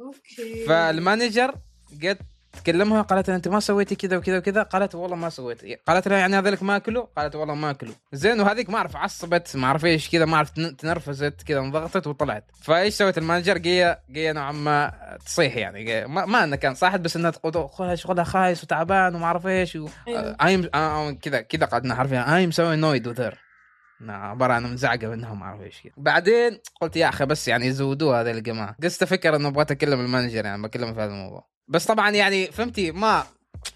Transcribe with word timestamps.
okay. 0.00 0.64
فال 0.68 0.87
manager 0.87 1.54
قد 2.02 2.18
تكلمها 2.52 3.02
قالت 3.02 3.28
أنت 3.28 3.48
ما 3.48 3.60
سويتي 3.60 3.94
كذا 3.94 4.16
وكذا 4.16 4.38
وكذا. 4.38 4.62
قالت 4.62 4.94
والله 4.94 5.16
ما 5.16 5.28
سويت 5.30 5.60
قالت 5.88 6.08
لها 6.08 6.18
يعني 6.18 6.38
هذولك 6.38 6.62
ما 6.62 6.76
اكلوا 6.76 7.06
قالت 7.16 7.34
والله 7.36 7.54
ما 7.54 7.70
اكلوا 7.70 7.94
زين 8.12 8.40
وهذيك 8.40 8.70
ما 8.70 8.76
أعرف 8.78 8.96
عصبت 8.96 9.56
ما 9.56 9.66
أعرف 9.66 9.84
إيش 9.84 10.10
كذا 10.10 10.24
ما 10.24 10.36
أعرف 10.36 10.50
تن- 10.50 10.76
تنرفزت 10.76 11.42
كذا 11.42 11.58
انضغطت 11.58 12.06
وطلعت. 12.06 12.44
فإيش 12.62 12.94
سوت 12.94 13.18
ال 13.18 13.22
manager؟ 13.22 13.58
قيه 13.58 14.00
قيه 14.14 14.32
نوعا 14.32 14.52
ما 14.52 14.92
تصيح 15.26 15.56
يعني. 15.56 16.06
ما, 16.06 16.26
ما 16.26 16.44
إنه 16.44 16.56
كان 16.56 16.74
صاحت 16.74 17.00
بس 17.00 17.16
إنها 17.16 17.30
تقول 17.30 17.98
شغلها 17.98 18.24
خايس 18.24 18.64
وتعبان 18.64 19.14
وما 19.14 19.24
أعرف 19.24 19.46
إيش 19.46 19.76
و... 19.76 19.88
أيوة. 20.08 20.36
I'm 20.44 20.62
كذا 21.18 21.40
كذا 21.40 21.66
قعدنا 21.66 21.94
حرفيا 21.94 22.36
I'm 22.36 22.50
so 22.50 22.76
annoyed 22.76 23.06
with 23.06 23.24
her 23.24 23.38
عبارة 24.00 24.52
عن 24.52 24.62
منزعجه 24.62 25.08
منهم 25.08 25.40
ما 25.40 25.46
أعرف 25.46 25.60
إيش 25.60 25.82
كذا. 25.82 25.92
بعدين 25.96 26.58
قلت 26.80 26.96
يا 26.96 27.08
أخي 27.08 27.26
بس 27.26 27.48
يعني 27.48 27.66
يزودوها 27.66 28.20
هذه 28.20 28.30
الجماعه 28.30 28.76
قست 28.82 29.02
أفكر 29.02 29.36
إنه 29.36 29.48
أبغى 29.48 29.62
أكلم 29.62 30.00
ال 30.00 30.05
manager 30.05 30.44
يعني 30.44 30.62
بكلمه 30.62 30.92
في 30.92 31.00
هذا 31.00 31.10
الموضوع. 31.10 31.48
بس 31.68 31.86
طبعا 31.86 32.10
يعني 32.10 32.46
فهمتي 32.46 32.92
ما 32.92 33.24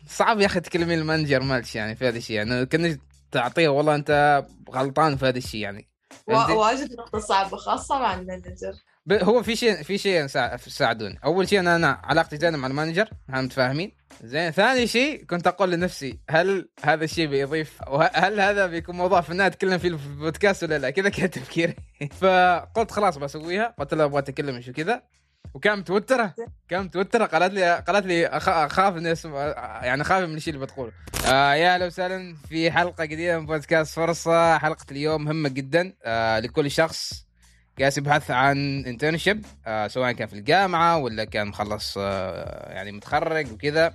صعب 0.09 0.41
يا 0.41 0.47
أخي 0.47 0.61
تكلمين 0.61 0.99
ال 0.99 1.04
manager 1.04 1.43
مالك 1.43 1.75
يعني 1.75 1.97
في 1.97 2.09
هذا 2.09 2.19
الشيء. 2.19 2.37
يعني 2.37 2.67
كأنك 2.67 3.01
تعطيه 3.31 3.69
والله 3.69 3.95
أنت 3.95 4.45
غلطان 4.71 5.17
في 5.17 5.27
هذا 5.27 5.39
الشيء 5.39 5.61
يعني. 5.61 5.89
واجد 6.27 6.93
نقطة 6.93 7.19
صعبة 7.19 7.57
خاصة 7.57 7.99
مع 7.99 8.15
المانجر. 8.15 8.75
هو 9.13 9.43
في 9.43 9.57
شيء 9.57 9.83
في 9.83 9.99
شيء 9.99 10.27
ساعدوني. 10.57 11.19
أول 11.25 11.49
شيء 11.49 11.61
أنا 11.61 11.77
أنا 11.77 12.01
علاقتي 12.05 12.37
زينة 12.37 12.59
مع 12.59 12.67
ال 12.67 12.72
manager 12.72 13.11
إحنا 13.29 13.43
متفاهمين. 13.43 13.93
زين 14.25 14.51
ثاني 14.51 14.87
شيء 14.87 15.25
كنت 15.25 15.47
أقول 15.47 15.71
لنفسي 15.71 16.21
هل 16.31 16.69
هذا 16.85 17.05
الشيء 17.05 17.27
بيضيف 17.27 17.79
هل 18.15 18.41
هذا 18.41 18.67
بيكون 18.67 18.97
موضوع 18.97 19.25
النهايه 19.31 19.51
اتكلم 19.51 19.79
فيه 19.79 19.97
في 19.97 20.07
البودكاست 20.07 20.63
ولا 20.63 20.79
لا؟ 20.79 20.91
كذا 20.91 21.09
كان 21.09 21.31
تفكيري. 21.31 21.77
فقلت 22.21 22.91
خلاص 22.91 23.19
بسويها 23.19 23.75
قلت 23.79 23.95
لها 23.95 24.05
أبغى 24.05 24.19
أتكلم 24.19 24.61
شو 24.61 24.73
كذا 24.73 25.03
وكان 25.55 25.79
متوترة. 25.79 26.35
كان 26.69 26.85
متوترة. 26.85 27.25
قالت 27.27 27.55
لي 27.55 27.77
قالت 27.77 28.07
لي 28.07 28.27
أخاف 28.27 28.97
إني 28.97 29.13
اسمع 29.13 29.39
يعني 29.83 30.03
أخاف 30.03 30.29
من 30.29 30.37
الشيء 30.37 30.55
اللي 30.55 30.67
بتقوله. 30.67 30.93
آه 31.27 31.55
يا 31.55 31.75
أهلا 31.75 31.87
وسهلا. 31.87 32.37
في 32.49 32.71
حلقة 32.71 33.05
جديده 33.05 33.39
من 33.39 33.47
بودكاست 33.47 33.95
فرصة. 33.95 34.59
حلقة 34.59 34.87
اليوم 34.91 35.25
مهمة 35.25 35.49
جدا 35.49 35.95
آه 36.05 36.39
لكل 36.39 36.71
شخص. 36.71 37.30
قاعد 37.81 37.99
يبحث 37.99 38.31
عن 38.31 38.85
انترنشيب 38.85 39.45
آه 39.67 39.89
سواء 39.89 40.13
كان 40.13 40.29
في 40.29 40.35
الجامعة 40.35 40.97
ولا 40.99 41.25
كان 41.25 41.47
مخلص 41.47 41.95
آه 41.99 42.73
يعني 42.73 42.93
متخرج 42.93 43.53
وكذا. 43.53 43.95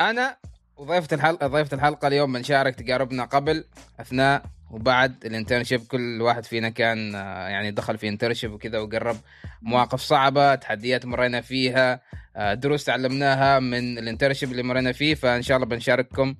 أنا 0.00 0.36
وضيفة 0.76 1.14
الحلقة 1.16 1.46
ضيفة 1.46 1.74
الحلقة 1.74 2.08
اليوم 2.08 2.32
بنشارك 2.32 2.74
تجاربنا 2.74 3.24
قبل 3.24 3.64
أثناء 4.00 4.42
وبعد 4.70 5.24
ال 5.24 5.29
internship 5.29 5.80
كل 5.80 6.22
واحد 6.22 6.44
فينا 6.44 6.68
كان 6.68 7.14
آه، 7.14 7.48
يعني 7.48 7.70
دخل 7.70 7.98
في 7.98 8.08
internship 8.08 8.52
وكذا 8.52 8.78
وقرب 8.78 9.16
مواقف 9.62 10.00
صعبة 10.00 10.54
تحديات 10.54 11.06
مرينا 11.06 11.40
فيها 11.40 12.00
آه، 12.36 12.54
دروس 12.54 12.84
تعلمناها 12.84 13.58
من 13.58 13.98
ال 13.98 14.03
internship 14.03 14.50
اللي 14.50 14.62
مرينا 14.62 14.92
فيه 14.92 15.14
فإن 15.14 15.42
شاء 15.42 15.56
الله 15.56 15.68
بنشارككم 15.68 16.34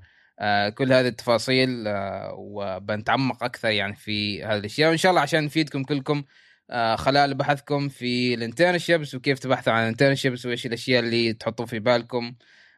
كل 0.75 0.93
هذه 0.93 1.07
التفاصيل 1.09 1.85
آه، 1.89 2.35
وبنتعمق 2.39 3.45
أكثر 3.45 3.69
يعني 3.69 3.97
في 3.97 4.45
هذه 4.45 4.59
الأشياء. 4.59 4.89
وإن 4.91 4.97
شاء 4.97 5.11
الله 5.11 5.23
عشان 5.23 5.45
نفيدكم 5.45 5.85
كلكم 5.85 6.25
آه، 6.71 6.97
خلال 6.97 7.35
بحثكم 7.35 7.89
في 7.89 8.35
ال 8.35 8.42
internships 8.42 9.15
وكيف 9.15 9.39
تبحثوا 9.39 9.73
عن 9.73 9.83
ال 9.83 9.88
internships 9.88 10.47
وإيش 10.47 10.67
الأشياء 10.67 11.01
اللي 11.03 11.33
تحطوا 11.33 11.67
في 11.67 11.79
بالكم 11.79 12.35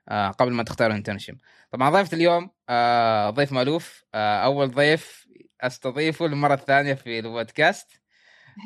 آه، 0.09 0.31
قبل 0.31 0.53
ما 0.53 0.63
تختاروا 0.63 0.97
internship 0.97 1.39
طبعا 1.73 1.91
ضيفة 1.91 2.17
اليوم 2.17 2.51
آه، 2.69 3.31
ضيف 3.31 3.53
مألوف 3.53 4.05
آه، 4.15 4.45
أول 4.45 4.71
ضيف 4.71 5.27
أستضيفه 5.61 6.27
للمرة 6.27 6.55
الثانية 6.55 6.95
في 6.95 7.19
البودكاست 7.19 7.87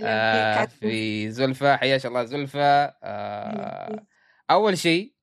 آه، 0.04 0.64
في 0.64 1.30
زلفة. 1.30 1.76
حياك 1.76 2.06
الله 2.06 2.24
زلفة. 2.24 2.60
آه، 3.02 4.06
أول 4.50 4.78
شيء 4.78 5.14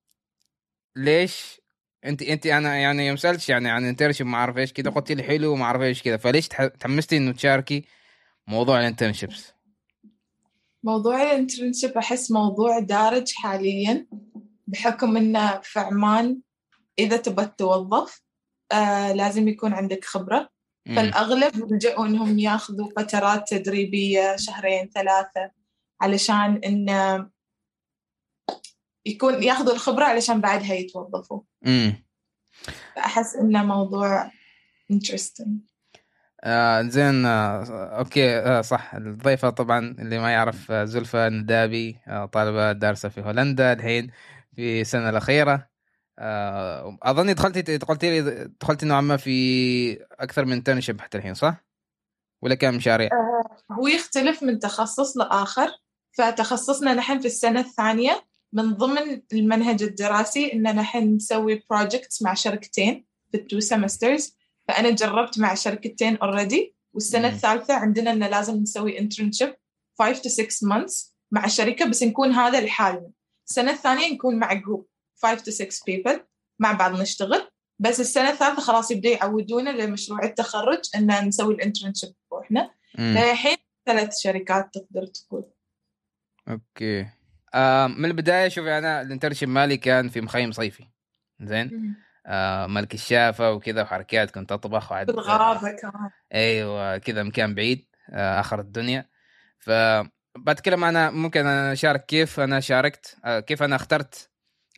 ليش 0.95 1.58
انت 2.05 2.21
انت 2.21 2.45
أنا 2.45 2.75
يعني 2.75 3.07
يوم 3.07 3.17
سألتش 3.17 3.49
يعني 3.49 3.69
عن 3.69 3.85
internship 3.85 4.27
ما 4.27 4.37
اعرف 4.37 4.57
إيش 4.57 4.73
كذا 4.73 4.89
قلت 4.89 5.11
لي 5.11 5.23
حلو 5.23 5.51
وما 5.53 5.65
اعرف 5.65 5.81
إيش 5.81 6.03
كذا 6.03 6.17
فليش 6.17 6.47
تح- 6.47 6.65
تحمستي 6.65 7.17
انه 7.17 7.31
تشاركي 7.31 7.85
موضوع 8.47 8.79
ال 8.79 8.85
internships 8.85 9.53
موضوع 10.83 11.23
ال 11.23 11.30
internship 11.30 11.97
أحس 11.97 12.31
موضوع 12.31 12.79
دارج 12.79 13.31
حاليا 13.35 14.07
بحكم 14.67 15.17
إنه 15.17 15.59
في 15.63 15.79
عمان 15.79 16.39
إذا 16.99 17.17
تبى 17.17 17.45
تتوظف 17.45 18.21
آه 18.71 19.13
لازم 19.13 19.47
يكون 19.47 19.73
عندك 19.73 20.05
خبرة. 20.05 20.49
فالأغلب 20.95 21.55
يلجأوا 21.55 22.05
إنهم 22.05 22.39
ياخذوا 22.39 22.89
فترات 22.97 23.49
تدريبية 23.49 24.35
شهرين 24.35 24.89
ثلاثة 24.89 25.51
علشان 26.01 26.61
إنه 26.65 27.29
يكون 29.05 29.43
ياخذوا 29.43 29.73
الخبرة 29.73 30.05
علشان 30.05 30.41
بعدها 30.41 30.73
يتوظفوا. 30.73 31.41
امم 31.65 32.03
فأحس 32.95 33.35
إنه 33.35 33.63
موضوع 33.63 34.31
interesting. 34.93 35.49
آه 36.43 36.81
زين 36.81 37.25
آه 37.25 37.63
أوكي 37.97 38.37
آه 38.39 38.61
صح. 38.61 38.95
الضيفة 38.95 39.49
طبعا 39.49 39.95
اللي 39.99 40.19
ما 40.19 40.31
يعرف 40.31 40.71
آه 40.71 40.85
زلفة 40.85 41.29
ندابي 41.29 41.99
آه 42.07 42.25
طالبة 42.25 42.71
دارسة 42.71 43.09
في 43.09 43.21
هولندا 43.21 43.73
الحين 43.73 44.11
في 44.55 44.81
السنة 44.81 45.09
الأخيرة. 45.09 45.69
آه 46.19 46.97
أظني 47.03 47.33
دخلتي 47.33 47.77
لي 48.03 48.31
دخلتي 48.61 48.85
نوعا 48.85 49.01
ما 49.01 49.17
في 49.17 50.05
أكثر 50.11 50.45
من 50.45 50.53
internship 50.53 51.01
حتى 51.01 51.17
الحين 51.17 51.33
صح؟ 51.33 51.65
ولا 52.41 52.55
كان 52.55 52.75
مشاريع؟ 52.75 53.09
هو 53.71 53.87
يختلف 53.87 54.43
من 54.43 54.59
تخصص 54.59 55.17
لآخر. 55.17 55.69
فتخصصنا 56.11 56.93
نحن 56.93 57.19
في 57.19 57.25
السنة 57.25 57.59
الثانية 57.59 58.28
من 58.53 58.73
ضمن 58.73 59.21
المنهج 59.33 59.83
الدراسي 59.83 60.53
إن 60.53 60.63
نحن 60.63 61.15
نسوي 61.15 61.63
projects 61.69 62.21
مع 62.21 62.33
شركتين 62.33 63.05
في 63.31 63.37
ال 63.37 63.43
two 63.43 63.59
semesters 63.59 64.37
فأنا 64.67 64.89
جربت 64.89 65.39
مع 65.39 65.53
شركتين 65.53 66.17
already 66.17 66.75
والسنة 66.93 67.27
مم. 67.27 67.33
الثالثة 67.33 67.73
عندنا 67.73 68.11
إن 68.11 68.23
لازم 68.23 68.55
نسوي 68.55 68.97
internship 68.99 69.53
5 69.99 70.21
to 70.21 70.27
6 70.27 70.67
months 70.67 71.13
مع 71.31 71.47
شركة 71.47 71.85
بس 71.85 72.03
نكون 72.03 72.31
هذا 72.31 72.61
لحالنا. 72.61 73.11
السنة 73.49 73.71
الثانية 73.71 74.13
نكون 74.13 74.35
مع 74.35 74.53
جروب 74.53 74.87
5 75.23 75.43
to 75.43 75.49
6 75.49 75.83
people 75.89 76.19
مع 76.59 76.71
بعض 76.71 77.01
نشتغل. 77.01 77.49
بس 77.79 77.99
السنة 77.99 78.29
الثالثة 78.29 78.61
خلاص 78.61 78.91
يبدأ 78.91 79.09
يعودونا 79.09 79.69
لمشروع 79.69 80.23
التخرج 80.23 80.81
إن 80.95 81.27
نسوي 81.27 81.53
ال 81.53 81.59
internship 81.59 82.13
روحنا 82.33 82.71
مم. 82.97 83.17
للحين 83.17 83.57
ثلاث 83.85 84.19
شركات 84.19 84.73
تقدر 84.73 85.05
تقول. 85.05 85.45
okay. 86.47 87.18
من 87.87 88.05
البداية 88.05 88.47
شوفي 88.47 88.77
أنا 88.77 89.01
ال 89.01 89.06
internship 89.06 89.49
مالي 89.49 89.77
كان 89.77 90.09
في 90.09 90.21
مخيم 90.21 90.51
صيفي. 90.51 90.83
زين؟ 91.41 91.95
آه 92.25 92.67
ملك 92.67 92.93
الشافة 92.93 93.51
وكذا 93.51 93.81
وحركات 93.81 94.31
كنت 94.31 94.51
أطبخ 94.51 94.91
وعد 94.91 95.05
في 95.05 95.17
الغابة 95.17 95.71
كمان. 95.71 96.09
أيوه 96.33 96.97
كذا 96.97 97.23
مكان 97.23 97.55
بعيد 97.55 97.85
آه 98.09 98.39
آخر 98.39 98.59
الدنيا. 98.59 99.09
ف 99.59 99.71
بتكلم 100.37 100.83
أنا 100.83 101.11
ممكن 101.11 101.39
أنا 101.39 101.73
أشارك 101.73 102.05
كيف 102.05 102.39
أنا 102.39 102.59
شاركت 102.59 103.17
آه 103.25 103.39
كيف 103.39 103.63
أنا 103.63 103.75
اخترت 103.75 104.29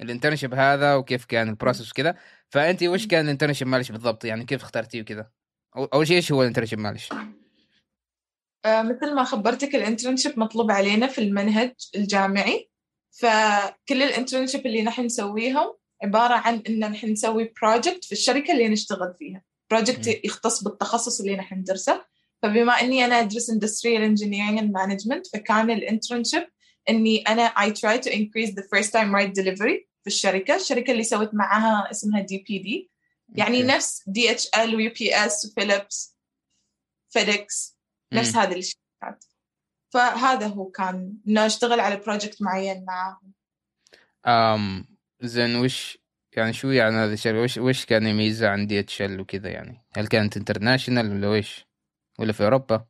ال 0.02 0.07
internship 0.07 0.54
هذا 0.54 0.96
وكيف 0.96 1.26
كان 1.26 1.50
ال 1.50 1.55
process 1.55 1.92
وكذا. 1.92 2.16
فانت 2.50 2.84
وش 2.84 3.08
كان 3.08 3.26
ال 3.26 3.30
internship 3.30 3.68
مالك 3.68 3.92
بالضبط؟ 3.92 4.26
يعني 4.26 4.46
كيف 4.46 4.64
اخترتيه 4.64 5.02
وكذا؟ 5.02 5.30
أول 5.94 6.08
شيء 6.08 6.16
إيش 6.16 6.32
هو 6.32 6.42
ال 6.42 6.45
internship 6.45 6.80
مالك؟ 6.80 7.02
مثل 8.66 9.14
ما 9.16 9.24
خبرتك 9.24 9.76
ال 9.76 9.82
internship 9.82 10.40
مطلوب 10.40 10.72
علينا 10.72 11.08
في 11.08 11.22
المنهج 11.22 11.74
الجامعي. 11.96 12.70
فكل 13.12 14.04
ال 14.04 14.09
internship 14.09 14.66
اللي 14.66 14.84
نحن 14.84 15.06
نسويهم 15.06 15.74
عبارة 16.04 16.34
عن 16.34 16.62
إن 16.70 16.80
نحن 16.80 17.08
نسوي 17.12 17.54
project 17.62 18.06
في 18.06 18.12
الشركة 18.12 18.54
اللي 18.54 18.70
نشتغل 18.70 19.14
فيها. 19.20 19.44
project 19.72 20.26
يختص 20.26 20.64
بالتخصص 20.64 21.20
اللي 21.20 21.36
نحن 21.36 21.56
ندرسه. 21.56 22.06
فبما 22.42 22.74
إني 22.74 23.06
أنا 23.06 23.20
أدرس 23.20 23.52
Industrial 23.52 24.02
Engineering 24.12 24.60
and 24.60 24.72
Management 24.72 25.32
فكان 25.34 25.72
ال 25.72 25.79
internship 25.79 26.48
إني 26.90 27.22
أنا 27.22 27.48
I 27.48 27.70
try 27.70 27.98
to 28.04 28.10
increase 28.12 28.50
the 28.50 28.64
first 28.64 28.92
time 28.92 29.12
right 29.16 29.44
delivery 29.44 29.88
في 30.02 30.08
الشركة. 30.08 30.56
الشركة 30.56 30.92
اللي 30.92 31.04
سويت 31.04 31.30
معاها 31.34 31.92
اسمها 31.92 32.22
DPD 32.22 32.92
يعني 33.30 33.58
أوكي. 33.58 33.68
نفس 33.68 34.04
DHL 34.08 34.76
و 34.76 34.92
UPS 35.00 35.46
وفيليبس 35.46 36.18
FedEx 37.10 37.78
نفس. 38.14 38.36
هذه 38.36 38.58
الشركات 38.58 39.26
فهذا 39.94 40.48
هو 40.48 40.66
كان 40.66 41.14
إنه 41.28 41.46
أشتغل 41.46 41.80
على 41.80 41.96
project 41.96 42.42
معين 42.42 42.86
معاهم. 42.86 43.34
أم 44.26 44.86
زين 45.22 45.56
وش 45.56 45.98
يعني 46.38 46.54
شو 46.54 46.70
يعني 46.70 46.96
هذا 46.96 47.14
الشيء؟ 47.14 47.36
وش 47.36 47.58
وش 47.58 47.86
كان 47.86 48.08
يميزه 48.08 48.50
عن 48.50 48.68
DHL 48.68 49.20
وكذا 49.20 49.50
يعني؟ 49.50 49.86
هل 49.94 50.08
كانت 50.08 50.38
international 50.38 51.12
ولا 51.12 51.30
وش؟ 51.30 51.66
ولا 52.20 52.34
في 52.34 52.44
أوروبا؟ 52.44 52.86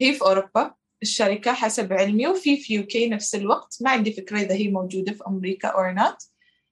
هي 0.00 0.12
في 0.12 0.22
أوروبا. 0.22 0.74
الشركة 1.02 1.52
حسب 1.52 1.92
علمي 1.92 2.26
وفي 2.26 2.56
في 2.56 2.74
UK 2.74 3.08
نفس 3.08 3.34
الوقت. 3.34 3.78
ما 3.80 3.90
عندي 3.90 4.12
فكرة 4.12 4.40
إذا 4.40 4.54
هي 4.54 4.68
موجودة 4.68 5.12
في 5.12 5.24
أمريكا 5.26 5.68
or 5.68 5.92
not 5.92 6.16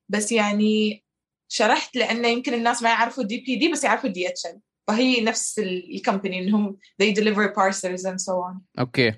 بس 0.08 0.32
يعني 0.32 1.04
شرحت 1.48 1.96
لأنه 1.96 2.28
يمكن 2.28 2.54
الناس 2.54 2.82
ما 2.82 2.88
يعرفوا 2.88 3.24
DPD 3.24 3.72
بس 3.72 3.84
يعرفوا 3.84 4.10
DHL 4.10 4.60
فهي 4.88 5.20
نفس 5.20 5.58
ال 5.58 5.68
company 5.68 6.38
انهم 6.38 6.78
they 7.02 7.14
deliver 7.14 7.54
parcels 7.54 8.02
and 8.04 8.18
so 8.20 8.32
on. 8.32 8.60
أوكي. 8.78 9.12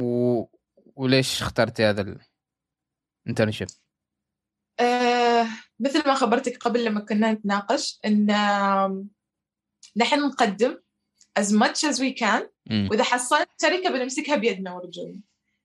و 0.00 0.44
وليش 0.96 1.42
اخترتي 1.42 1.84
هذا 1.84 2.18
ال 3.26 3.30
internship؟ 3.30 3.68
آه 4.80 5.46
مثل 5.80 6.06
ما 6.06 6.14
خبرتك 6.14 6.56
قبل 6.56 6.84
لما 6.84 7.00
كنا 7.00 7.32
نتناقش 7.32 8.00
إن 8.04 8.26
نحن 9.96 10.26
نقدم 10.26 10.78
as 11.38 11.52
much 11.52 11.90
as 11.90 11.96
we 11.98 12.12
can. 12.20 12.42
مم. 12.66 12.88
وإذا 12.90 13.04
حصلت 13.04 13.48
شركة 13.62 13.90
بنمسكها 13.90 14.36
بيدنا 14.36 14.72
ورجولنا. 14.72 15.20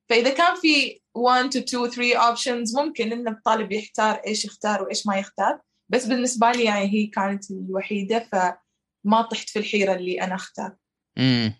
فإذا 0.10 0.34
كان 0.34 0.56
في 0.56 1.02
1 1.14 1.54
to 1.54 1.58
2 1.58 1.90
3 1.90 2.36
options 2.36 2.78
ممكن 2.78 3.12
إن 3.12 3.28
الطالب 3.28 3.72
يختار 3.72 4.16
إيش 4.16 4.46
يختار 4.46 4.84
وإيش 4.84 5.08
ما 5.08 5.18
يختار. 5.18 5.62
بس 5.92 6.06
بالنسبة 6.06 6.52
لي 6.52 6.64
يعني 6.64 6.94
هي 6.94 7.08
كانت 7.08 7.52
الوحيدة 7.52 8.20
فما 8.20 9.22
طحت 9.22 9.50
في 9.50 9.60
الحيرة 9.60 9.96
اللي 9.96 10.22
أنا 10.22 10.36
اختار 10.36 10.76
امم 11.18 11.54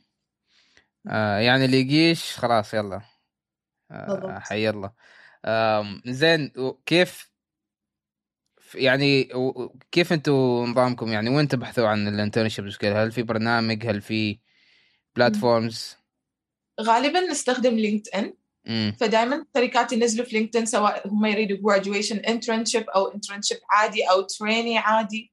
آه 1.10 1.38
يعني 1.38 1.66
اللي 1.66 1.78
يجيش 1.78 2.38
خلاص 2.38 2.74
يلا. 2.74 3.02
آه. 3.92 4.40
حي 4.40 4.70
الله. 4.70 4.94
آم، 5.46 6.02
زين 6.06 6.52
كيف 6.86 7.32
يعني 8.76 9.30
كيف 9.92 10.14
أنتم 10.14 10.34
نظامكم؟ 10.68 11.08
يعني 11.08 11.30
وين 11.30 11.48
تبحثوا 11.48 11.88
عن 11.88 12.08
ال 12.08 12.13
internships 12.13 12.78
كذا 12.78 13.04
هل 13.04 13.12
في 13.12 13.24
برنامج؟ 13.24 13.86
هل 13.86 14.02
في 14.02 14.40
platforms 15.16 15.98
غالبا 16.82 17.20
نستخدم 17.20 17.76
LinkedIn 17.76 18.34
فدائما 19.00 19.46
الشركات 19.56 19.94
ينزلوا 19.94 20.26
في 20.26 20.38
LinkedIn 20.38 20.66
سواء 20.66 21.08
هم 21.08 21.26
يريدوا 21.26 21.74
graduation 21.74 22.16
internship 22.16 22.86
أو 22.96 23.12
internship 23.12 23.60
عادي 23.70 24.04
أو 24.04 24.22
trainee 24.22 24.78
عادي. 24.78 25.32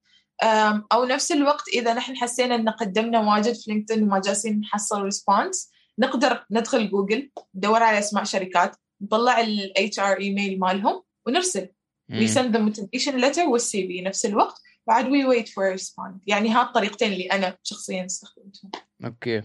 أو 0.93 1.05
نفس 1.05 1.33
الوقت 1.33 1.69
إذا 1.69 1.95
نحن 1.95 2.17
حسينا 2.17 2.55
إن 2.55 2.69
قدمنا 2.69 3.21
واجد 3.21 3.53
في 3.53 3.71
LinkedIn 3.71 4.03
وما 4.03 4.21
جالسين 4.21 4.61
نحصل 4.61 5.03
response 5.03 5.71
نقدر 5.99 6.47
ندخل 6.51 6.91
جوجل 6.91 7.31
ندور 7.55 7.83
على 7.83 7.99
أسماء 7.99 8.25
شركات 8.25 8.77
نطلع 9.01 9.41
ال 9.41 9.73
HR 9.95 10.19
email 10.21 10.59
مالهم 10.61 11.03
ونرسل. 11.27 11.69
We 12.13 12.27
send 12.27 12.55
them 12.55 12.69
motivation 12.69 13.15
letter 13.25 13.47
وال 13.49 13.87
CV 13.87 14.01
نفس 14.01 14.27
الوقت 14.27 14.61
بعد 14.87 15.05
wait 15.05 15.47
for 15.49 15.75
a 15.75 15.81
response. 15.81 16.19
يعني 16.27 16.51
هات 16.51 16.67
الطريقتين 16.67 17.13
اللي 17.13 17.27
أنا 17.27 17.57
شخصيا 17.63 18.07
استخدمتهم. 18.07 18.71
أوكي. 19.05 19.43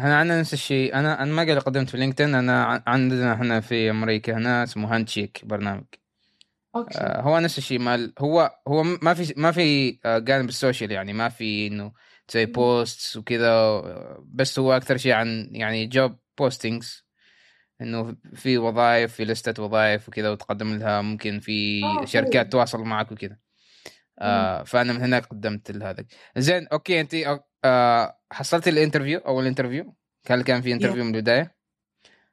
إحنا 0.00 0.16
عندنا 0.16 0.40
نفس 0.40 0.52
الشيء. 0.52 0.94
أنا 0.94 1.22
أنا 1.22 1.32
ما 1.32 1.42
قد 1.42 1.58
قدمت 1.58 1.90
في 1.90 1.96
LinkedIn 1.96 2.34
أنا 2.34 2.82
عندنا 2.86 3.34
إحنا 3.34 3.60
في 3.60 3.90
أمريكا 3.90 4.36
هنا 4.36 4.62
اسمه 4.62 4.94
Handshake 4.94 5.40
برنامج. 5.44 5.84
أوكي. 6.76 6.98
آه، 6.98 7.20
هو 7.20 7.38
نفس 7.38 7.58
الشيء. 7.58 7.78
مال 7.78 8.12
هو 8.18 8.58
هو 8.68 8.82
ما 8.82 9.14
في 9.14 9.34
ما 9.36 9.52
في 9.52 9.98
آه، 10.04 10.18
جانب 10.18 10.48
ال 10.48 10.54
social 10.54 10.90
يعني. 10.90 11.12
ما 11.12 11.28
في 11.28 11.66
إنه 11.66 11.92
تسوي. 12.28 12.46
posts 12.46 13.16
وكذا 13.16 13.80
بس 14.24 14.58
هو 14.58 14.72
أكثر 14.72 14.96
شيء 14.96 15.12
عن 15.12 15.48
يعني 15.52 15.86
job 15.86 16.16
postings 16.38 17.04
إنه 17.80 18.16
في 18.34 18.58
وظائف 18.58 19.12
في 19.12 19.24
لستة 19.24 19.62
وظائف 19.62 20.08
وكذا 20.08 20.30
وتقدم 20.30 20.78
لها 20.78 21.00
ممكن 21.02 21.40
في 21.40 21.84
آه، 21.84 22.04
شركات. 22.04 22.52
تواصل 22.52 22.80
معك 22.80 23.12
وكذا. 23.12 23.36
آه 24.18 24.62
فأنا 24.62 24.92
من 24.92 25.02
هناك 25.02 25.26
قدمت 25.26 25.70
لهذا. 25.70 26.04
زين 26.36 26.66
أوكي 26.66 27.00
انت 27.00 27.14
آه 27.64 28.18
حصلتي 28.32 28.70
ال 28.70 28.75
interview 28.75 29.18
أول 29.18 29.46
interview. 29.46 29.94
هل 30.26 30.42
كان 30.42 30.62
في 30.62 30.72
interview 30.72 31.04
من 31.04 31.14
البداية؟ 31.14 31.56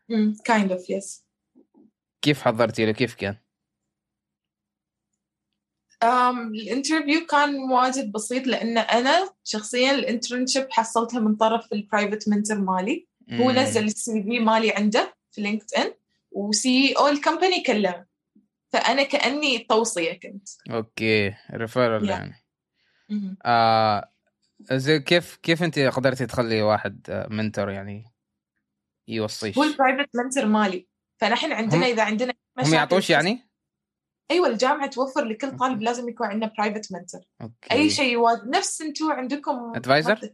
مم، 0.09 0.35
kind 0.51 0.69
of 0.71 0.81
yes. 0.81 1.21
كيف 2.21 2.41
حضرتي 2.41 2.85
له؟ 2.85 2.91
كيف 2.91 3.15
كان؟ 3.15 3.37
Um, 6.05 6.37
ال 6.53 6.61
interview 6.61 7.25
كان 7.25 7.55
واجد 7.55 8.11
بسيط 8.11 8.47
لأن 8.47 8.77
أنا 8.77 9.29
شخصيا 9.43 9.91
ال 9.91 9.98
internship 9.98 10.67
حصلتها 10.71 11.19
من 11.19 11.35
طرف 11.35 11.73
ال 11.73 11.80
private 11.80 12.29
mentor 12.29 12.57
مالي. 12.59 13.07
هو 13.31 13.45
مم. 13.45 13.51
نزل 13.51 13.83
ال 13.85 14.23
CV 14.23 14.39
مالي 14.39 14.71
عنده 14.71 15.15
في 15.31 15.41
LinkedIn 15.41 15.93
و 16.31 16.93
CEO 16.93 17.07
ال 17.07 17.14
company 17.14 17.63
كلمه 17.63 18.05
فأنا 18.69 19.03
كأني 19.03 19.59
توصية 19.59 20.13
كنت. 20.13 20.49
أوكي 20.71 21.35
referral 21.53 22.07
Yeah. 22.07 22.09
يعني. 22.09 22.45
آه 23.45 24.11
زي 24.61 24.99
كيف 24.99 25.35
كيف 25.35 25.63
انت 25.63 25.79
قدرتي 25.79 26.25
تخلي 26.25 26.61
واحد 26.61 27.05
آه، 27.09 27.27
mentor 27.27 27.69
يعني 27.69 28.05
يوصيش؟ 29.07 29.57
هو 29.57 29.63
ال 29.63 29.69
private 29.69 30.09
mentor 30.15 30.45
مالي. 30.45 30.87
فنحن 31.21 31.51
عندنا 31.51 31.79
هم- 31.79 31.83
إذا 31.91 32.03
عندنا 32.03 32.31
هم 32.31 32.61
مشاكل 32.61 32.75
يعطوش 32.75 33.09
يعني؟ 33.09 33.49
أيوه 34.31 34.47
الجامعة 34.47 34.89
توفر 34.89 35.23
لكل 35.23 35.57
طالب 35.57 35.81
لازم 35.81 36.09
يكون 36.09 36.27
عندنا 36.27 36.51
private 36.57 36.91
mentor 36.93 37.21
أي 37.71 37.89
شيء 37.89 38.11
يواجه 38.13 38.41
نفس 38.49 38.81
أنتم 38.81 39.11
عندكم 39.11 39.73
Advisor؟ 39.73 40.29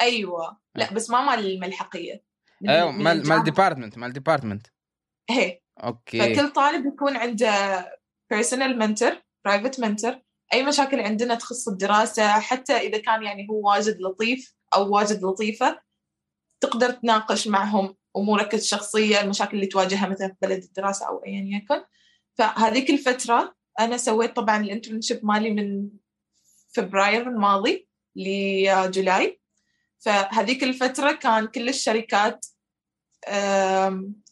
أيوه. 0.00 0.60
لا 0.74 0.92
بس 0.94 1.10
ما 1.10 1.24
مال 1.24 1.46
الملحقية. 1.46 2.24
أيوه 2.68 2.90
مال 2.90 3.28
مال. 3.28 3.44
department 3.44 3.98
مال 3.98 4.12
department 4.12 4.66
هي 5.30 5.60
أوكي. 5.84 6.34
فكل 6.34 6.50
طالب 6.50 6.86
يكون 6.86 7.16
عنده 7.16 7.50
personal 8.30 8.78
mentor 8.78 9.12
private 9.44 9.80
mentor 9.80 10.20
أي 10.52 10.62
مشاكل 10.62 11.00
عندنا 11.00 11.34
تخص 11.34 11.68
الدراسة 11.68 12.40
حتى 12.40 12.72
إذا 12.72 12.98
كان 12.98 13.22
يعني 13.22 13.46
هو 13.50 13.68
واجد 13.68 14.00
لطيف 14.00 14.54
أو 14.74 14.94
واجد 14.94 15.24
لطيفة 15.24 15.80
تقدر 16.60 16.90
تناقش 16.90 17.48
معهم 17.48 17.96
أمورك 18.16 18.54
الشخصية 18.54 19.20
المشاكل 19.20 19.56
اللي 19.56 19.66
تواجهها 19.66 20.08
مثلا 20.08 20.28
في 20.28 20.36
بلد 20.42 20.62
الدراسة 20.62 21.08
أو 21.08 21.24
ايا 21.26 21.44
يكن. 21.56 21.84
فهذيك 22.34 22.90
الفترة 22.90 23.54
أنا 23.80 23.96
سويت 23.96 24.36
طبعا 24.36 24.56
ال 24.56 24.62
internship 24.62 25.20
مالي 25.24 25.50
من 25.50 25.88
فبراير 26.74 27.28
الماضي 27.28 27.88
لجولاي. 28.16 29.40
فهذيك 29.98 30.62
الفترة 30.64 31.12
كان 31.12 31.46
كل 31.46 31.68
الشركات 31.68 32.46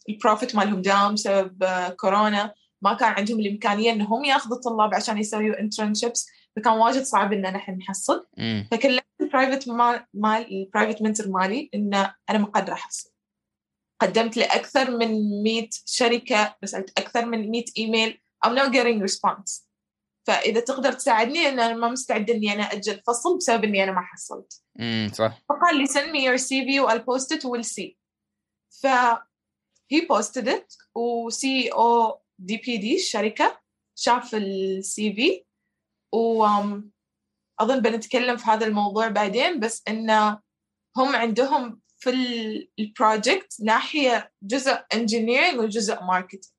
ال 0.09 0.16
profit 0.16 0.55
مالهم 0.55 0.81
down 0.81 1.13
بسبب 1.13 1.63
آه، 1.63 1.89
كورونا. 1.89 2.53
ما 2.81 2.93
كان 2.93 3.11
عندهم 3.11 3.39
الإمكانية 3.39 3.91
إنهم 3.91 4.25
ياخذوا 4.25 4.57
الطلاب 4.57 4.93
عشان 4.93 5.17
يسويوا 5.17 5.59
internships 5.59 6.27
فكان 6.55 6.73
واجد 6.73 7.03
صعب 7.03 7.33
إن 7.33 7.41
نحن 7.41 7.71
نحصل. 7.71 8.27
فكلمت 8.71 9.03
ال 9.21 9.27
private 9.27 9.69
مال 9.69 10.05
ال 10.51 10.57
private 10.57 11.01
mentor 11.01 11.27
مالي 11.27 11.69
إن 11.73 11.93
أنا 12.29 12.37
ما 12.37 12.45
قادره 12.45 12.73
أحصل. 12.73 13.09
قدمت 14.01 14.37
لأكثر 14.37 14.97
من 14.97 15.43
100 15.43 15.69
شركة 15.85 16.55
رسلت 16.63 16.99
أكثر 16.99 17.25
من 17.25 17.51
100 17.51 17.65
email. 17.77 18.21
I'm 18.45 18.49
not 18.49 18.71
getting 18.71 19.01
response. 19.09 19.69
فإذا 20.27 20.59
تقدر 20.59 20.91
تساعدني 20.91 21.49
ان 21.49 21.59
أنا 21.59 21.73
ما 21.73 21.89
مستعده 21.89 22.33
إني 22.33 22.53
أنا 22.53 22.63
أجل 22.63 23.01
فصل 23.07 23.37
بسبب 23.37 23.63
إني 23.63 23.83
أنا 23.83 23.91
ما 23.91 24.01
حصلت. 24.01 24.63
مم. 24.75 25.11
صح. 25.13 25.41
فقال 25.49 25.77
لي 25.77 25.85
send 25.85 26.13
me 26.13 26.19
your 26.19 26.41
CV 26.43 26.79
و 26.79 26.89
I'll 26.89 27.03
post 27.03 27.37
it 27.37 27.41
we'll 27.41 27.69
see. 27.69 27.95
ف 28.69 28.87
he 29.93 30.01
posted 30.01 30.47
it 30.47 30.95
و 30.95 31.29
CEO 31.29 32.19
DPD 32.39 32.95
الشركة 32.95 33.61
شاف 33.95 34.35
ال 34.35 35.13
CV 35.13 35.43
وأظن 36.13 37.79
بنتكلم 37.81 38.37
في 38.37 38.45
هذا 38.45 38.67
الموضوع 38.67 39.07
بعدين 39.07 39.59
بس 39.59 39.83
إنه 39.87 40.39
هم 40.97 41.15
عندهم 41.15 41.81
في 41.97 42.09
ال 42.79 42.88
project 42.88 43.55
ناحية 43.61 44.31
جزء 44.41 44.79
engineering 44.95 45.55
وجزء 45.55 45.95
marketing. 45.95 46.51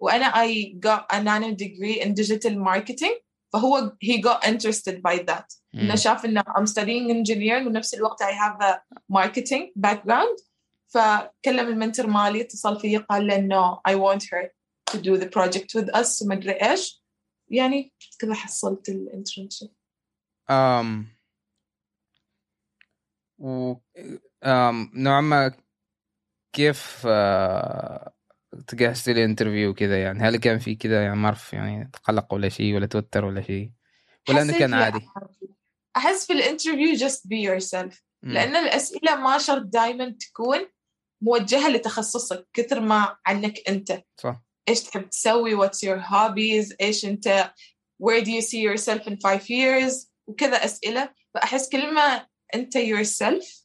وأنا 0.00 0.32
I 0.32 0.74
got 0.86 1.06
a 1.16 1.22
nano 1.22 1.54
degree 1.54 2.00
in 2.00 2.14
digital 2.14 2.54
marketing 2.58 3.14
فهو 3.52 3.92
he 4.04 4.18
got 4.20 4.44
interested 4.44 5.02
by 5.02 5.18
that. 5.18 5.46
مم. 5.74 5.80
إنه 5.80 5.94
شاف 5.94 6.24
إنه 6.24 6.42
I'm 6.42 6.66
studying 6.66 7.10
engineering 7.10 7.66
وبنفس 7.66 7.94
الوقت 7.94 8.22
I 8.22 8.32
have 8.32 8.60
a 8.62 8.80
marketing 9.12 9.72
background. 9.86 10.44
فكلم 10.88 11.68
المنتور 11.68 12.06
مالي 12.06 12.40
اتصل 12.40 12.80
فيه 12.80 12.98
قال 12.98 13.26
له 13.26 13.36
إنه 13.36 13.80
I 13.88 13.92
want 13.92 14.22
her. 14.22 14.59
To 14.90 14.98
do 14.98 15.16
the 15.16 15.28
project 15.28 15.74
with 15.74 15.88
us. 16.00 16.22
وما 16.22 16.34
أدري 16.34 16.52
إيش. 16.52 17.00
يعني 17.50 17.92
كذا 18.18 18.34
حصلت 18.34 18.88
الانترنشيب 18.88 19.70
أم 20.50 21.06
و 23.38 23.74
أم 24.44 24.90
نوعا 24.94 25.20
ما 25.20 25.52
كيف 26.52 27.02
آه، 27.06 28.12
تجهزتي 28.66 29.12
ال 29.12 29.18
interview 29.18 29.70
وكذا 29.70 30.02
يعني؟ 30.02 30.20
هل 30.20 30.36
كان 30.36 30.58
في 30.58 30.74
كذا؟ 30.74 31.02
يعني 31.02 31.16
ما 31.16 31.26
أعرف 31.26 31.52
يعني 31.52 31.90
قلق 32.04 32.34
ولا 32.34 32.48
شيء 32.48 32.74
ولا 32.74 32.86
توتر 32.86 33.24
ولا 33.24 33.42
شيء؟ 33.42 33.70
ولا 34.28 34.42
إنه 34.42 34.58
كان 34.58 34.74
عادي؟ 34.74 35.06
أحس 35.96 36.26
في 36.26 36.32
ال 36.32 36.40
interview 36.40 37.08
just 37.08 37.20
be 37.20 37.48
yourself. 37.48 38.02
مم. 38.22 38.32
لأن 38.32 38.56
الأسئلة 38.56 39.16
ما 39.16 39.38
شرط 39.38 39.62
دائما 39.62 40.16
تكون 40.20 40.68
موجهة 41.22 41.68
لتخصصك 41.68 42.48
كثر 42.52 42.80
ما 42.80 42.92
هي 42.92 43.16
عنك 43.26 43.68
أنت. 43.68 44.02
صح. 44.16 44.49
إيش 44.70 44.80
تحب 44.82 45.08
تسوي؟ 45.08 45.56
What's 45.56 45.78
your 45.84 46.00
hobbies 46.00 46.76
إيش 46.80 47.04
أنت؟ 47.04 47.52
Where 48.02 48.24
do 48.24 48.30
you 48.30 48.42
see 48.42 48.60
yourself 48.68 49.06
in 49.06 49.16
five 49.16 49.44
years 49.50 50.10
وكذا 50.26 50.64
أسئلة. 50.64 51.08
فأحس 51.34 51.68
كل 51.68 51.94
ما 51.94 52.26
أنت 52.54 52.78
yourself 52.78 53.64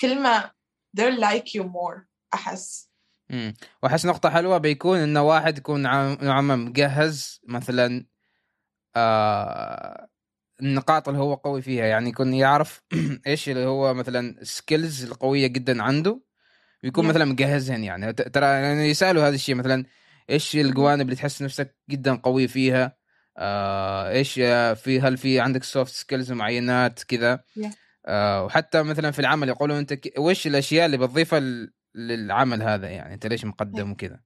كل 0.00 0.22
ما 0.22 0.50
they're 0.98 1.18
like 1.18 1.54
you 1.58 1.62
more 1.64 2.00
أحس. 2.34 2.90
مم. 3.30 3.54
وأحس 3.82 4.06
نقطة 4.06 4.30
حلوة 4.30 4.58
بيكون 4.58 4.98
انه 4.98 5.22
واحد 5.22 5.58
يكون 5.58 5.82
نوعا 6.22 6.40
ما 6.40 6.56
مجهز 6.56 7.40
مثلا 7.48 8.06
آه 8.96 10.08
النقاط 10.60 11.08
اللي 11.08 11.20
هو 11.20 11.34
قوي 11.34 11.62
فيها. 11.62 11.84
يعني 11.84 12.08
يكون 12.08 12.34
يعرف 12.34 12.82
إيش 13.26 13.48
اللي 13.48 13.66
هو 13.66 13.94
مثلا 13.94 14.44
سكيلز 14.44 15.04
القوية 15.04 15.46
جدا 15.46 15.82
عنده 15.82 16.20
ويكون 16.84 17.04
Yeah. 17.04 17.08
مثلا 17.08 17.24
مجهزهن 17.24 17.84
يعني. 17.84 18.12
ترى 18.12 18.46
يعني 18.46 18.90
يسألوا 18.90 19.28
هذا 19.28 19.34
الشيء 19.34 19.54
مثلا 19.54 19.84
إيش 20.30 20.56
الجوانب 20.56 21.00
اللي 21.00 21.16
تحس 21.16 21.42
نفسك 21.42 21.76
جدا 21.90 22.14
قوي 22.14 22.48
فيها؟ 22.48 22.96
آه 23.38 24.10
إيش 24.10 24.32
في 24.80 25.00
هل 25.02 25.16
في 25.16 25.40
عندك 25.40 25.64
soft 25.64 25.92
skills 25.94 26.32
معينات 26.32 27.02
كذا. 27.02 27.40
آه 28.06 28.44
وحتى 28.44 28.82
مثلا 28.82 29.10
في 29.10 29.18
العمل 29.18 29.48
يقولوا 29.48 29.78
أنت 29.78 29.92
ك- 29.94 30.12
وش 30.18 30.46
الأشياء 30.46 30.86
اللي 30.86 30.96
بتضيفها 30.98 31.40
للعمل 31.94 32.62
هذا 32.62 32.88
يعني؟ 32.88 33.14
أنت 33.14 33.26
ليش 33.26 33.44
مقدم 33.44 33.90
وكذا؟ 33.92 34.20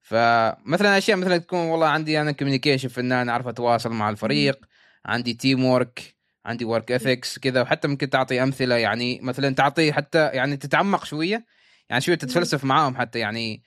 فمثلا 0.00 0.98
أشياء 0.98 1.16
مثلا 1.16 1.38
تكون 1.38 1.58
والله 1.58 1.86
عندي 1.86 2.20
أنا 2.20 2.32
communication 2.32 2.88
فأنا 2.88 3.28
أعرف 3.28 3.46
أتواصل 3.46 3.92
مع 3.92 4.10
الفريق 4.10 4.58
عندي 5.06 5.34
teamwork 5.34 6.14
عندي 6.46 6.64
work 6.64 6.92
ethics 6.92 7.38
كذا 7.38 7.62
وحتى 7.62 7.88
ممكن 7.88 8.10
تعطي 8.10 8.42
أمثلة 8.42 8.74
يعني 8.74 9.20
مثلا 9.22 9.54
تعطي 9.54 9.92
حتى 9.92 10.26
يعني 10.26 10.56
تتعمق 10.56 11.04
شوية 11.04 11.44
يعني 11.90 12.00
شوية 12.00 12.16
تتفلسف 12.16 12.64
معاهم 12.64 12.96
حتى 12.96 13.18
يعني 13.18 13.62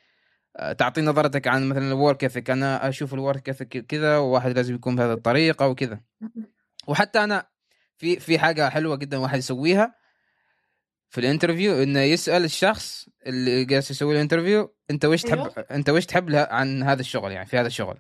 تعطي 0.77 1.01
نظرتك 1.01 1.48
عن 1.48 1.70
مثلا 1.70 1.88
ال 1.88 1.95
work 1.95 2.24
ethic 2.24 2.50
أنا 2.50 2.89
أشوف 2.89 3.13
ال 3.13 3.21
work 3.21 3.50
ethic 3.50 3.86
كذا 3.86 4.17
وواحد 4.17 4.51
لازم 4.51 4.75
يكون 4.75 4.96
بهذه 4.96 5.13
الطريقة 5.13 5.67
وكذا 5.67 6.01
وحتى 6.88 7.24
أنا 7.24 7.48
في 7.98 8.20
في 8.20 8.39
حاجة 8.39 8.70
حلوة 8.70 8.96
جدا 8.96 9.17
واحد 9.17 9.38
يسويها 9.38 9.96
في 11.10 11.17
ال 11.18 11.24
interview 11.24 11.84
إنه 11.84 12.00
يسأل 12.00 12.43
الشخص 12.43 13.10
اللي 13.25 13.65
جالس 13.65 13.91
يسوي 13.91 14.15
الانترفيو 14.15 14.75
أنت 14.91 15.05
وش 15.05 15.22
تحب 15.22 15.38
أيوه. 15.38 15.53
أنت 15.72 15.89
وش 15.89 16.05
تحب 16.05 16.36
عن 16.36 16.84
هذا 16.84 17.01
الشغل 17.01 17.31
يعني 17.31 17.46
في 17.46 17.58
هذا 17.58 17.67
الشغل. 17.67 17.98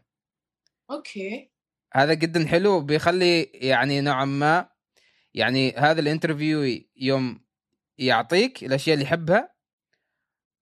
okay. 0.91 1.51
هذا 1.93 2.13
جدا 2.13 2.47
حلو 2.47 2.81
بيخلي 2.81 3.41
يعني 3.41 4.01
نوعا 4.01 4.25
ما 4.25 4.69
يعني 5.33 5.71
هذا 5.77 6.01
ال 6.01 6.09
interview 6.09 6.81
يوم 6.95 7.41
يعطيك 7.97 8.63
الأشياء 8.63 8.93
اللي 8.93 9.05
يحبها 9.05 9.53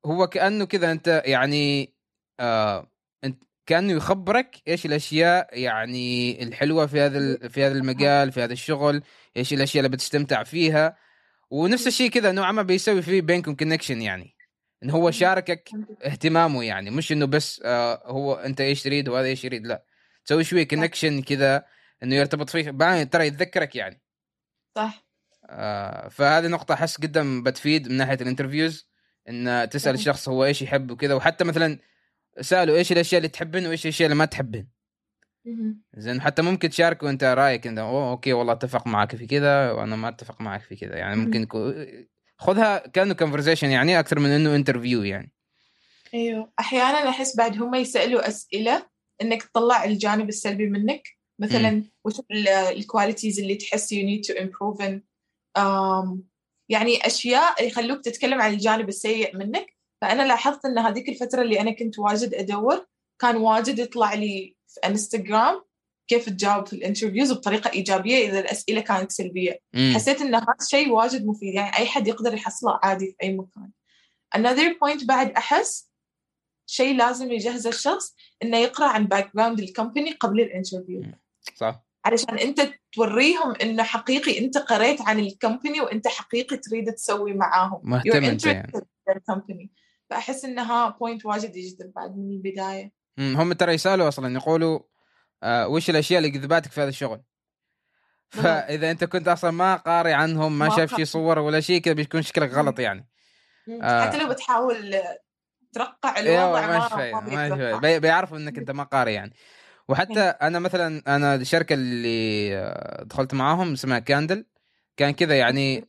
هو 0.05 0.27
كأنه 0.27 0.65
كذا 0.65 0.91
أنت 0.91 1.21
يعني 1.25 1.93
آه 2.39 2.91
أنت 3.23 3.43
كأنه 3.65 3.93
يخبرك 3.93 4.61
إيش 4.67 4.85
الأشياء 4.85 5.59
يعني 5.59 6.43
الحلوة 6.43 6.85
في 6.85 6.99
هذا 7.01 7.47
في 7.49 7.63
هذا 7.63 7.73
المجال 7.77 8.31
في 8.31 8.43
هذا 8.43 8.53
الشغل 8.53 9.03
إيش 9.37 9.53
الأشياء 9.53 9.85
اللي 9.85 9.95
بتستمتع 9.95 10.43
فيها. 10.43 10.97
ونفس 11.51 11.87
الشيء 11.87 12.09
كذا 12.09 12.31
نوعا 12.31 12.51
ما 12.51 12.61
بيسوي 12.61 13.01
فيه 13.01 13.21
بينكم 13.21 13.55
connection 13.55 14.01
يعني. 14.01 14.35
انه 14.83 14.93
هو 14.93 15.11
شاركك 15.11 15.69
اهتمامه 16.05 16.63
يعني. 16.63 16.91
مش 16.91 17.11
إنه 17.11 17.25
بس 17.25 17.61
آه 17.65 18.03
هو 18.05 18.33
أنت 18.35 18.61
إيش 18.61 18.83
تريد 18.83 19.09
وهذا 19.09 19.27
إيش 19.27 19.45
يريد 19.45 19.67
لأ. 19.67 19.83
تسوي 20.25 20.43
شوية 20.43 20.63
connection 20.67 21.21
كذا 21.21 21.65
إنه 22.03 22.15
يرتبط 22.15 22.49
فيك 22.49 22.67
بعدين 22.69 23.09
ترى 23.09 23.27
يتذكرك 23.27 23.75
يعني. 23.75 24.01
صح. 24.75 25.05
آه 25.49 26.07
فهذه 26.07 26.47
نقطة 26.47 26.73
أحس 26.73 27.01
جدا 27.01 27.43
بتفيد 27.43 27.87
من 27.89 27.97
ناحية 27.97 28.17
ال 28.21 28.27
interviews 28.27 28.88
إن 29.29 29.69
تسأل 29.69 29.93
مم. 29.93 29.99
الشخص 29.99 30.29
هو 30.29 30.45
إيش 30.45 30.61
يحب 30.61 30.91
وكذا 30.91 31.13
وحتى 31.13 31.43
مثلا 31.43 31.79
سأله 32.41 32.75
إيش 32.75 32.91
الأشياء 32.91 33.17
اللي 33.17 33.29
تحبن 33.29 33.65
وإيش 33.65 33.85
الأشياء 33.85 34.11
اللي 34.11 34.15
ما 34.15 34.25
مهم. 35.45 35.81
زين 35.97 36.21
حتى 36.21 36.41
ممكن 36.41 36.69
تشاركه 36.69 37.09
أنت 37.09 37.23
رأيك 37.23 37.67
أنت 37.67 37.79
أوه 37.79 38.11
okay 38.11 38.33
والله 38.33 38.53
أتفق 38.53 38.87
معك 38.87 39.15
في 39.15 39.27
كذا 39.27 39.71
وأنا 39.71 39.95
ما 39.95 40.09
أتفق 40.09 40.41
معك 40.41 40.61
في 40.61 40.75
كذا. 40.75 40.97
يعني 40.97 41.15
مم. 41.15 41.25
ممكن 41.25 41.41
يكون 41.41 41.87
خذها 42.37 42.77
كأنه 42.77 43.13
conversation 43.13 43.69
يعني 43.69 43.99
أكثر 43.99 44.19
من 44.19 44.29
إنه 44.29 44.55
interview 44.55 45.03
يعني. 45.03 45.31
أيوه. 46.13 46.51
أحيانا 46.59 47.09
أحس 47.09 47.37
بعد 47.37 47.61
هم 47.61 47.75
يسألوا 47.75 48.27
أسئلة 48.27 48.85
إنك 49.21 49.43
تطلع 49.43 49.83
الجانب 49.83 50.29
السلبي 50.29 50.69
منك. 50.69 51.19
مثلا 51.39 51.83
وش 52.05 52.13
ال 52.51 52.60
qualities 52.60 53.39
اللي 53.39 53.55
تحس 53.55 53.93
to 53.93 54.33
improve 54.35 54.81
in. 54.81 54.99
um, 55.57 56.23
يعني 56.69 57.07
أشياء 57.07 57.67
يخلوك 57.67 58.05
تتكلم 58.05 58.41
عن 58.41 58.53
الجانب 58.53 58.89
السيء 58.89 59.37
منك. 59.37 59.79
فأنا 60.01 60.27
لاحظت 60.27 60.65
إن 60.65 60.77
هذيك 60.77 61.09
الفترة 61.09 61.41
اللي 61.41 61.61
أنا 61.61 61.71
كنت 61.71 61.99
واجد 61.99 62.33
أدور 62.33 62.85
كان 63.19 63.35
واجد 63.35 63.79
يطلع 63.79 64.13
لي 64.13 64.55
في 64.67 64.79
إنستغرام 64.85 65.63
كيف 66.07 66.29
تجاوب 66.29 66.65
في 66.65 66.73
ال 66.73 66.78
interviews 66.78 67.31
بطريقة 67.31 67.71
إيجابية 67.71 68.29
إذا 68.29 68.39
الأسئلة 68.39 68.81
كانت 68.81 69.11
سلبية. 69.11 69.59
مم. 69.73 69.91
حسيت 69.95 70.21
إن 70.21 70.35
هذا 70.35 70.55
شيء 70.69 70.89
واجد 70.89 71.25
مفيد 71.25 71.53
يعني 71.53 71.77
أي 71.77 71.85
حد 71.85 72.07
يقدر 72.07 72.33
يحصله 72.33 72.79
عادي 72.83 73.05
في 73.05 73.15
أي 73.23 73.33
مكان. 73.33 73.71
Another 74.37 74.73
point 74.73 75.05
بعد 75.05 75.31
أحس 75.31 75.89
شيء 76.65 76.95
لازم 76.95 77.31
يجهزه 77.31 77.69
الشخص 77.69 78.15
إنه 78.43 78.57
يقرأ 78.57 78.87
عن 78.87 79.05
background 79.05 79.35
ال 79.35 79.59
company 79.59 80.11
قبل 80.11 80.41
ال 80.41 80.47
interview. 80.47 81.01
صح. 81.55 81.88
علشان 82.09 82.37
انت 82.37 82.61
توريهم 82.93 83.53
انه 83.61 83.83
حقيقي 83.83 84.39
انت 84.39 84.57
قريت 84.57 85.01
عن 85.01 85.19
ال 85.19 85.27
company 85.27 85.81
وانت 85.81 86.07
حقيقي 86.07 86.57
تريد 86.57 86.93
تسوي 86.93 87.33
معاهم 87.33 87.81
مهتم 87.83 88.23
أنت 88.23 88.45
يعني. 88.45 89.71
فأحس 90.09 90.45
انها 90.45 90.89
point 90.89 91.25
واجد 91.25 91.55
يجذب 91.55 91.93
بعد 91.95 92.17
من 92.17 92.31
البداية. 92.31 92.91
هم 93.19 93.53
ترى 93.53 93.73
يسألوا 93.73 94.07
أصلا 94.07 94.33
يقولوا 94.33 94.79
آه 95.43 95.67
وش 95.67 95.89
الأشياء 95.89 96.17
اللي 96.17 96.29
جذباتك 96.29 96.71
في 96.71 96.81
هذا 96.81 96.89
الشغل. 96.89 97.21
فإذا 98.29 98.91
أنت 98.91 99.03
كنت 99.03 99.27
أصلا 99.27 99.51
ما 99.51 99.75
قاري 99.75 100.13
عنهم 100.13 100.59
ما 100.59 100.69
قاري. 100.69 100.87
شيء 100.87 101.05
صور 101.05 101.39
ولا 101.39 101.59
شيء 101.59 101.81
كذا 101.81 101.93
بيكون 101.93 102.21
شكلك 102.21 102.53
غلط 102.53 102.79
يعني 102.79 103.09
آه. 103.81 104.05
حتى 104.05 104.17
لو 104.17 104.29
بتحاول 104.29 104.95
ترقع 105.73 106.17
أيوه 106.17 106.45
الوضع 106.45 106.67
ما 106.67 107.21
ما 107.21 107.79
ما 107.79 107.97
بيعرفوا 107.97 108.37
إنك 108.37 108.57
أنت 108.57 108.71
ما 108.71 108.83
قاري 108.83 109.13
يعني 109.13 109.33
وحتى 109.89 110.19
أنا 110.19 110.59
مثلا 110.59 111.01
أنا 111.15 111.35
الشركة 111.35 111.73
اللي 111.73 112.57
آه، 112.57 113.03
دخلت 113.03 113.33
معاهم 113.33 113.73
اسمها 113.73 113.99
كاندل 113.99 114.45
كان 114.97 115.11
كذا 115.11 115.35
يعني 115.37 115.85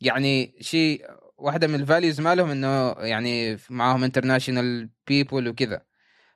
يعني 0.00 0.54
شيء 0.60 1.06
واحدة 1.38 1.66
من 1.66 1.74
ال 1.74 1.81
values 1.81 2.20
مالهم 2.20 2.50
إنه 2.50 2.92
يعني 2.92 3.58
معاهم 3.70 4.04
international 4.04 4.90
people 5.06 5.48
وكذا. 5.48 5.82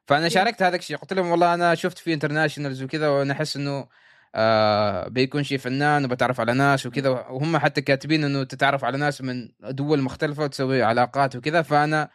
فأنا 0.06 0.28
شاركت 0.28 0.62
هذا 0.62 0.76
الشيء 0.76 0.96
قلت 0.96 1.12
لهم 1.12 1.30
والله 1.30 1.54
أنا 1.54 1.74
شفت 1.74 1.98
في 1.98 2.14
internationals 2.14 2.82
وكذا 2.82 3.08
وأنا 3.08 3.32
أحس 3.32 3.56
إنه 3.56 3.88
آه 4.34 5.08
بيكون 5.08 5.42
شيء 5.44 5.58
فنان 5.58 6.04
وبتعرف 6.04 6.40
على 6.40 6.54
ناس 6.54 6.86
وكذا 6.86 7.08
وهم 7.10 7.56
حتى 7.58 7.80
كاتبين 7.80 8.24
إنه 8.24 8.44
تتعرف 8.44 8.84
على 8.84 8.98
ناس 8.98 9.22
من 9.22 9.48
دول 9.60 10.02
مختلفة 10.02 10.44
وتسوي 10.44 10.82
علاقات 10.82 11.36
وكذا 11.36 11.62
فأنا 11.62 12.10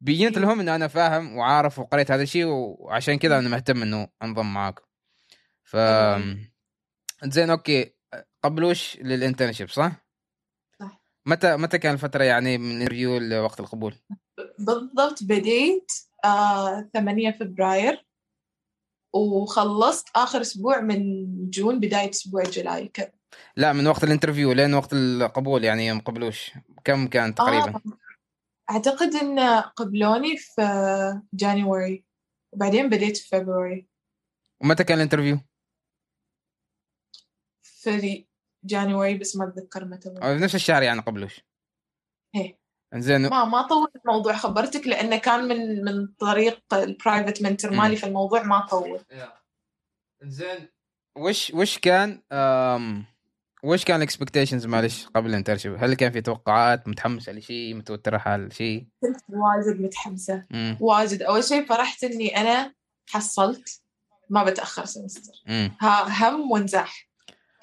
بينت 0.00 0.38
لهم 0.38 0.60
ان 0.60 0.68
أنا 0.68 0.88
فاهم 0.88 1.36
وعارف 1.36 1.78
وقريت 1.78 2.10
هذا 2.10 2.22
الشيء 2.22 2.46
وعشان 2.46 3.18
كذا 3.18 3.38
أنا 3.38 3.48
مهتم 3.48 3.82
إنه 3.82 4.08
أنضم 4.22 4.54
معاكم 4.54 4.84
ف 5.62 5.76
زين 7.24 7.50
okay 7.50 7.94
قبلوش 8.42 8.96
لل 8.96 9.08
internship 9.08 9.68
صح؟ 9.68 9.92
صح. 10.80 11.00
متى 11.26 11.56
متى 11.56 11.78
كان 11.78 11.94
الفترة 11.94 12.24
يعني 12.24 12.58
من 12.58 12.76
ال 12.76 12.80
interview 12.80 13.18
لوقت 13.18 13.60
القبول؟ 13.60 13.94
بالضبط 14.58 15.22
بديت 15.22 15.92
آه 16.24 16.90
8 16.94 17.30
فبراير 17.30 18.06
وخلصت 19.12 20.08
آخر 20.16 20.40
أسبوع 20.40 20.80
من 20.80 21.26
June 21.50 21.80
بداية 21.80 22.10
أسبوع 22.10 22.42
July 22.42 22.88
كذا 22.88 23.12
لا 23.56 23.72
من 23.72 23.86
وقت 23.86 24.04
ال 24.04 24.09
interview 24.09 24.52
لين 24.52 24.74
وقت 24.74 24.92
القبول 24.92 25.64
يعني 25.64 25.86
يوم 25.86 26.00
قبلوش 26.00 26.52
كم 26.84 27.06
كان 27.06 27.34
تقريبا؟ 27.34 27.68
آه 27.68 27.82
أعتقد 28.70 29.14
إن 29.14 29.40
قبلوني 29.60 30.36
في 30.36 30.62
January 31.34 32.04
وبعدين 32.52 32.88
بديت 32.88 33.16
في 33.16 33.28
فبراير 33.28 33.86
ومتى 34.62 34.84
كان 34.84 34.98
ال 34.98 35.02
interview؟ 35.02 35.38
في 37.62 38.26
January 38.64 39.18
بس 39.18 39.36
ما 39.36 39.48
أتذكر 39.48 39.84
متى 39.84 40.10
نفس 40.22 40.54
الشهر 40.54 40.82
يعني 40.82 41.00
قبلوش. 41.00 41.40
إيه. 42.34 42.58
زين 42.94 43.28
ما 43.28 43.44
ما 43.44 43.66
طول 43.66 43.88
الموضوع 43.96 44.36
خبرتك 44.36 44.86
لأنه 44.86 45.16
كان 45.16 45.48
من 45.48 45.84
من 45.84 46.06
طريق 46.06 46.74
ال 46.74 46.83
private 46.83 47.42
mentor 47.42 47.70
مم. 47.70 47.76
مالي 47.76 47.96
فالموضوع 47.96 48.42
ما 48.42 48.66
طول. 48.66 49.00
زين 50.22 50.68
وش 51.18 51.50
وش 51.54 51.78
كان 51.78 52.22
أم 52.32 53.04
وش 53.66 53.84
كان 53.84 53.96
ال 53.96 54.01
expectations 54.01 54.66
معلش 54.66 55.06
قبل 55.06 55.30
ال 55.30 55.34
internship؟ 55.34 55.76
هل 55.78 55.94
كان 55.94 56.12
في 56.12 56.20
توقعات 56.20 56.88
متحمسه 56.88 57.32
لشيء 57.32 57.74
متوتره 57.74 58.22
على 58.26 58.50
شيء؟ 58.50 58.86
كنت 59.00 59.16
واجد 59.28 59.80
متحمسة. 59.80 60.44
امم 60.52 60.76
واجد. 60.80 61.22
أول 61.22 61.44
شيء 61.44 61.66
فرحت 61.66 62.04
إني 62.04 62.36
أنا 62.36 62.74
حصلت 63.10 63.82
ما 64.30 64.44
بتأخر 64.44 64.84
semester 64.84 65.32
ها 65.80 66.30
هم 66.30 66.50
ونزاح 66.50 67.08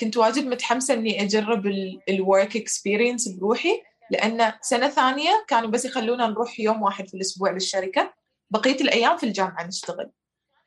كنت 0.02 0.18
واجد 0.18 0.46
متحمسة 0.46 0.94
إني 0.94 1.24
أجرب 1.24 1.66
ال 2.10 2.19
work 2.19 2.56
experience 2.56 3.28
بروحي 3.28 3.82
لأن 4.12 4.54
سنة 4.62 4.90
ثانية 4.90 5.46
كانوا 5.48 5.70
بس 5.70 5.86
يخلونا 5.86 6.28
نروح 6.28 6.60
يوم 6.60 6.82
واحد 6.82 7.08
في 7.08 7.14
الأسبوع 7.14 7.52
للشركة. 7.52 8.14
بقية 8.52 8.82
الأيام 8.82 9.18
في 9.18 9.26
الجامعة 9.26 9.68
نشتغل. 9.68 10.12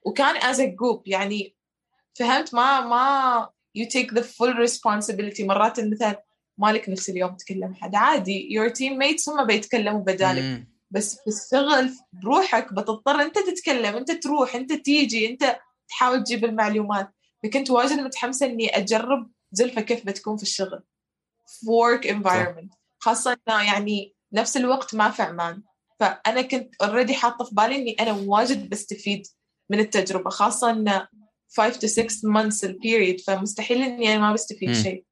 وكان 0.03 0.55
a 0.55 0.71
group 0.71 1.03
يعني 1.07 1.57
فهمت؟ 2.19 2.55
ما 2.55 2.81
ما 2.81 3.49
you 3.77 3.87
take 3.87 4.15
the 4.15 4.23
full 4.23 4.55
responsibility. 4.67 5.41
مرات 5.41 5.81
مثلا 5.81 6.23
مالك 6.59 6.89
نفس 6.89 7.11
اليوم 7.11 7.37
تكلم 7.37 7.75
حد. 7.75 7.95
عادي 7.95 8.49
your 8.51 8.71
teammates 8.71 9.29
هم 9.29 9.47
بيتكلموا 9.47 10.01
بدالك. 10.01 10.43
مم. 10.43 10.77
بس 10.91 11.15
في 11.15 11.31
الشغل 11.31 11.91
بروحك 12.23 12.73
بتضطر 12.73 13.23
انت 13.23 13.39
تتكلم 13.39 13.97
انت 13.97 14.11
تروح 14.11 14.55
انت 14.55 14.73
تيجي 14.73 15.31
انت 15.31 15.57
تحاول 15.89 16.25
تجيب 16.25 16.45
المعلومات. 16.45 17.11
فكنت 17.43 17.71
واجد 17.71 17.99
متحمسه 17.99 18.47
اني 18.47 18.77
أجرب 18.77 19.31
زلفة 19.53 19.81
كيف 19.81 20.07
بتكون 20.07 20.37
في 20.37 20.43
الشغل. 20.43 20.83
في 21.47 21.67
work 21.67 22.11
environment. 22.11 22.77
خاصة 22.99 23.37
إنه 23.49 23.63
يعني 23.63 24.15
نفس 24.33 24.57
الوقت 24.57 24.95
ما 24.95 25.11
في 25.11 25.23
عمان. 25.23 25.63
فأنا 26.01 26.43
كنت 26.43 26.75
اوريدي 26.83 27.15
حاطة 27.15 27.45
في 27.45 27.55
بالي 27.55 27.77
إني 27.77 27.97
أنا 28.01 28.13
واجد 28.13 28.69
بستفيد 28.69 29.27
من 29.71 29.81
التجربة. 29.81 30.31
خاصة 30.31 30.71
ان 30.71 31.07
5 31.57 31.79
to 31.79 31.87
6 31.87 32.07
months 32.29 32.65
ال 32.65 32.73
period 32.73 33.21
فمستحيل 33.21 33.83
إني 33.83 34.13
أنا 34.13 34.21
ما 34.21 34.33
بستفيد. 34.33 34.73
شيء 34.73 35.05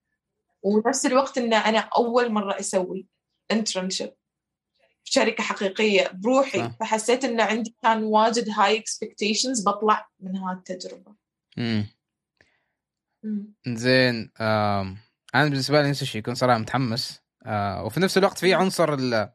ونفس 0.62 1.06
الوقت 1.06 1.38
إن 1.38 1.54
أنا 1.54 1.78
أول 1.78 2.32
مرة 2.32 2.60
أسوي 2.60 3.06
internship 3.50 4.12
في 5.04 5.12
شركة 5.12 5.42
حقيقية 5.42 6.10
بروحي 6.14 6.58
صح. 6.58 6.70
فحسيت 6.80 7.24
إن 7.24 7.40
عندي 7.40 7.74
كان 7.82 8.02
واجد 8.02 8.48
high 8.50 8.78
expectations 8.78 9.68
بطلع 9.68 10.08
من 10.20 10.36
هاي 10.36 10.54
التجربة 10.56 11.14
امم. 11.58 11.86
زين 13.68 14.30
آم. 14.40 14.98
أنا 15.34 15.44
بالنسبة 15.48 15.82
لي 15.82 15.90
نفس 15.90 16.02
الشيء 16.02 16.22
كنت 16.22 16.36
صراحة 16.36 16.58
متحمس 16.58 17.20
آه 17.46 17.84
وفي 17.84 18.00
نفس 18.00 18.18
الوقت 18.18 18.38
في 18.38 18.54
عنصر 18.54 18.94
ال 18.94 19.30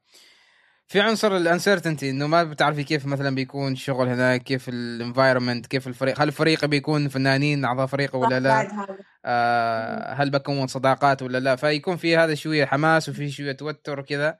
في 0.89 1.01
عنصر 1.01 1.37
الانسرتينتي 1.37 2.09
إنه 2.09 2.27
ما 2.27 2.43
بتعرفي 2.43 2.83
كيف 2.83 3.05
مثلا 3.05 3.35
بيكون 3.35 3.71
الشغل 3.71 4.07
هناك 4.07 4.43
كيف 4.43 4.69
الانفايرمنت 4.69 5.65
كيف 5.65 5.87
الفريق 5.87 6.21
هل 6.21 6.27
الفريق 6.27 6.65
بيكون 6.65 7.09
فنانين 7.09 7.65
أعضاء 7.65 7.85
فريق 7.85 8.15
ولا 8.15 8.39
لا؟ 8.39 8.87
آه 9.25 10.13
هل 10.13 10.29
بكون 10.29 10.67
صداقات 10.67 11.21
ولا 11.21 11.37
لا؟ 11.37 11.55
فيكون 11.55 11.97
في 11.97 12.17
هذا 12.17 12.35
شوية 12.35 12.65
حماس 12.65 13.09
وفي 13.09 13.31
شوية 13.31 13.51
توتر 13.51 13.99
وكذا 13.99 14.37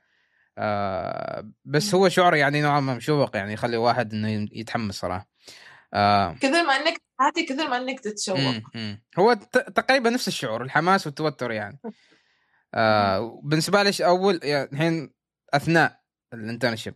آه 0.58 1.52
بس 1.66 1.96
هو 1.96 2.10
شعور 2.10 2.36
يعني 2.36 2.62
نوعا 2.62 2.80
ما 2.80 2.94
مشوق 2.94 3.38
يعني 3.38 3.54
يخلي 3.54 3.78
واحد 3.78 4.14
إنه 4.14 4.48
يتحمس 4.52 4.96
صراحة. 4.96 5.30
آه. 5.94 6.34
كثر 6.42 6.64
ما 6.64 6.74
إنك 6.74 7.02
عادي 7.20 7.46
كثر 7.46 7.68
ما 7.68 7.78
إنك 7.78 8.00
تتشوق. 8.00 8.62
هو 9.20 9.34
تقريبا 9.76 10.10
نفس 10.10 10.28
الشعور 10.28 10.64
الحماس 10.64 11.06
والتوتر 11.06 11.52
يعني. 11.52 11.80
آه 12.74 13.42
بالنسبة 13.44 13.84
لي 13.84 13.92
أول 14.02 14.40
يعني 14.44 14.70
الحين 14.72 15.14
أثناء 15.54 15.99
ال 16.34 16.39
internship 16.39 16.96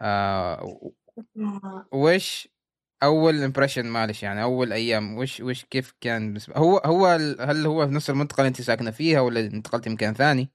آه 0.00 0.90
آه. 1.38 1.86
وش 1.92 2.48
أول 3.02 3.42
impression 3.42 3.86
معلش 3.86 4.22
يعني؟ 4.22 4.42
أول 4.42 4.72
أيام 4.72 5.18
وش 5.18 5.40
وش 5.40 5.64
كيف 5.64 5.94
كان 6.00 6.26
بالنسبة 6.26 6.56
هو 6.56 6.78
هو 6.78 7.06
هل 7.40 7.66
هو 7.66 7.86
في 7.86 7.94
نفس 7.94 8.10
المنطقة 8.10 8.40
اللي 8.40 8.48
أنت 8.48 8.60
ساكنة 8.60 8.90
فيها 8.90 9.20
ولا 9.20 9.40
انتقلتي 9.40 9.90
مكان 9.90 10.14
ثاني؟ 10.14 10.50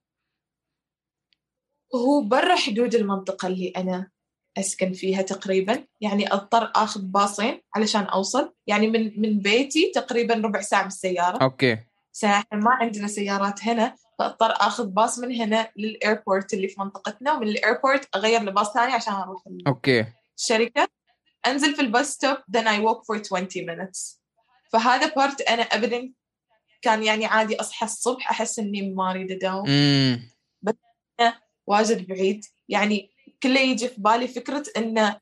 هو 1.96 2.22
برا 2.22 2.56
حدود 2.56 2.96
المنطقة 2.96 3.48
اللي 3.48 3.70
أنا 3.78 4.12
أسكن 4.58 4.94
فيها 4.94 5.22
تقريبا. 5.22 5.86
يعني 6.02 6.34
أضطر 6.34 6.72
أخذ 6.76 7.02
باصين 7.02 7.62
علشان 7.76 8.04
أوصل. 8.04 8.54
يعني 8.68 8.88
من 8.88 9.22
من 9.22 9.40
بيتي 9.40 9.92
تقريبا 9.96 10.34
ربع 10.34 10.62
ساعة 10.62 10.84
بالسيارة. 10.84 11.44
okay. 11.44 11.78
ساعة 12.12 12.46
ما 12.54 12.72
عندنا 12.72 13.08
سيارات 13.08 13.64
هنا. 13.64 13.96
فأضطر 14.20 14.52
أخذ 14.52 14.86
باص 14.86 15.20
من 15.20 15.36
هنا 15.36 15.72
لل 15.76 15.93
airport 15.93 16.54
اللي 16.54 16.68
في 16.68 16.82
منطقتنا 16.82 17.34
ومن 17.34 17.48
ال 17.48 17.56
airport 17.56 18.16
أغير 18.16 18.44
لباص 18.44 18.74
ثاني 18.74 18.94
عشان 18.94 19.14
أروح 19.14 19.44
okay. 19.68 20.06
الشركة. 20.38 20.88
أنزل 21.48 21.76
في 21.76 21.82
ال 21.82 21.89
bus 21.89 22.10
stop 22.10 22.38
then 22.38 22.64
I 22.64 22.80
walk 22.80 23.04
for 23.06 23.18
20 23.18 23.66
minutes. 23.66 24.20
فهذا 24.74 25.14
part 25.16 25.42
أنا 25.42 25.64
أبدا 25.64 26.14
كان 26.82 27.04
يعني 27.04 27.26
عادي 27.26 27.62
أصحى 27.62 27.86
الصبح 27.86 28.32
أحس 28.32 28.60
إني 28.60 28.82
ما 28.82 29.12
أريد 29.12 29.32
أداوم. 29.32 29.70
امم 29.70 30.30
واجد 31.68 32.08
بعيد. 32.08 32.46
يعني 32.70 33.12
كله 33.44 33.60
يجي 33.60 33.88
في 33.88 34.02
بالي 34.02 34.28
فكرة 34.28 34.64
إن 34.78 35.16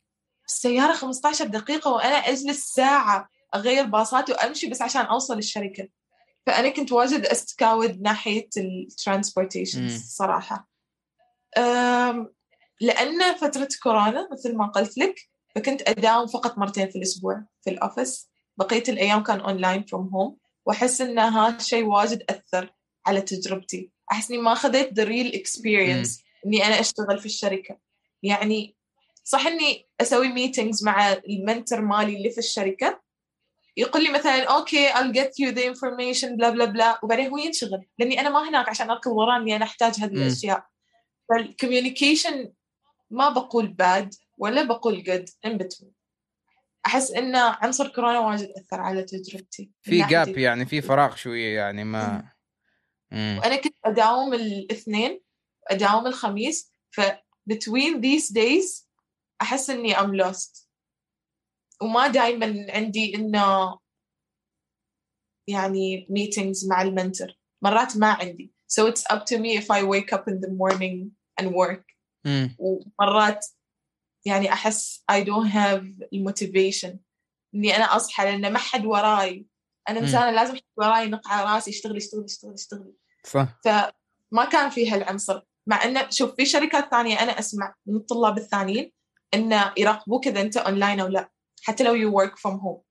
السيارة 0.47 0.93
15 0.93 1.45
دقيقة 1.45 1.91
وأنا 1.91 2.15
أجلس 2.15 2.73
ساعة 2.73 3.29
أغير 3.55 3.85
باصات 3.85 4.29
وأمشي 4.29 4.69
بس 4.69 4.81
عشان 4.81 5.01
أوصل 5.01 5.37
الشركة. 5.37 5.87
فأنا 6.47 6.69
كنت 6.69 6.91
واجد 6.91 7.25
أستكاود 7.25 8.01
ناحية 8.01 8.49
ال 8.57 8.66
transportation 8.66 9.87
أم، 11.57 12.33
لأن 12.81 13.35
فترة 13.35 13.67
كورونا 13.83 14.29
مثل 14.31 14.55
ما 14.55 14.67
قلت 14.67 14.97
لك 14.97 15.15
فكنت 15.55 15.89
أداوم 15.89 16.27
فقط 16.27 16.57
مرتين 16.57 16.89
في 16.89 16.97
الأسبوع 16.97 17.43
في 17.63 17.69
ال 17.69 17.77
office. 17.77 18.29
بقية 18.57 18.83
الأيام 18.89 19.23
كان 19.23 19.39
online 19.39 19.83
from 19.83 20.07
home 20.07 20.37
وأحس 20.65 21.01
إن 21.01 21.19
هذا 21.19 21.55
الشيء 21.55 21.83
واجد 21.83 22.23
أثر 22.29 22.73
على 23.05 23.21
تجربتي. 23.21 23.91
أحس 24.11 24.31
إني 24.31 24.41
ما 24.41 24.53
أخذت 24.53 24.99
the 24.99 25.03
real 25.05 25.39
experience 25.39 26.21
إني 26.45 26.65
أنا 26.65 26.79
أشتغل 26.79 27.19
في 27.19 27.25
الشركة. 27.25 27.77
يعني 28.23 28.75
صح 29.23 29.47
إني 29.47 29.87
أسوي 30.01 30.27
meetings 30.27 30.83
مع 30.83 31.13
ال 31.13 31.23
mentor 31.23 31.81
مالي 31.81 32.17
اللي 32.17 32.29
في 32.29 32.37
الشركة 32.37 33.01
يقول 33.77 34.03
لي 34.03 34.09
مثلا 34.09 34.43
okay 34.43 34.89
I'll 34.89 35.13
get 35.13 35.31
you 35.41 35.55
the 35.55 35.75
information 35.75 36.25
blah 36.25 36.49
blah 36.49 36.65
blah 36.65 36.99
وبعدين 37.03 37.27
هو 37.27 37.37
ينشغل. 37.37 37.85
لأني 37.99 38.19
أنا 38.19 38.29
ما 38.29 38.49
هناك 38.49 38.69
عشان 38.69 38.89
اركض 38.89 39.11
وراه 39.11 39.37
إني 39.37 39.55
أنا 39.55 39.65
أحتاج 39.65 39.99
هذه 39.99 40.13
مم. 40.13 40.21
الأشياء. 40.21 40.65
فال 41.29 41.46
communication 41.46 42.53
ما 43.09 43.29
بقول 43.29 43.67
bad 43.67 44.13
ولا 44.37 44.63
بقول 44.63 45.03
good 45.03 45.49
in 45.49 45.53
between. 45.57 45.87
أحس 46.85 47.11
إن 47.11 47.35
عنصر 47.35 47.87
كورونا 47.87 48.19
واجد 48.19 48.49
أثر 48.57 48.81
على 48.81 49.03
تجربتي. 49.03 49.71
في 49.81 50.03
gap 50.03 50.37
يعني 50.37 50.65
في 50.65 50.81
فراغ 50.81 51.15
شوية 51.15 51.55
يعني 51.55 51.83
ما 51.83 52.31
امم 53.13 53.37
وأنا 53.37 53.55
كنت 53.55 53.75
أداوم 53.85 54.33
الاثنين 54.33 55.21
أداوم 55.67 56.07
الخميس. 56.07 56.71
ف 56.91 57.01
between 57.53 58.01
these 58.01 58.33
days 58.33 58.87
أحس 59.41 59.69
إني 59.69 59.95
I'm 59.95 60.25
lost. 60.25 60.66
وما 61.81 62.07
دائما 62.07 62.65
عندي 62.69 63.15
إنه 63.15 63.77
يعني 65.49 66.07
meetings 66.11 66.69
مع 66.69 66.81
ال 66.81 66.90
mentor 66.90 67.39
مرات 67.61 67.97
ما 67.97 68.07
عندي. 68.07 68.53
So 68.67 68.85
it's 68.85 69.03
up 69.15 69.25
to 69.25 69.37
me 69.37 69.57
if 69.57 69.71
I 69.71 69.83
wake 69.83 70.13
up 70.13 70.27
in 70.27 70.41
the 70.41 70.49
morning 70.49 71.11
and 71.41 71.53
work. 71.53 71.95
امم 72.25 72.55
ومرات 72.59 73.45
يعني 74.25 74.53
أحس 74.53 75.03
I 75.11 75.23
don't 75.23 75.47
have 75.47 76.07
ال 76.13 76.21
motivation 76.21 76.99
إني 77.55 77.75
أنا 77.75 77.95
أصحى 77.95 78.23
لأن 78.23 78.53
ما 78.53 78.59
حد 78.59 78.85
وراي. 78.85 79.45
أنا 79.89 79.99
مم. 79.99 80.05
إنسانة 80.05 80.31
لازم 80.31 80.55
حد 80.55 80.61
وراي 80.77 81.05
ينق 81.05 81.27
على 81.27 81.55
راسي 81.55 81.71
اشتغل 81.71 81.95
اشتغل 81.95 82.23
اشتغل 82.23 82.53
اشتغل 82.53 82.93
صح. 83.23 83.59
فما 83.65 84.45
كان 84.51 84.69
في 84.69 84.91
هالعنصر. 84.91 85.41
مع 85.67 85.83
إنه 85.83 86.09
شوف 86.09 86.35
في 86.35 86.45
شركات 86.45 86.91
ثانية 86.91 87.23
أنا 87.23 87.39
أسمع 87.39 87.75
من 87.85 87.95
الطلاب 87.95 88.37
الثانيين 88.37 88.91
إنه 89.33 89.73
يراقبوك 89.77 90.27
إذا 90.27 90.41
أنت 90.41 90.57
اونلاين 90.57 90.99
أو 90.99 91.07
لا. 91.07 91.31
حتى 91.63 91.83
لو 91.83 91.93
you 91.93 92.17
work 92.17 92.37
from 92.37 92.55
home 92.55 92.81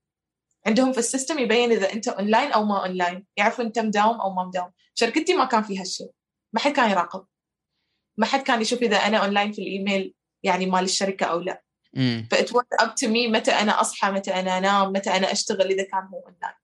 عندهم 0.66 0.92
في 0.92 0.98
ال 0.98 1.04
system 1.04 1.38
يبين 1.38 1.72
إذا 1.72 1.92
أنت 1.92 2.08
اونلاين 2.08 2.52
أو 2.52 2.64
ما 2.64 2.86
اونلاين 2.86 3.26
يعرفوا 3.36 3.64
أنت 3.64 3.78
مداوم 3.78 4.20
أو 4.20 4.34
ما 4.34 4.44
مداوم 4.44 4.72
شركتي 4.94 5.34
ما 5.34 5.44
كان 5.44 5.62
فيها 5.62 5.80
هالشيء. 5.80 6.10
ما 6.52 6.60
حد 6.60 6.72
كان 6.72 6.90
يراقب. 6.90 7.26
ما 8.18 8.26
حد 8.26 8.42
كان 8.42 8.60
يشوف 8.60 8.82
إذا 8.82 8.96
أنا 8.96 9.18
اونلاين 9.18 9.52
في 9.52 9.62
الإيميل 9.62 10.14
يعني 10.42 10.66
مال 10.66 10.84
الشركة 10.84 11.26
أو 11.26 11.40
لا. 11.40 11.62
was 12.52 12.86
up 12.86 12.90
to 12.90 13.08
me 13.08 13.30
متى 13.30 13.50
أنا 13.50 13.80
أصحى 13.80 14.10
متى 14.10 14.34
أنا 14.34 14.58
أنام 14.58 14.92
متى 14.92 15.10
أنا 15.10 15.32
أشتغل 15.32 15.66
إذا 15.66 15.82
كان 15.82 16.02
هو 16.02 16.20
أونلاين 16.20 16.54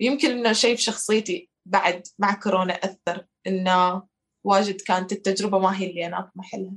يمكن 0.00 0.30
إنه 0.30 0.52
شيء 0.52 0.76
في 0.76 0.82
شخصيتي 0.82 1.50
بعد 1.66 2.02
مع 2.18 2.34
كورونا 2.34 2.74
أثر 2.74 3.26
إنه 3.46 4.02
واجد 4.46 4.80
كانت 4.80 5.12
التجربة 5.12 5.58
ما 5.58 5.78
هي 5.78 5.90
اللي 5.90 6.06
أنا 6.06 6.18
أطمح 6.18 6.54
لها. 6.54 6.74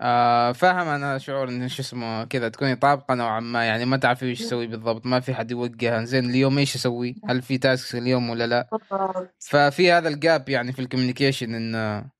آه 0.00 0.52
فاهم 0.52 0.88
أنا 0.88 1.18
شعور 1.18 1.48
إن 1.48 1.68
شو 1.68 1.82
اسمه 1.82 2.24
كذا 2.24 2.48
تكوني 2.48 2.76
طابقة 2.76 3.14
نوعا 3.14 3.40
ما 3.40 3.64
يعني 3.64 3.84
ما 3.84 3.96
تعرفي 3.96 4.26
إيش 4.26 4.40
تسوي 4.40 4.66
بالضبط 4.66 5.06
ما 5.06 5.20
في 5.20 5.34
حد 5.34 5.50
يوجهها 5.50 6.04
زين 6.04 6.30
اليوم 6.30 6.58
إيش 6.58 6.74
أسوي؟ 6.76 7.14
هل 7.28 7.42
في 7.42 7.58
task 7.58 7.96
اليوم 7.96 8.30
ولا 8.30 8.46
لا؟ 8.46 8.68
ففي 9.38 9.92
هذا 9.92 10.08
ال 10.08 10.18
gap 10.18 10.48
يعني 10.48 10.72
في 10.72 10.78
ال 10.78 10.83
communication 10.83 11.54
انه 11.54 12.10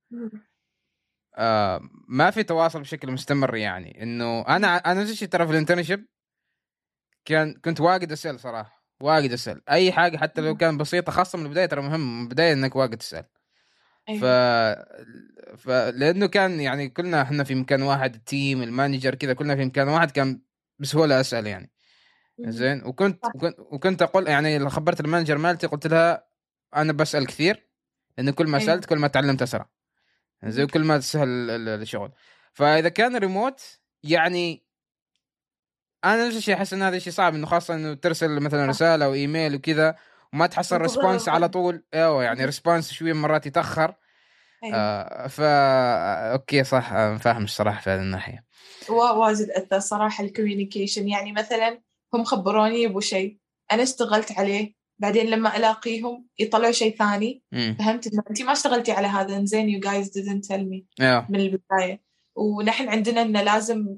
آه 1.39 1.81
ما 2.09 2.31
في 2.31 2.43
تواصل 2.43 2.81
بشكل 2.81 3.13
مستمر 3.13 3.57
يعني. 3.57 4.03
إنه 4.03 4.41
أنا 4.41 4.77
أنا 4.77 5.03
نفس 5.03 5.11
الشيء 5.13 5.29
ترى 5.29 5.47
في 5.47 5.53
ال 5.53 5.58
internship 5.58 6.07
كان 7.25 7.55
كنت 7.65 7.81
واجد 7.81 8.13
أسأل 8.13 8.41
صراحة 8.41 8.85
واجد 9.03 9.33
أسأل. 9.33 9.63
أي 9.71 9.93
حاجة 9.93 10.17
حتى 10.17 10.41
لو 10.41 10.57
كان 10.57 10.79
بسيطة 10.79 11.13
خاصة 11.13 11.39
من 11.39 11.47
البداية 11.47 11.67
ترى 11.67 11.83
مهم 11.83 12.19
من 12.19 12.25
البداية 12.25 12.53
إنك 12.53 12.77
واجد 12.77 12.97
تسأل. 12.97 13.25
ف... 14.21 14.25
ف 15.57 15.69
لأنه 15.69 16.27
كان 16.27 16.61
يعني 16.61 16.89
كلنا 16.89 17.23
إحنا 17.23 17.45
في 17.45 17.55
مكان 17.55 17.83
واحد 17.83 18.15
ال 18.15 18.24
team 18.24 18.63
ال 18.63 18.69
manager 18.69 19.15
كذا 19.15 19.33
كلنا 19.33 19.57
في 19.57 19.65
مكان 19.65 19.89
واحد 19.89 20.11
كان 20.11 20.41
بسهولة 20.79 21.21
أسأل 21.21 21.47
يعني. 21.47 21.71
زين؟ 22.41 22.85
وكنت. 22.85 23.25
وكنت, 23.59 24.03
أقول 24.03 24.29
يعني 24.29 24.71
خبرت 24.71 25.01
ال 25.01 25.05
manager 25.06 25.39
مالتي 25.39 25.67
قلت 25.67 25.87
لها 25.87 26.29
أنا 26.77 26.93
بسأل 26.93 27.27
كثير 27.27 27.69
لأنه 28.19 28.33
كل 28.33 28.47
ما 28.47 28.59
أيوة. 28.59 28.67
سألت 28.67 28.85
كل 28.85 28.99
ما 28.99 29.09
تعلمت 29.09 29.43
أسرع. 29.43 29.71
زي 30.45 30.67
كل 30.67 30.85
ما 30.85 30.99
تسهل 30.99 31.29
ال- 31.29 31.51
ال- 31.69 31.83
الشغل. 31.83 32.13
فإذا 32.53 32.89
كان 32.89 33.17
ريموت 33.17 33.61
يعني 34.03 34.65
أنا 36.05 36.27
نفس 36.27 36.37
الشيء 36.37 36.55
أحس 36.55 36.73
إن 36.73 36.83
هذا 36.83 36.97
الشيء 36.97 37.13
صعب 37.13 37.35
إنه 37.35 37.47
خاصة 37.47 37.75
إنه 37.75 37.95
ترسل 37.95 38.41
مثلا. 38.41 38.67
رسالة 38.67 39.05
أو 39.05 39.15
ايميل 39.15 39.55
وكذا 39.55 39.97
وما 40.35 40.47
تحصل 40.47 40.77
response 40.77 41.29
على. 41.29 41.49
طول. 41.49 41.85
أيوه 41.95 42.25
يعني 42.25 42.45
response 42.45 42.93
شوية 42.93 43.13
مرات 43.13 43.47
يتأخر. 43.47 43.95
أيوة. 44.65 44.77
آه 44.77 45.27
فا 45.27 46.33
okay 46.33 46.65
صح 46.65 46.89
فاهم 47.17 47.45
الصراحة 47.45 47.81
في 47.81 47.91
هذه 47.91 48.01
الناحية. 48.01 48.45
وا- 48.89 49.11
واجد 49.11 49.51
أثر 49.51 49.79
صراحة 49.79 50.25
ال 50.25 50.31
communication 50.31 51.09
يعني 51.09 51.33
مثلا 51.33 51.81
هم 52.15 52.25
خبروني 52.25 52.87
بشيء 52.87 53.39
أنا 53.73 53.83
اشتغلت 53.83 54.33
عليه 54.39 54.75
بعدين 54.99 55.27
لما 55.27 55.57
ألاقيهم 55.57 56.27
يطلعوا 56.39 56.73
شيء 56.73 56.97
ثاني 56.97 57.43
امم 57.55 57.77
فهمت 57.79 58.07
إنه 58.07 58.23
انت 58.31 58.43
ما 58.43 58.53
اشتغلتي 58.53 58.93
على 58.93 59.07
هذا 59.07 59.45
زين 59.45 59.69
you 59.69 59.81
guys 59.81 60.19
didn't 60.19 60.49
tell 60.49 60.61
me 60.63 60.83
أيوه 61.01 61.27
من 61.31 61.41
البداية. 61.41 62.03
ونحن 62.37 62.89
عندنا 62.89 63.23
إنه 63.23 63.43
لازم 63.43 63.97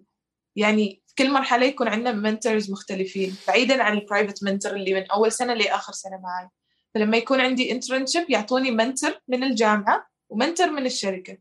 يعني 0.56 0.99
في 1.10 1.16
كل 1.18 1.32
مرحلة 1.32 1.66
يكون 1.66 1.88
عندنا 1.88 2.12
mentors 2.12 2.70
مختلفين 2.70 3.36
بعيدا 3.48 3.82
عن 3.82 3.98
ال 3.98 4.04
private 4.04 4.44
mentor 4.44 4.72
اللي 4.72 4.94
من 4.94 5.10
أول 5.10 5.32
سنة 5.32 5.54
لآخر 5.54 5.92
سنة 5.92 6.20
معي 6.20 6.48
فلما 6.94 7.16
يكون 7.16 7.40
عندي 7.40 7.72
internship 7.72 8.30
يعطوني 8.30 8.70
mentor 8.70 9.20
من 9.28 9.44
الجامعة 9.44 10.08
و 10.28 10.34
mentor 10.34 10.70
من 10.70 10.86
الشركة. 10.86 11.38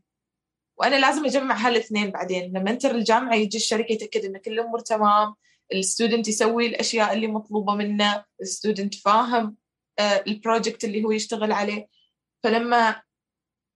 وأنا 0.76 0.96
لازم 0.96 1.24
أجمع 1.24 1.54
هالاثنين 1.54 2.10
بعدين 2.10 2.50
لما 2.50 2.60
mentor 2.60 2.90
الجامعة 2.90 3.34
يجي 3.34 3.56
الشركة 3.56 3.92
يتأكد 3.92 4.24
إن 4.24 4.38
كل 4.38 4.52
الأمور 4.52 4.80
تمام 4.80 5.34
ال 5.72 5.79
student 5.79 6.28
يسوي 6.28 6.66
الأشياء 6.66 7.12
اللي 7.12 7.26
مطلوبة 7.26 7.74
منه 7.74 8.24
ال 8.42 8.48
student 8.48 8.94
فاهم 8.94 9.56
آه، 9.98 10.24
ال 10.26 10.33
project 10.33 10.84
اللي 10.84 11.04
هو 11.04 11.10
يشتغل 11.10 11.52
عليه. 11.52 11.88
فلما 12.42 13.02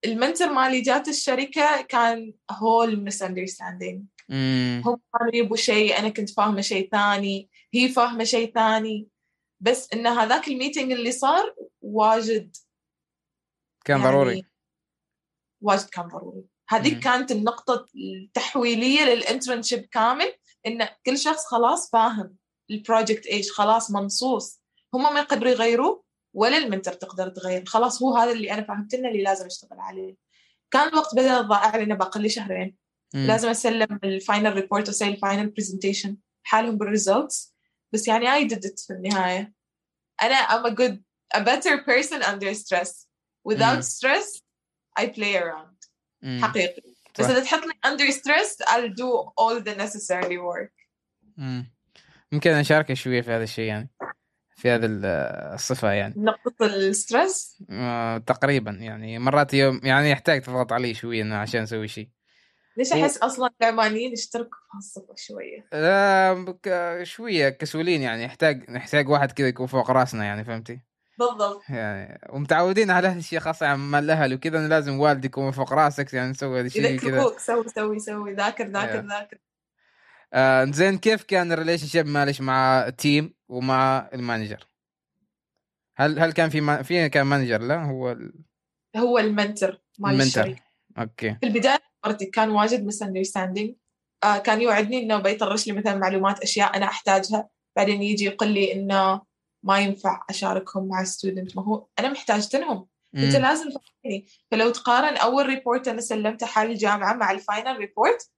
ال 0.05 0.12
mentor 0.12 0.53
مالي 0.53 0.81
جات 0.81 1.09
الشركة 1.09 1.83
كان 1.83 2.33
whole 2.51 3.05
misunderstanding 3.05 4.05
هم 4.31 5.01
كانوا 5.19 5.35
يبوا 5.35 5.57
شيء 5.57 5.99
أنا 5.99 6.09
كنت 6.09 6.31
فاهمة 6.31 6.61
شيء 6.61 6.91
ثاني 6.91 7.51
هي 7.75 7.89
فاهمة 7.89 8.25
شيء 8.25 8.53
ثاني. 8.55 9.09
بس 9.61 9.93
إن 9.93 10.07
هذاك 10.07 10.49
ال 10.49 10.54
meeting 10.54 10.93
اللي 10.93 11.13
صار 11.13 11.55
واجد. 11.81 12.57
كان 13.85 14.01
يعني 14.01 14.11
ضروري. 14.11 14.45
واجد 15.61 15.89
كان 15.89 16.09
ضروري. 16.09 16.45
هذيك. 16.69 16.99
كانت 16.99 17.31
النقطة 17.31 17.87
التحويلية 17.97 19.05
لل 19.05 19.17
internship 19.17 19.81
كامل 19.81 20.35
إن 20.67 20.89
كل 21.07 21.19
شخص 21.19 21.47
خلاص 21.47 21.91
فاهم 21.91 22.37
ال 22.71 22.78
project 22.78 23.27
إيش 23.27 23.53
خلاص 23.53 23.91
منصوص. 23.91 24.61
هم 24.95 25.15
ما 25.15 25.21
يقدروا 25.21 25.51
يغيروه 25.51 26.05
ولا 26.35 26.57
ال 26.57 26.62
mentor 26.62 26.93
تقدر 26.93 27.29
تغير. 27.29 27.65
خلاص 27.67 28.03
هو 28.03 28.17
هذا 28.17 28.33
اللي 28.33 28.53
أنا 28.53 28.63
فهمت 28.63 28.95
لنا 28.95 29.09
اللي 29.09 29.23
لازم 29.23 29.47
أشتغل 29.47 29.81
عليه. 29.81 30.17
كان 30.71 30.89
الوقت 30.89 31.15
بدأ 31.15 31.41
ضائع 31.41 31.77
لنا 31.77 31.95
باقي 31.95 32.21
لي 32.21 32.29
شهرين 32.29 32.84
مم. 33.15 33.27
لازم 33.27 33.49
أسلم 33.49 33.99
ال 34.05 34.13
final 34.13 34.53
report 34.53 34.89
وأسوي 34.89 35.09
ال 35.09 35.16
final 35.16 35.51
presentation 35.51 36.17
حالهم 36.43 36.79
بال 36.79 36.96
results 36.96 37.55
بس 37.93 38.09
يعني 38.09 38.27
I 38.27 38.51
did 38.51 38.59
it 38.59 38.87
في 38.87 38.93
النهاية. 38.93 39.53
أنا 40.23 40.35
I'm 40.37 40.67
a 40.73 40.75
good 40.75 40.99
a 41.37 41.41
better 41.41 41.77
person 41.85 42.23
under 42.23 42.55
stress. 42.55 43.07
Without 43.49 43.75
مم. 43.77 43.83
stress 43.83 44.41
I 45.01 45.03
play 45.03 45.37
around. 45.43 45.89
مم. 46.23 46.41
حقيقي. 46.45 46.83
بس. 47.19 47.25
إذا 47.25 47.41
تحطني 47.41 47.73
under 47.87 48.13
stress 48.13 48.67
I'll 48.67 48.91
do 48.95 49.31
all 49.41 49.61
the 49.65 49.77
necessary 49.79 50.39
work. 50.39 50.89
مم. 51.37 51.73
ممكن 52.33 52.51
اشارك 52.51 52.93
شوية 52.93 53.21
في 53.21 53.31
هذا 53.31 53.43
الشيء 53.45 53.65
يعني؟ 53.65 53.91
في 54.57 54.71
هذا 54.71 54.87
ال- 54.87 55.05
الصفة 55.55 55.93
يعني. 55.93 56.15
نقطة 56.17 56.67
الستريس 56.67 57.63
آه، 57.71 58.19
تقريبا 58.19 58.71
يعني. 58.71 59.19
مرات 59.19 59.55
يوم 59.55 59.81
يعني 59.85 60.11
يحتاج 60.11 60.43
تضغط 60.43 60.73
علي 60.73 60.95
إنه 61.05 61.37
عشان 61.37 61.63
أسوي 61.63 61.89
شيء. 61.89 62.09
ليش 62.77 62.93
و- 62.93 62.95
أحس 62.95 63.19
أصلا 63.19 63.51
العمانيين 63.63 64.13
يشتركوا 64.13 64.51
في 64.71 64.77
هالصفة 64.77 65.15
شوية؟ 65.17 65.67
لا 65.73 66.33
بك- 66.45 67.01
شوية 67.03 67.49
كسولين 67.49 68.03
يعني 68.03 68.25
يحتاج 68.25 68.71
نحتاج 68.71 69.09
واحد 69.09 69.33
كذا 69.33 69.49
يكون 69.49 69.67
فوق 69.67 69.91
راسنا 69.91 70.25
يعني 70.25 70.45
فهمتي؟ 70.45 70.81
بالضبط. 71.19 71.63
يعني 71.69 72.21
ومتعودين 72.33 72.91
على 72.91 73.09
هذا 73.09 73.19
الشيء 73.19 73.39
خاصة 73.39 73.67
عن 73.67 73.79
مال 73.79 74.05
الأهل 74.05 74.35
وكذا 74.35 74.59
إنه 74.59 74.67
لازم 74.67 75.01
والدي 75.01 75.27
يكون 75.27 75.51
فوق 75.51 75.73
راسك 75.73 76.15
يعني 76.15 76.31
نسوي 76.31 76.61
هذا 76.61 76.67
الشيء 76.67 76.83
كذا. 76.83 77.09
يذكروك 77.09 77.39
سوي 77.39 77.69
سوي 77.69 77.99
سوي 77.99 78.35
ذاكر 78.35 78.67
ذاكر 78.69 79.03
Yeah. 79.03 79.05
ذاكر. 79.11 79.39
آه 80.33 80.65
زين 80.65 80.99
كيف 80.99 81.23
كان 81.23 81.53
ال 81.53 81.87
relationship 81.87 82.07
مالش 82.07 82.41
مع 82.41 82.87
ال 82.87 82.96
team 82.96 83.35
ومع 83.49 84.09
ال 84.15 84.20
manager؟ 84.20 84.67
هل 85.97 86.19
هل 86.19 86.33
كان 86.33 86.49
في 86.51 86.61
ما 86.61 86.83
في 86.83 87.09
كان 87.09 87.27
manager 87.27 87.61
لا 87.63 87.85
هو 87.85 88.13
ال- 88.13 88.45
هو 88.97 89.19
ال 89.19 89.28
mentor 89.28 89.83
مال 89.99 90.11
ال 90.13 90.16
mentor. 90.16 90.41
الشركة 90.41 90.63
okay. 90.99 91.35
في 91.41 91.47
البداية 91.47 91.79
مرتي 92.07 92.27
كان 92.27 92.51
واجد 92.51 92.85
misunderstanding 92.87 93.75
آه 94.25 94.39
كان 94.39 94.61
يوعدني 94.63 94.99
إنه 94.99 95.19
بيطرش 95.19 95.67
لي 95.67 95.73
مثلا 95.73 95.95
معلومات 95.97 96.41
أشياء 96.43 96.77
أنا 96.77 96.87
أحتاجها. 96.87 97.49
بعدين 97.77 98.03
يجي 98.03 98.25
يقول 98.25 98.49
لي 98.49 98.73
إنه 98.73 99.23
ما 99.63 99.79
ينفع 99.79 100.25
أشاركهم 100.31 100.89
مع 100.89 101.05
student 101.05 101.57
ما 101.57 101.63
هو 101.63 101.87
أنا 101.99 102.09
محتاجت 102.09 102.57
لهم 102.57 102.87
أنت. 103.17 103.37
لازم 103.37 103.71
تفهمني. 103.71 104.27
فلو 104.51 104.71
تقارن 104.71 105.17
أول 105.17 105.47
report 105.47 105.89
أنا 105.89 106.01
سلمته 106.01 106.47
حال 106.47 106.71
الجامعة 106.71 107.15
مع 107.15 107.31
ال 107.31 107.38
final 107.38 107.77
report 107.77 108.31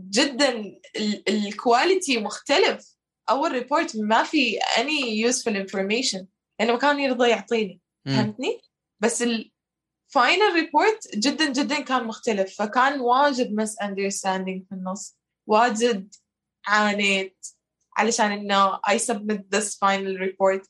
جدا 0.00 0.48
ال- 0.96 1.28
ال 1.28 1.39
quality 1.39 2.18
مختلف. 2.20 2.96
أول 3.30 3.52
report 3.52 3.96
ما 3.96 4.22
في 4.22 4.58
any 4.58 5.30
useful 5.32 5.52
information. 5.66 6.24
لأنه 6.60 6.72
ما 6.72 6.78
كان 6.78 6.98
يرضى 7.00 7.28
يعطيني. 7.30 7.80
فهمتني؟ 8.06 8.60
بس 9.00 9.24
ال 10.16 10.22
final 10.22 10.52
report 10.54 11.16
جدا 11.16 11.52
جدا 11.52 11.80
كان 11.80 12.06
مختلف 12.06 12.56
فكان 12.58 13.00
واجد 13.00 13.52
misunderstanding 13.52 14.66
في 14.68 14.74
النص 14.74 15.18
واجد 15.46 16.14
عانيت 16.66 17.46
علشان 17.96 18.32
إنه 18.32 18.76
I 18.76 18.98
submit 18.98 19.40
this 19.56 19.74
final 19.74 20.18
report. 20.18 20.68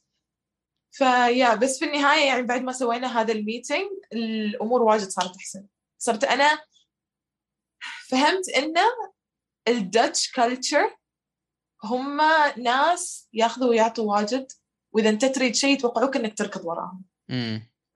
فيا 0.93 1.55
بس 1.55 1.79
في 1.79 1.85
النهاية 1.85 2.27
يعني 2.27 2.43
بعد 2.43 2.63
ما 2.63 2.73
سوينا 2.73 3.21
هذا 3.21 3.33
ال 3.33 3.40
meeting 3.40 3.89
الأمور 4.13 4.83
واجد 4.83 5.09
صارت 5.09 5.37
أحسن. 5.37 5.67
صرت 5.99 6.25
أنا 6.25 6.59
فهمت 8.09 8.49
إن 8.49 8.75
ال 9.69 9.80
Dutch 9.80 10.33
culture 10.33 10.97
هم 11.85 12.21
ناس 12.57 13.29
ياخذوا 13.33 13.69
ويعطوا 13.69 14.13
واجد 14.17 14.53
وإذا 14.93 15.09
أنت 15.09 15.25
تريد 15.25 15.55
شيء 15.55 15.71
يتوقعوك 15.71 16.17
إنك 16.17 16.39
تركض 16.39 16.65
وراهم. 16.65 17.05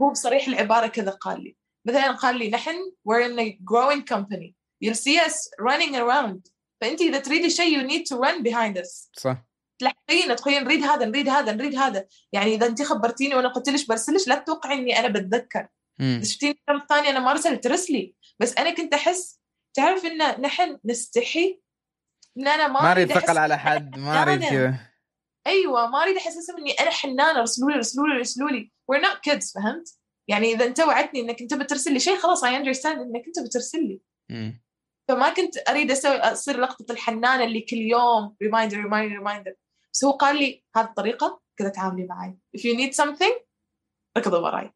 هو 0.02 0.10
بصريح 0.10 0.48
العبارة 0.48 0.86
كذا 0.86 1.10
قال 1.10 1.44
لي. 1.44 1.56
مثلا 1.88 2.12
قال 2.12 2.38
لي 2.38 2.50
نحن 2.50 2.74
we're 3.08 3.22
in 3.22 3.38
a 3.38 3.58
growing 3.64 4.02
company. 4.14 4.54
You'll 4.84 4.94
see 4.94 5.18
us 5.18 5.50
running 5.60 5.94
around. 5.94 6.50
فأنت 6.80 7.00
إذا 7.00 7.18
تريدي 7.18 7.50
شيء 7.50 7.78
you 7.78 7.86
need 7.90 8.04
to 8.06 8.16
run 8.16 8.42
behind 8.42 8.78
us. 8.78 9.10
صح. 9.12 9.46
تلحقين 9.78 10.36
تقولين 10.36 10.64
نريد 10.64 10.82
هذا 10.82 11.04
نريد 11.04 11.28
هذا 11.28 11.52
نريد 11.52 11.74
هذا. 11.74 12.06
يعني 12.32 12.54
إذا 12.54 12.66
انت 12.66 12.82
خبرتيني 12.82 13.34
وأنا 13.34 13.48
قلت 13.48 13.68
لك 13.68 13.88
برسلش 13.88 14.28
لا 14.28 14.34
تتوقعي 14.34 14.78
إني 14.78 14.98
أنا 14.98 15.08
بتذكر؟ 15.08 15.68
شفتيني 16.22 16.58
اليوم 16.68 16.82
الثاني 16.82 17.10
أنا 17.10 17.18
ما 17.18 17.32
رسلت 17.32 17.66
رسلي. 17.66 18.14
بس 18.40 18.56
أنا 18.58 18.70
كنت 18.70 18.94
أحس 18.94 19.40
تعرف 19.74 20.04
إن 20.04 20.40
نحن 20.40 20.78
نستحي 20.84 21.60
إن 22.38 22.48
أنا 22.48 22.68
ما 22.68 22.82
ما 22.82 22.92
أريد 22.92 23.12
ثقل 23.12 23.38
على 23.38 23.58
حد 23.58 23.98
ما 23.98 24.22
أريد. 24.22 24.44
كذا. 24.44 24.74
أيوه 25.46 25.86
ما 25.86 26.02
أريد 26.02 26.16
احسسهم 26.16 26.56
إني 26.58 26.72
أنا 26.72 26.90
حنانة 26.90 27.40
رسلوا 27.40 27.70
لي 27.70 27.76
رسلوا 27.76 28.08
لي 28.08 28.14
رسلوا 28.14 28.50
لي 28.50 28.72
we're 28.92 29.02
not 29.02 29.30
kids 29.30 29.52
فهمت؟ 29.54 29.98
يعني 30.28 30.52
إذا 30.52 30.64
أنت 30.64 30.80
وعدتني 30.80 31.20
إنك 31.20 31.42
أنت 31.42 31.54
بترسل 31.54 31.92
لي 31.92 32.00
شيء 32.00 32.18
خلاص 32.18 32.44
I 32.44 32.48
understand 32.48 32.86
إنك 32.86 33.26
أنت 33.26 33.46
بترسل 33.46 33.88
لي. 33.88 34.00
مم. 34.30 34.62
فما 35.08 35.34
كنت 35.34 35.68
أريد 35.68 35.90
أسوي 35.90 36.16
أصير 36.16 36.60
لقطة 36.60 36.92
الحنانة 36.92 37.44
اللي 37.44 37.60
كل 37.60 37.76
يوم 37.76 38.36
reminder 38.42 38.76
reminder 38.76 39.16
reminder 39.16 39.54
بس 39.92 40.04
هو 40.04 40.10
قال 40.10 40.36
لي 40.36 40.64
هذه 40.76 40.84
الطريقة 40.84 41.40
كذا 41.56 41.68
تعاملي 41.68 42.06
معي. 42.06 42.38
If 42.56 42.60
you 42.60 42.76
need 42.78 43.04
something 43.04 43.46
ركضي 44.18 44.36
وراي. 44.36 44.72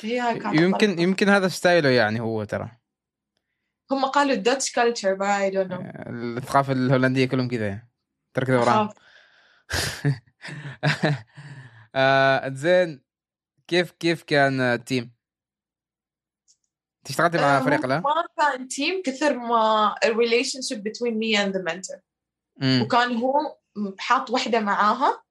هي 0.00 0.20
هاي 0.20 0.38
كانت 0.38 0.54
يمكن 0.54 0.90
الطريقة. 0.90 1.02
يمكن 1.02 1.28
هذا 1.28 1.48
style 1.48 1.81
ه 1.81 1.88
يعني 1.88 2.20
هو 2.20 2.44
ترى. 2.44 2.70
هم 3.90 4.04
قالوا 4.04 4.58
culture 4.60 5.16
but 5.18 5.26
I 5.26 5.50
don't 5.54 5.70
know. 5.70 5.82
الثقافة 6.06 6.72
الهولندية 6.72 7.24
كلهم 7.24 7.48
كذا 7.48 7.66
يعني. 7.66 7.90
تركض 8.34 8.50
وراهم. 8.50 8.88
آه 11.94 12.48
زين. 12.48 13.07
كيف 13.68 13.90
كيف 13.90 14.22
كان 14.22 14.60
ال 14.60 14.70
team؟ 14.70 15.18
أنت 16.98 17.10
اشتغلتي 17.10 17.38
مع 17.38 17.58
آه، 17.58 17.60
فريق 17.60 17.86
لا؟ 17.86 18.00
ما 18.00 18.24
كان 18.38 18.68
team 18.68 19.02
كثر 19.02 19.38
ما 19.38 19.94
relationship 20.04 20.78
between 20.78 21.14
me 21.14 21.38
and 21.38 21.52
the 21.54 21.62
mentor 21.72 22.00
مم. 22.56 22.82
وكان 22.82 23.16
هو 23.16 23.58
حاط 23.98 24.30
وحدة 24.30 24.60
معاها 24.60 25.22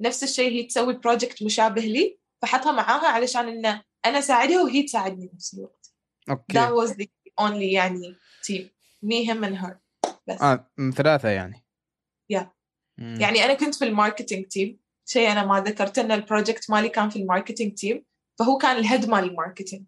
نفس 0.00 0.22
الشيء 0.22 0.52
هي 0.52 0.62
تسوي 0.62 0.94
project 0.94 1.42
مشابه 1.42 1.82
لي 1.82 2.18
فحطها 2.42 2.72
معاها 2.72 3.06
علشان 3.06 3.48
إنه 3.48 3.82
أنا 4.06 4.18
أساعدها 4.18 4.62
وهي 4.62 4.82
تساعدني 4.82 5.26
بنفس 5.26 5.54
الوقت 5.54 5.92
that 6.30 6.30
أوكي 6.30 6.86
was 6.86 6.90
the 6.96 7.06
only 7.40 7.72
يعني 7.74 8.16
team 8.46 8.62
me 9.04 9.30
him 9.30 9.44
and 9.44 9.64
her 9.64 9.76
بس 10.28 10.42
آه 10.42 10.70
ثلاثة 10.96 11.28
يعني 11.28 11.62
Yeah. 12.32 12.46
مم. 12.98 13.18
يعني 13.20 13.44
أنا 13.44 13.54
كنت 13.54 13.74
في 13.74 13.84
ال 13.84 13.90
marketing 13.90 14.46
team 14.46 14.78
شيء 15.08 15.32
أنا 15.32 15.46
ما 15.46 15.60
ذكرت 15.60 15.98
إن 15.98 16.12
ال 16.12 16.19
project 16.19 16.70
مالي 16.70 16.88
كان 16.88 17.10
في 17.10 17.18
ال 17.18 17.24
marketing 17.24 17.74
تيم 17.74 18.04
فهو 18.38 18.58
كان 18.58 18.76
ال 18.76 18.82
head 18.82 19.08
مال 19.08 19.24
ال 19.24 19.30
marketing 19.30 19.84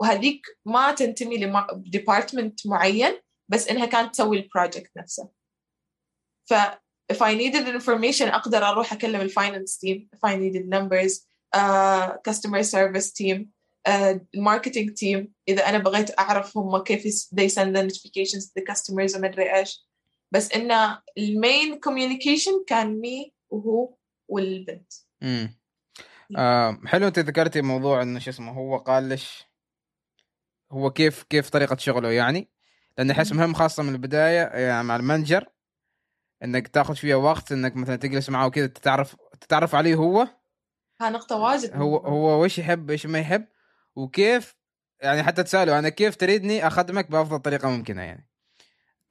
وهذيك 0.00 0.46
ما 0.66 0.92
تنتمي 0.92 1.36
ل 1.36 1.48
department 1.48 2.66
معين 2.66 3.20
بس 3.48 3.68
إنها 3.68 3.86
كانت 3.86 4.14
تسوي 4.14 4.38
ال 4.38 4.45
project 4.45 4.90
نفسه. 4.96 5.30
ف 6.50 6.54
if 7.12 7.16
I 7.16 7.34
needed 7.34 7.66
information 7.80 8.22
أقدر 8.22 8.68
أروح 8.68 8.92
أكلم 8.92 9.20
ال 9.20 9.27
finance 9.27 9.78
team 9.78 10.08
if 10.16 10.30
I 10.30 10.34
needed 10.34 10.68
numbers 10.68 11.26
uh, 11.56 12.16
customer 12.28 12.62
service 12.62 13.12
team 13.12 13.46
uh, 13.88 14.14
marketing 14.36 14.94
team. 14.94 15.28
إذا 15.48 15.68
أنا 15.68 15.78
بغيت 15.78 16.18
اعرف 16.18 16.56
هم 16.56 16.78
كيف 16.82 17.28
they 17.34 17.48
send 17.48 17.76
the 17.76 17.82
notifications 17.82 18.46
to 18.46 18.52
the 18.60 18.64
customers 18.72 19.16
وما 19.16 19.28
أدري 19.28 19.56
إيش. 19.56 19.86
بس 20.34 20.52
إن 20.52 20.96
ال 21.18 21.29
main 21.29 21.74
communication 21.74 22.64
كان 22.66 23.00
me 23.00 23.34
وهو 23.50 23.94
والبنت. 24.32 24.92
امم 25.22 25.54
آه 26.38 26.78
حلو 26.86 27.06
انت 27.06 27.18
ذكرتي 27.18 27.62
موضوع 27.62 28.02
إنه 28.02 28.18
شو 28.18 28.30
اسمه 28.30 28.52
هو 28.52 28.76
قال 28.76 29.08
لش 29.08 29.44
هو 30.72 30.90
كيف 30.90 31.22
كيف 31.22 31.50
طريقة 31.50 31.76
شغله 31.76 32.10
يعني؟ 32.10 32.48
لأن 32.98 33.10
أحس. 33.10 33.32
مهم 33.32 33.54
خاصة 33.54 33.82
من 33.82 33.92
البداية 33.94 34.42
يعني 34.42 34.82
مع 34.86 34.96
ال 34.96 35.02
manager 35.02 35.44
إنك 36.44 36.68
تاخذ 36.68 36.96
فيها 36.96 37.16
وقت 37.16 37.52
إنك 37.52 37.76
مثلا 37.76 37.96
تجلس 37.96 38.30
معه 38.30 38.48
كذا 38.50 38.66
تتعرف 38.66 39.16
تتعرف 39.40 39.74
عليه 39.74 39.94
هو. 39.94 40.28
ها 41.00 41.10
نقطة 41.10 41.36
واجد 41.36 41.76
هو. 41.76 41.96
هو 41.96 42.44
وش 42.44 42.58
يحب 42.58 42.90
إيش 42.90 43.06
ما 43.06 43.18
يحب 43.18 43.44
وكيف 43.96 44.56
يعني 45.00 45.22
حتى 45.22 45.42
تسأله 45.42 45.78
أنا 45.78 45.88
كيف 45.88 46.16
تريدني 46.16 46.66
أخدمك 46.66 47.10
بأفضل 47.10 47.38
طريقة 47.38 47.70
ممكنة 47.70 48.02
يعني. 48.02 48.28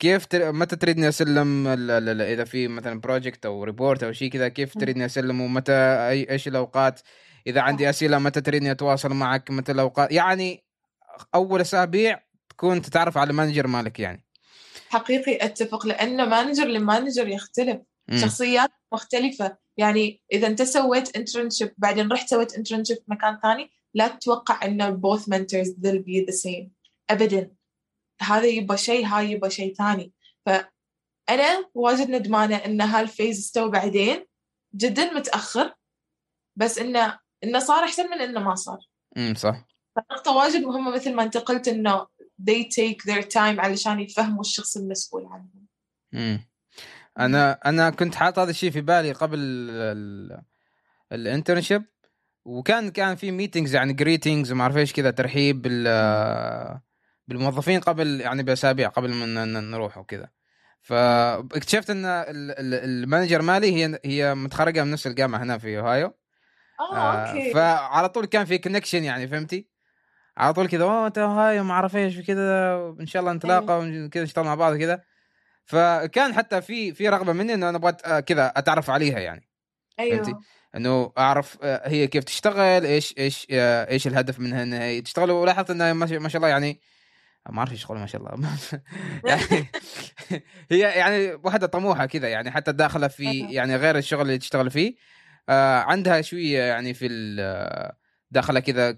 كيف 0.02 0.26
تر... 0.26 0.52
متى 0.52 0.76
تريدني 0.76 1.10
أسلم 1.10 1.68
ال... 1.68 1.92
ال... 1.92 2.10
ال... 2.10 2.22
إذا 2.22 2.44
في 2.44 2.68
مثلا 2.68 3.02
project 3.02 3.46
أو 3.46 3.64
report 3.64 4.04
أو 4.04 4.12
شيء 4.12 4.30
كذا 4.30 4.48
كيف. 4.48 4.78
تريدني 4.78 5.06
اسلمه 5.06 5.48
متى 5.48 5.74
أي... 5.74 6.30
إيش 6.30 6.48
الأوقات؟ 6.48 7.00
إذا 7.48 7.62
عندي 7.62 7.90
أسئلة 7.90 8.20
متى 8.20 8.42
تريدني 8.42 8.72
أتواصل 8.72 9.14
معك؟ 9.14 9.52
متى 9.52 9.72
الأوقات؟ 9.72 10.12
يعني 10.12 10.64
أول 11.36 11.62
أسابيع 11.62 12.20
تكون 12.50 12.82
تتعرف 12.82 13.18
على 13.18 13.30
ال 13.30 13.34
manager 13.34 13.68
مالك 13.68 14.00
يعني. 14.00 14.26
حقيقي 14.90 15.46
أتفق 15.46 15.86
لأنه 15.86 16.26
manager 16.26 16.68
ل 16.68 16.75
manager 16.75 17.28
يختلف. 17.28 17.78
مم. 18.08 18.18
شخصيات 18.18 18.70
مختلفة. 18.94 19.58
يعني 19.78 20.22
إذا 20.32 20.48
أنت 20.48 20.62
سويت 20.62 21.18
internship 21.18 21.74
بعدين 21.78 22.12
رحت 22.12 22.30
سويت 22.30 22.56
internship 22.56 22.98
في 22.98 23.04
مكان 23.08 23.40
ثاني 23.44 23.70
لا 23.94 24.08
تتوقع 24.08 24.66
إنه 24.66 25.02
both 25.02 25.22
mentors 25.22 25.68
they'll 25.68 26.04
be 26.04 26.26
the 26.30 26.36
same. 26.46 26.70
أبدا. 27.10 27.52
هذا 28.24 28.46
يبغى 28.46 28.78
شيء 28.78 29.06
هاي 29.06 29.32
يبغى 29.32 29.50
شيء 29.50 29.74
ثاني. 29.74 30.12
فأنا 30.46 31.70
واجد 31.74 32.10
ندمانة 32.10 32.56
إن 32.56 32.82
هال 32.82 32.98
phase 32.98 33.40
استوى 33.40 33.72
بعدين. 33.72 34.26
جدا 34.76 35.14
متأخر. 35.14 35.74
بس 36.56 36.78
إنه 36.78 37.20
إنه 37.44 37.60
صار 37.60 37.84
أحسن 37.84 38.10
من 38.10 38.22
إنه 38.22 38.40
ما 38.40 38.56
صار. 38.56 38.80
امم 39.18 39.36
صح. 39.36 39.66
فنقطة 39.96 40.32
واجد 40.32 40.62
مهمة 40.62 40.92
مثل 40.92 41.14
ما 41.14 41.24
أنت 41.24 41.38
قلت 41.38 41.68
إنه 41.68 42.08
they 42.50 42.64
take 42.64 43.12
their 43.12 43.24
time 43.24 43.60
علشان 43.60 44.00
يفهموا 44.00 44.42
الشخص 44.42 44.78
المسؤول 44.78 45.26
عنهم. 45.26 45.68
امم 46.14 46.48
أنا 47.20 47.60
أنا 47.66 47.90
كنت 47.90 48.16
حاط 48.16 48.40
هذا 48.40 48.50
الشيء 48.50 48.72
في 48.72 48.82
بالي 48.82 49.12
قبل 49.12 49.40
ال 51.12 51.18
internship 51.18 51.84
وكان 52.46 52.90
كان 52.90 53.16
في 53.16 53.32
meetings 53.32 53.76
يعني 53.76 53.94
greetings 53.94 54.52
وما 54.52 54.64
أعرف 54.64 54.78
إيش 54.78 54.94
كذا 54.94 55.12
ترحيب 55.12 55.62
بال 55.62 55.88
بالموظفين 57.34 57.80
قبل 57.80 58.22
يعني 58.22 58.44
بأسابيع 58.44 58.90
قبل 58.90 59.14
ما 59.14 59.46
نروح 59.46 59.98
وكذا. 59.98 60.30
فاكتشفت 60.82 61.90
إن 61.90 62.06
ال- 62.06 62.52
ال- 62.52 62.74
ال 63.04 63.08
manager 63.08 63.42
مالي 63.42 63.76
هي 63.76 64.00
هي 64.06 64.36
متخرجة 64.36 64.84
من 64.84 64.92
نفس 64.92 65.08
الجامعة 65.08 65.44
هنا 65.44 65.58
في 65.58 65.80
أوهايو. 65.80 66.14
آه, 66.80 66.96
آه، 66.98 67.28
okay. 67.28 67.54
فعلى 67.54 68.10
طول 68.10 68.26
كان 68.26 68.46
في 68.46 68.58
connection 68.58 69.04
يعني 69.04 69.28
فهمتي؟ 69.28 69.68
على 70.38 70.54
طول 70.54 70.68
كذا 70.68 70.84
أوه 70.84 71.08
أنت 71.08 71.18
أوهايو 71.18 71.64
ما 71.64 71.74
أعرف 71.74 71.96
إيش 71.96 72.18
وكذا 72.18 72.76
ان 73.00 73.06
شاء 73.06 73.20
الله 73.20 73.34
نتلاقى 73.34 73.80
وكذا 73.80 74.24
نشتغل 74.24 74.46
مع 74.46 74.56
بعض 74.56 74.76
كذا 74.78 75.02
فكان 75.66 76.34
حتى 76.34 76.62
في 76.62 76.94
في 76.94 77.10
رغبة 77.10 77.34
مني 77.34 77.54
انه 77.54 77.70
أنا 77.70 77.78
أبغى 77.78 77.92
أت- 77.92 78.20
كذا 78.20 78.54
أتعرف 78.56 78.90
عليها 78.90 79.20
يعني. 79.20 79.50
فهمتي؟ 79.98 80.30
أيوه 80.30 80.42
إنه 80.76 81.12
أعرف 81.18 81.58
آه، 81.64 81.90
هي 81.90 82.08
كيف 82.08 82.24
تشتغل 82.24 82.86
إيش 82.86 83.16
إيش 83.18 83.48
آه، 83.52 83.90
إيش 83.90 84.08
الهدف 84.08 84.40
منها 84.40 84.64
إنها 84.64 85.00
تشتغل. 85.00 85.32
ولاحظت 85.32 85.70
إنها 85.70 85.94
ما 85.94 86.06
شاء 86.06 86.20
ما 86.20 86.30
شاء 86.30 86.38
الله 86.38 86.48
يعني 86.50 86.82
ما 87.50 87.60
أعرف 87.60 87.72
إيش 87.72 87.92
ما 87.92 88.06
شاء 88.06 88.22
الله. 88.22 88.50
يعني 89.30 89.68
هي 90.72 90.80
يعني 90.80 91.34
واحدة 91.34 91.68
طموحة 91.68 92.06
كذا 92.06 92.30
يعني 92.30 92.52
حتى 92.52 92.72
داخلة 92.72 93.08
في. 93.08 93.40
يعني 93.40 93.76
غير 93.76 93.98
الشغل 93.98 94.22
اللي 94.22 94.38
تشتغل 94.38 94.72
فيه. 94.72 94.96
آه 95.50 95.80
عندها 95.80 96.22
شوية 96.22 96.60
يعني 96.60 96.94
في 96.94 97.08
ال- 97.08 97.92
داخلة 98.32 98.60
كذا 98.60 98.98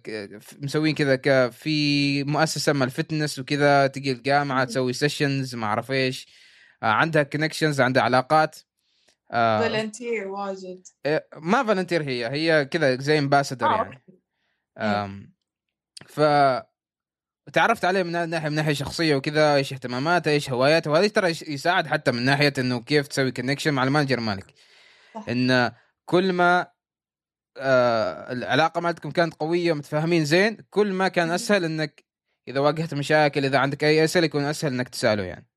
مسوين 0.62 0.95
كذا 0.95 1.49
في 1.49 2.23
مؤسسة 2.23 2.73
مال 2.73 2.84
ال 2.83 2.90
fitness 2.90 3.39
وكذا 3.39 3.88
تجي 3.88 4.12
الجامعة. 4.12 4.65
تسوي 4.65 4.93
sessions 4.93 5.55
ما 5.56 5.65
أعرف 5.65 5.91
إيش. 5.91 6.27
آه 6.84 6.86
عندها 6.86 7.23
connections 7.23 7.81
عندها 7.82 8.03
علاقات. 8.03 8.60
آه 9.32 9.62
volunteer 9.62 10.27
واجد. 10.27 10.88
إيه، 11.06 11.27
ما 11.38 11.63
volunteer 11.63 12.03
هي 12.03 12.27
هي 12.27 12.65
كذا 12.65 12.95
زي 12.95 13.19
ambassador 13.19 13.67
آه، 13.67 13.75
يعني. 13.75 14.03
أم 14.77 15.34
ف 16.08 16.19
تعرفت 17.53 17.86
عليه 17.86 18.03
من 18.03 18.29
ناحيه 18.29 18.49
من 18.49 18.56
ناحية 18.56 18.73
شخصية 18.73 19.15
وكذا 19.15 19.56
إيش 19.56 19.73
اهتماماته 19.73 20.32
إيش 20.32 20.49
هواياته 20.49 20.91
وهذا 20.91 21.08
ترى 21.08 21.29
يساعد 21.29 21.88
حتى 21.88 22.12
من 22.12 22.25
ناحية 22.25 22.53
إنه 22.58 22.79
كيف 22.79 23.08
تسوي 23.08 23.32
connection 23.31 23.73
مع 23.73 23.84
ال 23.83 23.88
manager 23.88 24.19
مالك. 24.19 24.53
إن 25.29 25.71
كل 26.06 26.34
ما 26.34 26.67
آه 27.58 28.32
العلاقة 28.32 28.82
مالتكم 28.82 29.12
كانت 29.12 29.34
قوية 29.34 29.73
متفاهمين 29.73 30.25
زين 30.25 30.58
كل 30.69 30.93
ما 30.93 31.08
كان. 31.08 31.32
أسهل 31.32 31.65
إنك 31.65 32.06
إذا 32.47 32.60
واجهت 32.60 32.93
مشاكل 32.93 33.45
إذا 33.45 33.58
عندك 33.58 33.84
أي 33.84 34.03
أسئلة 34.03 34.25
يكون 34.25 34.43
أسهل 34.43 34.73
إنك 34.73 34.89
تسأله 34.89 35.23
يعني 35.23 35.47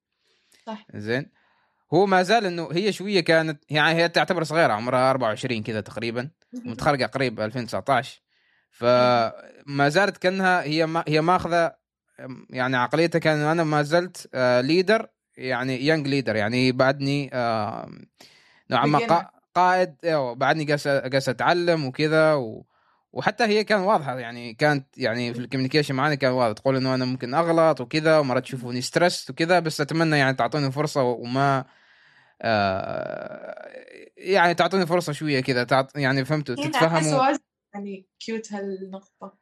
صح. 0.66 0.86
زين 0.94 1.30
هو 1.94 2.06
ما 2.06 2.22
زال 2.22 2.46
إنه 2.46 2.68
هي 2.72 2.92
شوية 2.92 3.20
كانت 3.20 3.64
يعني 3.70 3.98
هي 3.98 4.08
تعتبر 4.08 4.44
صغيرة 4.44 4.72
عمرها 4.72 5.10
24 5.10 5.62
كذا 5.62 5.80
تقريبا 5.80 6.30
متخرجة 6.52 7.06
قريب 7.06 7.40
2019 7.40 8.25
فما 8.78 9.88
زالت 9.88 10.16
كأنها 10.16 10.62
هي 10.62 10.86
ما 10.86 11.04
هي 11.08 11.20
ماخذة 11.20 11.74
يعني 12.50 12.76
عقليتها 12.76 13.18
كأن 13.18 13.38
أنا 13.38 13.64
ما 13.64 13.82
زلت 13.82 14.28
leader 14.60 15.08
يعني 15.36 15.86
young 15.86 16.06
leader 16.08 16.36
يعني 16.36 16.72
بعدني 16.72 17.30
آه، 17.32 17.88
نوعا 18.70 18.86
ما 18.86 18.98
قا- 18.98 19.26
قائد 19.54 19.94
بعدني 20.36 20.64
قاعد 20.74 21.28
أتعلم 21.28 21.84
وكذا 21.84 22.34
و 22.34 22.66
وحتى 23.12 23.44
هي 23.44 23.64
كان 23.64 23.80
واضحة 23.80 24.18
يعني 24.18 24.54
كانت 24.54 24.86
يعني 24.98 25.34
في 25.34 25.40
ال 25.40 25.44
communication 25.44 25.94
معنا 25.94 26.14
كان 26.14 26.32
واضح 26.32 26.52
تقول 26.52 26.76
إنه 26.76 26.94
أنا 26.94 27.04
ممكن 27.04 27.34
أغلط 27.34 27.80
وكذا 27.80 28.18
ومرات 28.18 28.42
تشوفوني 28.42 28.80
stress 28.80 29.30
وكذا 29.30 29.58
بس 29.58 29.80
أتمنى 29.80 30.18
يعني 30.18 30.36
تعطوني 30.36 30.72
فرصة 30.72 31.02
وما 31.02 31.64
آه 32.42 33.68
يعني 34.16 34.54
تعطوني 34.54 34.86
فرصة 34.86 35.12
شوية 35.12 35.40
كذا 35.40 35.64
تعط 35.64 35.96
يعني 35.96 36.24
فهمتوا 36.24 36.54
تتفهموا. 36.68 37.18
يعني 37.76 38.06
cute 38.20 38.52
هالنقطة. 38.52 39.38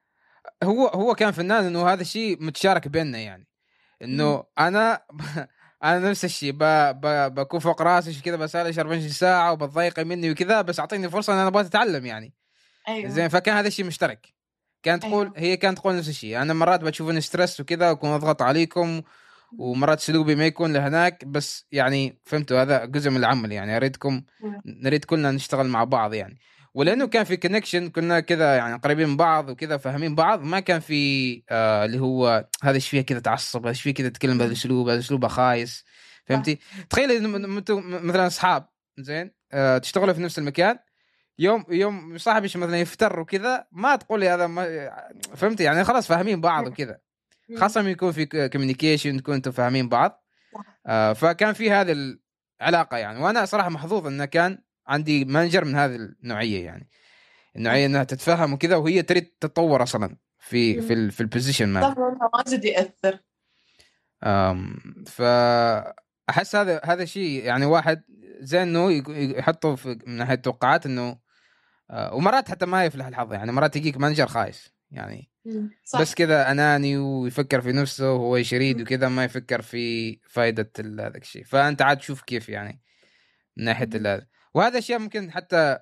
هو 0.63 0.87
هو 0.87 1.15
كان 1.15 1.31
فنان 1.31 1.65
إنه 1.65 1.89
هذا 1.89 2.03
الشيء 2.03 2.43
متشارك 2.43 2.89
بيننا 2.89 3.19
يعني. 3.19 3.49
إنه 4.03 4.45
أنا 4.59 5.01
أنا 5.85 6.11
نفس 6.11 6.25
الشيء 6.25 6.53
ب... 6.53 6.65
ب... 7.01 7.35
بكون 7.35 7.61
فوق 7.61 7.83
راسي 7.83 8.21
كذا 8.23 8.37
بسال 8.37 8.79
24 8.79 9.09
ساعة 9.09 9.53
وبتضايقي 9.53 10.05
مني 10.05 10.31
وكذا 10.31 10.63
بس 10.63 10.81
أعطيني 10.81 11.11
فرصة 11.11 11.33
إن 11.33 11.39
أنا 11.39 11.49
أبغى 11.49 11.63
أتعلم 11.63 12.07
يعني. 12.07 12.35
أيوه. 12.89 13.11
زين 13.11 13.29
فكان 13.29 13.57
هذا 13.57 13.69
الشيء 13.69 13.85
مشترك. 13.85 14.35
كانت 14.83 15.03
تقول 15.03 15.27
أيوه. 15.27 15.39
هي 15.39 15.57
كانت 15.57 15.79
تقول 15.79 15.97
نفس 15.97 16.09
الشيء 16.09 16.43
أنا 16.43 16.55
مرات 16.55 16.81
بتشوفوني 16.81 17.21
stress 17.21 17.61
وكذا 17.61 17.91
وأكون 17.91 18.11
أضغط 18.11 18.43
عليكم 18.43 19.03
ومرات 19.59 19.99
اسلوبي 19.99 20.35
ما 20.35 20.47
يكون 20.47 20.73
لهناك 20.73 21.25
بس 21.25 21.67
يعني 21.73 22.21
فهمتوا 22.25 22.63
هذا 22.63 22.85
جزء 22.85 23.11
من 23.11 23.17
العمل 23.17 23.53
يعني 23.53 23.77
أريدكم. 23.77 24.23
نريد 24.67 25.05
كلنا 25.05 25.31
نشتغل 25.31 25.67
مع 25.67 25.85
بعض 25.85 26.15
يعني. 26.15 26.39
ولأنه 26.75 27.07
كان 27.07 27.25
في 27.25 27.37
connection 27.37 27.91
كنا 27.91 28.21
كذا 28.21 28.57
يعني 28.57 28.77
قريبين 28.77 29.09
من 29.09 29.17
بعض 29.17 29.49
وكذا 29.49 29.77
فاهمين 29.77 30.15
بعض. 30.15 30.43
ما 30.43 30.61
كان 30.61 30.81
في 30.81 31.43
آه 31.51 31.85
اللي 31.85 32.01
هو 32.01 32.49
هذا 32.63 32.75
إيش 32.75 32.89
فيه 32.89 33.01
كذا 33.01 33.19
تعصب 33.19 33.61
هذا 33.61 33.69
إيش 33.69 33.83
فيه 33.83 33.95
كذا 33.95 34.09
تتكلم 34.09 34.39
بهذا 34.39 34.49
الأسلوب 34.49 34.89
هذا 34.89 34.99
اسلوبه 34.99 35.29
خايس. 35.29 35.85
فهمتي؟ 36.25 36.59
تخيل 36.91 37.11
أنتم 37.11 38.07
مثلا 38.07 38.27
أصحاب 38.27 38.69
زين 38.99 39.31
آه 39.53 39.79
تشتغلوا 39.79 40.15
في 40.15 40.21
نفس 40.21 40.39
المكان 40.39 40.79
يوم 41.39 41.65
يوم 41.69 42.19
صاحبك 42.19 42.57
مثلا 42.57 42.79
يفتر 42.79 43.21
وكذا 43.21 43.67
ما 43.73 43.97
تقولي 43.97 44.29
هذا 44.29 44.47
ما 44.47 44.91
فهمتي؟ 45.35 45.65
يعني 45.65 45.85
خلاص 45.85 46.07
فاهمين 46.07 46.41
بعض 46.41 46.67
وكذا. 46.67 46.99
خاصة 47.57 47.89
يكون 47.89 48.13
في 48.13 48.49
communication 48.49 49.17
تكون 49.17 49.35
أنتم 49.35 49.51
فاهمين 49.51 49.89
بعض. 49.89 50.25
آه 50.87 51.13
فكان 51.13 51.53
في 51.53 51.71
هذه 51.71 52.17
العلاقة 52.61 52.97
يعني. 52.97 53.21
وأنا 53.21 53.45
صراحة 53.45 53.69
محظوظ 53.69 54.07
إنه 54.07 54.25
كان 54.25 54.59
عندي 54.87 55.25
manager 55.25 55.65
من 55.65 55.75
هذه 55.75 55.95
النوعية 55.95 56.65
يعني. 56.65 56.89
النوعية 57.57 57.87
إنها 57.87 58.05
تتفهم 58.05 58.53
وكذا 58.53 58.77
وهي 58.77 59.03
تريد 59.03 59.25
تتطور 59.41 59.83
أصلا 59.83 60.17
في 60.39 60.81
في 60.81 61.11
في 61.11 61.21
ال 61.21 61.27
position 61.27 61.77
والله 61.77 62.31
واجد 62.35 62.65
يأثر. 62.65 63.19
أم، 64.25 64.77
فاحس 65.07 66.57
هذا 66.57 66.81
هذا 66.85 67.05
شيء 67.05 67.45
يعني 67.45 67.65
واحد 67.67 68.03
زين 68.41 68.61
إنه 68.61 68.91
يحطه 69.39 69.75
في 69.75 69.99
من 70.07 70.17
ناحية 70.17 70.35
التوقعات 70.35 70.87
إنه 70.87 71.19
آه، 71.91 72.15
ومرات 72.15 72.51
حتى 72.51 72.67
ما 72.67 72.85
يفلح 72.85 73.07
الحظ 73.07 73.33
يعني 73.33 73.53
مرات 73.53 73.77
يجيك 73.77 73.97
manager 73.97 74.27
خايس 74.27 74.75
يعني. 74.91 75.31
صح. 75.85 76.01
بس 76.01 76.15
كذا 76.15 76.51
أناني 76.51 76.97
ويفكر 76.97 77.61
في 77.61 77.73
نفسه 77.73 78.13
وهو 78.13 78.37
إيش 78.37 78.56
يريد 78.56 78.81
وكذا 78.81 79.09
ما 79.09 79.25
يفكر 79.25 79.63
في 79.63 80.17
فائده 80.29 80.73
هذاك 80.79 81.23
الشيء. 81.23 81.45
فأنت 81.45 81.83
عاد 81.83 81.99
تشوف 81.99 82.23
كيف 82.23 82.49
يعني 82.49 82.83
من 83.57 83.65
ناحية 83.65 83.89
مم. 83.95 84.27
وهذا 84.55 84.79
أشياء 84.79 84.99
ممكن 84.99 85.31
حتى 85.31 85.79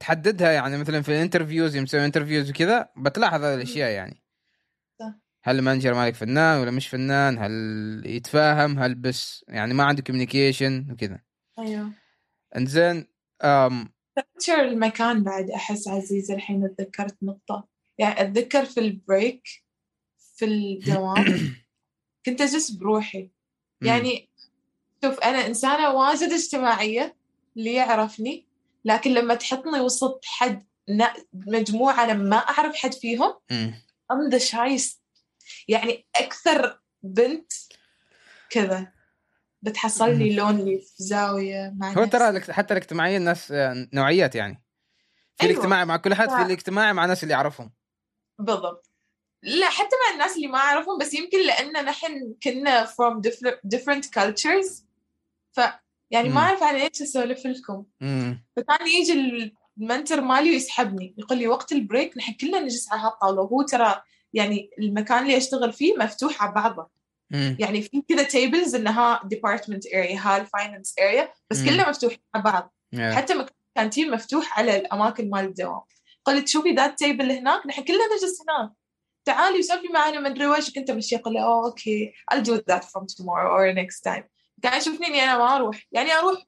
تحددها 0.00 0.52
يعني 0.52 0.78
مثلا 0.78 1.02
في 1.02 1.08
ال 1.08 1.14
interviews 1.14 1.76
يوم 1.76 1.84
تسوي 1.84 2.04
interviews 2.04 2.50
وكذا 2.50 2.88
بتلاحظ 2.96 3.44
هذه 3.44 3.54
الأشياء 3.54 3.90
يعني. 3.90 4.22
هل 5.42 5.58
ال 5.58 5.62
manager 5.62 5.94
مالك 5.94 6.14
فنان 6.14 6.60
ولا 6.60 6.70
مش 6.70 6.88
فنان؟ 6.88 7.38
هل 7.38 7.52
يتفاهم؟ 8.06 8.78
هل 8.78 8.94
بس 8.94 9.44
يعني 9.48 9.74
ما 9.74 9.84
عنده 9.84 10.02
communication 10.02 10.92
وكذا. 10.92 11.20
أيوه. 11.58 11.92
إنزين 12.56 13.06
أم 13.42 13.88
culture 14.18 14.60
المكان 14.60 15.22
بعد 15.22 15.50
أحس 15.50 15.88
عزيزة 15.88 16.34
الحين 16.34 16.74
تذكرت 16.78 17.16
نقطة. 17.22 17.68
يعني 17.98 18.20
أتذكر 18.20 18.64
في 18.64 18.80
ال 18.80 18.91
break 18.91 19.48
في 20.36 20.44
الدوام 20.44 21.24
كنت 22.26 22.40
أجلس 22.40 22.70
بروحي. 22.70 23.30
يعني 23.82 24.28
شوف 25.04 25.20
أنا 25.20 25.46
إنسانة 25.46 25.90
واجد 25.90 26.32
اجتماعية. 26.32 27.17
اللي 27.58 27.74
يعرفني 27.74 28.46
لكن 28.84 29.10
لما 29.10 29.34
تحطني 29.34 29.80
وسط 29.80 30.20
حد 30.24 30.66
مجموعة 31.32 32.04
أنا 32.04 32.12
ما 32.12 32.36
أعرف 32.36 32.76
حد 32.76 32.94
فيهم 32.94 33.34
ام 34.10 34.28
ذا 34.30 34.38
شايست 34.38 35.02
يعني 35.68 36.06
أكثر 36.16 36.80
بنت 37.02 37.52
كذا 38.50 38.92
بتحصلني 39.62 40.36
لونلي 40.36 40.78
في 40.78 41.02
زاوية 41.02 41.74
مع 41.76 41.92
هو 41.92 42.04
ترى 42.04 42.40
حتى 42.40 42.74
الاجتماعية 42.74 43.16
الناس 43.16 43.52
آه، 43.52 43.88
نوعيات 43.92 44.34
يعني. 44.34 44.64
في 45.36 45.42
أيوة. 45.42 45.52
الاجتماعي 45.52 45.84
مع 45.84 45.96
كل 45.96 46.14
حد 46.14 46.30
في 46.30 46.42
الاجتماعي 46.42 46.92
مع 46.92 47.04
الناس 47.04 47.22
اللي 47.22 47.34
يعرفهم. 47.34 47.72
بالضبط. 48.38 48.90
لا 49.42 49.70
حتى 49.70 49.96
مع 50.06 50.14
الناس 50.14 50.36
اللي 50.36 50.46
ما 50.46 50.58
أعرفهم 50.58 50.98
بس 50.98 51.14
يمكن 51.14 51.46
لأن 51.46 51.84
نحن 51.84 52.34
كنا 52.42 52.86
from 52.86 53.20
different 53.74 54.04
cultures 54.18 54.82
ف 55.52 55.60
يعني 56.10 56.28
ما 56.28 56.40
أعرف 56.40 56.62
على 56.62 56.82
إيش 56.82 57.02
أسولف 57.02 57.46
لكم. 57.46 57.84
فكان 58.56 58.86
يجي 58.86 59.52
ال 59.78 59.84
mentor 59.84 60.20
مالي 60.20 60.50
ويسحبني 60.50 61.14
يقول 61.18 61.38
لي 61.38 61.46
وقت 61.48 61.72
ال 61.72 61.80
break 61.80 62.18
نحن 62.18 62.32
كلنا 62.32 62.60
نجلس 62.60 62.92
على 62.92 63.00
هالطاولة 63.00 63.42
وهو 63.42 63.62
ترى 63.62 64.02
يعني 64.32 64.70
المكان 64.78 65.22
اللي 65.22 65.36
أشتغل 65.36 65.72
فيه 65.72 65.96
مفتوح 65.96 66.42
على 66.42 66.52
بعضه. 66.52 66.98
يعني 67.58 67.82
في 67.82 68.02
كذا 68.08 68.22
tables 68.22 68.74
انها 68.74 69.20
department 69.24 69.86
area 69.86 70.18
ها 70.20 70.36
ال 70.36 70.43
finance 70.43 70.94
area 70.98 71.32
بس 71.50 71.64
كلها 71.64 71.88
مفتوح 71.88 72.14
على 72.34 72.44
بعض. 72.44 72.74
Yeah. 72.96 73.00
حتى 73.00 73.46
canteen 73.74 74.10
مفتوح 74.10 74.58
على 74.58 74.76
الأماكن 74.76 75.30
مال 75.30 75.44
الدوام. 75.44 75.80
قلت 76.24 76.48
شوفي 76.48 76.70
ذا 76.70 76.86
ال 76.86 76.94
table 76.94 77.32
هناك؟ 77.32 77.66
نحن 77.66 77.82
كلنا 77.82 78.06
نجلس 78.16 78.42
هناك. 78.42 78.72
تعالي 79.24 79.58
وسولفي 79.58 79.88
معنا 79.88 80.20
ما 80.20 80.28
أدري 80.28 80.46
وش. 80.46 80.70
كنت 80.70 80.90
ماشيه 80.90 81.16
أقول 81.16 81.34
له 81.34 81.42
oh 81.42 81.66
okay 81.66 82.12
I'll 82.34 82.42
do 82.42 82.52
that 82.52 82.84
from 82.84 83.02
tomorrow 83.02 83.50
or 83.56 83.74
next 83.74 84.10
time. 84.10 84.24
كان 84.62 84.78
يشوفني 84.78 85.06
إني 85.06 85.24
أنا 85.24 85.38
ما 85.38 85.56
أروح. 85.56 85.86
يعني 85.92 86.12
أروح 86.12 86.42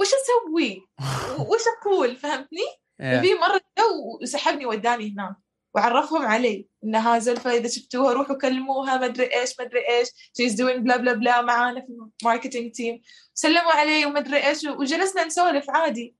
وش 0.00 0.08
أسوي؟ 0.08 0.88
وش 1.50 1.60
أقول؟ 1.80 2.16
فهمتني؟ 2.16 2.66
yeah. 3.02 3.20
في 3.20 3.34
مرة 3.34 3.60
جو 3.78 4.18
وسحبني 4.22 4.66
وداني 4.66 5.12
هناك. 5.12 5.36
وعرفهم 5.74 6.26
علي 6.26 6.68
انها 6.84 7.18
زلفة 7.18 7.50
إذا 7.50 7.68
شفتوها 7.68 8.12
روحوا 8.12 8.36
كلموها 8.38 8.96
ما 8.96 9.06
أدري 9.06 9.40
إيش 9.40 9.54
ما 9.58 9.64
أدري 9.64 9.88
إيش. 9.88 10.08
she's 10.36 10.54
doing 10.54 10.84
bla 10.84 10.96
bla 10.96 11.12
bla 11.12 11.42
معانا 11.42 11.80
في 11.80 11.86
ال 12.22 12.27
marketing 12.27 12.72
team 12.72 13.02
سلموا 13.34 13.72
علي 13.72 14.06
وما 14.06 14.18
أدري 14.18 14.46
إيش 14.46 14.64
وجلسنا 14.64 15.24
نسولف 15.24 15.70
عادي. 15.70 16.16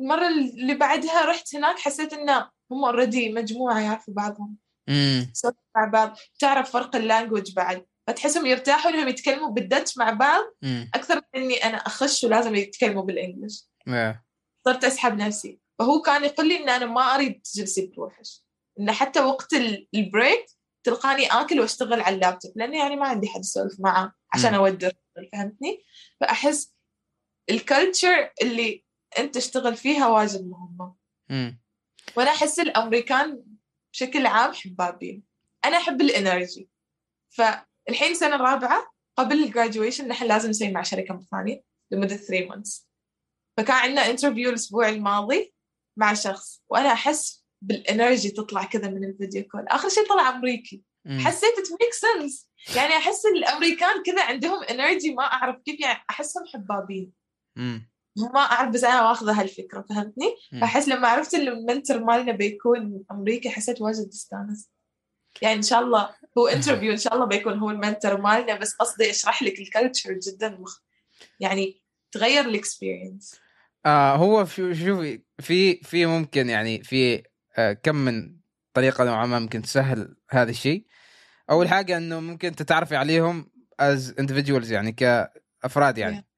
المرة 0.00 0.28
اللي 0.28 0.74
بعدها 0.74 1.24
رحت 1.24 1.54
هناك 1.54 1.78
حسيت 1.78 2.12
انه 2.12 2.50
هم 2.70 2.84
already 2.84 3.32
مجموعة 3.32 3.80
يعرفوا 3.80 4.14
بعضهم. 4.14 4.56
امم 4.88 5.32
مع 5.76 5.84
بعض. 5.84 6.16
تعرف 6.38 6.70
فرق 6.70 6.96
ال 6.96 7.02
language 7.02 7.54
بعد. 7.54 7.86
فتحسهم 8.06 8.46
يرتاحوا 8.46 8.90
انهم 8.90 9.08
يتكلموا 9.08 9.50
بال 9.50 9.64
Dutch 9.64 9.98
مع 9.98 10.10
بعض 10.10 10.44
أكثر 10.94 11.14
من 11.14 11.42
إني 11.42 11.54
أنا 11.54 11.76
أخش 11.76 12.24
ولازم 12.24 12.54
يتكلموا 12.54 13.02
بال 13.02 13.17
English 13.17 13.68
صرت 14.64 14.84
أسحب 14.84 15.16
نفسي. 15.16 15.60
فهو 15.78 16.00
كان 16.00 16.24
يقول 16.24 16.48
لي 16.48 16.56
إن 16.56 16.68
أنا 16.68 16.86
ما 16.86 17.14
أريد 17.14 17.42
تجلسي 17.42 17.86
بروحش. 17.86 18.44
انه 18.80 18.92
حتى 18.92 19.20
وقت 19.20 19.52
ال 19.94 20.03
break 20.03 20.46
تلقاني 20.84 21.26
آكل 21.26 21.60
وأشتغل 21.60 22.00
على 22.00 22.14
اللابتوب 22.14 22.52
لأني 22.56 22.78
يعني 22.78 22.96
ما 22.96 23.08
عندي 23.08 23.28
حد 23.28 23.40
اسولف 23.40 23.80
معه 23.80 24.14
عشان 24.32 24.54
اودر 24.54 24.92
فهمتني؟ 25.32 25.84
فأحس 26.20 26.74
ال 27.50 27.60
culture 27.60 28.30
اللي 28.42 28.84
أنت 29.18 29.34
تشتغل 29.34 29.76
فيها 29.76 30.08
واجد 30.08 30.46
مهمه 30.46 30.94
وأنا 32.16 32.30
أحس 32.30 32.58
الأمريكان 32.58 33.44
بشكل 33.92 34.26
عام 34.26 34.52
حبابين. 34.52 35.22
أنا 35.64 35.76
أحب 35.76 36.00
ال 36.00 36.09
energy. 36.09 36.68
فالحين 37.86 38.14
سنة 38.14 38.36
رابعه 38.36 38.86
قبل 39.16 39.44
الجراجويشن 39.44 40.08
نحن 40.08 40.26
لازم 40.26 40.50
نسوي 40.50 40.70
مع 40.70 40.82
شركة 40.82 41.20
ثانية 41.30 41.62
لمدة 41.90 42.16
3 42.16 42.48
months 42.48 42.88
فكان 43.56 43.76
عندنا 43.76 44.10
interview 44.10 44.50
الأسبوع 44.50 44.88
الماضي 44.88 45.54
مع 45.96 46.14
شخص 46.14 46.62
وأنا 46.68 46.92
أحس 46.92 47.44
بال 47.62 47.79
energy 47.79 48.30
تطلع 48.30 48.64
كذا 48.64 48.90
من 48.90 49.04
ال 49.04 49.11
video 49.11 49.44
call 49.44 49.68
آخر 49.68 49.88
شيء 49.88 50.08
طلع 50.08 50.28
أمريكي. 50.28 50.82
حسيت 51.08 51.58
it 51.58 51.68
make 51.80 51.92
sense 51.92 52.48
يعني 52.76 52.92
أحس 52.92 53.26
الأمريكان 53.26 54.02
كذا 54.02 54.24
عندهم 54.24 54.62
energy 54.62 55.14
ما 55.14 55.22
أعرف 55.22 55.56
كيف 55.64 55.80
يعني 55.80 56.04
أحسهم 56.10 56.44
حبابين. 56.54 57.12
ما 58.16 58.40
أعرف 58.40 58.70
بس 58.70 58.84
أنا 58.84 59.02
ماخذه 59.02 59.40
هالفكرة 59.40 59.84
فهمتني؟ 59.88 60.36
فأحس 60.60 60.88
لما 60.88 61.08
عرفت 61.08 61.34
ال 61.34 61.44
mentor 61.44 62.04
مالنا 62.04 62.32
بيكون 62.32 63.04
أمريكي 63.10 63.50
حسيت 63.50 63.80
واجد 63.80 64.08
استانست 64.08 64.70
يعني 65.42 65.56
إن 65.56 65.62
شاء 65.62 65.80
الله 65.80 66.14
هو 66.38 66.48
interview 66.48 66.92
إن 66.92 66.96
شاء 66.96 67.14
الله 67.14 67.26
بيكون 67.26 67.58
هو 67.58 67.70
ال 67.70 67.77
mentor 67.77 68.20
مالنا 68.20 68.58
بس 68.58 68.74
قصدي 68.74 69.10
أشرح 69.10 69.42
لك 69.42 69.60
ال 69.60 69.66
culture 69.66 70.12
جدا 70.12 70.48
مخ 70.48 70.80
يعني 71.40 71.82
تغير 72.12 72.44
ال 72.44 72.53
experience 72.53 73.40
آه 73.86 74.16
هو 74.16 74.44
في 74.44 74.74
شوفي 74.74 75.22
في 75.38 75.76
في 75.76 76.06
ممكن 76.06 76.48
يعني 76.48 76.82
في 76.82 77.22
آه 77.58 77.72
كم 77.72 77.96
من 77.96 78.36
طريقة 78.74 79.04
نوعا 79.04 79.26
ما 79.26 79.38
ممكن 79.38 79.62
تسهل 79.62 80.16
هذا 80.30 80.50
الشيء. 80.50 80.86
أول 81.50 81.68
حاجة 81.68 81.96
إنه 81.96 82.20
ممكن 82.20 82.54
تتعرفي 82.56 82.96
عليهم 82.96 83.50
as 83.80 84.14
individuals 84.20 84.70
يعني 84.70 84.92
كأفراد 84.92 85.98
يعني. 85.98 86.20
Yeah. 86.20 86.34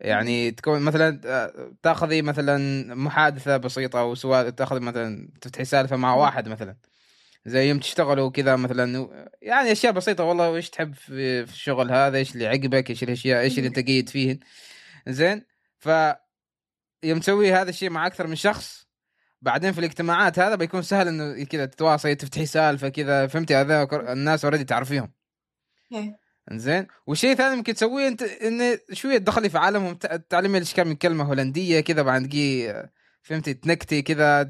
يعني 0.00 0.50
تكون 0.50 0.82
مثلا 0.82 1.20
آه، 1.24 1.76
تاخذي 1.82 2.22
مثلا 2.22 2.94
محادثة 2.94 3.56
بسيطة 3.56 4.00
أو 4.00 4.14
سؤال 4.14 4.54
تاخذي 4.54 4.80
مثلا 4.80 5.28
تفتحي 5.40 5.64
سالفة 5.64 5.96
مع 5.96 6.14
واحد 6.14 6.48
مثلا. 6.48 6.76
زي 7.46 7.68
يوم 7.68 7.78
تشتغلوا 7.78 8.30
كذا 8.30 8.56
مثلا 8.56 9.08
يعني 9.42 9.72
أشياء 9.72 9.92
بسيطة. 9.92 10.24
والله 10.24 10.50
وش 10.50 10.70
تحب 10.70 10.94
في 10.94 11.42
الشغل 11.42 11.92
هذا؟ 11.92 12.18
إيش 12.18 12.34
اللي 12.34 12.46
عجبك 12.46 12.90
إيش 12.90 13.02
الأشياء؟ 13.02 13.40
إيش 13.40 13.58
اللي 13.58 13.68
أنت 13.68 13.78
قيد 13.78 14.08
فيه؟ 14.08 14.38
زين. 15.08 15.46
ف 15.78 15.88
يوم 17.02 17.20
تسوي 17.20 17.52
هذا 17.52 17.70
الشيء 17.70 17.90
مع 17.90 18.06
أكثر 18.06 18.26
من 18.26 18.34
شخص 18.34 18.86
بعدين 19.42 19.72
في 19.72 19.78
الاجتماعات 19.78 20.38
هذا 20.38 20.54
بيكون 20.54 20.82
سهل 20.82 21.08
إنه 21.08 21.44
كذا 21.44 21.66
تتواصلي 21.66 22.14
تفتحي 22.14 22.46
سالفة 22.46 22.88
كذا. 22.88 23.26
فهمتي؟ 23.26 23.54
هذا 23.54 23.88
الناس 24.12 24.44
already 24.44 24.64
تعرفيهم. 24.64 25.12
زين. 26.52 26.86
وشيء 27.06 27.34
ثاني 27.34 27.56
ممكن 27.56 27.74
تسويه 27.74 28.08
أنت 28.08 28.22
إنه 28.22 28.78
شوية 28.92 29.18
تدخلي 29.18 29.48
في 29.50 29.58
عالمهم 29.58 29.94
تعلمي 30.30 30.58
إيش 30.58 30.74
كم 30.74 30.88
من 30.88 30.96
كلمة 30.96 31.24
هولندية 31.24 31.80
كذا 31.80 32.02
بعد 32.02 32.22
دقيقه 32.22 32.90
فهمتي 33.26 33.54
تنكتي 33.54 34.02
كذا 34.02 34.48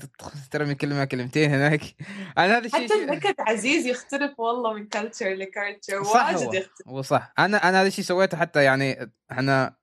ترمي 0.51 0.75
كلمة 0.75 1.05
كلمتين 1.05 1.51
هناك. 1.51 1.81
أنا 2.39 2.59
هذا 2.59 2.67
الشيء 2.67 2.85
حتى 2.85 2.95
النكت 2.95 3.41
عزيز 3.41 3.87
يختلف 3.87 4.41
والله 4.41 4.75
من 4.75 4.87
كلتشر 4.87 5.35
لكلتشر 5.35 6.01
واجد 6.01 6.55
يختلف. 6.55 6.89
هو 6.89 7.03
صح. 7.03 7.33
أنا 7.39 7.69
أنا 7.69 7.81
هذا 7.81 7.89
الشيء 7.89 8.05
سويته 8.05 8.37
حتى 8.37 8.65
يعني 8.65 9.13
إحنا 9.33 9.77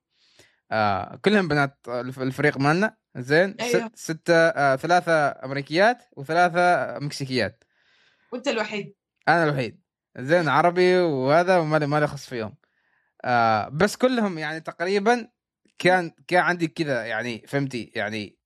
آه 0.72 1.20
كلهم 1.26 1.48
بنات 1.48 1.78
الفريق 2.18 2.58
مالنا 2.58 2.98
زين 3.18 3.56
أيوه. 3.60 3.92
ست 3.96 3.96
ستة 3.96 4.36
آه 4.36 4.76
ثلاثة 4.76 5.28
أمريكيات 5.46 6.04
وثلاثة 6.18 7.00
مكسيكيات. 7.00 7.64
وأنت 8.32 8.48
الوحيد. 8.48 8.96
أنا 9.28 9.44
الوحيد. 9.44 9.82
زين 10.18 10.50
عربي 10.50 10.98
وهذا 10.98 11.58
وما 11.58 11.80
ما 11.80 12.08
خص 12.08 12.26
فيهم. 12.26 12.56
آه 13.26 13.70
بس 13.70 13.96
كلهم 13.96 14.38
يعني 14.38 14.60
تقريبا 14.60 15.28
كان 15.80 16.12
كان 16.28 16.44
عندي 16.44 16.68
كذا 16.68 17.06
يعني 17.06 17.46
فهمتي 17.48 17.92
يعني 17.96 18.43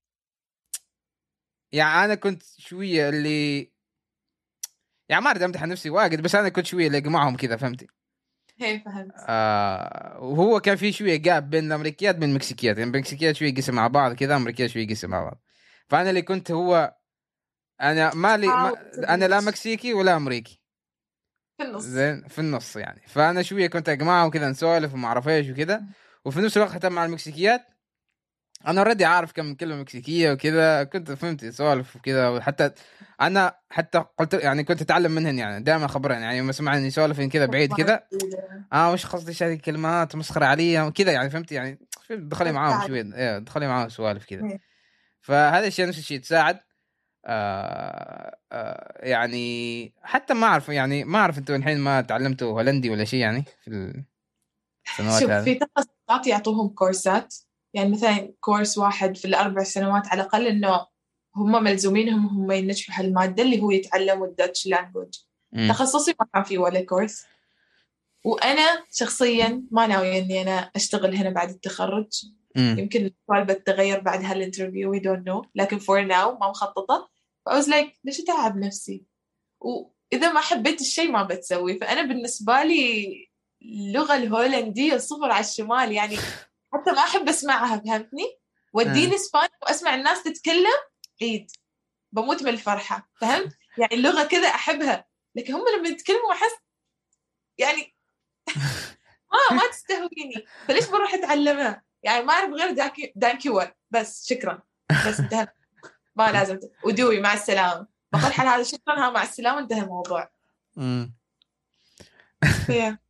يعني 1.71 2.05
أنا 2.05 2.15
كنت 2.15 2.43
شوية 2.57 3.09
اللي 3.09 3.71
يعني 5.09 5.23
ما 5.23 5.31
أريد 5.31 5.41
أمدح 5.43 5.63
نفسي 5.63 5.89
واجد 5.89 6.21
بس 6.21 6.35
أنا 6.35 6.49
كنت 6.49 6.65
شوية 6.65 6.87
اللي 6.87 7.01
معهم 7.01 7.35
كذا 7.35 7.57
فهمتي؟ 7.57 7.87
هي 8.59 8.79
فهمت. 8.79 9.11
آه 9.27 10.19
وهو 10.19 10.59
كان 10.59 10.75
في 10.75 10.91
شوية 10.91 11.15
جاب 11.15 11.49
بين 11.49 11.67
الأمريكيات 11.67 12.15
بين 12.15 12.29
المكسيكيات 12.29 12.77
يعني 12.77 12.89
المكسيكيات 12.89 13.35
شوية 13.35 13.55
قسم 13.55 13.75
مع 13.75 13.87
بعض 13.87 14.13
كذا 14.13 14.35
امريكيات 14.35 14.69
شوية 14.69 14.87
قسم 14.87 15.09
مع 15.09 15.23
بعض. 15.23 15.43
فأنا 15.87 16.09
اللي 16.09 16.21
كنت 16.21 16.51
هو 16.51 16.95
أنا 17.81 18.13
مالي 18.13 18.47
ما 18.47 18.73
أنا 18.97 19.25
لا 19.25 19.41
مكسيكي 19.41 19.93
ولا 19.93 20.15
أمريكي. 20.15 20.61
في 21.57 21.63
النص. 21.63 21.83
زين 21.83 22.27
في 22.27 22.39
النص 22.39 22.75
يعني. 22.75 23.01
فأنا 23.07 23.41
شوية 23.41 23.67
كنت 23.67 23.89
اجمعهم 23.89 24.29
كذا 24.29 24.49
نسولف 24.49 24.93
وما 24.93 25.07
أعرف 25.07 25.27
إيش 25.27 25.49
وكذا. 25.49 25.83
وفي 26.25 26.39
نفس 26.39 26.57
الوقت 26.57 26.85
مع 26.85 27.05
المكسيكيات 27.05 27.67
أنا 28.67 28.81
already 28.81 29.05
عارف 29.05 29.31
كم 29.31 29.55
كلمة 29.55 29.75
مكسيكية 29.75 30.31
وكذا 30.31 30.83
كنت 30.83 31.11
فهمت 31.11 31.45
سوالف 31.45 31.95
وكذا 31.95 32.29
وحتى 32.29 32.71
أنا 33.21 33.55
حتى 33.69 34.03
قلت 34.17 34.33
يعني 34.33 34.63
كنت 34.63 34.81
أتعلم 34.81 35.11
منهن 35.11 35.39
يعني 35.39 35.63
دائما 35.63 35.85
اخبرهم 35.85 36.21
يعني 36.21 36.37
يوم 36.37 36.49
اسمعني 36.49 36.89
سوالف 36.89 37.21
كذا 37.21 37.45
بعيد 37.45 37.73
كذا 37.73 38.03
آه 38.73 38.91
وش 38.91 39.05
قصدي 39.05 39.45
هذه 39.45 39.53
الكلمات 39.53 40.15
مسخره 40.15 40.45
عليها 40.45 40.83
وكذا 40.83 41.11
يعني 41.11 41.29
فهمت 41.29 41.51
يعني؟ 41.51 41.79
دخلي 42.09 42.51
معاهم 42.51 42.87
شوي 42.87 43.15
إيه 43.15 43.37
دخلي 43.37 43.67
معاهم 43.67 43.89
سوالف 43.89 44.25
كذا 44.25 44.59
فهذا 45.21 45.67
الشيء 45.67 45.87
نفس 45.87 45.97
الشيء 45.97 46.19
تساعد 46.19 46.59
آه 47.25 48.37
آه 48.51 48.99
يعني 49.07 49.93
حتى 50.01 50.33
ما 50.33 50.47
أعرف 50.47 50.69
يعني 50.69 51.03
ما 51.03 51.19
أعرف 51.19 51.37
أنتم 51.37 51.55
الحين 51.55 51.77
ما 51.79 52.01
تعلمتوا 52.01 52.51
هولندي 52.51 52.89
ولا 52.89 53.03
شيء 53.03 53.19
يعني 53.19 53.43
في 53.63 54.03
السنوات 54.87 55.21
شوف 55.21 55.31
في 55.31 55.55
تخصصات 55.55 56.27
يعطوهم 56.27 56.69
كورسات 56.69 57.35
يعني 57.73 57.89
مثلا 57.89 58.33
كورس 58.39 58.77
واحد 58.77 59.17
في 59.17 59.25
الأربع 59.25 59.63
سنوات 59.63 60.07
على 60.07 60.21
الأقل 60.21 60.47
إنه 60.47 60.87
هم 61.35 61.63
ملزومينهم 61.63 62.27
هم 62.27 62.51
ينجحوا 62.51 62.95
هالمادة 62.99 63.43
اللي 63.43 63.61
هو 63.61 63.71
يتعلموا 63.71 64.27
ال 64.27 64.34
Dutch 64.34 64.67
language. 64.67 65.19
تخصصي 65.69 66.15
ما 66.19 66.27
كان 66.33 66.43
فيه 66.43 66.57
ولا 66.57 66.85
كورس. 66.85 67.25
وأنا 68.25 68.83
شخصيا 68.91 69.63
ما 69.71 69.87
ناوية 69.87 70.19
إني 70.19 70.41
أنا 70.41 70.71
أشتغل 70.75 71.15
هنا 71.15 71.29
بعد 71.29 71.49
التخرج. 71.49 72.25
مم. 72.55 72.75
يمكن 72.79 73.05
السؤال 73.05 73.45
بتغير 73.45 73.99
بعد 73.99 74.23
هالانترفيو 74.23 74.95
we 74.95 74.99
don't 74.99 75.23
know. 75.29 75.47
لكن 75.55 75.79
for 75.79 76.09
now 76.09 76.39
ما 76.41 76.49
مخططة. 76.49 77.09
ف 77.45 77.49
I 77.49 77.61
was 77.61 77.67
like 77.67 77.99
ليش 78.03 78.19
أتعب 78.19 78.57
نفسي؟ 78.57 79.05
وإذا 79.59 80.31
ما 80.31 80.39
حبيت 80.39 80.81
الشيء 80.81 81.11
ما 81.11 81.23
بتسوي. 81.23 81.77
فأنا 81.79 82.01
بالنسبة 82.01 82.63
لي 82.63 83.27
اللغة 83.61 84.15
الهولندية 84.15 84.97
صفر 84.97 85.31
على 85.31 85.45
الشمال 85.45 85.91
يعني 85.91 86.17
حتى 86.73 86.91
ما 86.91 86.99
أحب 86.99 87.29
أسمعها 87.29 87.77
فهمتني؟ 87.77 88.39
وديني 88.73 89.15
اسباني 89.15 89.53
وأسمع 89.61 89.95
الناس 89.95 90.23
تتكلم 90.23 90.77
عيد. 91.21 91.51
بموت 92.11 92.43
من 92.43 92.49
الفرحة 92.49 93.09
فهمت؟ 93.21 93.57
يعني 93.77 93.93
اللغة 93.93 94.23
كذا 94.23 94.47
أحبها. 94.47 95.05
لكن 95.35 95.53
هم 95.53 95.65
لما 95.77 95.89
يتكلموا 95.89 96.31
أحس 96.31 96.55
يعني 97.57 97.95
ما 99.31 99.55
ما 99.57 99.67
تستهويني. 99.71 100.45
فليش 100.67 100.87
بروح 100.87 101.13
أتعلمها؟ 101.13 101.83
يعني 102.03 102.23
ما 102.23 102.33
أعرف 102.33 102.51
غير 102.51 102.71
داكي 102.71 103.13
دانكيور 103.15 103.71
بس 103.91 104.27
شكرا. 104.29 104.61
بس 105.07 105.19
انتهى. 105.19 105.47
ما 106.15 106.31
لازم. 106.31 106.59
ودوي 106.83 107.19
مع 107.19 107.33
السلامة. 107.33 107.87
بقول 108.11 108.33
حال 108.33 108.47
هذا 108.47 108.63
شكرا. 108.63 108.93
ها 108.93 109.09
مع 109.09 109.23
السلامة. 109.23 109.59
انتهى 109.59 109.81
الموضوع. 109.81 110.31
مم. 110.75 111.17
Yeah. 112.45 113.06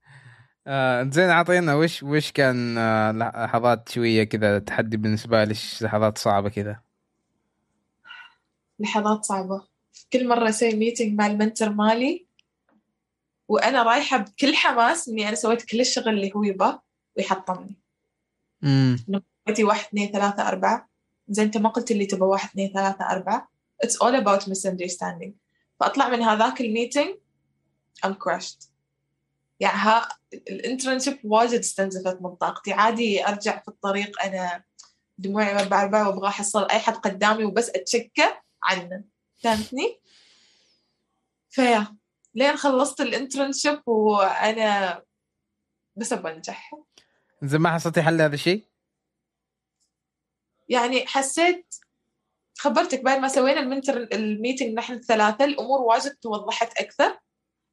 آه 0.70 1.09
زين 1.11 1.30
اعطينا 1.30 1.76
وش 1.76 2.03
وش 2.03 2.32
كان 2.32 2.78
آه 2.78 3.11
لحظات 3.11 3.89
شوية 3.89 4.24
كذا 4.24 4.59
تحدي 4.59 4.97
بالنسبة 4.97 5.43
لك 5.43 5.57
لحظات 5.82 6.18
صعبة 6.18 6.49
كذا؟ 6.49 6.80
لحظات 8.80 9.26
صعبة. 9.26 9.68
كل 10.13 10.28
مرة 10.28 10.49
أسوي 10.49 10.76
meeting 10.75 11.19
مع 11.20 11.28
ال 11.28 11.34
mentor 11.34 11.69
مالي 11.70 12.28
وأنا 13.47 13.84
رايحة 13.84 14.18
بكل 14.18 14.55
حماس 14.55 15.09
إني 15.09 15.28
أنا 15.28 15.36
سويت 15.36 15.61
كل 15.61 15.82
الشغل 15.82 16.09
اللي 16.09 16.32
هو 16.36 16.43
يبغاه 16.43 16.82
ويحطمني. 17.18 17.78
امم 18.63 19.05
قلتي 19.47 19.63
واحد 19.63 19.86
اثنين 19.86 20.11
ثلاثة 20.11 20.47
أربعة. 20.47 20.89
زين 21.30 21.45
أنت 21.45 21.57
ما 21.57 21.70
قلت 21.70 21.91
اللي 21.91 22.05
تبغى 22.05 22.30
واحد 22.30 22.49
اثنين 22.49 22.74
ثلاثة 22.74 23.05
أربعة. 23.05 23.51
It's 23.86 23.95
all 23.95 24.24
about 24.24 24.49
misunderstanding. 24.49 25.32
فأطلع 25.80 26.09
من 26.09 26.22
هذاك 26.22 26.61
ال 26.61 26.68
meeting 26.68 27.15
I'm 28.05 28.13
crushed. 28.13 28.76
يعني 29.60 29.78
ها 29.78 30.10
ال 30.34 30.41
internship 30.41 31.19
واجد 31.24 31.60
استنزفت 31.60 32.18
من 32.22 32.36
طاقتي. 32.36 32.74
عادي 32.74 33.28
أرجع 33.28 33.60
في 33.60 33.68
الطريق 33.68 34.24
أنا 34.24 34.64
دموعي 35.18 35.53
مربعة 35.53 36.10
وأبغى 36.10 36.28
أحصل 36.28 36.70
أي 36.70 36.80
حد 36.80 36.93
قدامي 36.93 37.43
وبس 37.43 37.70
أتشكى 37.70 38.34
عنه. 38.64 39.03
فهمتني؟ 39.43 40.01
فيا. 41.49 41.97
لين 42.36 42.55
خلصت 42.55 43.01
ال 43.01 43.09
internship 43.09 43.82
وأنا 43.86 45.03
بس 45.95 46.14
أبغى 46.14 46.34
أنجح. 46.34 46.72
زين 47.43 47.62
ما 47.62 47.74
حصلتي 47.74 48.01
حل 48.01 48.22
هذا 48.22 48.36
الشيء؟ 48.36 48.68
يعني 50.70 51.08
حسيت 51.08 51.76
خبرتك 52.58 53.01
بعد 53.03 53.20
ما 53.20 53.28
سوينا 53.28 53.62
ال 54.13 54.21
meeting 54.21 54.73
نحن 54.74 54.93
الثلاثة 54.93 55.45
الأمور 55.45 55.82
واجد 55.82 56.12
توضحت 56.12 56.78
أكثر. 56.78 57.20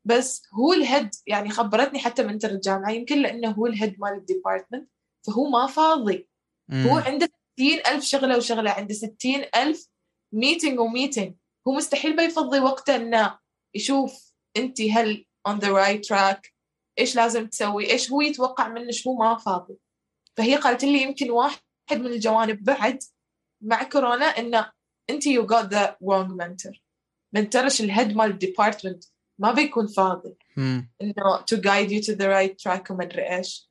بس 0.07 0.42
هو 0.52 0.72
ال 0.72 0.80
head 0.80 1.11
يعني 1.26 1.50
خبرتني 1.50 1.98
حتى 1.98 2.22
mentor 2.22 2.50
الجامعة 2.50 2.90
يمكن 2.90 3.22
لأنه 3.22 3.50
هو 3.50 3.66
ال 3.66 3.73
head 3.73 4.00
مال 4.00 4.12
ال 4.12 4.20
department 4.20 4.90
فهو 5.26 5.50
ما 5.50 5.66
فاضي. 5.66 6.28
مم. 6.68 6.86
هو 6.86 6.98
عنده 6.98 7.28
ستين 7.52 7.78
ألف 7.86 8.05
شغلة 8.05 8.36
وشغلة 8.36 8.70
عنده 8.70 8.94
ستين 8.94 9.44
ألف 9.57 9.88
meeting 10.32 10.80
و 10.80 10.87
meeting 10.87 11.34
هو 11.68 11.72
مستحيل 11.72 12.16
بيفضي 12.16 12.61
وقته 12.61 12.96
إنه 12.96 13.38
يشوف 13.74 14.34
أنت 14.57 14.80
هل 14.80 15.26
on 15.48 15.52
the 15.52 15.68
right 15.68 16.09
track 16.09 16.50
إيش 16.98 17.16
لازم 17.16 17.46
تسوي 17.46 17.90
إيش 17.90 18.12
هو 18.12 18.20
يتوقع 18.20 18.68
منك 18.68 18.94
هو 19.07 19.14
ما 19.14 19.36
فاضي. 19.36 19.78
فهي 20.36 20.57
قالت 20.57 20.84
لي 20.84 21.02
يمكن 21.02 21.30
واحد 21.30 21.61
من 21.92 22.07
الجوانب 22.07 22.64
بعد 22.64 22.98
مع 23.62 23.82
كورونا 23.82 24.24
إنه 24.24 24.72
أنت 25.11 25.28
you 25.28 25.42
got 25.42 25.68
the 25.70 25.88
wrong 26.05 26.36
mentor. 26.36 26.78
mentor 27.34 27.69
ش 27.69 27.80
ال 27.80 27.88
head 27.88 28.16
مال 28.16 28.30
ال 28.30 28.37
department 28.37 29.05
ما 29.39 29.53
بيكون 29.53 29.87
فاضي 29.87 30.37
مم. 30.57 30.91
إنه 31.03 31.14
to 31.39 31.57
guide 31.57 31.91
you 31.91 32.07
to 32.07 32.16
the 32.18 32.26
right 32.26 32.55
track 32.64 32.91
ومدري 32.91 33.37
إيش 33.37 33.70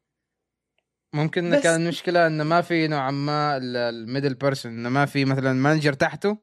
ممكن 1.14 1.52
بس- 1.52 1.64
كان 1.64 1.82
المشكلة 1.82 2.28
إنه 2.28 2.44
ما 2.44 2.62
في 2.62 2.88
نوعا 2.88 3.12
ما 3.12 3.58
ال 3.58 3.69
middle 3.69 4.34
person 4.34 4.72
إنه 4.72 4.90
ما 4.90 5.06
في 5.06 5.26
مثلا 5.26 5.54
manager 5.54 5.94
تحته 5.94 6.38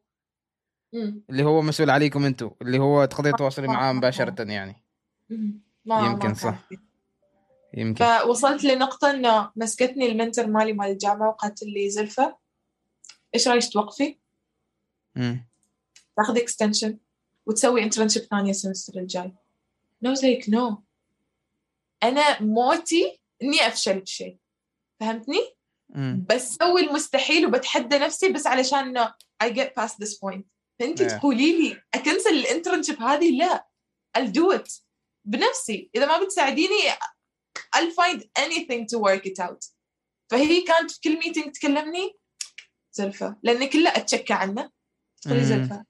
مم. 0.92 1.24
اللي 1.30 1.42
هو 1.42 1.62
مسؤول 1.62 1.90
عليكم 1.90 2.24
أنتم 2.24 2.50
اللي 2.62 2.78
هو 2.78 3.04
تقدري 3.04 3.32
تتواصلي 3.32 3.66
ما- 3.66 3.72
معاه 3.72 3.92
مباشرة 3.92 4.42
يعني 4.52 4.84
مم. 5.30 5.62
ما 5.84 6.06
يمكن 6.06 6.28
ما 6.28 6.34
صح. 6.34 6.68
يمكن 7.74 8.04
فوصلت 8.04 8.64
لنقطة 8.64 9.10
إنه 9.10 9.52
مسكتني 9.56 10.06
ال 10.12 10.17
mentor 10.17 10.46
مالي 10.46 10.72
مال 10.72 10.90
الجامعة 10.90 11.28
وقالت 11.28 11.62
لي 11.62 11.90
زلفة 11.90 12.36
إيش 13.34 13.48
رأيك 13.48 13.72
توقفي. 13.72 14.18
تاخذي 16.16 16.42
extension 16.42 16.98
وتسوي 17.50 17.82
internship 17.82 18.22
ثانية 18.22 18.50
ال 18.50 18.55
semester 18.55 18.98
الجاي. 18.98 19.32
no 20.02 20.14
زيك 20.14 20.48
no 20.48 20.82
أنا 22.02 22.42
موتي 22.42 23.20
إني 23.42 23.66
أفشل 23.66 24.00
بشيء. 24.00 24.38
فهمتني؟ 25.00 25.56
مم. 25.88 26.26
بسوي 26.30 26.80
المستحيل 26.80 27.46
وبتحدى 27.46 27.98
نفسي 27.98 28.28
بس 28.28 28.46
علشان 28.46 28.78
إنه 28.78 29.14
I 29.44 29.46
get 29.46 29.68
past 29.80 29.94
this 29.94 30.14
point. 30.14 30.42
فأنت 30.80 31.02
Yeah. 31.02 31.06
تقولي 31.18 31.58
لي 31.58 31.82
أ 31.94 31.99
cancel 31.99 32.30
ال 32.30 32.37
internship 32.37 33.02
هذه؟ 33.02 33.30
لا. 33.30 33.68
I'll 34.18 34.30
do 34.30 34.58
it. 34.58 34.82
بنفسي. 35.24 35.90
إذا 35.94 36.06
ما 36.06 36.24
بتساعديني 36.24 36.90
I'll 37.76 37.90
find 37.90 38.20
anything 38.38 38.86
to 38.92 38.98
work 38.98 39.26
it 39.26 39.44
out. 39.44 39.70
فهي 40.30 40.60
كانت 40.60 40.90
في 40.90 41.00
كل 41.04 41.18
meeting 41.18 41.52
تكلمني؟ 41.52 42.16
زلفة. 42.92 43.36
لأن 43.42 43.68
كلها 43.68 43.96
أتشكى 43.96 44.32
عنه 44.32 44.70
تقولي 45.22 45.40
مم. 45.40 45.84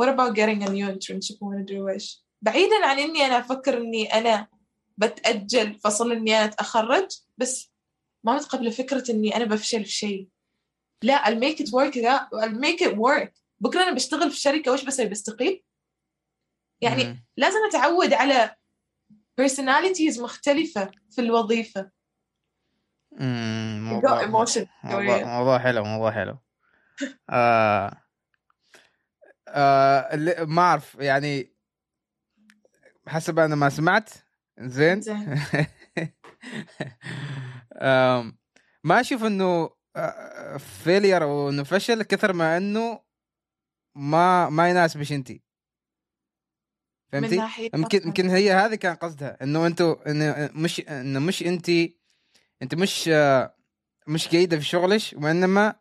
What 0.00 0.08
about 0.08 0.34
getting 0.34 0.62
a 0.62 0.70
new 0.70 0.88
internship? 0.88 1.36
وما 1.42 1.66
ويش 1.70 2.24
بعيدا 2.42 2.86
عن 2.86 2.98
إني 2.98 3.26
أنا 3.26 3.38
أفكر 3.38 3.76
إني 3.76 4.14
أنا 4.14 4.48
بتأجل 4.98 5.74
فصل 5.74 6.12
إني 6.12 6.38
أنا 6.38 6.44
أتخرج 6.44 7.08
بس 7.38 7.72
ما 8.24 8.34
متقبلة 8.34 8.70
فكرة 8.70 9.10
إني 9.10 9.36
أنا 9.36 9.44
بفشل 9.44 9.84
في 9.84 9.90
شيء. 9.90 10.28
لا 11.02 11.24
I'll 11.24 11.40
make 11.40 11.58
it 11.58 11.68
work 11.68 11.96
لا 11.96 12.28
I'll 12.34 12.58
make 12.58 12.86
it 12.86 12.94
work. 12.94 13.30
بكرة 13.60 13.82
أنا 13.82 13.92
بشتغل 13.92 14.30
في 14.30 14.36
شركة 14.36 14.72
وش 14.72 14.84
بسوي؟ 14.84 15.06
بستقيل. 15.06 15.62
يعني 16.80 17.04
مم. 17.04 17.24
لازم 17.36 17.58
أتعود 17.68 18.12
على 18.12 18.56
personalities 19.40 20.20
مختلفة 20.20 20.90
في 21.10 21.20
الوظيفة. 21.20 21.90
مم. 23.12 24.00
go 24.02 24.04
موضوع 24.04 24.26
موضوع, 24.84 25.24
موضوع 25.24 25.58
حلو 25.58 25.84
موضوع 25.84 26.10
حلو. 26.10 26.38
آه 27.30 28.01
آه 29.52 30.14
اللي 30.14 30.36
ما 30.46 30.62
أعرف 30.62 30.94
يعني 30.94 31.52
حسب 33.06 33.38
أنا 33.38 33.54
ما 33.54 33.68
سمعت. 33.68 34.10
زين. 34.60 35.00
ما 38.84 39.00
أشوف 39.00 39.24
إنه 39.24 39.70
فيلير 40.58 41.22
أو 41.22 41.48
إنه 41.48 41.62
فشل 41.62 42.02
كثر 42.02 42.32
ما 42.32 42.56
إنه 42.56 43.00
ما 43.94 44.50
ما 44.50 44.70
يناسبش 44.70 45.12
انت. 45.12 45.32
فهمتي؟ 47.12 47.68
يمكن 47.74 48.00
يمكن 48.06 48.28
هي 48.30 48.52
هذه 48.52 48.74
كان 48.74 48.94
قصدها 48.94 49.38
إنه 49.42 49.66
أنتوا 49.66 50.10
إنه 50.10 50.50
مش 50.54 50.80
إنه 50.80 51.20
مش 51.20 51.42
انت 51.42 51.68
انت 52.62 52.74
مش 52.74 53.08
آه، 53.08 53.56
مش 54.06 54.28
جيدة 54.28 54.58
في 54.58 54.64
شغلك 54.64 55.02
وإنما 55.12 55.74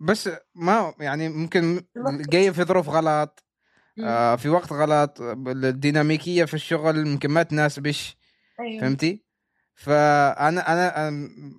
بس 0.00 0.30
ما 0.54 0.94
يعني 1.00 1.28
ممكن 1.28 1.84
جاية 2.28 2.50
في 2.50 2.64
ظروف 2.64 2.88
غلط. 2.88 3.46
آه 4.04 4.36
في 4.36 4.48
وقت 4.48 4.72
غلط 4.72 5.20
الديناميكية 5.20 6.44
في 6.44 6.54
الشغل 6.54 7.06
ممكن 7.06 7.30
ما 7.30 7.42
تناسبش 7.42 8.16
أيوة. 8.60 8.80
فهمتي؟ 8.80 9.24
فأنا 9.74 10.72
أنا 10.72 11.10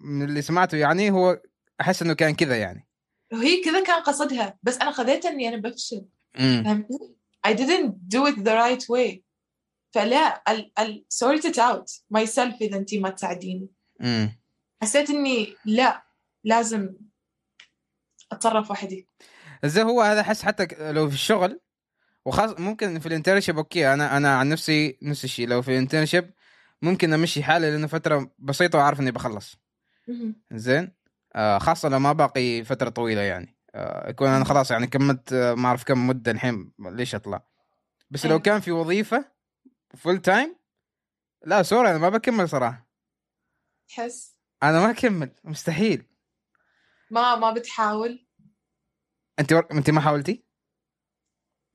من 0.01 0.23
اللي 0.23 0.41
سمعته 0.41 0.77
يعني 0.77 1.11
هو 1.11 1.41
أحس 1.81 2.01
إنه 2.01 2.13
كان 2.13 2.35
كذا 2.35 2.57
يعني 2.57 2.87
وهي 3.33 3.63
كذا 3.63 3.83
كان 3.83 4.01
قصدها 4.01 4.59
بس 4.63 4.77
أنا 4.77 4.91
خذيت 4.91 5.25
إني 5.25 5.47
أنا 5.47 5.57
بفشل 5.57 6.05
فهمتني؟ 6.35 7.15
I 7.47 7.53
didn't 7.53 7.93
do 8.15 8.25
it 8.27 8.35
the 8.35 8.53
right 8.53 8.83
way 8.89 9.21
فلا 9.93 10.43
I'll, 10.49 10.83
I'll 10.83 10.99
sort 11.09 11.45
it 11.45 11.57
out 11.57 12.17
myself 12.17 12.61
إذا 12.61 12.77
أنتي 12.77 12.99
ما 12.99 13.09
تساعديني 13.09 13.69
حسيت 14.81 15.09
إني 15.09 15.55
لا 15.65 16.03
لازم 16.43 16.95
أتصرف 18.31 18.71
وحدي. 18.71 19.09
زي 19.65 19.83
هو 19.83 20.01
هذا 20.01 20.21
أحس 20.21 20.43
حتى 20.43 20.91
لو 20.91 21.07
في 21.09 21.13
الشغل 21.13 21.59
وخاص 22.25 22.59
ممكن 22.59 22.99
في 22.99 23.05
ال 23.05 23.10
internship 23.10 23.57
okay 23.57 23.93
أنا 23.93 24.17
أنا 24.17 24.37
عن 24.37 24.49
نفسي 24.49 24.97
نفس 25.01 25.23
الشيء. 25.23 25.47
لو 25.47 25.61
في 25.61 25.71
ال 25.71 25.77
internship 25.77 26.33
ممكن 26.81 27.13
أمشي 27.13 27.43
حالي 27.43 27.71
لأنه 27.71 27.87
فترة 27.87 28.31
بسيطة 28.39 28.77
وأعرف 28.77 28.99
إني 28.99 29.11
بخلص. 29.11 29.55
زين؟ 30.51 30.93
آه 31.35 31.57
خاصة 31.57 31.89
لو 31.89 31.99
ما 31.99 32.13
باقي 32.13 32.63
فترة 32.63 32.89
طويلة 32.89 33.21
يعني. 33.21 33.57
آه 33.75 34.09
يكون 34.09 34.27
أنا 34.27 34.45
خلاص 34.45 34.71
يعني 34.71 34.87
كملت 34.87 35.33
آه 35.33 35.53
ما 35.53 35.67
أعرف 35.67 35.83
كم 35.83 36.07
مدة 36.07 36.31
الحين 36.31 36.71
ليش 36.79 37.15
أطلع؟ 37.15 37.47
بس 38.09 38.25
لو 38.25 38.31
أيوة. 38.31 38.41
كان 38.41 38.59
في 38.59 38.71
وظيفة 38.71 39.25
full 39.97 40.21
time 40.21 40.55
لا 41.45 41.63
sorry 41.63 41.89
أنا 41.89 41.97
ما 41.97 42.09
بكمل 42.09 42.49
صراحة. 42.49 42.87
تحس 43.87 44.37
أنا 44.63 44.79
ما 44.79 44.91
أكمل 44.91 45.31
مستحيل. 45.43 46.03
ما 47.11 47.35
ما 47.35 47.51
بتحاول. 47.51 48.27
انت 49.39 49.53
انت 49.53 49.89
ما 49.89 50.01
حاولتي؟ 50.01 50.45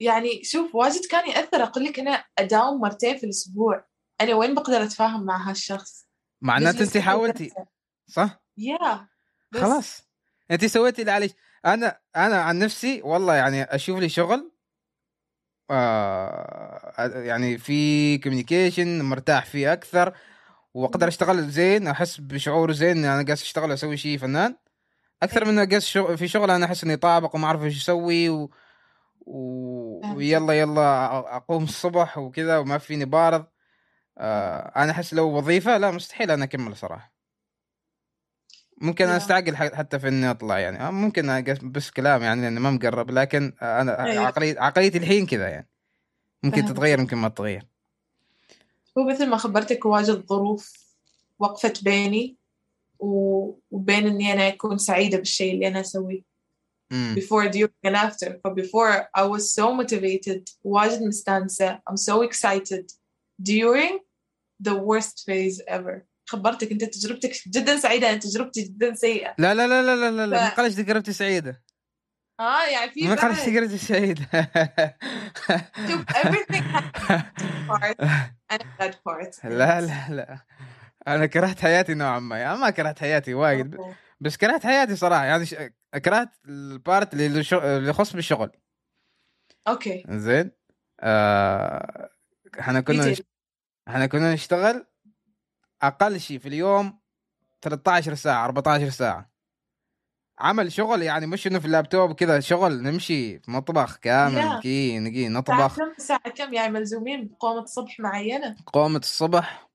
يعني 0.01 0.45
شوف 0.45 0.75
واجد 0.75 1.07
كان 1.11 1.31
يأثر. 1.31 1.63
أقول 1.63 1.85
لك 1.85 1.99
أنا 1.99 2.25
أداوم 2.39 2.81
مرتين 2.81 3.17
في 3.17 3.25
الأسبوع. 3.25 3.87
أنا 4.21 4.35
وين 4.35 4.55
بقدر 4.55 4.83
أتفاهم 4.83 5.25
مع 5.27 5.51
هالشخص؟ 5.51 6.09
معناته 6.43 6.83
انت 6.83 6.99
حاولتي. 6.99 7.51
صح؟ 8.07 8.43
yeah. 8.59 9.09
بس 9.53 9.61
خلاص. 9.61 10.03
انت 10.51 10.65
سويتي 10.65 11.01
اللي 11.03 11.13
عليك. 11.13 11.35
أنا 11.67 12.01
أنا 12.17 12.43
عن 12.43 12.59
نفسي 12.59 13.03
والله 13.03 13.35
يعني 13.35 13.63
أشوف 13.63 13.99
لي 13.99 14.09
شغل 14.09 14.53
آه 15.71 16.93
يعني 17.09 17.59
في 17.59 18.19
كوميونيكيشن 18.19 19.03
مرتاح 19.03 19.47
فيه 19.47 19.73
أكثر 19.73 20.17
وأقدر 20.75 21.09
أشتغل 21.09 21.51
زين 21.51 21.87
أحس 21.87 22.21
بشعور 22.21 22.73
زين 22.73 22.99
أنا 22.99 23.13
قاعد 23.13 23.31
أشتغل 23.31 23.73
أسوي 23.73 23.97
شيء 23.97 24.19
فنان. 24.19 24.57
أكثر 25.23 25.45
من 25.45 25.57
قاعد 25.57 25.79
شغل 25.79 26.19
في 26.19 26.29
شغل 26.29 26.51
أنا 26.51 26.67
أحس 26.67 26.85
إني 26.85 26.97
طابق 26.97 27.35
وما 27.35 27.47
أعرف 27.47 27.63
إيش 27.63 27.83
أسوي 27.83 28.29
و... 28.29 28.51
و... 29.21 30.17
ويلا 30.17 30.53
يلا 30.53 31.07
أقوم 31.37 31.65
الصبح 31.65 32.19
وكذا 32.19 32.59
وما 32.59 32.79
فيني 32.79 33.05
بارض 33.05 33.45
آه 34.19 34.73
أنا 34.77 34.91
أحس 34.93 35.15
لو 35.15 35.37
وظيفة 35.37 35.77
لا 35.79 35.91
مستحيل 35.91 36.31
أنا 36.31 36.45
أكمل 36.45 36.77
صراحة 36.77 37.13
ممكن 38.83 39.05
أنا. 39.05 39.17
أستعجل 39.17 39.57
حتى 39.57 39.99
في 39.99 40.09
إني 40.09 40.31
أطلع 40.31 40.59
يعني 40.59 40.81
آه، 40.81 40.91
ممكن 40.91 41.45
بس 41.63 41.91
كلام 41.91 42.23
يعني 42.23 42.43
لأني 42.43 42.61
ما 42.61 42.71
مقرب 42.71 43.11
لكن 43.11 43.53
آه، 43.63 43.81
أنا 43.81 44.05
أيوة. 44.05 44.27
عقلية 44.27 44.61
عقليتي 44.61 44.99
الحين 44.99 45.27
كذا 45.27 45.49
يعني 45.49 45.69
ممكن. 46.43 46.65
تتغير 46.65 47.01
ممكن 47.01 47.17
ما 47.17 47.29
تتغير 47.29 47.67
هو 48.99 49.05
مثل 49.05 49.29
ما 49.29 49.37
خبرتك 49.37 49.87
واجد 49.87 50.27
ظروف 50.27 50.73
وقفت 51.39 51.85
بيني 51.85 52.37
وبين 53.03 54.07
إني 54.07 54.33
أنا 54.33 54.49
أكون 54.49 54.79
سعيدة 54.79 55.19
بالشيء 55.19 55.55
اللي 55.55 55.69
أنا 55.69 55.81
أسويه. 55.81 56.23
امم 56.93 57.17
before 57.19 57.49
during 57.53 57.91
and 57.91 57.97
after. 57.97 58.29
ف 58.45 58.49
before 58.49 59.09
I 59.19 59.23
was 59.23 59.55
so 59.55 59.65
motivated. 59.83 60.43
واجد 60.65 61.03
مستانسة. 61.03 61.81
I'm 61.91 61.97
so 61.97 62.23
excited. 62.23 62.85
During 63.43 63.99
the 64.69 64.75
worst 64.75 65.25
phase 65.27 65.61
ever. 65.69 66.07
خبرتك 66.29 66.73
أنت 66.73 66.85
تجربتك 66.85 67.33
جدا 67.49 67.77
سعيدة. 67.77 68.11
أنا 68.11 68.19
تجربتي 68.19 68.63
جدا 68.63 68.95
سيئة. 68.95 69.35
لا 69.39 69.55
لا 69.55 69.67
لا 69.67 69.83
لا 69.83 69.97
لا 69.97 70.11
لا, 70.11 70.27
لا. 70.27 70.37
ف- 70.37 70.43
ما 70.43 70.49
قالش 70.65 70.75
تجربتي 70.75 71.13
سعيدة. 71.13 71.63
آه 72.41 72.65
يعني 72.65 72.91
في 72.91 73.09
ما 73.09 73.15
قالش 73.15 73.39
بعد. 73.41 73.53
تجربتي 73.55 73.79
سعيدة. 73.79 74.29
شوف 75.91 76.03
everything 76.11 76.65
has 76.75 76.85
part 77.71 77.97
and 78.53 78.61
a 78.63 78.83
bad 78.83 78.95
part. 79.09 79.45
لا 79.59 79.81
لا 79.81 80.07
لا. 80.11 80.39
أنا 81.09 81.27
كرهت 81.27 81.61
حياتي 81.61 81.95
نوعا 81.95 82.19
ما 82.19 82.39
يعني 82.39 82.59
ما 82.59 82.71
كرهت 82.71 82.99
حياتي 82.99 83.35
وايد 83.35 83.77
بس 84.21 84.37
كرهت 84.37 84.67
حياتي 84.67 84.97
صراحة 84.97 85.25
يعني 85.25 85.47
ش... 85.47 85.55
كرهت 86.05 86.29
ال 86.49 86.62
part 86.62 87.15
اللي 87.15 87.27
اللي 87.53 87.91
يخص 87.91 88.13
بالشغل. 88.13 88.51
okay. 89.69 90.05
زين؟ 90.09 90.51
آه... 91.01 92.11
إحنا 92.61 92.81
كنا 92.81 93.11
نش... 93.11 93.23
إحنا 93.89 94.07
كنا 94.07 94.35
نشتغل 94.35 94.87
أقل 95.83 96.21
شيء 96.21 96.39
في 96.39 96.49
اليوم 96.49 97.01
13 97.63 98.15
ساعة 98.15 98.45
14 98.45 98.91
ساعة. 98.91 99.33
عمل 100.39 100.73
شغل 100.73 101.03
يعني 101.03 101.27
مش 101.27 101.47
إنه 101.47 101.59
في 101.59 101.67
اللابتوب 101.67 102.13
كذا 102.13 102.41
شغل 102.41 102.83
نمشي 102.83 103.39
في 103.39 103.51
مطبخ 103.51 103.97
كامل 103.97 104.35
نقي 104.35 104.99
الساعة 104.99 105.29
نطبخ. 105.29 105.77
كم 105.77 105.93
الساعة 105.99 106.31
كم؟ 106.31 106.55
يعني 106.55 106.73
ملزومين 106.73 107.29
بقومة 107.29 107.63
الصبح 107.63 108.01
معينة. 108.01 108.57
قومة 108.67 108.99
الصبح 108.99 109.72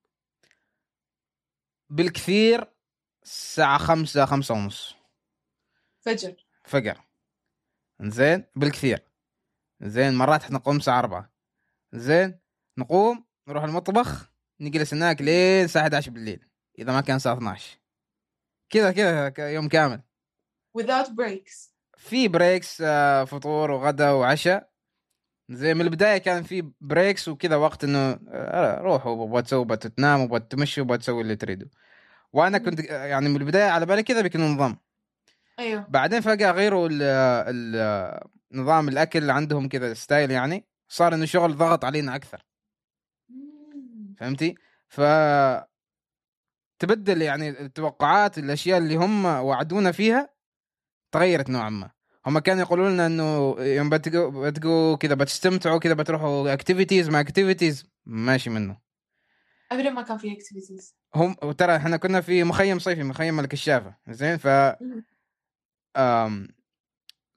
بالكثير 1.89 2.67
الساعة 3.23 3.77
خمسة 3.77 4.25
خمسة 4.25 4.53
ونص. 4.53 4.95
فجر. 6.01 6.35
فقر 6.65 7.01
زين؟ 8.01 8.43
بالكثير. 8.55 9.07
زين؟ 9.81 10.13
مرات 10.13 10.43
إحنا 10.43 10.57
نقوم 10.57 10.77
الساعة 10.77 10.99
أربعة. 10.99 11.33
زين؟ 11.93 12.39
نقوم 12.77 13.25
نروح 13.47 13.63
المطبخ 13.63 14.31
نجلس 14.59 14.93
هناك 14.93 15.21
لين 15.21 15.65
الساعة 15.65 15.83
11 15.83 16.11
بالليل 16.11 16.45
إذا 16.79 16.91
ما 16.91 17.01
كان 17.01 17.15
الساعة 17.15 17.33
12 17.33 17.77
كذا 18.69 18.91
كذا 19.29 19.53
يوم 19.53 19.67
كامل. 19.67 20.01
Without 20.77 21.07
breaks. 21.07 21.71
في 21.97 22.27
breaks 22.27 22.81
آه، 22.81 23.23
فطور 23.23 23.71
وغدا 23.71 24.11
وعشاء. 24.11 24.76
زي 25.49 25.73
من 25.73 25.81
البداية 25.81 26.17
كان 26.17 26.43
في 26.43 26.71
breaks 26.81 27.27
وكذا 27.27 27.55
وقت 27.55 27.83
إنه 27.83 28.19
آه، 28.29 28.81
روحوا 28.81 29.15
بغوا 29.15 29.41
تسووا 29.41 29.65
بغوا 29.65 29.75
تناموا 29.75 30.25
بغوا 30.25 30.39
تمشوا 30.39 30.83
بغوا 30.83 30.97
تسووا 30.97 31.21
اللي 31.21 31.35
تريدوا 31.35 31.67
وأنا 32.33 32.57
كنت 32.57 32.79
آه، 32.79 33.05
يعني 33.05 33.29
من 33.29 33.35
البداية 33.35 33.69
على 33.69 33.85
بالي 33.85 34.03
كذا 34.03 34.21
بيكون 34.21 34.41
نظام. 34.41 34.77
أيوه. 35.59 35.85
بعدين 35.89 36.21
فجأة 36.21 36.51
غيروا 36.51 36.89
ال 36.91 37.01
ال 37.01 38.27
نظام 38.51 38.89
الأكل 38.89 39.19
اللي 39.19 39.33
عندهم 39.33 39.67
كذا 39.67 39.93
style 39.93 40.31
يعني 40.31 40.65
صار 40.87 41.13
إنه 41.13 41.25
شغل 41.25 41.57
ضغط 41.57 41.85
علينا 41.85 42.15
أكثر. 42.15 42.45
فهمتي؟ 44.17 44.55
ف 44.87 45.01
تبدل 46.79 47.21
يعني 47.21 47.49
التوقعات 47.49 48.37
الأشياء 48.37 48.77
اللي 48.77 48.95
هم 48.95 49.25
وعدونا 49.25 49.91
فيها 49.91 50.29
تغيرت 51.11 51.49
نوعا 51.49 51.69
ما. 51.69 51.96
هم 52.27 52.39
كانوا 52.39 52.61
يقولوا 52.61 52.89
لنا 52.89 53.05
إنه 53.05 53.55
يوم 53.59 53.89
بتقوا 53.89 54.49
بتقوا 54.49 54.95
كذا 54.95 55.15
بتستمتعوا 55.15 55.79
كذا 55.79 55.93
بتروحوا 55.93 56.53
activities 56.53 57.09
مع 57.09 57.19
activities 57.19 57.85
ماشي 58.05 58.49
منه. 58.49 58.77
ابدا 59.71 59.89
ما 59.89 60.01
كان 60.01 60.17
في 60.17 60.31
activities 60.33 60.95
هم 61.15 61.33
ترى 61.33 61.75
إحنا 61.75 61.97
كنا 61.97 62.21
في 62.21 62.43
مخيم 62.43 62.79
صيفي 62.79 63.03
مخيم 63.03 63.39
الكشافه 63.39 63.95
زين؟ 64.09 64.37
ف 64.37 64.47
آم، 65.97 66.47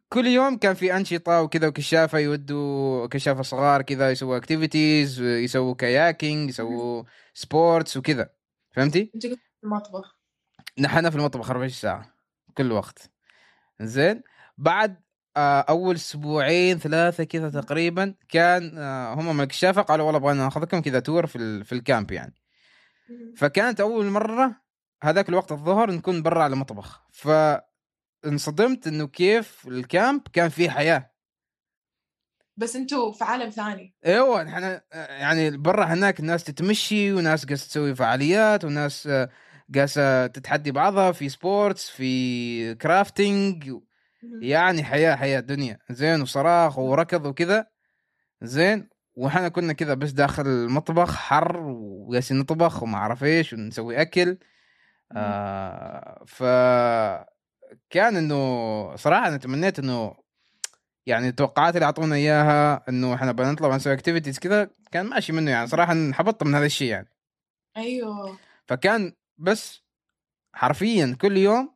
كل 0.09 0.26
يوم 0.26 0.57
كان 0.59 0.74
في 0.74 0.97
أنشطة 0.97 1.43
وكذا 1.43 1.68
وكشافة 1.68 2.18
يودوا 2.18 3.07
كشافة 3.07 3.43
صغار 3.43 3.82
كذا 3.82 4.11
يسووا 4.11 4.36
activities 4.36 5.20
يسووا 5.20 5.74
kayaking 5.74 6.48
يسووا 6.51 7.05
sports 7.34 7.96
وكذا 7.97 8.30
فهمتي؟ 8.70 9.11
أنت 9.14 9.26
في 9.26 9.36
المطبخ. 9.64 10.16
نحن 10.78 11.11
في 11.11 11.16
المطبخ 11.16 11.51
24 11.51 11.68
ساعة 11.68 12.14
كل 12.57 12.72
وقت. 12.72 13.11
زين؟ 13.80 14.22
بعد 14.61 15.02
آه، 15.36 15.61
أول 15.61 15.94
أسبوعين 15.94 16.78
ثلاثة 16.78 17.24
كذا 17.24 17.50
تقريبا 17.61 18.14
كان 18.28 18.78
آه، 18.78 19.14
هم 19.14 19.36
من 19.36 19.44
الكشافه 19.44 19.82
قالوا 19.82 20.06
والله 20.06 20.18
أبغى 20.18 20.34
ناخذكم 20.34 20.80
كذا 20.80 21.00
tour 21.00 21.26
في 21.26 21.64
في 21.64 21.72
ال 21.72 21.80
camp 21.80 22.11
يعني. 22.11 22.34
فكانت 23.36 23.80
أول 23.80 24.06
مرة 24.06 24.56
هذاك 25.02 25.28
الوقت 25.28 25.52
الظهر 25.52 25.90
نكون 25.90 26.22
برا 26.22 26.42
على 26.42 26.52
المطبخ. 26.52 27.02
فانصدمت 27.12 28.86
إنه 28.86 29.06
كيف 29.06 29.68
ال 29.68 29.79
camp 29.79 30.22
كان 30.32 30.48
فيه 30.48 30.70
حياة. 30.70 31.11
بس 32.56 32.76
أنتوا 32.76 33.12
في 33.12 33.24
عالم 33.24 33.50
ثاني. 33.50 33.94
إيوه 34.06 34.42
إحنا 34.42 34.82
يعني 34.92 35.56
برا 35.56 35.84
هناك 35.84 36.20
الناس 36.20 36.44
تتمشي 36.44 37.12
وناس 37.12 37.44
قاعدة 37.44 37.61
تسوي 37.61 37.94
فعاليات 37.94 38.64
وناس 38.64 39.06
آه، 39.06 39.30
قاعدة 39.74 40.26
تتحدي 40.26 40.70
بعضها 40.70 41.12
في 41.12 41.28
sports 41.28 41.90
في 41.90 42.74
crafting 42.74 43.80
يعني 44.40 44.84
حياة 44.84 45.16
حياة 45.16 45.40
دنيا. 45.40 45.78
زين 45.90 46.22
وصراخ 46.22 46.78
وركض 46.78 47.26
وكذا. 47.26 47.66
زين 48.42 48.88
وإحنا 49.14 49.48
كنا 49.48 49.72
كذا 49.72 49.94
بس 49.94 50.10
داخل 50.10 50.46
المطبخ 50.46 51.14
حر 51.14 51.56
وجالسين 51.66 52.38
نطبخ 52.38 52.82
وما 52.82 52.98
أعرف 52.98 53.24
إيش 53.24 53.52
ونسوي 53.52 54.00
أكل. 54.02 54.38
آه 55.12 56.24
ف 56.26 56.42
كان 57.90 58.16
إنه 58.16 58.96
صراحة 58.96 59.28
أنا 59.28 59.36
تمنيت 59.36 59.78
إنه 59.78 60.14
يعني 61.06 61.28
التوقعات 61.28 61.74
اللي 61.74 61.84
أعطونا 61.84 62.14
إياها 62.14 62.84
إنه 62.88 63.14
إحنا 63.14 63.32
بنطلع 63.32 63.68
ونسوي 63.68 63.92
اكتيفيتيز 63.92 64.38
كذا 64.38 64.70
كان 64.92 65.06
ماشي 65.06 65.32
منه 65.32 65.50
يعني. 65.50 65.66
صراحة 65.66 65.92
انحبطت 65.92 66.42
من 66.42 66.54
هذا 66.54 66.66
الشيء 66.66 66.88
يعني. 66.90 67.08
أيوه. 67.76 68.38
فكان 68.66 69.12
بس 69.38 69.82
حرفيا 70.54 71.16
كل 71.20 71.36
يوم 71.36 71.74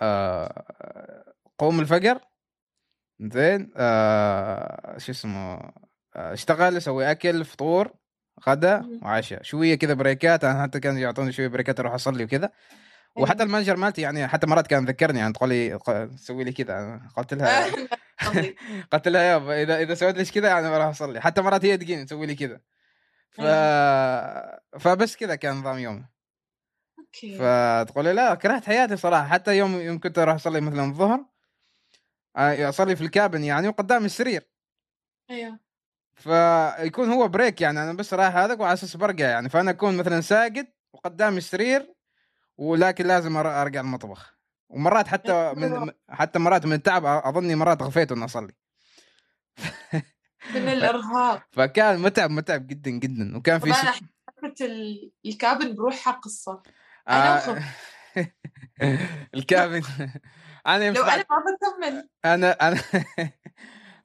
آه 0.00 0.64
قوم 1.60 1.80
الفقر 1.80 2.20
زين 3.20 3.72
آه 3.76 4.98
شو 4.98 5.12
اسمه 5.12 5.54
آه، 6.16 6.32
اشتغل 6.32 6.76
أسوي 6.76 7.10
أكل 7.10 7.44
فطور 7.44 7.92
غدا. 8.48 9.00
وعشاء. 9.02 9.42
شوية 9.42 9.74
كذا 9.74 9.94
breaks 9.94 10.44
أنا 10.44 10.62
حتى 10.62 10.80
كانوا 10.80 11.00
يعطوني 11.00 11.32
شوية 11.32 11.48
breaks 11.48 11.80
أروح 11.80 11.92
أصلي 11.92 12.24
وكذا. 12.24 12.50
وحتى 13.16 13.42
ال 13.42 13.46
manager 13.46 13.76
مالتي 13.76 14.02
يعني 14.02 14.28
حتى 14.28 14.46
مرات 14.46 14.66
كان 14.66 14.84
ذكرني 14.84 15.18
يعني 15.18 15.32
تقول 15.32 15.48
لي 15.48 15.78
سوي 16.16 16.44
لي 16.44 16.52
كذا. 16.52 17.00
قلت 17.16 17.34
لها. 17.34 17.66
قلت 18.92 19.08
لها 19.08 19.22
يابا 19.22 19.62
إذا 19.62 19.82
إذا 19.82 19.94
سويت 19.94 20.16
ليش 20.16 20.32
كذا 20.32 20.58
أنا 20.58 20.70
بروح 20.70 20.86
أصلي. 20.86 21.20
حتى 21.20 21.40
مرات 21.42 21.64
هي 21.64 21.76
تجيني 21.76 22.04
تسوي 22.04 22.26
لي 22.26 22.34
كذا. 22.34 22.60
ف... 23.30 23.40
فبس 24.80 25.16
كذا 25.16 25.34
كان 25.34 25.56
نظام 25.56 25.78
يومي. 25.78 26.04
أوكي. 26.98 27.38
فتقول 27.38 28.04
لي 28.04 28.12
لا 28.12 28.34
كرهت 28.34 28.64
حياتي 28.64 28.96
صراحة. 28.96 29.26
حتى 29.26 29.58
يوم 29.58 29.80
يوم 29.80 29.98
كنت 29.98 30.18
أروح 30.18 30.34
أصلي 30.34 30.60
مثلا 30.60 30.84
الظهر 30.84 31.29
اصلي 32.36 32.96
في 32.96 33.04
ال 33.04 33.11
cabin 33.11 33.44
يعني 33.44 33.68
وقدامي 33.68 34.06
السرير. 34.06 34.48
أيوه. 35.30 35.58
فيكون 36.14 37.08
هو 37.08 37.28
break 37.28 37.60
يعني 37.60 37.82
أنا 37.82 37.92
بس 37.92 38.14
رايح 38.14 38.36
هذاك 38.36 38.60
وعلى 38.60 38.72
أساس 38.72 38.96
برقع 38.96 39.24
يعني. 39.24 39.48
فأنا 39.48 39.70
أكون 39.70 39.96
مثلا 39.96 40.20
ساجد 40.20 40.66
وقدامي 40.92 41.38
السرير 41.38 41.94
ولكن 42.58 43.06
لازم 43.06 43.36
أرجع 43.36 43.80
المطبخ. 43.80 44.38
ومرات 44.68 45.08
حتى 45.08 45.52
من 45.56 45.92
حتى 46.08 46.38
مرات 46.38 46.66
من 46.66 46.72
التعب 46.72 47.04
أظني 47.04 47.54
مرات 47.54 47.82
غفيت 47.82 48.12
وأنا 48.12 48.24
أصلي. 48.24 48.52
من 50.54 50.68
الإرهاق. 50.74 51.42
فكان 51.50 51.98
متعب 51.98 52.30
متعب 52.30 52.66
جدا 52.66 52.90
جدا. 52.90 53.36
وكان 53.36 53.58
في 53.60 53.74
ال- 54.60 55.12
الكابن 55.26 55.74
بروحها 55.74 56.12
قصة. 56.12 56.62
أنا 57.08 57.50
آه... 57.50 57.62
الكابن 59.34 59.82
أنا 60.76 60.84
يوم 60.84 60.94
لو 60.94 61.02
أنا 61.02 61.24
ما 61.30 61.36
بكمل 61.36 62.08
أنا 62.24 62.50
أنا 62.68 62.80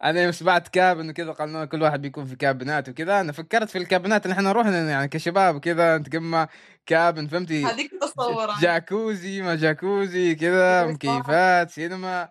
أنا 0.04 0.22
يوم 0.22 0.32
سمعت 0.32 0.68
كابن 0.68 1.10
وكذا 1.10 1.32
قالوا 1.32 1.66
كل 1.66 1.82
واحد 1.82 2.02
بيكون 2.02 2.26
في 2.26 2.36
كابنات 2.36 2.90
وكذا 2.90 3.22
أنا 3.22 3.32
فكرت 3.32 3.70
في 3.70 3.78
الكابنات 3.78 4.26
اللي 4.26 4.34
إحنا 4.34 4.50
نروح 4.50 4.68
يعني 4.68 5.08
كشباب 5.08 5.60
كذا 5.60 5.98
نتجمع 5.98 6.48
كابن 6.86 7.28
فهمتي؟ 7.28 7.66
هذيك 7.66 7.92
تصور 8.02 8.54
جاكوزي 8.60 9.42
ما 9.42 9.56
جاكوزي 9.56 10.36
كذا. 10.36 10.86
مكيفات 10.88 11.70
سينما. 11.70 12.30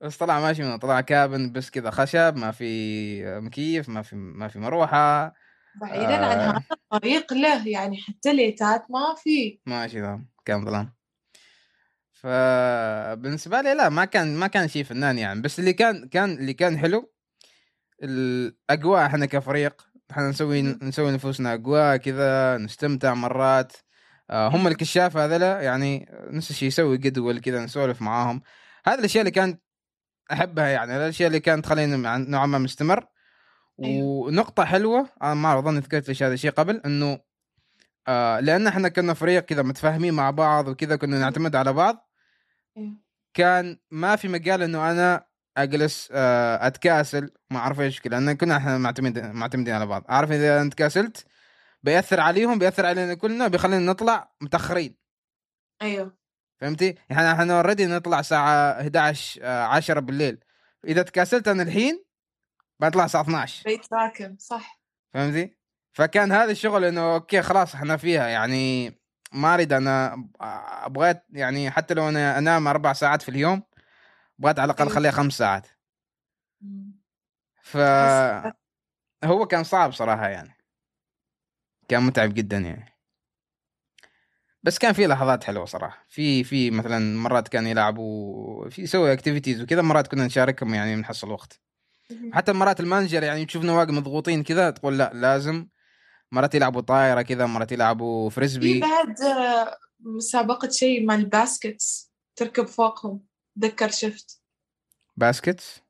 بس 0.00 0.16
طلع 0.16 0.40
ماشي 0.40 0.62
منه 0.62 0.76
طلع 0.76 1.00
كابن 1.00 1.52
بس 1.52 1.70
كذا 1.70 1.90
خشب 1.90 2.36
ما 2.36 2.50
في 2.50 3.40
مكيف 3.40 3.88
ما 3.88 4.02
في 4.02 4.16
ما 4.16 4.48
في 4.48 4.58
مروحة. 4.58 5.34
بعيدا 5.80 6.26
عن 6.26 6.38
آه. 6.38 6.50
هذا 6.50 6.62
الطريق 6.72 7.32
له 7.32 7.68
يعني 7.68 7.96
حتى 7.96 8.32
ليتات 8.32 8.86
ما 8.90 9.14
في. 9.18 9.60
ماشي 9.66 10.00
ظلام 10.00 10.28
كان 10.44 10.64
ظلام 10.64 10.93
فبالنسبة 12.24 13.60
لي 13.60 13.74
لا 13.74 13.88
ما 13.88 14.04
كان 14.04 14.36
ما 14.36 14.46
كان 14.46 14.68
شيء 14.68 14.84
فنان 14.84 15.18
يعني 15.18 15.40
بس 15.40 15.58
اللي 15.58 15.72
كان 15.72 16.08
كان 16.08 16.30
اللي 16.30 16.54
كان 16.54 16.78
حلو 16.78 17.12
الأجواء 18.02 19.06
إحنا 19.06 19.26
كفريق 19.26 19.82
إحنا 20.10 20.28
نسوي. 20.28 20.62
نسوي 20.62 21.12
نفوسنا 21.12 21.54
أجواء 21.54 21.96
كذا 21.96 22.58
نستمتع 22.58 23.14
مرات 23.14 23.72
آه، 24.30 24.48
هم 24.48 24.66
الكشاف 24.66 25.16
هذلا 25.16 25.60
يعني 25.60 26.08
نفس 26.30 26.50
الشيء 26.50 26.68
يسوي 26.68 26.98
جدول 26.98 27.40
كذا 27.40 27.64
نسولف 27.64 28.02
معاهم 28.02 28.42
هذه 28.86 28.98
الأشياء 28.98 29.22
اللي 29.22 29.30
كانت 29.30 29.60
أحبها 30.32 30.68
يعني 30.68 30.96
الأشياء 30.96 31.26
اللي 31.26 31.40
كانت 31.40 31.64
تخليني 31.64 31.96
نوعا 31.96 32.46
ما 32.46 32.58
مستمر 32.58 33.06
أيوه. 33.84 34.04
ونقطة 34.04 34.64
حلوة 34.64 35.08
أنا 35.22 35.34
ما 35.34 35.58
أظن 35.58 35.78
ذكرت 35.78 36.08
ليش 36.08 36.22
هذا 36.22 36.34
الشيء 36.34 36.50
قبل 36.50 36.82
إنه 36.86 37.18
آه 38.08 38.40
لأن 38.40 38.66
إحنا 38.66 38.88
كنا 38.88 39.14
فريق 39.14 39.42
كذا 39.44 39.62
متفاهمين 39.62 40.14
مع 40.14 40.30
بعض 40.30 40.68
وكذا 40.68 40.96
كنا 40.96 41.18
نعتمد 41.18 41.56
على 41.56 41.72
بعض. 41.72 42.13
كان 43.34 43.78
ما 43.90 44.16
في 44.16 44.28
مجال 44.28 44.62
إنه 44.62 44.90
أنا 44.90 45.26
أجلس 45.56 46.08
آه 46.12 46.66
أتكاسل. 46.66 47.30
ما 47.50 47.58
أعرف 47.58 47.80
إيش 47.80 48.00
كذا 48.00 48.20
لأن 48.20 48.32
كنا 48.32 48.56
إحنا 48.56 48.78
معتمدين 48.78 49.32
معتمدين 49.32 49.74
على 49.74 49.86
بعض. 49.86 50.04
أعرف 50.10 50.30
إذا 50.30 50.60
أنت 50.60 50.74
كاسلت 50.74 51.26
بيأثر 51.82 52.20
عليهم 52.20 52.58
بيأثر 52.58 52.86
علينا 52.86 53.14
كلنا 53.14 53.48
بيخلينا 53.48 53.92
نطلع 53.92 54.34
متأخرين. 54.40 54.96
أيوه. 55.82 56.16
فهمتي؟ 56.60 56.94
إحنا 57.12 57.32
إحنا 57.32 57.56
اوريدي 57.56 57.86
نطلع 57.86 58.20
الساعة 58.20 58.80
11 58.80 59.40
آه، 59.42 59.64
10 59.64 60.00
بالليل. 60.00 60.44
إذا 60.84 61.02
تكاسلت 61.02 61.48
أنا 61.48 61.62
الحين 61.62 62.04
بطلع 62.80 63.04
الساعة 63.04 63.22
12 63.22 63.64
بيت 63.64 63.84
ساكن 63.84 64.36
صح. 64.38 64.80
فهمتي؟ 65.14 65.56
فكان 65.92 66.32
هذا 66.32 66.50
الشغل 66.50 66.84
إنه 66.84 67.14
أوكي 67.14 67.42
خلاص 67.42 67.74
إحنا 67.74 67.96
فيها 67.96 68.28
يعني 68.28 68.94
ما 69.34 69.54
أريد 69.54 69.72
أنا 69.72 70.24
ابغيت 70.86 71.22
يعني 71.30 71.70
حتى 71.70 71.94
لو 71.94 72.08
أنا 72.08 72.38
أنام 72.38 72.68
أربع 72.68 72.92
ساعات 72.92 73.22
في 73.22 73.28
اليوم 73.28 73.62
بغيت 74.38 74.58
على 74.58 74.66
الأقل 74.66 74.82
أيوة. 74.82 74.92
أخليها 74.92 75.10
خمس 75.10 75.32
ساعات. 75.32 75.66
مم. 76.60 76.92
فهو 77.62 78.54
كان 79.50 79.64
صعب 79.64 79.92
صراحة 79.92 80.28
يعني. 80.28 80.56
كان 81.88 82.02
متعب 82.02 82.34
جدا 82.34 82.58
يعني. 82.58 82.92
بس 84.62 84.78
كان 84.78 84.92
في 84.92 85.06
لحظات 85.06 85.44
حلوة 85.44 85.64
صراحة. 85.64 86.04
في 86.08 86.44
في 86.44 86.70
مثلا 86.70 87.18
مرات 87.18 87.48
كان 87.48 87.66
يلعبوا 87.66 88.68
في 88.68 88.82
يسوي 88.82 89.12
activities 89.12 89.62
وكذا 89.62 89.82
مرات 89.82 90.06
كنا 90.06 90.26
نشاركهم 90.26 90.74
يعني 90.74 90.96
نحصل 90.96 91.30
وقت 91.30 91.60
حتى 92.32 92.52
مرات 92.52 92.80
ال 92.80 92.85
manager 92.85 93.22
يعني 93.22 93.46
تشوفنا 93.46 93.72
واقف 93.72 93.90
مضغوطين 93.90 94.42
كذا 94.42 94.70
تقول 94.70 94.98
لا 94.98 95.10
لازم 95.14 95.66
مرات 96.34 96.54
يلعبوا 96.54 96.80
طايرة 96.80 97.22
كذا 97.22 97.46
مرات 97.46 97.72
يلعبوا 97.72 98.28
في 98.28 98.34
frisbee 98.34 98.80
بعد 98.80 99.20
آه، 99.20 99.78
مسابقة 100.00 100.68
شيء 100.68 101.06
مال 101.06 101.20
ال 101.20 101.32
baskets 101.32 102.12
تركب 102.36 102.66
فوقهم. 102.66 103.20
تذكر 103.60 103.90
شفت. 103.90 104.42
باسكت 105.16 105.82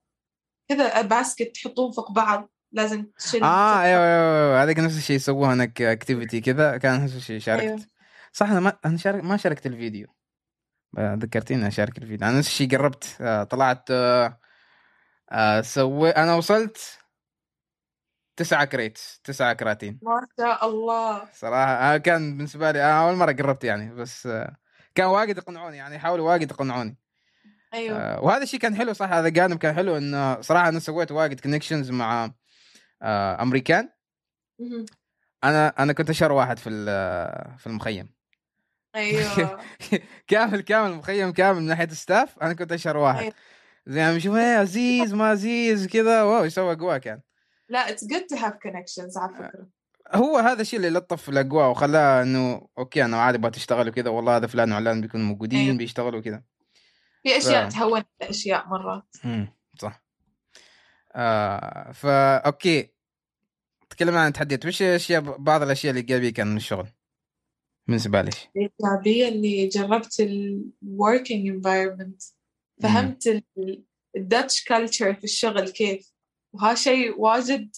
كذا 0.68 1.02
basket 1.02 1.54
تحطون 1.54 1.92
فوق 1.92 2.12
بعض. 2.12 2.50
لازم 2.72 3.06
تشيل 3.18 3.44
آه 3.44 3.80
أيوه 3.82 4.04
أيوه 4.04 4.46
أيوة، 4.46 4.62
هذيك 4.62 4.78
نفس 4.78 4.96
الشيء 4.96 5.16
يسووها 5.16 5.54
هناك 5.54 5.82
activity 5.82 6.40
كذا. 6.40 6.76
كان 6.76 7.04
نفس 7.04 7.16
الشيء 7.16 7.38
شاركت. 7.38 7.64
أيوة. 7.64 7.80
صح 8.32 8.50
أنا 8.50 8.60
ما 8.60 8.78
أنا 8.84 8.96
شارك 8.96 9.24
ما 9.24 9.36
شاركت 9.36 9.66
الفيديو. 9.66 10.06
آه، 10.98 11.14
ذكرتيني 11.14 11.68
اشارك 11.68 11.98
الفيديو. 11.98 12.28
أنا 12.28 12.38
نفس 12.38 12.48
الشيء 12.48 12.70
قربت 12.70 13.16
آه، 13.20 13.44
طلعت 13.44 13.90
آه، 13.90 14.40
آه، 15.32 15.60
سوي 15.60 16.10
أنا 16.10 16.34
وصلت 16.34 16.98
تسعة 18.36 18.64
crate 18.64 18.98
تسعة 19.24 19.52
كراتين. 19.52 19.98
ما 20.02 20.26
شاء 20.40 20.66
الله. 20.68 21.22
صراحة 21.32 21.72
آه، 21.72 21.96
كان 21.96 22.36
بالنسبة 22.36 22.70
لي 22.70 22.82
آه، 22.82 23.06
أول 23.08 23.16
مرة 23.16 23.32
قربت 23.32 23.64
يعني 23.64 23.94
بس 23.94 24.26
آه، 24.26 24.56
كان 24.94 25.06
واجد 25.06 25.38
يقنعوني 25.38 25.76
يعني 25.76 25.94
يحاولوا 25.96 26.30
واجد 26.30 26.50
يقنعوني. 26.50 26.96
أيوه. 27.74 28.20
وهذا 28.24 28.42
الشيء 28.42 28.60
كان 28.60 28.76
حلو 28.76 28.92
صح 28.92 29.12
هذا 29.12 29.28
جانب 29.28 29.58
كان 29.58 29.74
حلو 29.74 29.96
إنه 29.96 30.40
صراحة 30.40 30.68
أنا 30.68 30.78
سويت 30.80 31.12
واجد 31.12 31.40
connections 31.40 31.90
مع 31.90 32.30
أمريكان. 33.02 33.88
أنا 35.44 35.68
أنا 35.78 35.92
كنت 35.92 36.10
أشهر 36.10 36.32
واحد 36.32 36.58
في 36.58 36.68
ال- 36.68 37.58
في 37.58 37.66
المخيم. 37.66 38.14
أيوه. 38.94 39.60
كامل 40.28 40.60
كامل 40.60 40.90
المخيم 40.90 41.32
كامل 41.32 41.60
من 41.60 41.66
ناحية 41.66 41.84
ال 41.84 41.93
staff 41.93 42.38
أنا 42.42 42.52
كنت 42.54 42.72
أشهر 42.72 42.96
واحد. 42.96 43.20
أيوة. 43.22 43.34
زي 43.86 44.00
يعني 44.00 44.20
شوف 44.20 44.36
إيه 44.36 44.56
عزيز 44.56 45.14
ما 45.14 45.28
عزيز 45.28 45.86
كذا 45.86 46.22
wow 46.22 46.44
يسوي 46.44 46.72
اجواء 46.72 46.98
كان. 46.98 47.20
لا 47.68 47.86
it's 47.96 48.00
good 48.00 48.36
to 48.36 48.40
have 48.40 48.52
connections 48.66 49.16
على 49.16 49.34
فكرة. 49.34 49.68
هو 50.12 50.38
هذا 50.38 50.60
الشيء 50.62 50.78
اللي 50.78 50.90
لطف 50.90 51.28
الأجواء 51.28 51.70
وخلاها 51.70 52.22
إنه 52.22 52.68
أوكي 52.78 53.04
أنا 53.04 53.16
عادي 53.22 53.38
أبغى 53.38 53.50
تشتغل 53.50 53.88
وكذا 53.88 54.10
والله 54.10 54.36
هذا 54.36 54.46
فلان 54.46 54.72
وعلان 54.72 55.00
بيكونوا 55.00 55.26
موجودين 55.26 55.60
أيوة. 55.60 55.76
بيشتغلوا 55.76 56.20
وكذا. 56.20 56.42
في 57.22 57.36
أشياء 57.38 57.68
ف- 57.68 57.72
تهون 57.72 58.02
أشياء 58.22 58.68
مرات. 58.68 59.04
امم 59.24 59.48
صح. 59.78 60.04
آه 61.12 61.92
فا 61.92 62.36
أوكي. 62.36 62.88
تكلمنا 63.90 64.20
عن 64.20 64.28
التحديات. 64.28 64.66
وش 64.66 64.82
الاشياء 64.82 65.20
بعض 65.20 65.62
الأشياء 65.62 65.90
اللي 65.90 66.00
ايجابيه 66.00 66.32
كان 66.32 66.46
من 66.46 66.56
الشغل؟ 66.56 66.86
بالنسبة 67.86 68.22
لك 68.22 68.34
الإيجابية 68.56 69.28
إني 69.28 69.66
جربت 69.66 70.20
ال 70.20 70.64
working 70.84 71.52
environment. 71.52 72.32
فهمت 72.82 73.26
ال 73.26 73.84
Dutch 74.18 74.64
culture 74.72 75.18
في 75.18 75.24
الشغل 75.24 75.68
كيف؟ 75.70 76.13
وها 76.54 76.74
شيء 76.74 77.20
واجد 77.20 77.76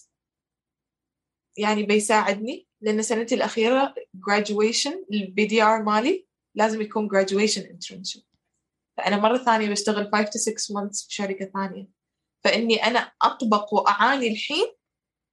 يعني 1.58 1.82
بيساعدني 1.82 2.66
لأن 2.80 3.02
سنتي 3.02 3.34
الأخيرة 3.34 3.94
graduation 4.30 4.96
ال 5.12 5.44
PDR 5.44 5.82
مالي 5.82 6.26
لازم 6.54 6.82
يكون 6.82 7.08
graduation 7.08 7.62
internship. 7.62 8.22
فأنا 8.96 9.16
مرة 9.16 9.38
ثانية 9.38 9.70
بشتغل 9.70 10.10
5 10.12 10.24
to 10.24 10.38
6 10.38 10.74
months 10.74 11.08
بشركة 11.08 11.44
ثانية. 11.44 11.88
فإني 12.44 12.84
أنا 12.84 13.12
أطبق 13.22 13.74
وأعاني 13.74 14.28
الحين 14.28 14.66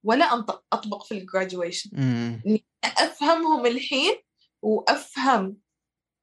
ولا 0.04 0.24
أطبق 0.72 1.04
في 1.04 1.12
الجراجويشن 1.12 1.90
امم 1.98 2.42
أفهمهم 2.84 3.66
الحين 3.66 4.14
وأفهم 4.62 5.56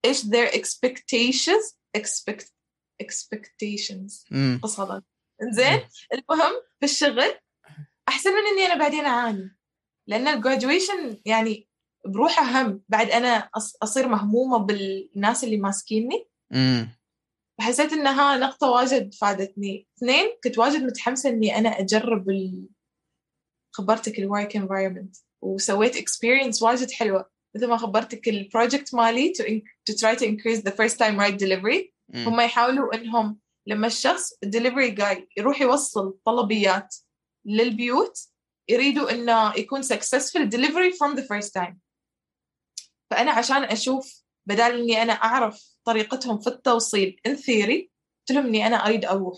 إيش 0.05 0.21
their 0.21 0.51
expectations 0.51 1.75
expect 1.97 2.45
expectations. 3.03 4.33
قصدا 4.61 5.03
زين؟ 5.49 5.81
المهم 6.13 6.53
في 6.79 6.83
الشغل 6.85 7.33
أحسن 8.07 8.29
من 8.29 8.47
إني 8.53 8.65
أنا 8.65 8.79
بعدين 8.79 9.05
أعاني. 9.05 9.57
لأن 10.07 10.27
الجراجويشن 10.27 11.17
يعني 11.25 11.67
بروحه 12.05 12.61
هم 12.61 12.83
بعد 12.89 13.09
أنا 13.09 13.49
أصير 13.83 14.07
مهمومة 14.07 14.57
بالناس 14.57 15.43
اللي 15.43 15.57
ماسكيني. 15.57 16.27
فحسيت 17.59 17.93
إنها 17.93 18.37
نقطة 18.37 18.69
واجد 18.69 19.13
فادتني. 19.13 19.87
اثنين 19.97 20.25
كنت 20.43 20.57
واجد 20.57 20.83
متحمسة 20.83 21.29
إني 21.29 21.57
أنا 21.57 21.79
أجرب 21.79 22.29
ال... 22.29 22.69
خبرتك 23.73 24.19
ال 24.19 24.27
work 24.27 24.55
environment 24.55 25.15
وسويت 25.41 25.97
experience 25.97 26.61
واجد 26.61 26.91
حلوة. 26.91 27.31
مثل 27.55 27.67
ما 27.67 27.77
خبرتك 27.77 28.27
ال 28.27 28.36
project 28.36 28.95
مالي 28.95 29.33
to, 29.33 29.43
in- 29.43 29.91
to 29.91 29.97
try 29.97 30.15
to 30.19 30.25
increase 30.25 30.61
the 30.61 30.71
first 30.71 30.97
time 30.97 31.19
right 31.19 31.37
delivery. 31.37 31.93
هم 32.15 32.41
يحاولوا 32.41 32.95
إنهم 32.95 33.39
لما 33.67 33.87
الشخص 33.87 34.33
ال 34.43 34.49
delivery 34.49 34.91
guy 34.91 35.29
يروح 35.37 35.61
يوصل 35.61 36.17
طلبيات 36.25 36.95
للبيوت 37.45 38.19
يريدوا 38.69 39.11
إنه 39.11 39.53
يكون 39.57 39.83
successful 39.83 40.49
delivery 40.49 40.91
from 40.93 41.15
the 41.15 41.23
first 41.23 41.51
time. 41.59 41.75
فأنا 43.11 43.31
عشان 43.31 43.63
أشوف 43.63 44.23
بدال 44.45 44.79
إني 44.81 45.01
أنا 45.01 45.13
أعرف 45.13 45.75
طريقتهم 45.85 46.39
في 46.39 46.47
التوصيل 46.47 47.21
in 47.25 47.35
theory 47.35 47.91
قلت 48.19 48.37
لهم 48.37 48.45
إني 48.45 48.67
أنا 48.67 48.75
أريد 48.87 49.05
أروح. 49.05 49.37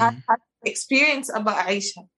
هذا 0.00 0.22
experience 0.66 1.30
أبى 1.30 1.50
أعيشها. 1.50 2.08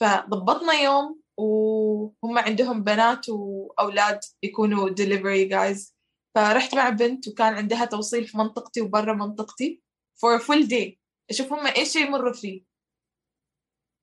فضبطنا 0.00 0.72
يوم 0.72 1.20
وهم 1.36 2.38
عندهم 2.38 2.82
بنات 2.84 3.28
وأولاد 3.28 4.20
يكونوا 4.42 4.88
delivery 4.88 5.44
guys 5.44 5.94
فرحت 6.34 6.74
مع 6.74 6.88
بنت 6.88 7.28
وكان 7.28 7.54
عندها 7.54 7.84
توصيل 7.84 8.26
في 8.26 8.38
منطقتي 8.38 8.80
وبرا 8.80 9.12
منطقتي. 9.14 9.82
for 10.20 10.38
full 10.38 10.68
day 10.68 10.98
أشوف 11.30 11.52
هم 11.52 11.66
إيش 11.66 11.96
يمروا 11.96 12.32
فيه. 12.32 12.62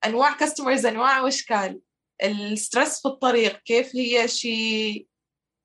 أنواع 0.06 0.38
customers 0.38 0.86
أنواع 0.86 1.22
واشكال 1.22 1.82
ال 2.24 2.35
stress 2.35 3.02
في 3.02 3.08
الطريق 3.08 3.62
كيف 3.64 3.96
هي 3.96 4.28
شي 4.28 5.08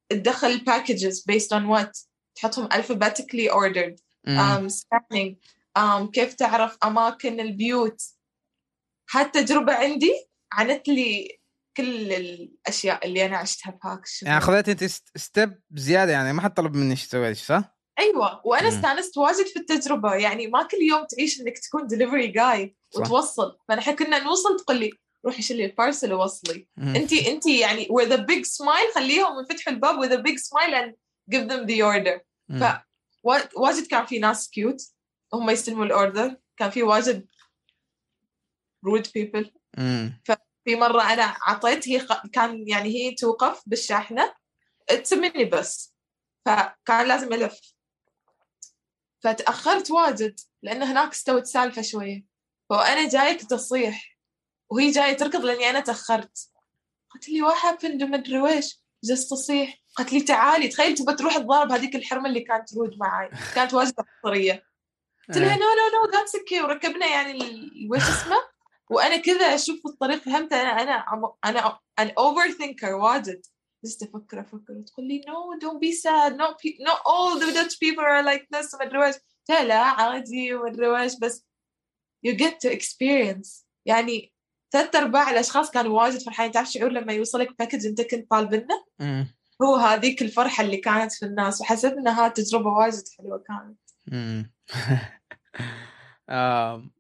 تدخل 0.09 0.47
ال 0.47 0.55
packages 0.55 1.25
based 1.31 1.59
on 1.59 1.63
what 1.63 2.07
تحطهم 2.35 2.69
alphabetically 2.69 3.49
ordered. 3.51 3.97
um, 4.29 4.69
scanning. 4.69 5.37
um, 5.79 6.11
كيف 6.11 6.35
تعرف 6.35 6.79
أماكن 6.85 7.41
البيوت؟ 7.41 8.03
هالتجربة 9.11 9.75
عندي 9.75 10.27
عنت 10.53 10.89
لي 10.89 11.39
كل 11.77 12.13
الأشياء 12.13 13.07
اللي 13.07 13.27
أنا 13.27 13.37
عشتها 13.37 13.71
بهاك 13.71 14.05
الشغل 14.05 14.29
يعني 14.29 14.41
خذيت 14.41 14.69
أنت 14.69 14.85
step 15.17 15.63
زيادة 15.71 16.13
يعني 16.13 16.33
ما 16.33 16.43
حد 16.43 16.55
طلب 16.55 16.75
مني 16.75 16.91
إيش 16.91 17.07
تسوي 17.07 17.35
صح؟ 17.35 17.79
أيوه 17.99 18.47
وأنا 18.47 18.69
استأنست 18.69 19.19
واجد 19.19 19.47
في 19.47 19.59
التجربة. 19.59 20.15
يعني 20.15 20.47
ما 20.47 20.63
كل 20.63 20.83
يوم 20.83 21.05
تعيش 21.05 21.41
إنك 21.41 21.59
تكون 21.59 21.87
delivery 21.87 22.27
guy 22.27 22.77
وتوصل. 22.97 23.59
فنحن 23.69 23.97
كنا 23.97 24.19
نوصل 24.19 24.57
تقول 24.57 24.77
لي 24.77 24.91
روحي 25.25 25.43
شيلي 25.43 25.65
ال 25.65 25.72
parcel 25.72 26.13
ووصلي. 26.13 26.69
انت 26.79 27.13
انت 27.13 27.47
يعني 27.47 27.87
with 27.87 28.11
a 28.13 28.19
big 28.19 28.45
smile 28.45 28.95
خليهم 28.95 29.41
يفتحوا 29.41 29.73
الباب 29.73 30.05
with 30.05 30.13
a 30.13 30.23
big 30.23 30.39
smile 30.39 30.75
and 30.75 30.93
give 31.35 31.49
them 31.49 31.67
the 31.67 31.83
order. 31.83 32.21
ف 32.61 32.65
واجد 33.57 33.87
كان 33.87 34.07
في 34.07 34.19
ناس 34.19 34.51
cute 34.51 34.83
هم 35.35 35.51
يستلموا 35.51 35.85
ال 35.85 35.93
order 35.93 36.37
كان 36.57 36.71
في 36.71 36.83
واجد 36.83 37.27
rude 38.87 39.07
people. 39.07 39.47
ففي 40.25 40.77
مرة 40.77 41.13
أنا 41.13 41.37
عطيت 41.43 41.89
هي 41.89 42.07
كان 42.33 42.69
يعني 42.69 42.89
هي 42.89 43.15
توقف 43.15 43.63
بالشاحنة. 43.67 44.35
تسمني 44.89 45.45
بس 45.45 45.95
فكان 46.47 47.09
لازم 47.09 47.33
ألف. 47.33 47.61
فتأخرت 49.23 49.91
واجد 49.91 50.41
لأن 50.63 50.83
هناك 50.83 51.11
استوت 51.11 51.47
سالفة 51.47 51.83
شوية. 51.83 52.25
فأنا 52.71 53.09
جاية 53.09 53.39
كنت 53.39 53.53
أصيح 53.53 54.19
وهي 54.71 54.91
جاية 54.91 55.13
تركض 55.13 55.45
لأني 55.45 55.71
أنا 55.71 55.81
تأخرت. 55.81 56.49
قلت 57.11 57.29
لي 57.29 57.43
what 57.43 57.57
happened 57.65 58.03
ومدري 58.03 58.39
ويش. 58.39 58.83
جلست 59.05 59.31
تصيح. 59.31 59.79
قالت 59.97 60.13
لي 60.13 60.21
تعالي 60.21 60.69
تخيل 60.69 60.95
تبغى 60.95 61.15
تروح 61.15 61.39
تضارب 61.39 61.73
هذيك 61.73 61.97
الحرمة 61.97 62.29
اللي 62.29 62.41
كانت 62.41 62.69
ترود 62.69 62.99
معي 62.99 63.31
كانت 63.55 63.75
واجد 63.75 63.95
عنصرية. 63.99 64.65
قلت 65.29 65.39
لها 65.39 65.57
no 65.57 65.61
no 65.63 66.07
no 66.07 66.13
that's 66.13 66.37
okay 66.37 66.61
وركبنا 66.61 67.07
يعني 67.07 67.39
وش 67.91 68.03
اسمه؟ 68.03 68.37
وأنا 68.91 69.17
كذا 69.17 69.55
أشوف 69.55 69.87
الطريق 69.87 70.23
فهمت؟ 70.23 70.53
أنا 70.53 70.83
أنا 70.83 71.05
أنا 71.45 71.79
an 71.99 72.11
overthinker 72.19 72.95
واجد. 72.95 73.47
جلست 73.85 74.03
أفكر 74.03 74.41
أفكر 74.41 74.83
تقول 74.87 75.09
لي 75.09 75.21
no 75.29 75.59
don't 75.61 75.81
be 75.81 75.93
sad 75.93 76.37
no 76.37 76.47
no 76.81 76.93
all 77.07 77.41
the 77.41 77.63
Dutch 77.63 77.73
people 77.73 78.05
are 78.05 78.23
like 78.25 78.47
this. 78.57 78.75
ومدري 78.75 78.99
ويش 78.99 79.15
لا 79.49 79.79
عادي 79.79 80.55
ومدري 80.55 80.89
ويش 80.89 81.19
بس 81.19 81.47
you 82.27 82.31
get 82.31 82.55
to 82.65 82.71
experience. 82.71 83.65
يعني 83.87 84.33
ثلاث 84.73 84.97
أرباع 84.97 85.31
الأشخاص 85.31 85.71
كانوا 85.71 86.03
واجد 86.03 86.23
فرحانين. 86.23 86.53
تعرف 86.53 86.71
شعور 86.71 86.91
لما 86.91 87.13
يوصلك 87.13 87.59
باكج 87.59 87.87
انت 87.87 88.01
كنت 88.01 88.31
طالبنه 88.31 88.85
هو 89.63 89.77
هذيك 89.77 90.23
الفرحة 90.23 90.65
اللي 90.65 90.77
كانت 90.77 91.13
في 91.13 91.27
الناس. 91.27 91.61
وحسيت 91.61 91.93
إنها 91.93 92.29
تجربة 92.29 92.71
واجد 92.71 93.03
حلوة 93.19 93.45
كانت. 93.49 93.79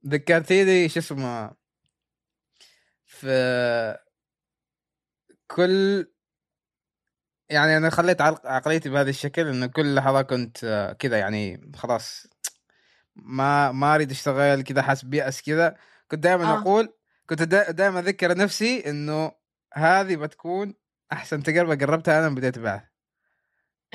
ذكرتيني 0.06 0.88
شو 0.88 1.00
اسمه 1.00 1.54
في 3.06 3.98
كل 5.46 6.11
يعني 7.53 7.76
أنا 7.76 7.90
خليت 7.90 8.20
عقليتي 8.20 8.88
بهذا 8.88 9.11
الشكل 9.11 9.48
إنه 9.48 9.66
كل 9.66 9.94
لحظة 9.94 10.22
كنت 10.22 10.64
آه، 10.64 10.92
كذا 10.92 11.18
يعني 11.18 11.70
خلاص 11.76 12.26
ما 13.16 13.72
ما 13.72 13.94
أريد 13.94 14.11
أشتغل 14.11 14.62
كذا 14.62 14.82
حاسس 14.82 15.05
بيأس 15.05 15.42
كذا. 15.42 15.76
كنت 16.11 16.20
دائما 16.20 16.44
آه. 16.44 16.61
أقول 16.61 16.94
كنت 17.26 17.42
دائما 17.42 17.98
أذكر 17.98 18.36
نفسي 18.36 18.90
إنه 18.90 19.32
هذه 19.74 20.16
بتكون 20.16 20.74
أحسن 21.12 21.42
تجربة 21.42 21.86
قربتها 21.86 22.18
أنا 22.18 22.34
بديت 22.34 22.59
بعث 22.59 22.82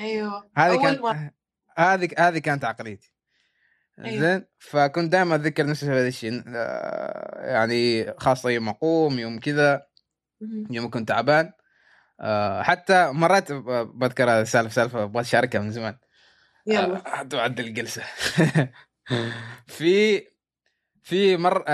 أيوه. 0.00 0.50
هذه 0.56 0.82
كانت 0.82 1.00
هذه 1.78 2.08
هذه 2.18 2.38
كانت 2.38 2.64
عقليتي. 2.64 3.12
أيوة. 3.98 4.20
زين؟ 4.20 4.44
فكنت 4.58 5.12
دائما 5.12 5.34
اتذكر 5.34 5.66
نفسي 5.66 5.86
في 5.86 5.92
هذا 5.92 6.08
الشيء 6.08 6.42
آه، 6.46 7.46
يعني 7.46 8.12
خاصة 8.18 8.50
يوم 8.50 8.68
أقوم 8.68 9.18
يوم 9.18 9.40
كذا 9.40 9.86
يوم 10.70 10.90
كنت 10.90 11.08
تعبان. 11.08 11.52
حتى 12.62 13.10
مرات 13.12 13.52
بذكر 13.52 14.30
هذا 14.30 14.44
سالفه 14.44 14.70
سالفة 14.70 15.02
أبغى 15.02 15.20
أشاركها 15.20 15.58
من 15.58 15.70
زمان. 15.70 15.96
يلا. 16.66 17.26
تعدل 17.30 17.66
الجلسة. 17.66 18.02
في 19.66 20.22
في 21.02 21.36
مر 21.36 21.64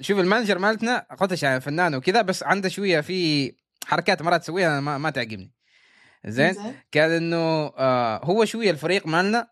شوف 0.00 0.18
ال 0.18 0.23
manager 0.23 0.58
مالتنا 0.58 1.06
قلت 1.18 1.42
يعني 1.42 1.60
فنان 1.60 1.94
وكذا 1.94 2.22
بس 2.22 2.42
عنده 2.42 2.68
شوية 2.68 3.00
في 3.00 3.52
حركات 3.86 4.22
مرات 4.22 4.40
تسويها 4.40 4.80
ما, 4.80 4.98
ما 4.98 5.10
تعجبني. 5.10 5.52
زين؟ 6.26 6.54
كان 6.92 7.10
إنه 7.10 7.36
آه 7.76 8.20
هو 8.24 8.44
شوية 8.44 8.70
الفريق 8.70 9.06
مالنا 9.06 9.48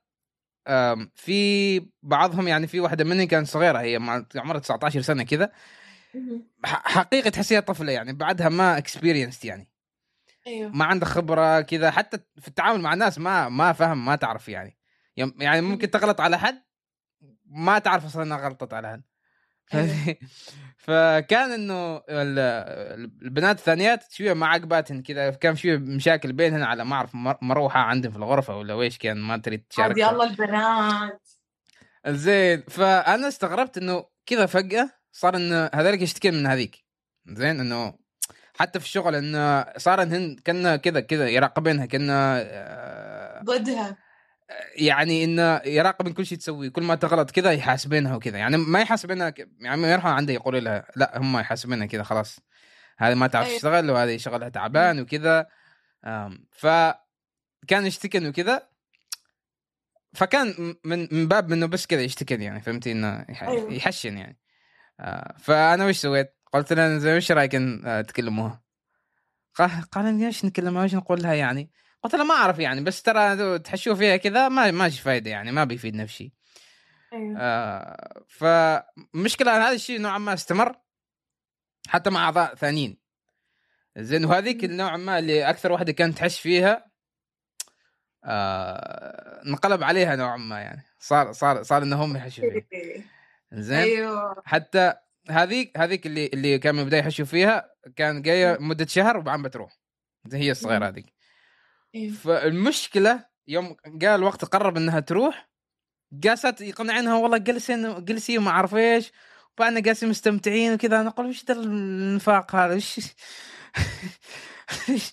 آه 0.66 1.11
في 1.14 1.80
بعضهم 2.03 2.49
يعني 2.49 2.66
في 2.66 2.80
واحدة 2.80 3.05
منهم 3.05 3.26
كانت 3.26 3.49
صغيرة 3.49 3.78
هي 3.78 3.97
عمرها 4.36 4.61
19 4.61 5.01
سنة 5.01 5.22
كذا. 5.22 5.53
حقيقة 6.64 7.30
تحسيها 7.30 7.61
طفلة 7.61 7.92
يعني 7.92 8.12
بعدها 8.12 8.48
ما 8.48 8.78
experience 8.78 9.45
يعني. 9.44 9.70
أيوه. 10.46 10.70
ما 10.70 10.84
عنده 10.84 11.06
خبرة 11.06 11.61
كذا 11.61 11.90
حتى 11.90 12.18
في 12.40 12.48
التعامل 12.48 12.80
مع 12.80 12.92
الناس 12.92 13.18
ما 13.18 13.48
ما 13.48 13.72
فهم 13.72 14.04
ما 14.04 14.16
تعرف 14.16 14.48
يعني. 14.48 14.78
يعني 15.16 15.61
ممكن 15.61 15.90
تغلط 15.90 16.20
على 16.20 16.38
حد 16.38 16.62
ما 17.46 17.78
تعرف 17.78 18.04
أصلا 18.04 18.22
إنها 18.22 18.38
غلطت 18.38 18.74
على 18.74 18.88
حد. 18.88 19.02
أيوه. 19.74 20.16
فكان 20.86 21.52
إنه 21.52 22.02
البنات 22.08 23.58
الثانيات 23.58 24.12
شوية 24.12 24.32
ما 24.32 24.46
عقباتهن 24.46 25.02
كذا 25.02 25.30
كان 25.30 25.56
شوية 25.56 25.76
مشاكل 25.76 26.32
بينهن 26.32 26.62
على 26.62 26.84
ما 26.84 26.96
أعرف 26.96 27.11
مروحة 27.42 27.80
عندهم 27.80 28.12
في 28.12 28.18
الغرفة 28.18 28.56
ولا 28.56 28.74
ويش 28.74 28.98
كان 28.98 29.16
ما 29.16 29.36
تريد 29.36 29.64
تشارك 29.70 29.98
يلا 29.98 30.24
البنات. 30.24 31.28
زين 32.06 32.62
فأنا 32.62 33.28
استغربت 33.28 33.78
إنه 33.78 34.04
كذا 34.26 34.46
فجأة 34.46 34.99
صار 35.12 35.36
إنه 35.36 35.70
هذولك 35.74 36.02
يشتكين 36.02 36.34
من 36.34 36.46
هذيك. 36.46 36.84
زين؟ 37.26 37.61
إنه 37.61 37.94
حتى 38.58 38.80
في 38.80 38.84
الشغل 38.84 39.14
إنه 39.14 39.66
صار 39.76 40.02
انهن 40.02 40.36
كنا 40.46 40.76
كذا 40.76 41.00
كذا 41.00 41.28
يراقبينها 41.28 41.86
كنا 41.86 42.40
آه، 42.42 43.42
ضدها. 43.42 43.96
يعني 44.76 45.24
إنه 45.24 45.61
يراقب 45.64 46.08
كل 46.08 46.26
شيء 46.26 46.38
تسوي 46.38 46.70
كل 46.70 46.82
ما 46.82 46.94
تغلط 46.94 47.30
كذا 47.30 47.52
يحاسبينها 47.52 48.16
وكذا. 48.16 48.38
يعني 48.38 48.56
ما 48.56 48.80
يحاسبينها 48.80 49.34
يعني 49.61 49.80
ما 49.80 49.92
يروح 49.92 50.06
عنده 50.06 50.32
يقول 50.32 50.64
لها 50.64 50.86
لا 50.96 51.18
هم 51.18 51.38
يحاسبينها 51.38 51.86
كذا 51.86 52.02
خلاص. 52.02 52.38
هذه 52.98 53.14
ما 53.14 53.26
تعرف 53.26 53.46
أيوة. 53.46 53.56
تشتغل 53.56 53.90
وهذه 53.90 54.16
شغلها 54.16 54.48
تعبان 54.48 55.00
وكذا. 55.00 55.46
ف 56.52 56.66
كان 57.68 57.86
يشتكن 57.86 58.26
وكذا 58.26 58.68
فكان 60.14 60.74
من 60.84 61.08
من 61.12 61.28
باب 61.28 61.48
منه 61.48 61.66
بس 61.66 61.86
كذا 61.86 62.02
يشتكن 62.02 62.42
يعني 62.42 62.61
فهمتي؟ 62.61 62.92
إنه 62.92 63.26
أيوة. 63.42 63.72
يحشن 63.72 64.18
يعني. 64.18 64.38
فأنا 65.38 65.86
وش 65.86 65.96
سويت؟ 65.96 66.36
قلت 66.53 66.72
له 66.72 67.16
وش 67.16 67.32
رأيك 67.32 67.55
آه، 67.55 68.01
تكلموها؟ 68.01 68.62
قال 69.55 69.70
قال 69.92 70.14
ليش 70.14 70.44
نكلمها 70.44 70.84
وش 70.84 70.94
نقول 70.94 71.22
لها 71.22 71.34
يعني؟ 71.34 71.70
قلت 72.03 72.14
له 72.14 72.24
ما 72.24 72.34
أعرف 72.34 72.59
يعني 72.59 72.80
بس 72.80 73.03
ترى 73.03 73.59
تحشوه 73.59 73.94
فيها 73.94 74.16
كذا 74.16 74.48
ما 74.48 74.70
ماشي 74.70 75.03
فايدة 75.03 75.30
يعني 75.30 75.53
ما 75.53 75.64
بيفيدنا 75.64 76.07
في 76.07 76.12
شيء. 76.12 76.32
أيوه. 77.12 77.36
آه 77.40 78.24
فمشكلة 78.28 79.66
هذا 79.66 79.74
الشيء 79.74 80.01
نوعا 80.01 80.18
ما 80.18 80.34
استمر 80.34 80.76
حتى 81.88 82.11
مع 82.11 82.24
أعضاء 82.24 82.55
ثانيين 82.55 82.98
زين 83.98 84.24
وهذيك 84.24 84.64
النوع 84.64 84.96
ما 84.96 85.18
اللي 85.18 85.51
أكثر 85.51 85.72
واحدة 85.72 85.92
كانت 85.92 86.18
تحش 86.18 86.40
فيها 86.40 86.90
آه 88.24 89.42
انقلب 89.46 89.82
عليها 89.82 90.16
نوعا 90.16 90.36
ما 90.36 90.61
يعني 90.61 90.82
صار 90.98 91.32
صار 91.32 91.62
صار 91.62 91.82
إنهم 91.82 92.16
يحشوا 92.16 92.51
فيها 92.51 93.05
زين؟ 93.53 93.78
أيوه. 93.78 94.42
حتى 94.44 94.94
هذيك 95.30 95.78
هذيك 95.78 96.07
اللي 96.07 96.26
اللي 96.26 96.59
كان 96.59 96.74
من 96.74 96.80
البدايه 96.80 97.01
يحشوا 97.01 97.24
فيها 97.24 97.70
كان 97.96 98.22
جاية 98.22 98.57
مدة 98.61 98.86
شهر 98.86 99.16
وبعدين 99.16 99.42
بتروح. 99.42 99.78
هي 100.32 100.51
الصغيرة 100.51 100.88
هذيك. 100.88 101.14
إيه. 101.94 102.11
فالمشكلة 102.11 103.26
يوم 103.48 103.76
قال 103.84 104.05
الوقت 104.05 104.44
قرب 104.44 104.76
إنها 104.76 105.01
تروح 105.01 105.51
قاست 106.24 106.61
يقنعنها 106.61 107.14
والله 107.14 107.38
جلسين 107.38 108.05
جلسي 108.05 108.38
وما 108.38 108.51
أعرف 108.51 108.74
إيش 108.74 109.12
وبعدين 109.57 109.82
جالسين 109.82 110.09
مستمتعين 110.09 110.74
وكذا. 110.74 111.01
أنا 111.01 111.09
أقول 111.09 111.26
وش 111.26 111.44
ذا 111.44 111.55
النفاق 111.55 112.55
هذا؟ 112.57 112.74
وش 112.74 112.98
إيش 114.88 115.12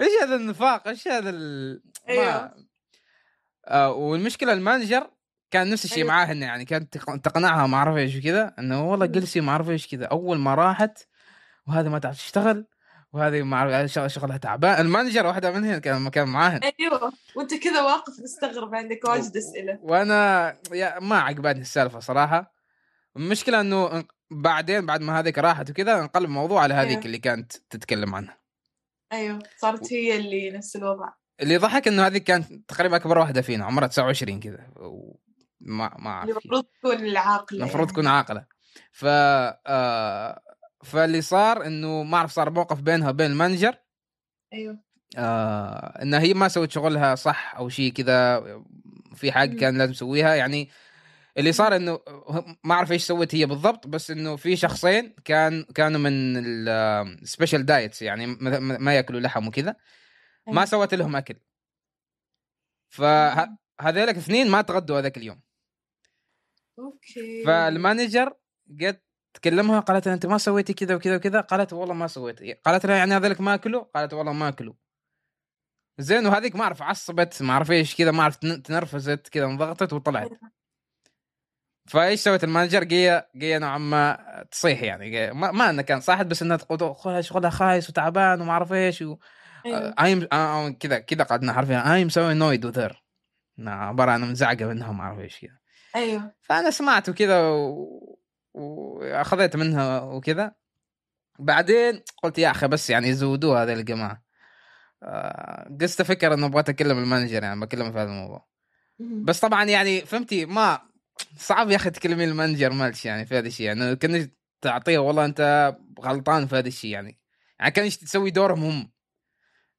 إيش 0.00 0.12
هذا 0.22 0.34
النفاق؟ 0.34 0.88
إيش 0.88 1.08
هذا 1.08 1.30
ال... 1.30 1.82
ما... 2.08 2.12
أيوه. 2.12 2.54
آه 3.66 3.92
والمشكلة 3.92 4.52
ال 4.52 4.59
manager 4.59 5.10
كان 5.50 5.70
نفس 5.70 5.84
الشيء 5.84 5.98
أيوه. 5.98 6.08
معاه 6.08 6.32
انه 6.32 6.46
يعني 6.46 6.64
كانت 6.64 6.98
تق- 6.98 7.16
تقنعها 7.16 7.66
ما 7.66 7.76
أعرف 7.76 7.96
إيش 7.96 8.16
وكذا. 8.16 8.54
إنه 8.58 8.90
والله. 8.90 9.06
جلسي 9.06 9.40
ما 9.40 9.52
أعرف 9.52 9.70
إيش 9.70 9.86
كذا. 9.86 10.06
أول 10.06 10.38
ما 10.38 10.54
راحت 10.54 10.98
وهذه 11.66 11.88
ما 11.88 11.98
تعرف 11.98 12.16
تشتغل 12.16 12.66
وهذه 13.12 13.42
ما 13.42 13.56
أعرف 13.56 13.90
شغ- 13.92 14.06
شغلها 14.06 14.36
تعبان. 14.36 14.80
ال 14.80 14.86
manager 14.86 15.26
واحدة 15.26 15.50
منهم 15.50 15.78
كان 15.78 16.08
كان 16.08 16.28
معاهن. 16.28 16.60
أيوه. 16.80 17.12
وأنت 17.36 17.54
كذا 17.54 17.82
واقف 17.82 18.20
مستغرب 18.22 18.74
عندك 18.74 19.04
واجد 19.04 19.36
أسئلة. 19.36 19.78
وأنا 19.82 20.56
يا 20.72 20.98
ما 21.00 21.18
عجبتني 21.18 21.60
السالفة 21.60 22.00
صراحة. 22.00 22.54
المشكلة 23.16 23.60
إنه 23.60 24.04
بعدين 24.30 24.86
بعد 24.86 25.00
ما 25.02 25.18
هذيك 25.20 25.38
راحت 25.38 25.70
وكذا 25.70 26.00
انقلب 26.00 26.24
الموضوع 26.24 26.62
على 26.62 26.74
هذيك 26.74 26.90
أيوه. 26.90 27.04
اللي 27.04 27.18
كانت 27.18 27.52
تتكلم 27.70 28.14
عنها. 28.14 28.38
أيوه. 29.12 29.38
صارت 29.56 29.92
هي 29.92 30.16
اللي 30.16 30.50
نفس 30.50 30.76
الوضع. 30.76 31.08
اللي 31.40 31.56
ضحك 31.56 31.88
إنه 31.88 32.06
هذيك 32.06 32.24
كانت 32.24 32.52
تقريبا 32.68 32.96
أكبر 32.96 33.18
واحدة 33.18 33.42
فينا 33.42 33.64
عمرها 33.64 33.86
29 33.88 34.40
كذا. 34.40 34.66
ما 35.60 35.96
ما 35.98 36.10
أعرف 36.10 36.30
المفروض 36.30 36.64
تكون 36.64 37.06
العاقلة 37.06 37.58
المفروض 37.58 37.80
يعني. 37.80 37.92
تكون 37.92 38.06
عاقلة. 38.06 38.46
ف 38.92 39.04
آه 39.06 40.42
فاللي 40.84 41.22
صار 41.22 41.66
إنه 41.66 42.02
ما 42.02 42.16
أعرف 42.16 42.30
صار 42.30 42.50
موقف 42.50 42.80
بينها 42.80 43.10
وبين 43.10 43.30
ال 43.30 43.35
manager. 43.35 43.74
أيوه. 44.52 44.78
آه 45.18 46.02
إنها 46.02 46.20
هي 46.20 46.34
ما 46.34 46.48
سوت 46.48 46.70
شغلها 46.70 47.14
صح 47.14 47.54
أو 47.56 47.68
شيء 47.68 47.92
كذا 47.92 48.44
في 49.14 49.32
حاجة. 49.32 49.56
كان 49.56 49.78
لازم 49.78 49.92
تسويها. 49.92 50.34
يعني 50.34 50.70
اللي 51.38 51.52
صار 51.52 51.76
إنه 51.76 52.00
ما 52.64 52.74
أعرف 52.74 52.92
إيش 52.92 53.04
سوت 53.04 53.34
هي 53.34 53.46
بالضبط 53.46 53.86
بس 53.86 54.10
إنه 54.10 54.36
في 54.36 54.56
شخصين 54.56 55.14
كان 55.24 55.62
كانوا 55.74 56.00
من 56.00 56.12
ال 57.22 57.28
special 57.28 57.66
diets 57.66 58.02
يعني 58.02 58.26
ما 58.26 58.94
يأكلوا 58.94 59.20
لحم 59.20 59.48
وكذا. 59.48 59.76
ما 60.46 60.52
أيوه. 60.52 60.64
سوت 60.64 60.94
لهم 60.94 61.16
أكل. 61.16 61.34
فهذيلك 62.88 64.16
اثنين 64.16 64.50
ما 64.50 64.62
تغدوا 64.62 64.98
هذاك 64.98 65.16
اليوم. 65.16 65.40
okay. 66.78 67.44
فال 67.46 67.65
manager 67.65 68.32
قد 68.80 69.00
تكلمها 69.34 69.80
قالت 69.80 70.06
أنت 70.06 70.26
ما 70.26 70.38
سويتي 70.38 70.72
كذا 70.72 70.94
وكذا 70.94 71.16
وكذا 71.16 71.40
قالت 71.40 71.72
والله 71.72 71.94
ما 71.94 72.06
سويت. 72.06 72.40
قالت 72.64 72.86
لها 72.86 72.96
يعني 72.96 73.14
هذولك 73.16 73.40
ما 73.40 73.54
اكلوا 73.54 73.84
قالت 73.94 74.14
والله 74.14 74.32
ما 74.32 74.48
اكلوا 74.48 74.74
زين 75.98 76.26
وهذيك 76.26 76.56
ما 76.56 76.62
أعرف 76.64 76.82
عصبت 76.82 77.42
ما 77.42 77.52
أعرف 77.52 77.70
إيش 77.70 77.96
كذا 77.96 78.10
ما 78.10 78.22
أعرف 78.22 78.36
تن- 78.36 78.62
تنرفزت 78.62 79.28
كذا 79.28 79.44
انضغطت 79.44 79.92
وطلعت. 79.92 80.30
فإيش 81.88 82.20
سوت؟ 82.20 82.44
ال 82.44 82.49
manager 82.49 82.84
قيا 82.84 83.28
قيا 83.40 83.58
نوعا 83.58 83.78
ما 83.78 84.18
تصيح 84.50 84.82
يعني 84.82 85.32
ما, 85.32 85.50
ما 85.50 85.70
إنه 85.70 85.82
كان 85.82 86.00
صاحت 86.00 86.26
بس 86.26 86.42
إنها 86.42 86.56
تقول 86.56 86.90
"أخوها 86.90 87.20
شغلها 87.20 87.50
خايس 87.50 87.90
وتعبان 87.90 88.40
وما 88.40 88.52
أعرف 88.52 88.72
إيش 88.72 89.02
و... 89.02 89.16
ايم 90.00 90.26
كذا 90.80 90.98
كذا 90.98 91.24
قعدنا 91.24 91.52
حرفيا 91.52 91.94
ايم 91.94 92.08
سوي 92.08 92.34
نويد 92.34 92.64
وذر 92.64 93.02
عبارة 93.58 94.10
عن 94.10 94.20
منزعجه 94.20 94.66
منها 94.66 94.92
ما 94.92 95.02
أعرف 95.02 95.18
إيش 95.18 95.40
كذا. 95.40 95.59
أيوه. 95.96 96.34
فأنا 96.42 96.70
سمعت 96.70 97.08
وكذا 97.08 97.48
و... 97.48 98.18
وأخذت 98.54 99.56
منها 99.56 100.00
وكذا 100.00 100.54
بعدين 101.38 102.02
قلت 102.22 102.38
يا 102.38 102.50
أخي 102.50 102.68
بس 102.68 102.90
يعني 102.90 103.08
يزودوها 103.08 103.62
هذه 103.62 103.72
الجماعة. 103.72 104.22
آه، 105.02 105.76
قست 105.80 106.00
أفكر 106.00 106.34
إنه 106.34 106.46
أبغى 106.46 106.60
اكلم 106.60 106.98
المانجر 106.98 107.42
يعني 107.42 107.60
بكلمه 107.60 107.90
في 107.90 107.98
هذا 107.98 108.10
الموضوع. 108.10 108.46
بس 108.98 109.40
طبعا 109.40 109.64
يعني 109.64 110.00
فهمتي 110.00 110.46
ما 110.46 110.80
صعب 111.36 111.70
يا 111.70 111.76
أخي 111.76 111.90
تكلمين 111.90 112.28
ال 112.28 112.34
manager 112.34 112.72
مالك 112.72 113.04
يعني 113.04 113.26
في 113.26 113.38
هذا 113.38 113.46
الشيء. 113.46 113.66
يعني 113.66 113.96
كأنك 113.96 114.32
تعطيه 114.60 114.98
والله 114.98 115.24
أنت 115.24 115.74
غلطان 116.00 116.46
في 116.46 116.56
هذا 116.56 116.68
الشيء 116.68 116.90
يعني. 116.90 117.20
يعني 117.60 117.70
كأنك 117.70 117.94
تسوي 117.94 118.30
دورهم 118.30 118.64
هم. 118.64 118.90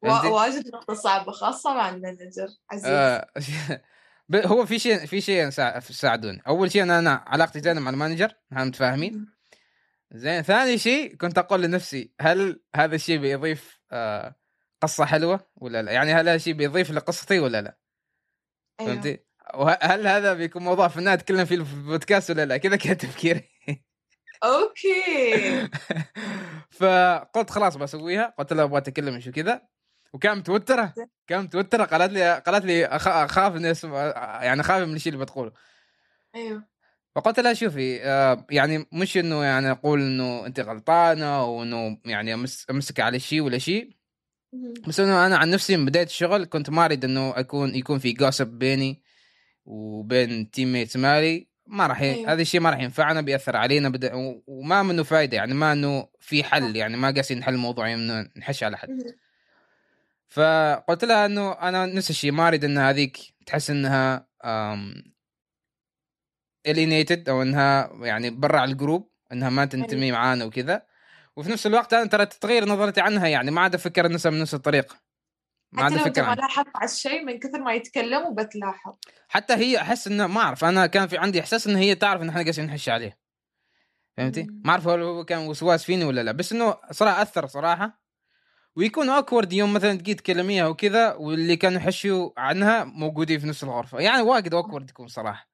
واجد 0.03 0.67
نقطة 0.67 0.93
صعبة 0.93 1.31
خاصة 1.31 1.73
مع 1.73 1.89
ال 1.89 1.96
manager. 1.96 2.47
عزيز. 2.71 2.85
آه، 2.85 3.27
هو 4.35 4.65
في 4.65 4.79
شيء 4.79 5.05
في 5.05 5.21
شيء 5.21 5.49
سا- 5.49 5.79
ساعدوني 5.79 6.41
أول 6.47 6.71
شيء 6.71 6.83
أنا 6.83 6.99
أنا 6.99 7.23
علاقتي 7.27 7.59
زينة 7.59 7.79
مع 7.81 7.89
ال 7.89 7.95
manager 7.95 8.33
إحنا 8.51 8.63
متفاهمين؟ 8.63 9.27
زين 10.13 10.41
ثاني 10.41 10.77
شيء 10.77 11.15
كنت 11.15 11.37
أقول 11.37 11.61
لنفسي 11.61 12.13
هل 12.21 12.63
هذا 12.75 12.95
الشيء 12.95 13.17
بيضيف 13.19 13.79
آه 13.91 14.35
قصة 14.81 15.05
حلوة 15.05 15.47
ولا 15.55 15.81
لا؟ 15.81 15.91
يعني 15.91 16.13
هل 16.13 16.19
هذا 16.19 16.35
الشيء 16.35 16.53
بيضيف 16.53 16.91
لقصتي 16.91 17.39
ولا 17.39 17.61
لا؟ 17.61 17.77
أيوه. 18.79 18.93
فهمتي؟ 18.93 19.19
وهل 19.53 20.07
هذا 20.07 20.33
بيكون 20.33 20.63
موضوع 20.63 20.87
في 20.87 20.97
النهايه 20.97 21.17
اتكلم 21.17 21.45
فيه 21.45 21.63
في 21.63 21.73
البودكاست 21.73 22.29
ولا 22.31 22.45
لا؟ 22.45 22.57
كذا 22.57 22.75
كذا 22.75 22.93
تفكيري. 22.93 23.49
أوكي. 24.43 25.69
فقلت 26.79 27.49
خلاص 27.49 27.75
بسويها 27.77 28.33
قلت 28.37 28.53
لها 28.53 28.63
أبغى 28.63 28.77
أتكلم 28.77 29.19
شو 29.19 29.31
كذا 29.31 29.61
وكان 30.13 30.37
متوتره 30.37 30.93
كان 31.27 31.43
متوتره 31.43 31.83
قالت 31.83 32.13
لي 32.13 32.39
قالت 32.39 32.65
لي 32.65 32.85
أخاف 32.85 33.55
إني 33.55 33.71
أسمع 33.71 33.97
يعني 34.43 34.61
أخاف 34.61 34.87
من 34.87 34.95
الشيء 34.95 35.13
اللي 35.13 35.25
بتقوله 35.25 35.51
أيوه 36.35 36.63
فقلت 37.15 37.39
لها 37.39 37.53
شوفي 37.53 38.03
آه 38.03 38.45
يعني 38.49 38.85
مش 38.91 39.17
إنه 39.17 39.43
يعني 39.43 39.71
أقول 39.71 40.01
إنه 40.01 40.45
انت 40.45 40.59
غلطانة 40.59 41.45
وإنه 41.45 41.97
يعني 42.05 42.33
أمسك 42.69 42.99
على 42.99 43.19
شيء 43.19 43.41
ولا 43.41 43.57
شيء. 43.57 43.89
بس 44.87 44.99
إنه 44.99 45.25
أنا 45.25 45.37
عن 45.37 45.49
نفسي 45.49 45.77
من 45.77 45.85
بداية 45.85 46.05
الشغل 46.05 46.45
كنت 46.45 46.69
ما 46.69 46.85
أريد 46.85 47.05
إنه 47.05 47.39
أكون 47.39 47.75
يكون 47.75 47.99
في 47.99 48.13
gossip 48.13 48.47
بيني 48.47 49.03
وبين 49.65 50.51
teammates 50.51 50.97
مالي 50.97 51.47
ما 51.67 51.87
راح. 51.87 52.01
أيوه. 52.01 52.33
هذا 52.33 52.41
الشيء 52.41 52.59
ما 52.59 52.69
راح 52.69 52.79
ينفعنا 52.79 53.21
بيأثر 53.21 53.57
علينا 53.57 53.89
بدا... 53.89 54.11
وما 54.47 54.83
منه 54.83 55.03
فايدة 55.03 55.37
يعني 55.37 55.53
ما 55.53 55.73
إنه 55.73 56.07
في 56.19 56.43
حل. 56.43 56.75
يعني 56.75 56.97
ما 56.97 57.11
قاعدين 57.11 57.35
نحل 57.35 57.53
الموضوع 57.53 57.87
يعني 57.87 58.01
إنه 58.01 58.29
نحش 58.37 58.63
على 58.63 58.77
حد. 58.77 58.89
فقلت 60.31 61.05
لها 61.05 61.25
إنه 61.25 61.51
أنا 61.51 61.85
نفس 61.85 62.09
الشيء 62.09 62.31
ما 62.31 62.47
أريد 62.47 62.65
إن 62.65 62.77
هذيك 62.77 63.17
تحس 63.45 63.69
إنها. 63.69 64.27
alienated 66.67 67.29
أو 67.29 67.41
إنها 67.41 67.91
يعني 68.01 68.29
برا 68.29 68.63
ال 68.63 68.71
group 68.71 69.11
إنها 69.31 69.49
ما 69.49 69.65
تنتمي 69.65 70.11
معانا 70.11 70.45
وكذا. 70.45 70.85
وفي 71.35 71.51
نفس 71.51 71.67
الوقت 71.67 71.93
أنا 71.93 72.05
ترى 72.05 72.25
تغير 72.25 72.65
نظرتي 72.65 73.01
عنها 73.01 73.27
يعني 73.27 73.51
ما 73.51 73.61
عاد 73.61 73.75
أفكر 73.75 74.05
الناس 74.05 74.25
من 74.25 74.39
نفس 74.39 74.53
الطريقة. 74.53 74.95
ما 75.71 75.83
عاد 75.83 75.91
حتى 75.91 76.01
لو 76.01 76.05
أفكر 76.05 76.21
ما 76.21 76.27
عنها. 76.27 76.41
لاحظت 76.41 76.67
على 76.75 76.85
الشيء 76.85 77.25
من 77.25 77.39
كثر 77.39 77.59
ما 77.59 77.73
يتكلموا 77.73 78.33
بتلاحظ 78.33 78.93
حتى 79.27 79.53
هي 79.53 79.77
أحس 79.81 80.07
إنه 80.07 80.27
ما 80.27 80.41
أعرف 80.41 80.63
أنا 80.65 80.87
كان 80.87 81.07
في 81.07 81.17
عندي 81.17 81.39
إحساس 81.39 81.67
إن 81.67 81.75
هي 81.75 81.95
تعرف 81.95 82.21
إن 82.21 82.29
إحنا 82.29 82.41
قاعدين 82.41 82.65
نحش 82.65 82.89
عليه. 82.89 83.17
فهمتي؟ 84.17 84.47
ما 84.49 84.71
أعرف 84.71 84.87
هو 84.87 85.25
كان 85.25 85.47
وسواس 85.47 85.83
فيني 85.83 86.03
ولا 86.03 86.21
لا 86.23 86.31
بس 86.31 86.51
إنه 86.51 86.77
صراحة 86.91 87.21
أثر 87.21 87.47
صراحة. 87.47 88.00
ويكون 88.75 89.09
awkward 89.09 89.53
يوم 89.53 89.73
مثلا 89.73 89.97
تجي 89.97 90.13
تكلميها 90.13 90.67
وكذا 90.67 91.13
واللي 91.13 91.55
كانوا 91.55 91.77
يحشوا 91.77 92.29
عنها 92.37 92.83
موجودين 92.83 93.39
في 93.39 93.47
نفس 93.47 93.63
الغرفة. 93.63 93.99
يعني 93.99 94.21
واجد 94.21 94.53
awkward 94.53 94.89
يكون 94.89 95.07
صراحة. 95.07 95.49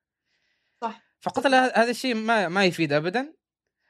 صح. 0.82 1.02
فقلت 1.20 1.48
لها 1.48 1.84
هذا 1.84 1.90
الشيء 1.90 2.16
ما 2.16 2.48
ما 2.48 2.66
يفيد 2.66 2.94
ابدا. 2.94 3.34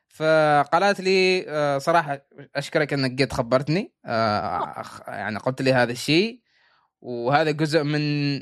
فقالت 0.07 1.01
لي 1.01 1.45
آه، 1.47 1.77
صراحة 1.77 2.21
أشكرك 2.55 2.93
إنك 2.93 3.11
جيت 3.11 3.33
خبرتني. 3.33 3.93
آه، 4.05 4.83
يعني 5.07 5.39
قلت 5.39 5.61
لي 5.61 5.73
هذا 5.73 5.91
الشيء 5.91 6.41
وهذا 7.01 7.51
جزء 7.51 7.83
من 7.83 7.99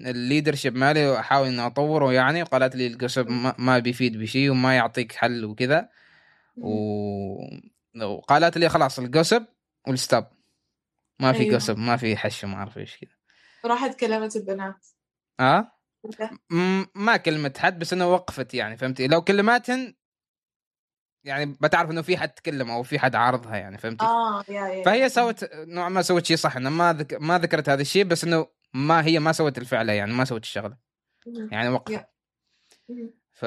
الليدرشيب 0.07 0.75
مالي 0.75 1.07
وأحاول 1.07 1.47
إني 1.47 1.65
أطوره 1.65 2.13
يعني. 2.13 2.41
وقالت 2.41 2.75
لي 2.75 2.87
القصب 2.87 3.29
ما, 3.29 3.55
ما 3.57 3.79
بيفيد 3.79 4.19
بشيء 4.19 4.51
وما 4.51 4.75
يعطيك 4.75 5.11
حل 5.11 5.45
وكذا. 5.45 5.89
و... 6.57 6.69
وقالت 8.03 8.57
لي 8.57 8.69
خلاص 8.69 8.99
القصب 8.99 9.43
والستاب 9.87 10.34
ما 11.19 11.33
في 11.33 11.39
أيوه. 11.39 11.55
قصب 11.55 11.77
ما 11.77 11.97
في 11.97 12.17
حش 12.17 12.45
ما 12.45 12.55
أعرف 12.55 12.77
إيش 12.77 12.97
كذا 12.97 13.11
راحت 13.65 13.99
كلمت 13.99 14.35
البنات 14.35 14.87
آه. 15.39 15.71
م- 16.49 16.85
ما 16.95 17.17
كلمت 17.17 17.57
حد 17.57 17.79
بس 17.79 17.93
انه 17.93 18.13
وقفت 18.13 18.53
يعني 18.53 18.77
فهمتي 18.77 19.07
لو 19.07 19.21
كلماتهن 19.21 19.93
يعني 21.23 21.45
بتعرف 21.61 21.91
إنه 21.91 22.01
في 22.01 22.17
حد 22.17 22.29
تكلم 22.29 22.69
أو 22.71 22.83
في 22.83 22.99
حد 22.99 23.15
عارضها 23.15 23.57
يعني 23.57 23.77
فهمتي 23.77 24.05
آه 24.05 24.43
يا 24.49 24.67
يا 24.67 24.83
فهي 24.83 25.09
سوت 25.09 25.49
نوعا 25.53 25.89
ما 25.89 26.01
سوت 26.01 26.25
شيء 26.25 26.37
صح 26.37 26.55
إنه 26.57 26.69
ما 26.69 26.93
ذك... 26.93 27.13
ما 27.13 27.37
ذكرت 27.39 27.69
هذا 27.69 27.81
الشيء 27.81 28.05
بس 28.05 28.23
إنه 28.23 28.47
ما 28.73 29.05
هي 29.05 29.19
ما 29.19 29.31
سوت 29.31 29.57
الفعله 29.57 29.93
يعني 29.93 30.13
ما 30.13 30.25
سوت 30.25 30.43
الشغلة. 30.43 30.77
يعني 31.51 31.69
وقفت. 31.69 32.05
ف 33.31 33.45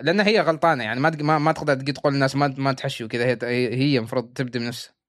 لأن 0.00 0.20
هي 0.20 0.40
غلطانة 0.40 0.84
يعني 0.84 1.00
ما 1.00 1.10
ما, 1.10 1.38
ما 1.38 1.52
تقدر 1.52 1.92
تقول 1.92 2.14
الناس 2.14 2.36
ما 2.36 2.54
ما 2.58 2.72
تحشي 2.72 3.04
وكذا 3.04 3.24
هي 3.24 3.74
هي 3.74 3.98
المفروض 3.98 4.32
تبدا 4.32 4.58
بنفسها 4.58 4.92
مهم. 4.92 4.99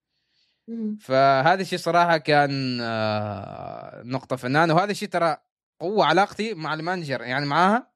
فهذا 1.00 1.62
الشيء 1.62 1.80
صراحة 1.80 2.18
كان 2.18 2.78
آه، 2.82 4.02
نقطة 4.06 4.36
فنانه 4.36 4.74
وهذا 4.76 4.92
الشيء 4.92 5.10
ترى 5.10 5.38
قوة 5.80 6.06
علاقتي 6.06 6.54
مع 6.54 6.74
ال 6.74 6.80
manager 6.80 7.22
يعني 7.22 7.46
معاها. 7.46 7.92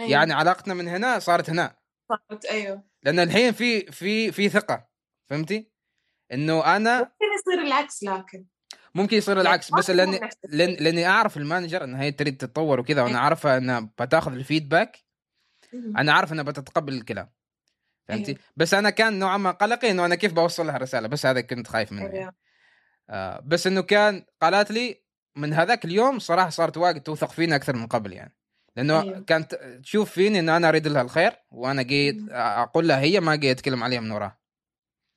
أيوه. 0.00 0.10
يعني 0.10 0.32
علاقتنا 0.32 0.74
من 0.74 0.88
هنا 0.88 1.18
صارت 1.18 1.50
هنا. 1.50 1.76
صارت 2.08 2.44
أيوه. 2.44 2.82
لأن 3.02 3.18
الحين 3.18 3.52
في 3.52 3.80
في 3.80 4.32
في 4.32 4.48
ثقة. 4.48 4.88
فهمتي؟ 5.30 5.70
إنه 6.32 6.76
أنا 6.76 6.98
ممكن 6.98 7.12
يصير 7.38 7.66
العكس 7.66 8.02
لكن. 8.02 8.46
ممكن 8.94 9.16
يصير 9.16 9.40
العكس 9.40 9.72
ما 9.72 9.78
بس 9.78 9.90
لأني. 9.90 10.20
لأن 10.44 10.70
لأني 10.70 11.06
أعرف 11.06 11.36
ال 11.36 11.42
manager 11.42 11.84
انها 11.84 12.02
هي 12.02 12.12
تريد 12.12 12.36
تتطور 12.36 12.80
وكذا 12.80 13.02
وأنا 13.02 13.12
أيوة. 13.12 13.24
عارفه 13.24 13.56
انها 13.56 13.80
بتاخذ 13.80 14.32
ال 14.32 14.39
feedback. 14.39 14.98
أنا 15.74 16.12
عارف 16.12 16.32
إنها 16.32 16.44
بتتقبل 16.44 16.94
الكلام. 16.94 17.30
فهمتي 18.10 18.30
أيوة. 18.30 18.40
بس 18.56 18.74
أنا 18.74 18.90
كان 18.90 19.18
نوعا 19.18 19.36
ما 19.36 19.50
قلقي 19.50 19.90
إنه 19.90 20.04
أنا 20.04 20.14
كيف 20.14 20.32
بوصل 20.32 20.66
لها 20.66 20.78
رساله 20.78 21.08
بس 21.08 21.26
هذا 21.26 21.40
كنت 21.40 21.66
خايف 21.66 21.92
منه. 21.92 22.12
أيوه 22.12 22.34
آه 23.10 23.40
بس 23.44 23.66
إنه 23.66 23.80
كان 23.80 24.24
قالت 24.42 24.70
لي 24.70 25.02
من 25.36 25.52
هذاك 25.52 25.84
اليوم 25.84 26.18
صراحة 26.18 26.50
صارت 26.50 26.76
واجد 26.76 27.00
توثق 27.00 27.30
فيني 27.30 27.54
أكثر 27.54 27.76
من 27.76 27.86
قبل 27.86 28.12
يعني 28.12 28.36
لأنه 28.76 29.02
أيوه. 29.02 29.20
كانت 29.20 29.54
تشوف 29.82 30.10
فيني 30.10 30.38
إنه 30.38 30.56
أنا 30.56 30.68
أريد 30.68 30.86
لها 30.88 31.02
الخير 31.02 31.32
وأنا 31.50 31.82
مم. 31.82 32.28
أقول 32.30 32.88
لها 32.88 33.00
هي 33.00 33.20
ما 33.20 33.26
قاعد 33.26 33.44
اتكلم 33.44 33.84
عليها 33.84 34.00
من 34.00 34.10
وراها 34.10 34.38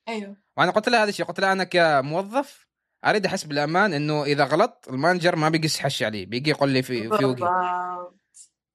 أيوه 0.08 0.36
وأنا 0.56 0.70
قلت 0.70 0.88
لها 0.88 1.02
هذا 1.02 1.08
الشيء 1.08 1.26
قلت 1.26 1.40
لها 1.40 1.52
أنا 1.52 1.64
كموظف 1.64 2.68
أريد 3.04 3.26
أحس 3.26 3.44
بالأمان 3.44 3.92
إنه 3.92 4.24
إذا 4.24 4.44
غلط 4.44 4.86
المانجر 4.88 5.36
ما 5.36 5.48
بيقص 5.48 5.78
حش 5.78 6.02
علي 6.02 6.24
بيجي 6.24 6.50
يقول 6.50 6.70
لي 6.70 6.82
في 6.82 7.18
في 7.18 7.24
وجهي. 7.24 7.48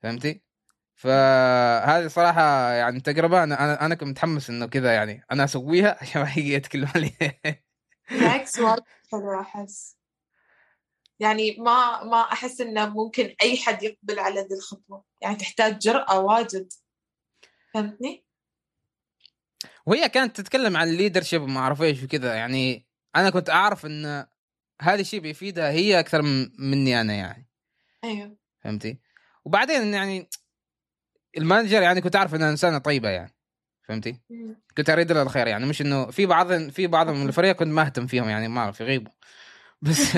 فهمتي؟ 0.03 0.41
فهذه 0.99 2.07
صراحة 2.07 2.71
يعني 2.71 2.99
تجربة 2.99 3.43
أنا 3.43 3.63
أنا 3.63 3.85
أنا 3.85 3.95
كنت 3.95 4.09
متحمس 4.09 4.49
إنه 4.49 4.65
كذا 4.65 4.93
يعني 4.93 5.25
أنا 5.31 5.43
أسويها 5.43 5.97
عشان 6.01 6.21
يجي 6.21 6.53
يتكلم 6.53 6.87
علي 6.95 7.11
بالعكس 8.11 8.59
وايد 8.59 8.83
حلو 9.11 9.41
أحس. 9.41 9.97
يعني 11.19 11.55
ما 11.59 12.03
ما 12.03 12.21
أحس 12.21 12.61
إنه 12.61 12.89
ممكن 12.89 13.35
أي 13.41 13.57
حد 13.57 13.83
يقبل 13.83 14.19
على 14.19 14.41
ذي 14.41 14.55
الخطوة. 14.55 15.03
يعني 15.21 15.35
تحتاج 15.35 15.77
جرأة 15.77 16.19
واجد. 16.19 16.73
فهمتني؟ 17.73 18.25
وهي 19.85 20.09
كانت 20.09 20.41
تتكلم 20.41 20.77
عن 20.77 20.87
ال 20.87 20.92
leadership 20.92 21.41
وما 21.41 21.59
أعرف 21.59 21.81
إيش 21.81 22.03
وكذا. 22.03 22.35
يعني 22.35 22.87
أنا 23.15 23.29
كنت 23.29 23.49
أعرف 23.49 23.85
إن 23.85 24.27
هذا 24.81 25.01
الشيء 25.01 25.19
بيفيدها 25.19 25.71
هي 25.71 25.99
أكثر 25.99 26.21
من 26.21 26.49
مني 26.59 27.01
أنا 27.01 27.13
يعني. 27.13 27.49
أيوه. 28.03 28.37
فهمتي؟ 28.63 28.99
وبعدين 29.45 29.93
يعني 29.93 30.29
ال 31.39 31.45
manager 31.45 31.81
يعني 31.81 32.01
كنت 32.01 32.15
أعرف 32.15 32.35
إنها 32.35 32.49
إنسانة 32.49 32.77
طيبة 32.77 33.09
يعني. 33.09 33.35
فهمتي؟ 33.87 34.15
كنت 34.77 34.89
أريد 34.89 35.11
لها 35.11 35.23
الخير 35.23 35.47
يعني. 35.47 35.65
مش 35.65 35.81
إنه 35.81 36.05
في 36.05 36.25
بعض 36.25 36.53
في 36.69 36.87
بعض 36.87 37.09
من 37.09 37.27
الفريق 37.27 37.55
كنت 37.55 37.67
ما 37.67 37.81
أهتم 37.81 38.07
فيهم 38.07 38.29
يعني 38.29 38.47
ما 38.47 38.61
أعرف 38.61 38.81
يغيبوا. 38.81 39.11
بس 39.81 40.17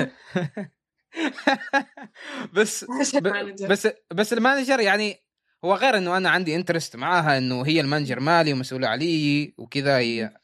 بس. 2.54 2.84
بس 3.70 3.88
بس 4.12 4.32
ال 4.32 4.38
manager 4.38 4.80
يعني 4.80 5.16
هو 5.64 5.74
غير 5.74 5.96
إنه 5.96 6.16
أنا 6.16 6.30
عندي 6.30 6.56
interest 6.56 6.96
معاها 6.96 7.38
إنه 7.38 7.62
هي 7.66 7.80
ال 7.80 7.85
manager 7.85 8.20
مالي 8.20 8.52
ومسؤولة 8.52 8.88
علي 8.88 9.54
وكذا 9.58 9.98
هي. 9.98 10.36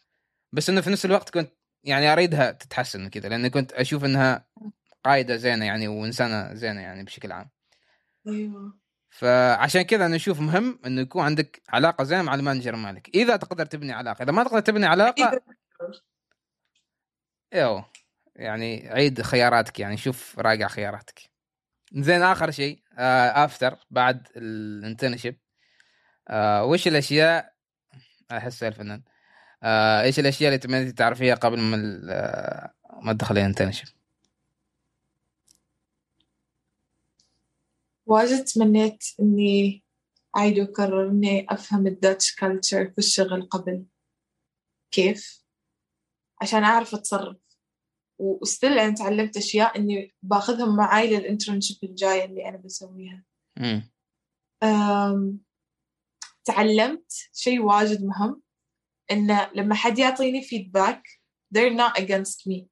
بس 0.53 0.71
إنه 0.71 0.81
في 0.81 0.91
نفس 0.91 1.05
الوقت 1.05 1.31
كنت 1.31 1.53
يعني 1.85 2.13
أريدها 2.13 2.51
تتحسن 2.51 3.07
وكذا 3.07 3.29
لأني 3.29 3.51
كنت 3.51 3.73
أشوف 3.73 4.05
إنها 4.05 4.49
قائده 5.05 5.37
زينة 5.37 5.65
يعني 5.65 5.89
وإنسانة 5.89 6.55
زينة 6.55 6.81
يعني 6.81 7.05
بشكل 7.05 7.33
عام. 7.33 7.51
أيوه. 8.27 8.88
فعشان 9.19 9.83
كذا 9.83 10.07
أنا 10.07 10.17
أشوف 10.17 10.41
مهم 10.41 10.79
إنه 10.87 11.01
يكون 11.01 11.25
عندك 11.25 11.63
علاقة 11.69 12.05
زينه 12.05 12.23
مع 12.23 12.35
ال 12.35 12.40
manager 12.40 12.77
مالك. 12.77 13.09
إذا 13.15 13.37
تقدر 13.37 13.67
تبني 13.67 13.93
علاقة 13.93 14.23
إذا 14.23 14.33
ما 14.33 14.45
تقدر 14.45 14.61
تبني 14.61 14.87
علاقة 14.87 15.31
إذا- 15.31 15.39
إيوه. 17.55 17.91
يعني 18.37 18.89
عيد 18.89 19.23
خياراتك 19.23 19.81
يعني 19.81 19.97
شوف 19.97 20.39
راجع 20.39 20.69
خياراتك. 20.69 21.21
زين 21.93 22.23
آخر 22.23 22.51
شيء 22.51 22.83
آه 22.99 23.45
after 23.45 23.79
بعد 23.91 24.29
ال 24.37 24.46
internship 24.46 25.37
آه 26.29 26.65
وش 26.65 26.89
الأشياء؟ 26.89 27.53
أحس 28.33 28.63
الفنان 28.63 29.03
آه 29.63 30.03
إيش 30.03 30.19
الأشياء 30.19 30.49
اللي 30.49 30.59
تمنيتي 30.59 30.93
تعرفيها 30.93 31.35
قبل 31.35 31.61
ما 31.61 31.77
ما 33.03 33.13
تدخلي 33.13 33.41
ال 33.41 33.45
internship 33.45 33.89
واجد 38.09 38.45
تمنيت 38.45 39.05
إني 39.21 39.85
أعيد 40.37 40.59
واكرر 40.59 41.09
إني 41.11 41.47
أفهم 41.51 41.87
ال 41.87 41.95
Dutch 41.95 42.35
culture 42.35 42.91
في 42.91 42.99
الشغل 42.99 43.43
قبل. 43.43 43.85
كيف؟ 44.95 45.45
عشان 46.43 46.65
أعرف 46.65 46.95
أتصرف. 46.95 47.37
و 48.19 48.29
still 48.29 48.79
أنا 48.79 48.95
تعلمت 48.95 49.37
أشياء 49.37 49.79
إني 49.79 50.15
باخذهم 50.23 50.77
معاي 50.77 51.17
لل 51.17 51.27
internship 51.27 51.79
الجايه 51.83 52.25
اللي 52.25 52.49
أنا 52.49 52.57
بسويها. 52.57 53.25
أم، 54.63 55.41
تعلمت 56.45 57.13
شيء 57.33 57.61
واجد 57.61 58.05
مهم 58.05 58.43
إنه 59.11 59.51
لما 59.55 59.75
حد 59.75 59.99
يعطيني 59.99 60.43
feedback 60.43 61.09
they're 61.55 61.77
not 61.79 62.01
against 62.01 62.51
me. 62.51 62.65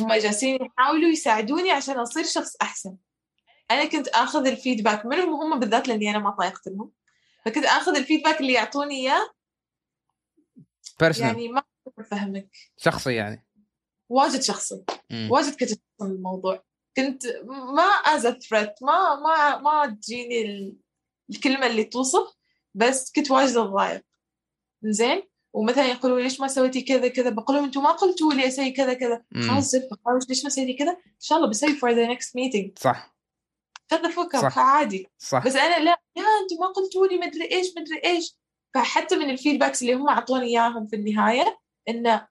هم 0.00 0.12
جالسين 0.12 0.58
يحاولوا 0.64 1.10
يساعدوني 1.10 1.70
عشان 1.70 1.98
أصير 1.98 2.24
شخص 2.24 2.56
أحسن. 2.62 2.96
أنا 3.70 3.84
كنت 3.84 4.08
آخذ 4.08 4.46
ال 4.46 4.53
feedback 4.53 5.06
منهم 5.06 5.34
هم 5.34 5.58
بالذات 5.60 5.88
لأني 5.88 6.10
أنا 6.10 6.18
ما 6.18 6.30
طايقت 6.30 6.66
لهم. 6.68 6.92
فكنت 7.44 7.64
آخذ 7.64 7.96
ال 7.96 8.01
feedback 8.01 8.40
اللي 8.40 8.52
يعطوني 8.52 8.94
إياه. 8.94 9.30
personal 11.00 11.28
يعني 11.28 11.48
ما 11.48 11.62
أفهمك. 11.98 12.48
شخصي 12.76 13.14
يعني. 13.14 13.46
واجد 14.08 14.40
شخصي. 14.40 14.84
مم. 15.10 15.28
واجد 15.30 15.50
كنت 15.50 15.70
أتقن 15.72 16.06
الموضوع. 16.06 16.64
كنت 16.96 17.26
ما 17.48 17.82
as 17.82 18.26
threat 18.26 18.72
ما 18.82 19.14
ما 19.14 19.58
ما 19.58 19.86
تجيني 20.02 20.42
ال- 20.42 20.76
الكلمة 21.30 21.66
اللي 21.66 21.84
توصف 21.84 22.34
بس 22.74 23.12
كنت 23.12 23.30
واجد 23.30 23.56
اتضايق 23.56 24.02
زين؟ 24.82 25.22
ومثلا 25.52 25.86
يقولوا 25.86 26.20
ليش 26.20 26.40
ما 26.40 26.48
سويتي 26.48 26.80
كذا 26.80 27.08
كذا؟ 27.08 27.30
بقول 27.30 27.56
لهم 27.56 27.64
أنتم 27.64 27.82
ما 27.82 27.92
قلتوا 27.92 28.32
لي 28.32 28.48
أسوي 28.48 28.70
كذا 28.70 28.94
كذا. 28.94 29.24
خلاص 29.48 29.74
ليش 30.28 30.44
ما 30.44 30.50
سويتي 30.50 30.72
كذا؟ 30.72 30.90
إن 30.90 31.20
شاء 31.20 31.38
الله 31.38 31.50
بسوي 31.50 31.74
for 31.78 31.92
the 31.94 32.16
next 32.16 32.28
meeting. 32.28 32.82
صح. 32.82 33.17
Fuck 33.94 34.36
up 34.36 34.42
صح. 34.42 34.58
عادي 34.58 35.08
صح. 35.18 35.46
بس 35.46 35.56
أنا 35.56 35.78
لا 35.78 36.00
لا 36.16 36.22
أنتم 36.42 36.56
ما 36.60 36.66
قلتوا 36.66 37.06
لي 37.06 37.18
مدري 37.18 37.52
إيش 37.52 37.66
مدري 37.76 38.00
إيش. 38.04 38.36
فحتى 38.74 39.16
من 39.16 39.30
ال 39.30 39.35
feedbacks 39.35 39.82
اللي 39.82 39.94
هم 39.94 40.08
أعطوني 40.08 40.46
إياهم 40.46 40.86
في 40.86 40.96
النهاية 40.96 41.58
انه 41.88 42.28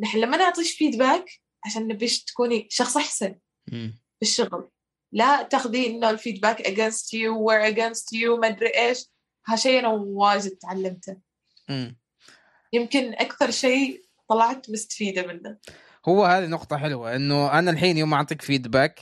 نحن 0.00 0.18
لما 0.18 0.36
نعطيك 0.36 0.66
feedback 0.66 1.30
عشان 1.66 1.88
نبيش 1.88 2.24
تكوني 2.24 2.66
شخص 2.70 2.96
أحسن. 2.96 3.38
في 4.18 4.22
الشغل. 4.22 4.70
لا 5.12 5.42
تاخذي 5.42 5.86
إنه 5.86 6.10
ال 6.10 6.16
feedback 6.16 6.62
against 6.62 7.06
you 7.06 7.34
we're 7.46 7.74
against 7.74 8.18
you 8.18 8.38
ما 8.40 8.48
ادري 8.48 8.68
إيش 8.68 9.06
هالشيء 9.46 9.78
أنا 9.78 9.88
واجد 9.88 10.50
تعلمته. 10.50 11.16
مم. 11.68 11.98
يمكن 12.72 13.12
أكثر 13.12 13.50
شيء 13.50 14.04
طلعت 14.28 14.70
مستفيدة 14.70 15.26
منه. 15.26 15.58
هو 16.08 16.24
هذه 16.24 16.46
نقطة 16.46 16.76
حلوة 16.76 17.16
إنه 17.16 17.58
أنا 17.58 17.70
الحين 17.70 17.98
يوم 17.98 18.14
أعطيك 18.14 18.42
فيدباك 18.42 19.00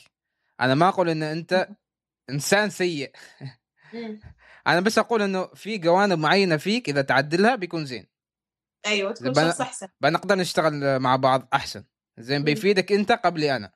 أنا 0.60 0.74
ما 0.74 0.88
أقول 0.88 1.08
إن 1.08 1.22
أنت 1.22 1.68
إنسان 2.30 2.70
سيء. 2.70 3.10
أنا 4.66 4.80
بس 4.80 4.98
أقول 4.98 5.22
إنه 5.22 5.46
في 5.46 5.78
جوانب 5.78 6.18
معينة 6.18 6.56
فيك 6.56 6.88
إذا 6.88 7.02
تعدلها 7.02 7.54
بيكون 7.54 7.86
زين. 7.86 8.06
أيوه 8.86 9.12
تكون 9.12 9.34
شخص 9.34 9.60
أحسن. 9.60 9.88
بنقدر 10.00 10.34
نشتغل 10.34 10.98
مع 10.98 11.16
بعض 11.16 11.48
أحسن. 11.54 11.84
زين. 12.18 12.44
بيفيدك 12.44 12.92
أنت 12.92 13.12
قبلي 13.12 13.56
أنا. 13.56 13.72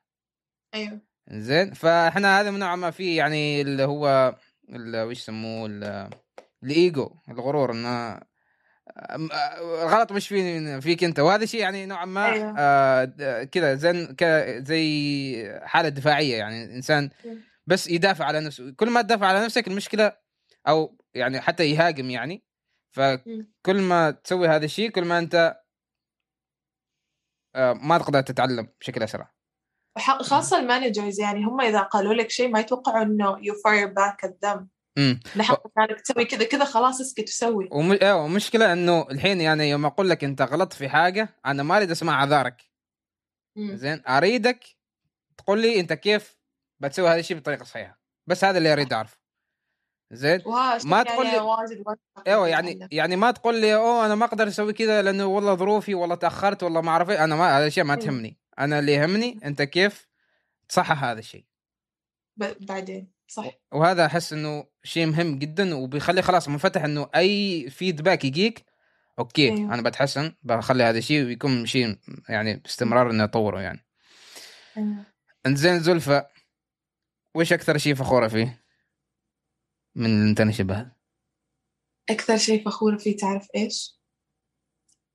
أيوه. 0.75 1.01
زين 1.31 1.73
فإحنا 1.73 2.41
هذا 2.41 2.51
من 2.51 2.59
نوع 2.59 2.77
ما 2.77 2.91
في 2.91 3.17
يعني 3.17 3.61
اللي 3.61 3.85
هو 3.85 4.37
اللي 4.69 5.03
وش 5.03 5.19
يسموه؟ 5.19 5.67
ال- 5.69 6.11
الإيجو 6.63 7.11
الغرور. 7.29 7.73
إنه 7.73 7.89
آه، 8.99 9.83
الغلط 9.85 10.13
مش 10.13 10.29
فيني 10.29 10.81
فيك 10.81 11.05
أنت. 11.05 11.21
وهذا 11.21 11.47
شيء 11.47 11.61
يعني 11.61 11.87
نوعا 11.87 12.05
ما 12.05 12.33
أيوه. 12.33 12.55
آه 12.59 13.45
كذا 13.45 13.75
زي 13.75 14.07
ك- 14.07 14.63
زي 14.67 15.61
حالة 15.63 15.89
دفاعية. 15.89 16.37
يعني 16.37 16.65
إنسان 16.77 17.11
مم. 17.25 17.52
بس 17.67 17.89
يدافع 17.89 18.25
على 18.25 18.41
نفسه. 18.41 18.71
كل 18.71 18.91
ما 18.91 19.03
تدافع 19.03 19.27
على 19.27 19.45
نفسك 19.45 19.69
المشكلة 19.69 20.17
أو 20.69 20.99
يعني 21.15 21.41
حتى 21.41 21.71
يهاجم 21.71 22.11
يعني. 22.11 22.45
فكل 22.97 23.81
ما 23.81 24.11
تسوي 24.11 24.49
هذا 24.49 24.65
الشيء 24.65 24.91
كل 24.91 25.05
ما 25.05 25.19
أنت 25.19 25.63
آه 27.55 27.73
ما 27.73 27.99
تقدر 27.99 28.21
تتعلم 28.21 28.69
بشكل 28.81 29.03
أسرع. 29.03 29.35
خاصة 29.99 30.59
ال 30.59 30.66
managers 30.66 31.21
يعني 31.21 31.45
هم 31.45 31.61
إذا 31.61 31.81
قالوا 31.81 32.15
لك 32.15 32.31
شيء 32.31 32.49
ما 32.49 32.61
يتوقعوا 32.61 33.03
إنه 33.03 33.37
you 33.37 33.55
fire 33.55 33.89
back 33.89 34.29
at 34.29 34.33
them. 34.33 34.67
امم 34.99 35.21
نحن 35.37 35.57
انك 35.79 36.01
تسوي 36.01 36.25
كذا 36.25 36.45
كذا 36.45 36.65
خلاص 36.65 37.01
اسكت 37.01 37.29
وسوي. 37.29 37.69
وم... 37.73 37.93
أيوه 37.93 38.27
المشكلة 38.27 38.73
إنه 38.73 39.11
الحين 39.11 39.41
يعني 39.41 39.71
يوم 39.71 39.87
أقول 39.87 40.11
لك 40.11 40.25
أنت 40.25 40.43
غلطت 40.43 40.73
في 40.73 40.89
حاجة 40.89 41.29
أنا 41.47 41.63
ما 41.63 41.77
أريد 41.77 41.91
أسمع 41.91 42.15
اعذارك 42.15 42.63
مم. 43.57 43.77
زين 43.77 44.03
أريدك 44.09 44.65
تقول 45.39 45.63
لي 45.63 45.81
أنت 45.81 45.93
كيف 45.93 46.42
بتسوي 46.83 47.09
هذا 47.09 47.21
الشيء 47.21 47.37
بطريقة 47.37 47.65
صحيحة. 47.65 48.01
بس 48.27 48.45
هذا 48.45 48.59
اللي 48.59 48.73
أريد 48.73 48.93
أعرفه. 48.93 49.19
زين؟ 50.13 50.43
ما 50.47 50.81
يعني 50.85 51.05
تقول 51.05 51.27
لي- 51.27 51.39
واجد 51.39 51.83
واجد 51.87 51.99
إيوه 52.27 52.49
يعني 52.49 52.89
يعني 52.93 53.17
ما 53.17 53.31
تقول 53.31 53.61
لي 53.61 53.75
أوه 53.75 54.07
أنا 54.07 54.15
ما 54.15 54.25
أقدر 54.25 54.49
أسوي 54.49 54.73
كذا 54.73 55.03
لأنه 55.03 55.27
والله 55.27 55.55
ظروفي 55.55 55.95
والله 55.95 56.15
تأخرت 56.15 56.63
والله 56.63 56.81
ما 56.81 56.91
أعرف 56.91 57.11
إيه. 57.11 57.25
أنا 57.25 57.37
ما 57.37 57.59
هذا 57.59 57.67
الشيء 57.67 57.85
ما. 57.85 57.95
تهمني. 57.95 58.39
أنا 58.59 58.79
اللي 58.79 58.93
يهمني 58.93 59.41
أنت 59.45 59.63
كيف 59.63 60.09
تصحح 60.69 61.05
هذا 61.05 61.19
الشيء. 61.19 61.45
بعدين 62.37 63.13
صح. 63.29 63.51
وهذا 63.73 64.07
أحس 64.07 64.33
إنه 64.33 64.65
شيء 64.83 65.07
مهم 65.07 65.39
جدا 65.39 65.75
وبيخلي 65.75 66.23
خلاص 66.23 66.49
منفتح 66.49 66.85
إنه 66.85 67.09
أي 67.17 67.71
feedback 67.71 68.25
يجيك 68.25 68.65
okay 69.19 69.49
أيوه. 69.53 69.75
أنا 69.75 69.83
بتحسن 69.83 70.35
بخلي 70.43 70.83
هذا 70.85 70.99
الشيء 70.99 71.25
ويكون 71.25 71.67
شيء 71.67 71.99
يعني 72.29 72.57
باستمرار 72.57 73.11
إني 73.11 73.25
أطوره 73.25 73.61
يعني. 73.61 73.85
أيوه. 74.77 75.05
انت 75.47 75.59
زين 75.59 75.81
زلفة. 75.81 76.27
وش 77.35 77.53
أكثر 77.53 77.79
شيء 77.79 77.95
فخورة 77.95 78.29
فيه؟ 78.29 78.65
من 79.97 80.23
ال 80.23 80.27
internship 80.27 80.71
هذا؟ 80.71 80.93
أكثر 82.11 82.37
شيء 82.37 82.65
فخورة 82.65 82.97
فيه 82.97 83.17
تعرف 83.17 83.49
إيش؟ 83.57 84.01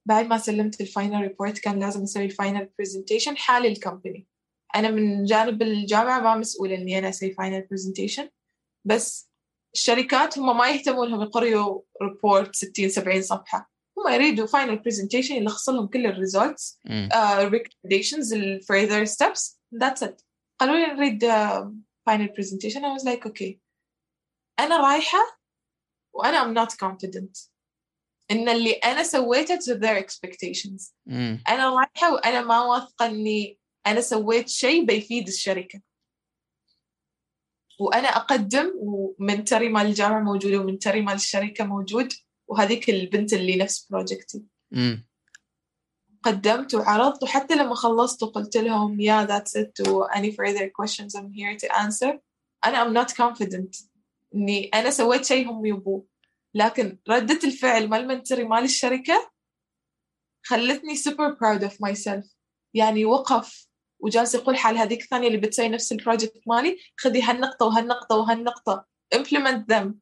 بعد 0.06 0.26
ما 0.26 0.38
سلمت 0.38 0.82
ال 0.82 0.89
final 0.89 1.22
report 1.22 1.60
كان 1.60 1.80
لازم 1.80 2.04
أسوي 2.04 2.26
ال 2.26 2.33
final 2.33 2.70
presentation 2.80 3.38
حال 3.38 3.66
ال 3.66 3.74
company 3.74 4.28
أنا 4.76 4.92
من 4.92 5.26
جانب 5.26 5.62
الجامعة 5.62 6.20
ما 6.20 6.36
مسؤولة 6.36 6.76
إني 6.76 7.00
أنا 7.00 7.10
أسوي 7.10 7.32
final 7.32 7.68
presentation 7.72 8.30
بس 8.86 9.32
الشركات 9.74 10.40
هم 10.40 10.58
ما 10.58 10.70
يهتمون 10.70 11.10
لهم 11.10 11.22
يقريوا 11.22 11.82
report 12.04 12.56
60 12.56 12.90
70 12.90 13.22
صفحة. 13.22 13.72
هم 13.98 14.14
يريدوا 14.14 14.48
final 14.48 14.80
presentation 14.80 15.36
يلخص 15.36 15.70
لهم 15.70 15.88
كل 15.88 16.06
ال 16.06 16.15
results 16.15 16.80
recommendations 17.50 18.34
ال 18.34 18.62
further 18.64 19.10
steps 19.10 19.60
that's 19.84 20.08
it. 20.08 20.24
قالوا 20.60 20.76
لي 20.76 20.94
نريد 20.94 21.26
uh, 21.26 21.68
final 22.10 22.28
presentation 22.28 22.86
I 22.86 22.94
was 22.94 23.06
like 23.06 23.26
okay 23.26 23.60
أنا 24.60 24.78
رايحة 24.78 25.40
وأنا 26.14 26.44
I'm 26.44 26.56
not 26.56 26.74
confident. 26.74 27.50
إن 28.32 28.50
اللي 28.50 28.72
أنا 28.72 29.04
سويته 29.04 29.56
to 29.56 29.80
their 29.80 30.04
expectations. 30.04 30.94
مم. 31.06 31.44
أنا 31.50 31.70
رايحة 31.70 32.14
وأنا 32.14 32.42
ما 32.42 32.62
واثقة 32.62 33.06
إني 33.06 33.60
أنا 33.88 34.02
سويت 34.02 34.50
شيء 34.50 34.86
بيفيد 34.86 35.28
الشركة. 35.28 35.82
وأنا 37.80 38.08
أقدم 38.08 38.74
و 38.76 38.88
mentor 38.88 39.58
ي 39.58 39.70
مال 39.70 39.86
الجامعة 39.86 40.20
موجود 40.20 40.54
و 40.54 40.60
mentor 40.60 40.96
ي 40.96 41.02
مال 41.02 41.16
الشركة 41.16 41.66
موجود. 41.66 42.14
وهذيك 42.48 42.90
البنت 42.90 43.34
اللي 43.34 43.56
نفس 43.56 43.88
project 43.92 44.37
ي 44.37 44.44
مم. 44.72 45.07
قدمت 46.28 46.76
وعرضت 46.76 47.24
وحتى 47.24 47.56
لما 47.56 47.76
خلصت 47.76 48.24
وقلت 48.24 48.58
لهم 48.58 48.98
yeah 49.02 49.28
that's 49.28 49.62
it 49.62 49.88
و 49.88 50.08
any 50.08 50.32
further 50.32 50.70
questions 50.82 51.16
I'm 51.16 51.32
here 51.32 51.58
to 51.58 51.76
answer. 51.76 52.20
أنا 52.66 52.84
I'm 52.84 52.94
not 52.94 53.12
confident 53.14 53.86
إني 54.36 54.70
أنا 54.74 54.90
سويت 54.90 55.26
شيء 55.26 55.50
هم 55.50 55.66
يبوه. 55.66 56.06
لكن 56.54 56.98
ردة 57.10 57.40
الفعل 57.44 57.90
مال 57.90 58.02
ال 58.02 58.07
mentor 58.07 58.39
ي 58.39 58.44
مال 58.44 58.64
الشركة 58.64 59.32
خلتني 60.46 60.96
super 60.96 61.36
proud 61.36 61.64
of 61.64 61.74
myself. 61.74 62.36
يعني 62.74 63.06
وقف 63.06 63.68
وجالس 64.00 64.36
يقول 64.36 64.58
حال 64.58 64.78
هذيك 64.78 65.02
الثانية 65.04 65.28
اللي 65.28 65.38
بتسوي 65.38 65.70
نفس 65.70 65.92
ال 65.92 65.98
project 65.98 66.42
مالي 66.48 66.78
خذي 66.98 67.22
هالنقطة 67.22 67.66
وهالنقطة 67.66 68.16
وهالنقطة 68.16 68.86
implement 69.16 69.74
them. 69.74 69.94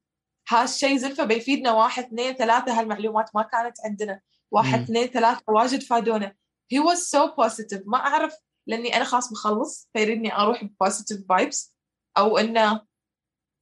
هالشيء 0.49 0.97
زلفة 0.97 1.23
بيفيدنا 1.23 1.71
واحد 1.71 2.03
اثنين 2.03 2.33
ثلاثة 2.33 2.79
هالمعلومات 2.79 3.29
ما 3.35 3.41
كانت 3.41 3.77
عندنا. 3.85 4.21
واحد. 4.55 4.81
اثنين 4.81 5.07
ثلاثة 5.07 5.43
واجد 5.47 5.83
فادونا. 5.83 6.35
He 6.73 6.77
was 6.77 6.97
so 6.97 7.29
positive. 7.29 7.81
ما 7.85 7.97
أعرف 7.97 8.35
لأني 8.67 8.97
أنا 8.97 9.03
خلاص 9.03 9.31
مخلص 9.31 9.89
فيريدني 9.93 10.35
أروح 10.35 10.63
ب 10.63 10.69
positive 10.83 11.19
vibes 11.33 11.69
أو 12.17 12.37
إنه 12.37 12.81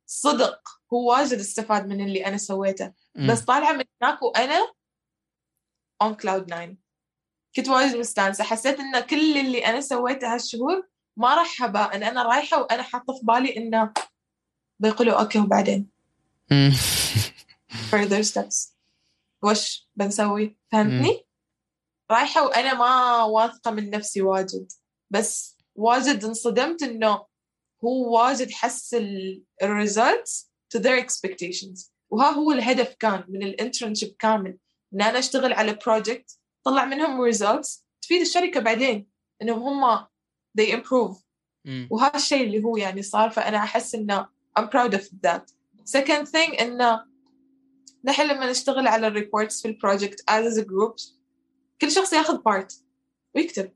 صدق. 0.06 0.60
هو 0.94 1.12
واجد 1.12 1.40
استفاد 1.40 1.88
من 1.88 2.02
اللي 2.02 2.26
أنا 2.26 2.38
سويته. 2.38 2.94
مم. 3.16 3.32
بس 3.32 3.42
طالعة 3.42 3.72
من 3.74 3.84
هناك 4.02 4.22
وأنا 4.22 4.74
on 6.04 6.14
cloud 6.16 6.54
nine. 6.54 6.76
كنت 7.56 7.70
واجد 7.70 7.96
مستانسة. 7.96 8.44
حسيت 8.44 8.80
إن 8.80 9.00
كل 9.00 9.38
اللي 9.38 9.66
أنا 9.66 9.82
سويته 9.82 10.34
هالشهور 10.34 10.88
ما 11.18 11.36
راح 11.36 11.64
هباء. 11.64 11.96
إن 11.96 12.04
أنا 12.04 12.24
رايحة 12.24 12.62
وأنا 12.62 12.84
حاطة 12.84 13.14
في 13.14 13.20
بالي 13.24 13.58
إنه 13.58 13.94
بيقولوا 14.80 15.20
okay 15.20 15.40
وبعدين. 15.40 15.90
further 17.92 18.24
steps. 18.24 18.73
وش 19.44 19.90
بنسوي؟ 19.96 20.58
فهمتني؟ 20.72 21.26
رايحة 22.12 22.46
وأنا 22.46 22.74
ما 22.74 23.24
واثقة 23.24 23.72
من 23.72 23.90
نفسي 23.90 24.22
واجد 24.22 24.72
بس 25.10 25.58
واجد 25.76 26.26
انصدمت 26.26 26.84
إنه 26.84 27.26
هو 27.84 28.18
واجد 28.18 28.52
حس 28.52 28.96
ال 29.64 29.75
results 29.75 30.54
to 30.76 30.80
their 30.80 31.00
expectations. 31.06 31.92
وها 32.10 32.32
هو 32.32 32.52
الهدف 32.52 32.96
كان 33.00 33.24
من 33.30 33.44
ال 33.44 33.50
internship 33.50 34.16
كامل 34.20 34.58
إن 34.94 35.02
أنا 35.02 35.20
أشتغل 35.20 35.54
على 35.54 35.80
project 35.86 36.40
طلع 36.64 36.86
منهم 36.86 37.32
results 37.32 37.82
تفيد 38.02 38.22
الشركة 38.22 38.60
بعدين 38.60 39.08
إنهم 39.42 39.84
هم 39.84 40.06
they 40.60 40.72
improve. 40.72 41.24
وهذا 41.90 42.16
الشيء 42.16 42.44
اللي 42.44 42.64
هو 42.64 42.78
يعني 42.78 43.02
صار 43.02 43.30
فأنا 43.30 43.58
أحس 43.58 43.96
إنه 43.96 44.28
I'm 44.60 44.64
proud 44.64 44.94
of 44.94 45.02
that. 45.02 45.52
second 45.98 46.28
thing 46.28 46.62
إنه 46.62 47.13
نحن 48.06 48.22
لما 48.28 48.52
نشتغل 48.52 48.88
على 48.88 49.08
ال 49.08 49.15
reports 49.15 49.62
في 49.62 49.68
ال 49.68 49.75
project 49.75 50.22
a 50.30 50.64
group 50.64 51.14
كل 51.82 51.92
شخص 51.92 52.14
ياخذ 52.14 52.38
part 52.38 52.84
ويكتب. 53.36 53.72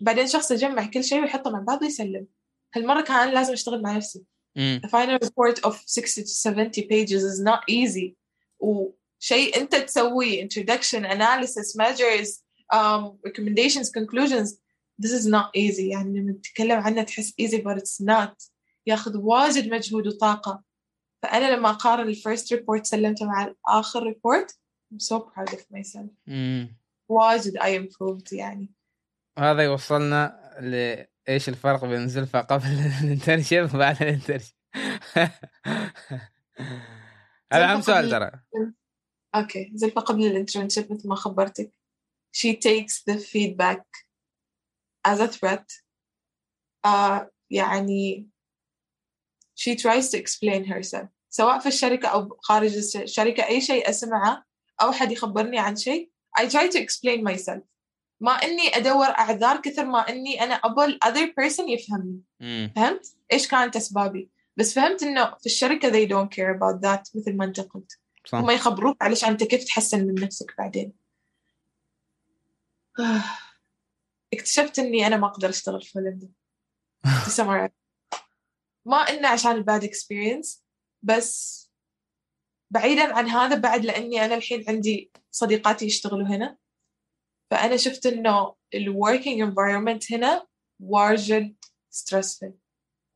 بعدين 0.00 0.26
شخص 0.26 0.50
يجمع 0.50 0.86
كل 0.86 1.04
شيء 1.04 1.20
ويحطه 1.20 1.50
مع 1.50 1.60
بعض 1.60 1.82
ويسلم. 1.82 2.26
هالمرة 2.74 3.00
كان 3.00 3.30
لازم 3.34 3.52
أشتغل 3.52 3.82
مع 3.82 3.96
نفسي. 3.96 4.24
a 4.58 4.88
final 4.88 5.18
report 5.18 5.58
of 5.64 5.82
60 5.86 6.24
to 6.24 6.30
70 6.30 6.86
pages 6.88 7.22
is 7.22 7.40
not 7.40 7.60
easy. 7.68 8.16
وشيء 8.58 9.56
أنت 9.60 9.74
تسويه 9.74 10.48
introduction 10.48 11.04
analysis 11.04 11.76
measures 11.76 12.42
um, 12.72 13.18
recommendations 13.28 13.90
conclusions 13.90 14.58
this 14.98 15.12
is 15.12 15.26
not 15.26 15.50
easy. 15.56 15.90
يعني 15.90 16.20
لما 16.20 16.32
تتكلم 16.32 16.80
عنه 16.80 17.02
تحس 17.02 17.34
easy 17.42 17.58
but 17.58 17.76
it's 17.76 18.04
not. 18.04 18.50
ياخذ 18.86 19.16
واجد 19.16 19.68
مجهود 19.68 20.06
وطاقة. 20.06 20.65
فأنا 21.22 21.56
لما 21.56 21.70
أقارن 21.70 22.08
ال 22.08 22.15
first 22.15 22.52
report 22.52 22.86
سلمته 22.86 23.26
مع 23.26 23.44
الآخر 23.44 24.02
report 24.02 24.58
I'm 24.94 25.00
so 25.00 25.18
proud 25.20 25.48
of 25.48 25.60
myself. 25.70 26.10
واجد 27.08 27.58
I 27.58 27.66
improved 27.66 28.32
يعني؟ 28.32 28.74
هذا 29.38 29.62
يوصلنا 29.62 30.40
لايش 30.60 31.48
الفرق 31.48 31.84
بين 31.84 32.08
زلفة 32.08 32.40
قبل 32.40 32.66
ال 33.04 33.10
internship 33.10 33.74
وبعد 33.74 34.02
ال 34.02 34.07
internship 34.07 34.56
هذا 37.52 37.72
اهم 37.72 37.80
سؤال 37.80 38.10
ترى. 38.10 38.30
okay 39.34 39.72
زلفة 39.74 40.00
قبل 40.00 40.26
ال 40.26 40.32
internship 40.32 40.92
مثل 40.92 41.08
ما 41.08 41.14
خبرتك. 41.14 41.72
She 42.36 42.54
takes 42.54 43.02
the 43.08 43.18
feedback 43.18 43.84
as 45.08 45.20
a 45.20 45.28
threat. 45.28 45.66
uh, 46.86 47.26
يعني 47.50 48.28
she 49.58 49.74
tries 49.74 50.10
to 50.10 50.16
explain 50.18 50.64
herself 50.72 51.06
سواء 51.30 51.58
في 51.58 51.66
الشركة 51.68 52.08
أو 52.08 52.38
خارج 52.42 52.76
الش- 52.76 52.96
الشركة 52.96 53.46
أي 53.46 53.60
شيء 53.60 53.88
أسمعه 53.90 54.44
أو 54.82 54.92
حد 54.92 55.12
يخبرني 55.12 55.58
عن 55.58 55.76
شيء 55.76 56.10
I 56.40 56.42
try 56.42 56.68
to 56.70 56.78
explain 56.78 57.22
myself 57.32 57.60
ما 58.20 58.32
إني 58.32 58.76
أدور 58.76 59.06
أعذار 59.06 59.60
كثر 59.60 59.84
ما 59.84 59.98
إني 60.08 60.42
أنا 60.44 60.54
أبغى 60.54 60.84
ال 60.86 60.98
other 61.04 61.26
person 61.40 61.68
يفهمني 61.68 62.20
مم. 62.40 62.72
فهمت؟ 62.76 63.06
إيش 63.32 63.48
كانت 63.48 63.76
أسبابي؟ 63.76 64.30
بس 64.56 64.74
فهمت 64.74 65.02
إنه 65.02 65.24
في 65.40 65.46
الشركة 65.46 65.90
they 65.90 66.08
don't 66.08 66.28
care 66.36 66.56
about 66.58 66.80
that 66.86 67.16
مثل 67.16 67.36
ما 67.36 67.44
أنت 67.44 67.60
قلت 67.60 67.98
صح 68.26 68.38
هم 68.38 68.50
يخبروك 68.50 68.96
علشان 69.02 69.28
أنت 69.30 69.44
كيف 69.44 69.64
تحسن 69.64 70.06
من 70.06 70.14
نفسك 70.14 70.54
بعدين 70.58 70.92
اكتشفت 74.34 74.78
إني 74.78 75.06
أنا 75.06 75.16
ما 75.16 75.26
أقدر 75.26 75.48
أشتغل 75.48 75.82
في 75.82 75.98
هولندا 75.98 76.28
to 77.06 77.30
summarize. 77.30 77.85
ما 78.86 78.96
إنه 78.96 79.28
عشان 79.28 79.52
الباد 79.52 79.84
experience 79.84 80.60
بس 81.02 81.62
بعيدا 82.70 83.14
عن 83.14 83.28
هذا 83.28 83.56
بعد 83.56 83.84
لأني 83.84 84.24
أنا 84.24 84.34
الحين 84.34 84.64
عندي 84.68 85.12
صديقاتي 85.30 85.86
يشتغلوا 85.86 86.26
هنا. 86.26 86.58
فأنا 87.50 87.76
شفت 87.76 88.06
إنه 88.06 88.54
ال 88.74 88.94
working 88.94 89.50
environment 89.50 90.12
هنا 90.12 90.46
واجد 90.80 91.56
stressful. 91.94 92.52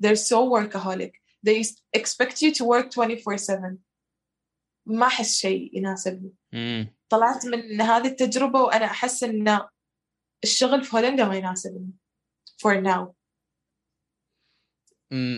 They're 0.02 0.16
so 0.16 0.38
workaholic. 0.50 1.12
They 1.46 1.64
expect 1.96 2.42
you 2.42 2.52
to 2.52 2.64
work 2.64 2.90
24/7 2.90 3.76
ما 4.86 5.06
أحس 5.06 5.38
شيء 5.38 5.76
يناسبني. 5.78 6.32
طلعت 7.08 7.46
من 7.46 7.80
هذه 7.80 8.06
التجربة 8.06 8.62
وأنا 8.62 8.84
أحس 8.84 9.22
إن 9.24 9.60
الشغل 10.44 10.84
في 10.84 10.96
هولندا 10.96 11.24
ما 11.24 11.36
يناسبني. 11.36 11.90
For 12.62 12.74
now. 12.74 13.19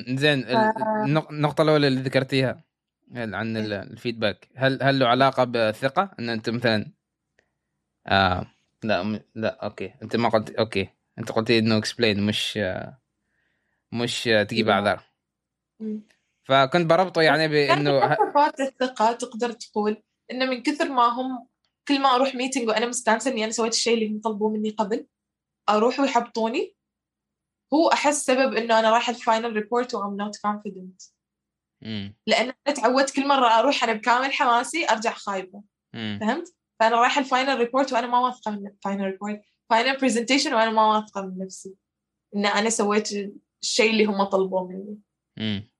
زين 0.08 0.38
ال- 0.38 0.72
النق- 1.04 1.30
النقطة 1.30 1.62
الأولى 1.62 1.88
اللي 1.88 2.00
ذكرتيها 2.00 2.64
عن 3.14 3.56
ال- 3.56 3.72
الفيدباك 3.72 4.48
هل 4.54 4.82
هل 4.82 4.98
له 4.98 5.06
علاقة 5.08 5.44
بثقة 5.44 6.10
إن 6.18 6.28
أنت 6.28 6.50
مثلا 6.50 6.92
آه 8.06 8.46
لا. 8.82 9.20
لا 9.34 9.58
okay 9.64 9.94
أنت 10.02 10.16
ما 10.16 10.28
قلت 10.28 10.50
okay 10.50 10.88
أنت 11.18 11.32
قلتي 11.32 11.58
إنه 11.58 11.78
explain 11.78 12.26
مش 12.26 12.58
مش 13.92 14.22
تجيب. 14.48 14.68
أعذار 14.68 15.02
مم. 15.80 16.00
فكنت 16.44 16.86
بربطه 16.86 17.22
يعني 17.22 17.48
بانه 17.48 17.90
يعني 17.90 18.14
ه... 18.14 18.16
صفات 18.30 18.60
الثقة 18.60 19.12
تقدر 19.12 19.52
تقول 19.52 20.02
إنه 20.30 20.44
من 20.46 20.62
كثر 20.62 20.88
ما 20.88 21.02
هم 21.02 21.46
كل 21.88 22.00
ما 22.00 22.14
أروح 22.14 22.34
meeting 22.34 22.68
وأنا 22.68 22.86
مستانسة 22.86 23.30
إني 23.30 23.44
أنا 23.44 23.52
سويت 23.52 23.72
الشيء 23.72 23.94
اللي 23.94 24.08
هم 24.08 24.20
طلبوه 24.20 24.50
مني 24.50 24.70
قبل 24.70 25.06
أروح 25.68 26.00
ويحبطوني 26.00 26.74
هو 27.74 27.88
أحس 27.88 28.24
سبب 28.24 28.54
إنه 28.54 28.78
أنا 28.78 28.90
رايحة 28.90 29.10
ال 29.10 29.17
final 29.17 29.52
report 29.52 29.94
و 29.94 30.00
I'm 30.00 30.16
not 30.16 30.36
confident 30.36 31.02
مم. 31.82 32.16
لأن 32.26 32.52
أنا 32.66 32.76
تعودت 32.76 33.16
كل 33.16 33.28
مرة 33.28 33.46
أروح 33.46 33.84
أنا 33.84 33.92
بكامل 33.92 34.32
حماسي 34.32 34.88
أرجع 34.90 35.12
خايبة 35.12 35.62
مم. 35.94 36.18
فهمت؟ 36.20 36.54
فأنا 36.80 36.96
رايحة 36.96 37.20
ال 37.20 37.27
final 37.27 37.58
report 37.58 37.92
وأنا 37.92 38.06
ما 38.06 38.18
واثقة 38.18 38.50
من 38.50 38.66
ال 38.66 38.72
final 38.72 39.04
report 39.04 39.42
final 39.70 40.00
presentation 40.00 40.54
وأنا 40.54 40.70
ما 40.70 40.86
واثقة 40.86 41.22
من 41.22 41.38
نفسي 41.44 41.74
إن 42.36 42.46
أنا 42.46 42.70
سويت 42.70 43.08
الشيء 43.62 43.90
اللي 43.90 44.04
هم 44.04 44.24
طلبوه 44.24 44.68
مني 44.68 44.98
مم. 45.36 45.70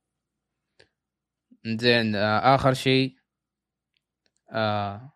زين 1.67 2.15
آه 2.17 2.55
آخر 2.55 2.75
شيء 2.75 3.17
آه 4.51 5.12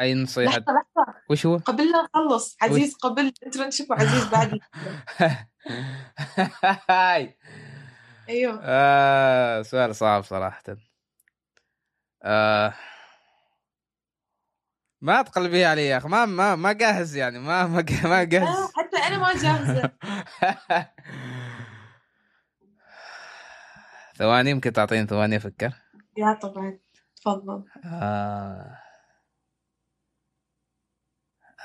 أي 0.00 0.14
نصيحة؟ 0.14 0.58
لحظة 0.58 0.72
لحظة. 0.72 1.14
وش 1.30 1.46
هو؟ 1.46 1.56
قبل 1.56 1.90
لا 1.92 2.02
نخلص 2.02 2.56
عزيز 2.62 2.94
قبل 2.94 3.22
ال 3.22 3.28
internship 3.28 3.90
وعزيز 3.90 4.28
بعد. 4.28 4.58
Hi. 6.90 7.36
أيوه. 8.28 8.60
آه 8.62 9.62
سؤال 9.62 9.96
صعب 9.96 10.22
صراحة. 10.22 10.62
آه. 12.22 12.74
ما 15.00 15.22
تقلبي 15.22 15.64
علي 15.64 15.86
يا 15.86 15.96
أخي. 15.98 16.08
ما 16.08 16.26
ما 16.26 16.56
ما 16.56 16.72
جاهز 16.72 17.16
يعني. 17.16 17.38
ما 17.38 17.66
ما 17.66 17.84
ما 18.04 18.24
جاهز. 18.24 18.72
حتى 18.76 18.96
أنا 19.06 19.18
ما 19.18 19.32
جاهزة. 19.32 19.90
ثواني 24.18 24.50
يمكن 24.50 24.72
تعطيني 24.72 25.06
ثواني 25.06 25.36
أفكر. 25.36 25.72
يا 26.16 26.38
طبعا. 26.42 26.78
تفضل. 27.16 27.64
آه. 27.84 28.89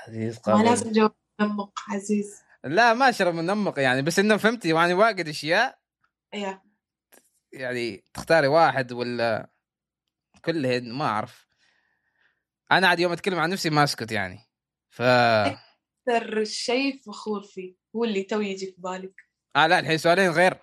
عزيز 0.07 0.39
ما 0.47 0.53
قبل 0.53 0.65
لازم 0.65 0.91
جو 0.91 1.09
نمق 1.41 1.79
عزيز. 1.89 2.43
لا 2.63 2.93
ما 2.93 3.09
أشرب 3.09 3.33
منمق 3.33 3.79
يعني 3.79 4.01
بس 4.01 4.19
إنه 4.19 4.37
فهمتي 4.37 4.69
يعني 4.69 4.93
واجد 4.93 5.27
أشياء 5.27 5.79
إيه. 6.33 6.63
يعني 7.53 8.03
تختاري 8.13 8.47
واحد 8.47 8.91
ولا 8.91 9.49
كلهن 10.45 10.91
ما 10.91 11.05
أعرف. 11.05 11.47
أنا 12.71 12.87
عاد 12.87 12.99
يوم 12.99 13.11
أتكلم 13.11 13.39
عن 13.39 13.49
نفسي 13.49 13.69
ما 13.69 13.83
أسكت 13.83 14.11
يعني 14.11 14.39
ف 14.89 15.01
أكثر 15.01 16.43
شيء 16.43 17.01
فخور 17.01 17.43
فيه 17.43 17.75
هو 17.95 18.03
اللي 18.03 18.23
تو 18.23 18.41
يجي 18.41 18.65
في 18.65 18.81
بالك. 18.81 19.15
آه 19.55 19.67
لا 19.67 19.79
الحين 19.79 19.97
سؤالين 19.97 20.31
غير. 20.31 20.57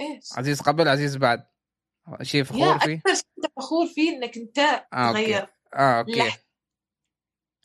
إيش؟ 0.00 0.32
عزيز 0.36 0.60
قبل 0.60 0.88
عزيز 0.88 1.16
بعد. 1.16 1.46
شيء 2.22 2.44
فخور 2.44 2.78
فيه؟ 2.78 2.96
أكثر 2.96 3.14
شيء 3.14 3.26
انت 3.38 3.52
فخور 3.56 3.86
فيه 3.86 4.10
إنك 4.10 4.36
أنت 4.36 4.58
آه 4.92 5.12
تغير. 5.12 5.46
آه 5.74 5.98
okay. 5.98 6.32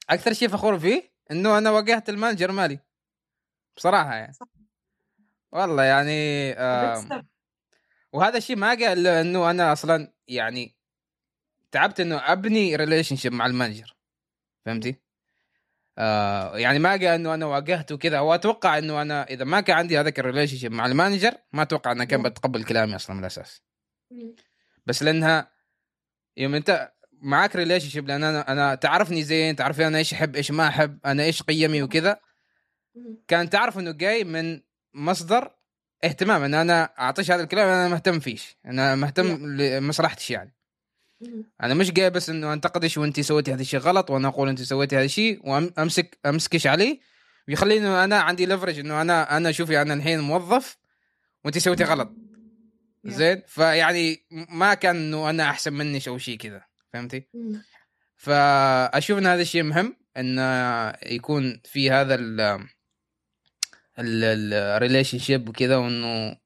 أكثر 0.09 0.33
شيء 0.33 0.47
فخور 0.47 0.79
فيه 0.79 1.13
إنه 1.31 1.57
أنا 1.57 1.71
واجهت 1.71 2.09
ال 2.09 2.14
manager 2.15 2.51
مالي 2.51 2.79
بصراحة 3.77 4.15
يعني 4.15 4.33
صح. 4.33 4.47
والله 5.51 5.83
يعني 5.83 6.51
آه. 6.53 7.25
وهذا 8.13 8.37
الشيء 8.37 8.55
ما 8.55 8.73
الا 8.73 9.21
إنه 9.21 9.49
أنا 9.49 9.73
أصلا 9.73 10.13
يعني 10.27 10.75
تعبت 11.71 11.99
إنه 11.99 12.31
أبني 12.31 12.75
relationship 12.75 13.33
مع 13.33 13.45
ال 13.45 13.51
manager 13.52 13.95
فهمتي؟ 14.65 14.95
آه 15.97 16.57
يعني 16.57 16.79
ما 16.79 16.95
جاء 16.95 17.15
إنه 17.15 17.33
أنا 17.33 17.45
واجهت 17.45 17.91
وكذا 17.91 18.19
واتوقع 18.19 18.77
إنه 18.77 19.01
أنا 19.01 19.23
إذا 19.23 19.45
ما 19.45 19.61
كان 19.61 19.77
عندي 19.77 19.99
هذاك 19.99 20.19
ال 20.19 20.57
relationship 20.57 20.71
مع 20.71 20.85
ال 20.85 20.91
manager 20.91 21.33
ما 21.53 21.61
أتوقع 21.61 21.91
انها 21.91 22.05
كان. 22.05 22.23
بتقبل 22.23 22.63
كلامي 22.63 22.95
أصلا 22.95 23.15
من 23.15 23.21
الأساس. 23.21 23.61
بس 24.85 25.03
لأنها 25.03 25.51
يوم 26.37 26.55
أنت 26.55 26.93
معاك 27.23 27.55
relationship 27.55 28.07
لأن 28.07 28.23
أنا 28.23 28.51
أنا 28.51 28.75
تعرفني 28.75 29.23
زين 29.23 29.55
تعرفني 29.55 29.87
أنا 29.87 29.97
إيش 29.97 30.13
أحب 30.13 30.35
إيش 30.35 30.51
ما 30.51 30.67
أحب 30.67 30.99
أنا 31.05 31.23
إيش 31.23 31.43
قيمي 31.43 31.81
وكذا. 31.83 32.19
كان 33.27 33.49
تعرف 33.49 33.79
إنه 33.79 33.91
جاي 33.91 34.23
من 34.23 34.61
مصدر 34.93 35.51
اهتمام 36.03 36.43
إن 36.43 36.53
أنا 36.53 36.83
أعطيش 36.99 37.31
هذا 37.31 37.43
الكلام 37.43 37.67
أنا 37.67 37.87
مهتم 37.87 38.19
فيش 38.19 38.57
أنا 38.65 38.95
مهتم 38.95 39.55
لمصلحتش 39.57 40.31
يعني. 40.31 40.55
أنا 41.63 41.73
مش 41.73 41.91
جاي 41.91 42.09
بس 42.09 42.29
إنه 42.29 42.53
انتقدش 42.53 42.97
وانت 42.97 43.19
سويتي 43.19 43.53
هذا 43.53 43.61
الشيء 43.61 43.79
غلط 43.79 44.09
وأنا 44.09 44.27
أقول 44.27 44.49
انت 44.49 44.61
سويتي 44.61 44.95
هذا 44.95 45.05
الشيء 45.05 45.39
وامسك 45.43 46.19
أمسكش 46.25 46.67
عليه. 46.67 46.99
ويخليني 47.47 47.87
أنا 47.87 48.19
عندي 48.19 48.45
leverage 48.45 48.79
إنه 48.79 49.01
أنا 49.01 49.37
أنا 49.37 49.51
شوفي 49.51 49.81
أنا 49.81 49.93
الحين 49.93 50.19
موظف 50.19 50.77
وانت 51.45 51.57
سويتي 51.57 51.83
غلط. 51.83 52.13
زين؟ 53.05 53.41
فيعني 53.47 54.25
ما 54.31 54.73
كان 54.73 54.95
إنه 54.95 55.29
أنا 55.29 55.49
أحسن 55.49 55.73
منك 55.73 56.07
أو 56.07 56.17
شيء 56.17 56.37
كذا. 56.37 56.72
فهمتي؟ 56.93 57.27
فأشوف 58.15 59.17
إن 59.17 59.27
هذا 59.27 59.41
الشيء 59.41 59.63
مهم 59.63 59.97
إن 60.17 60.39
يكون 61.05 61.61
في 61.65 61.91
هذا 61.91 62.15
ال 62.15 62.67
ال 63.99 65.17
relationship 65.17 65.49
وكذا 65.49 65.77
وإنه 65.77 66.37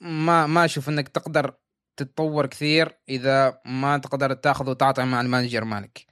ما 0.00 0.46
ما 0.46 0.64
أشوف 0.64 0.88
إنك 0.88 1.08
تقدر 1.08 1.54
تتطور 1.96 2.46
كثير 2.46 2.98
إذا 3.08 3.60
ما 3.64 3.98
تقدر 3.98 4.34
تأخذ 4.34 4.70
وتعطي 4.70 5.04
مع 5.04 5.20
ال 5.20 5.26
manager 5.26 5.64
مالك. 5.64 6.06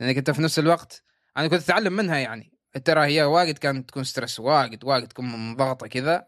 لأنك 0.00 0.16
أنت 0.16 0.30
في 0.30 0.42
نفس 0.42 0.58
الوقت 0.58 1.04
أنا 1.36 1.48
كنت 1.48 1.62
أتعلم 1.62 1.92
منها 1.92 2.18
يعني. 2.18 2.52
ترى 2.84 3.00
هي 3.00 3.22
واجد 3.22 3.58
كانت 3.58 3.88
تكون 3.88 4.04
stressed 4.04 4.40
واجد 4.40 4.84
واجد 4.84 5.08
تكون 5.08 5.32
منضغطه 5.32 5.86
كذا. 5.86 6.26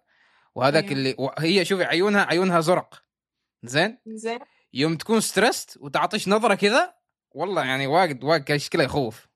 وهذاك 0.54 0.84
أيوة. 0.84 0.92
اللي 0.92 1.16
هي 1.38 1.64
شوفي 1.64 1.84
عيونها 1.84 2.24
عيونها 2.24 2.60
زرق. 2.60 3.02
زين؟ 3.62 3.98
زين. 4.06 4.38
يوم 4.72 4.96
تكون 4.96 5.20
stressed 5.20 5.78
وتعطيش 5.80 6.28
نظرة 6.28 6.54
كذا 6.54 6.94
والله 7.30 7.64
يعني 7.64 7.86
واجد 7.86 8.24
واجد 8.24 8.44
كان 8.44 8.58
شكله 8.58 8.84
يخوف. 8.84 9.28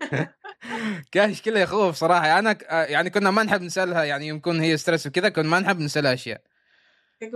كان 1.12 1.34
شكله 1.34 1.60
يخوف 1.60 1.96
صراحة. 1.96 2.38
أنا 2.38 2.58
آه، 2.68 2.84
يعني 2.84 3.10
كنا 3.10 3.30
ما 3.30 3.42
نحب 3.42 3.62
نسالها 3.62 4.04
يعني 4.04 4.26
يوم 4.26 4.38
يكون 4.38 4.60
هي 4.60 4.76
stressed 4.76 5.06
وكذا 5.06 5.28
كنا 5.28 5.48
ما 5.48 5.60
نحب 5.60 5.80
نسالها 5.80 6.14
أشياء. 6.14 6.40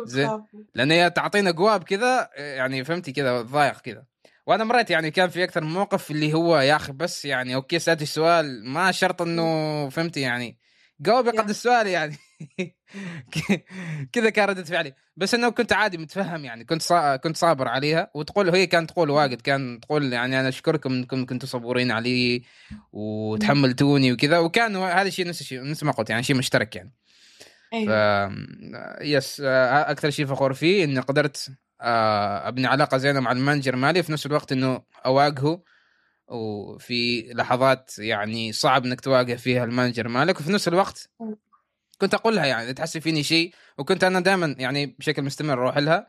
زين. 0.04 0.44
لأن 0.74 0.90
هي 0.90 1.10
تعطينا 1.10 1.50
جواب 1.50 1.84
كذا 1.84 2.30
يعني 2.36 2.84
فهمتي 2.84 3.12
كذا 3.12 3.42
ضايق 3.42 3.80
كذا. 3.80 4.04
وأنا 4.46 4.64
مريت 4.64 4.90
يعني 4.90 5.10
كان 5.10 5.28
في 5.28 5.44
أكثر 5.44 5.64
من 5.64 5.72
موقف 5.72 6.10
اللي 6.10 6.34
هو 6.34 6.58
يا 6.58 6.76
أخي 6.76 6.92
بس 6.92 7.24
يعني 7.24 7.54
okay 7.54 7.78
سألت 7.78 8.02
السؤال 8.02 8.68
ما 8.68 8.92
شرط 8.92 9.22
إنه 9.22 9.88
فهمتي 9.88 10.20
يعني 10.20 10.58
جاوبي 11.00 11.30
قد. 11.30 11.48
السؤال 11.48 11.86
يعني. 11.86 12.16
كذا 14.12 14.30
كان 14.30 14.48
ردة 14.48 14.64
فعلي. 14.64 14.92
بس 15.16 15.34
أنه 15.34 15.48
كنت 15.48 15.72
عادي 15.72 15.98
متفهم 15.98 16.44
يعني. 16.44 16.64
كنت 16.64 16.82
صا... 16.82 17.16
كنت 17.16 17.36
صابر 17.36 17.68
عليها. 17.68 18.10
وتقول 18.14 18.50
هي 18.50 18.66
كانت 18.66 18.90
تقول 18.90 19.10
واجد. 19.10 19.40
كان 19.40 19.80
تقول 19.80 20.12
يعني 20.12 20.40
أنا 20.40 20.48
أشكركم 20.48 20.92
أنكم 20.92 21.26
كنتوا 21.26 21.48
صبورين 21.48 21.90
علي 21.90 22.42
وتحملتوني 22.92 24.12
وكذا. 24.12 24.38
وكان 24.38 24.76
هذا 24.76 25.08
الشيء 25.08 25.28
نفس 25.28 25.40
الشيء 25.40 25.70
نفس 25.70 25.82
ما 25.82 25.92
قلت 25.92 26.10
يعني 26.10 26.22
شيء 26.22 26.36
مشترك 26.36 26.76
يعني. 26.76 26.92
ف 27.70 27.74
أيوه 27.74 28.32
yes 29.00 29.42
آه، 29.44 29.90
أكثر 29.90 30.10
شيء 30.10 30.26
فخور 30.26 30.54
فيه 30.54 30.84
إني 30.84 31.00
قدرت 31.00 31.50
آه، 31.80 32.48
أبني 32.48 32.66
علاقة 32.66 32.96
زينة 32.96 33.20
مع 33.20 33.32
ال 33.32 33.38
manager 33.38 33.76
مالي. 33.76 34.02
في 34.02 34.12
نفس 34.12 34.26
الوقت 34.26 34.52
إنه 34.52 34.82
أواجهه. 35.06 35.62
وفي 36.28 37.22
لحظات 37.32 37.98
يعني 37.98 38.52
صعب 38.52 38.84
إنك 38.84 39.00
تواجه 39.00 39.34
فيها 39.34 39.64
ال 39.64 39.70
manager 39.70 40.08
مالك 40.08 40.40
وفي 40.40 40.52
نفس 40.52 40.68
الوقت 40.68 41.10
كنت 41.98 42.14
أقول 42.14 42.36
لها 42.36 42.46
يعني 42.46 42.72
تحسي 42.72 43.00
فيني 43.00 43.22
شيء 43.22 43.54
وكنت 43.78 44.04
أنا 44.04 44.20
دائما 44.20 44.56
يعني 44.58 44.86
بشكل 44.98 45.22
مستمر 45.22 45.52
أروح 45.52 45.78
لها 45.78 46.06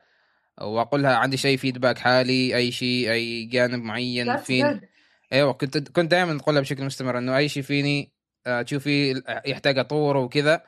وأقول 0.61 1.03
لها 1.03 1.15
عندي 1.15 1.37
شيء 1.37 1.57
feedback 1.57 1.97
حالي 1.97 2.55
أي 2.55 2.71
شيء 2.71 3.11
أي 3.11 3.45
جانب 3.45 3.83
معين 3.83 4.37
فيني. 4.37 4.89
أيوه 5.33 5.53
كنت 5.53 5.77
كنت 5.77 6.11
دائما 6.11 6.35
أقول 6.35 6.55
لها 6.55 6.61
بشكل 6.61 6.83
مستمر 6.83 7.17
إنه 7.17 7.37
أي 7.37 7.49
شيء 7.49 7.63
فيني 7.63 8.11
آه، 8.47 8.61
تشوفي 8.61 9.23
يحتاج 9.45 9.79
أطوره 9.79 10.19
وكذا. 10.19 10.63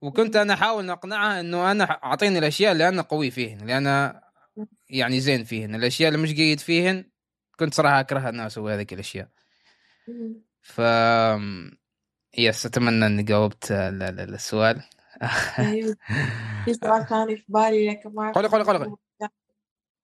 وكنت 0.00 0.36
أنا 0.36 0.54
أحاول 0.54 0.90
أقنعها 0.90 1.40
إنه 1.40 1.70
أنا 1.70 1.84
أعطيني 1.84 2.38
الأشياء 2.38 2.72
اللي 2.72 2.88
أنا 2.88 3.02
قوي 3.02 3.30
فيهن 3.30 3.60
اللي 3.60 3.76
أنا 3.76 4.22
يعني 4.90 5.20
زين 5.20 5.44
فيهن 5.44 5.74
الأشياء 5.74 6.08
اللي 6.08 6.22
مش 6.22 6.32
جيد 6.32 6.60
فيهن 6.60 7.04
كنت 7.60 7.74
صراحة 7.74 8.00
أكره 8.00 8.28
ان 8.28 8.40
أسوي 8.40 8.74
هذيك 8.74 8.92
الأشياء. 8.92 9.28
ف 10.62 10.80
يس 12.38 12.66
أتمنى 12.66 13.06
إني 13.06 13.22
جاوبت 13.22 13.70
ال- 13.72 14.02
ال- 14.02 14.34
السؤال. 14.34 14.82
أيوه. 15.58 15.96
في 16.64 16.74
سؤال 16.74 17.06
ثاني 17.08 17.36
في 17.36 17.44
بالي 17.48 17.88
لكن 17.90 18.10
ما 18.14 18.32
قولي- 18.32 18.48
قولي- 18.48 18.64
قولي-. 18.64 18.96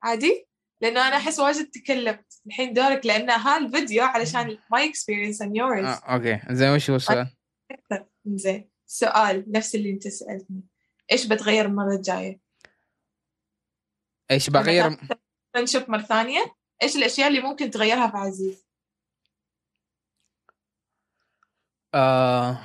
عادي؟ 0.02 0.46
لأنه 0.80 1.08
أنا 1.08 1.16
أحس 1.16 1.38
واجد 1.38 1.70
تكلمت 1.70 2.40
الحين 2.46 2.72
دورك 2.72 3.06
لأن 3.06 3.30
هالفيديو 3.30 4.04
علشان 4.04 4.58
my 4.72 4.88
experience 4.88 5.42
and 5.42 5.56
yours 5.56 5.98
okay. 6.08 6.40
زين 6.50 6.70
وش 6.70 6.90
هو 6.90 6.96
السؤال؟ 6.96 7.34
أكثر 7.70 8.06
زين. 8.26 8.70
سؤال 8.86 9.44
نفس 9.48 9.74
اللي 9.74 9.90
أنت 9.90 10.08
سألتني. 10.08 10.62
إيش 11.12 11.26
بتغير 11.26 11.64
المرة 11.66 11.94
الجاية؟ 11.94 12.40
إيش 14.30 14.50
بغير 14.50 14.96
نشوف 15.56 15.88
مرة 15.88 16.02
ثانية. 16.02 16.54
إيش 16.82 16.96
الأشياء 16.96 17.28
اللي 17.28 17.40
ممكن 17.40 17.70
تغيرها 17.70 18.10
في 18.10 18.16
عزيز؟ 18.16 18.66
آه... 21.94 22.58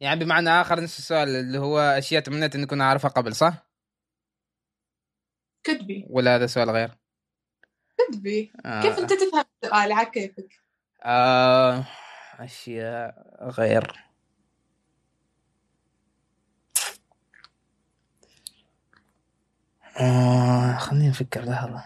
يعني 0.00 0.24
بمعنى 0.24 0.50
آخر 0.50 0.82
نفس 0.82 0.98
السؤال 0.98 1.28
اللي 1.28 1.58
هو 1.58 1.78
أشياء 1.78 2.22
تمنيت 2.22 2.54
إني 2.54 2.66
كنت 2.66 2.80
أعرفها 2.80 3.10
قبل 3.10 3.34
صح؟ 3.34 3.66
be 5.68 6.06
ولا 6.10 6.36
هذا 6.36 6.46
سؤال 6.46 6.70
غير؟ 6.70 6.88
be 8.12 8.66
آه... 8.66 8.82
كيف 8.82 8.98
أنت 8.98 9.12
تفهم 9.12 9.44
السؤال 9.64 9.92
على 9.92 10.10
كيفك؟ 10.10 10.62
آه... 11.04 11.86
أشياء 12.38 13.14
غير 13.42 14.11
آه... 20.00 20.76
خليني 20.78 21.10
أفكر 21.10 21.44
لحظة. 21.44 21.84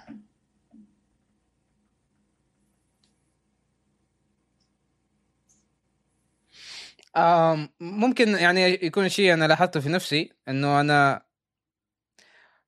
آه... 7.16 7.68
ممكن 7.80 8.28
يعني 8.28 8.62
يكون 8.86 9.08
شيء 9.08 9.34
أنا 9.34 9.44
لاحظته 9.44 9.80
في 9.80 9.88
نفسي 9.88 10.32
إنه 10.48 10.80
أنا 10.80 11.22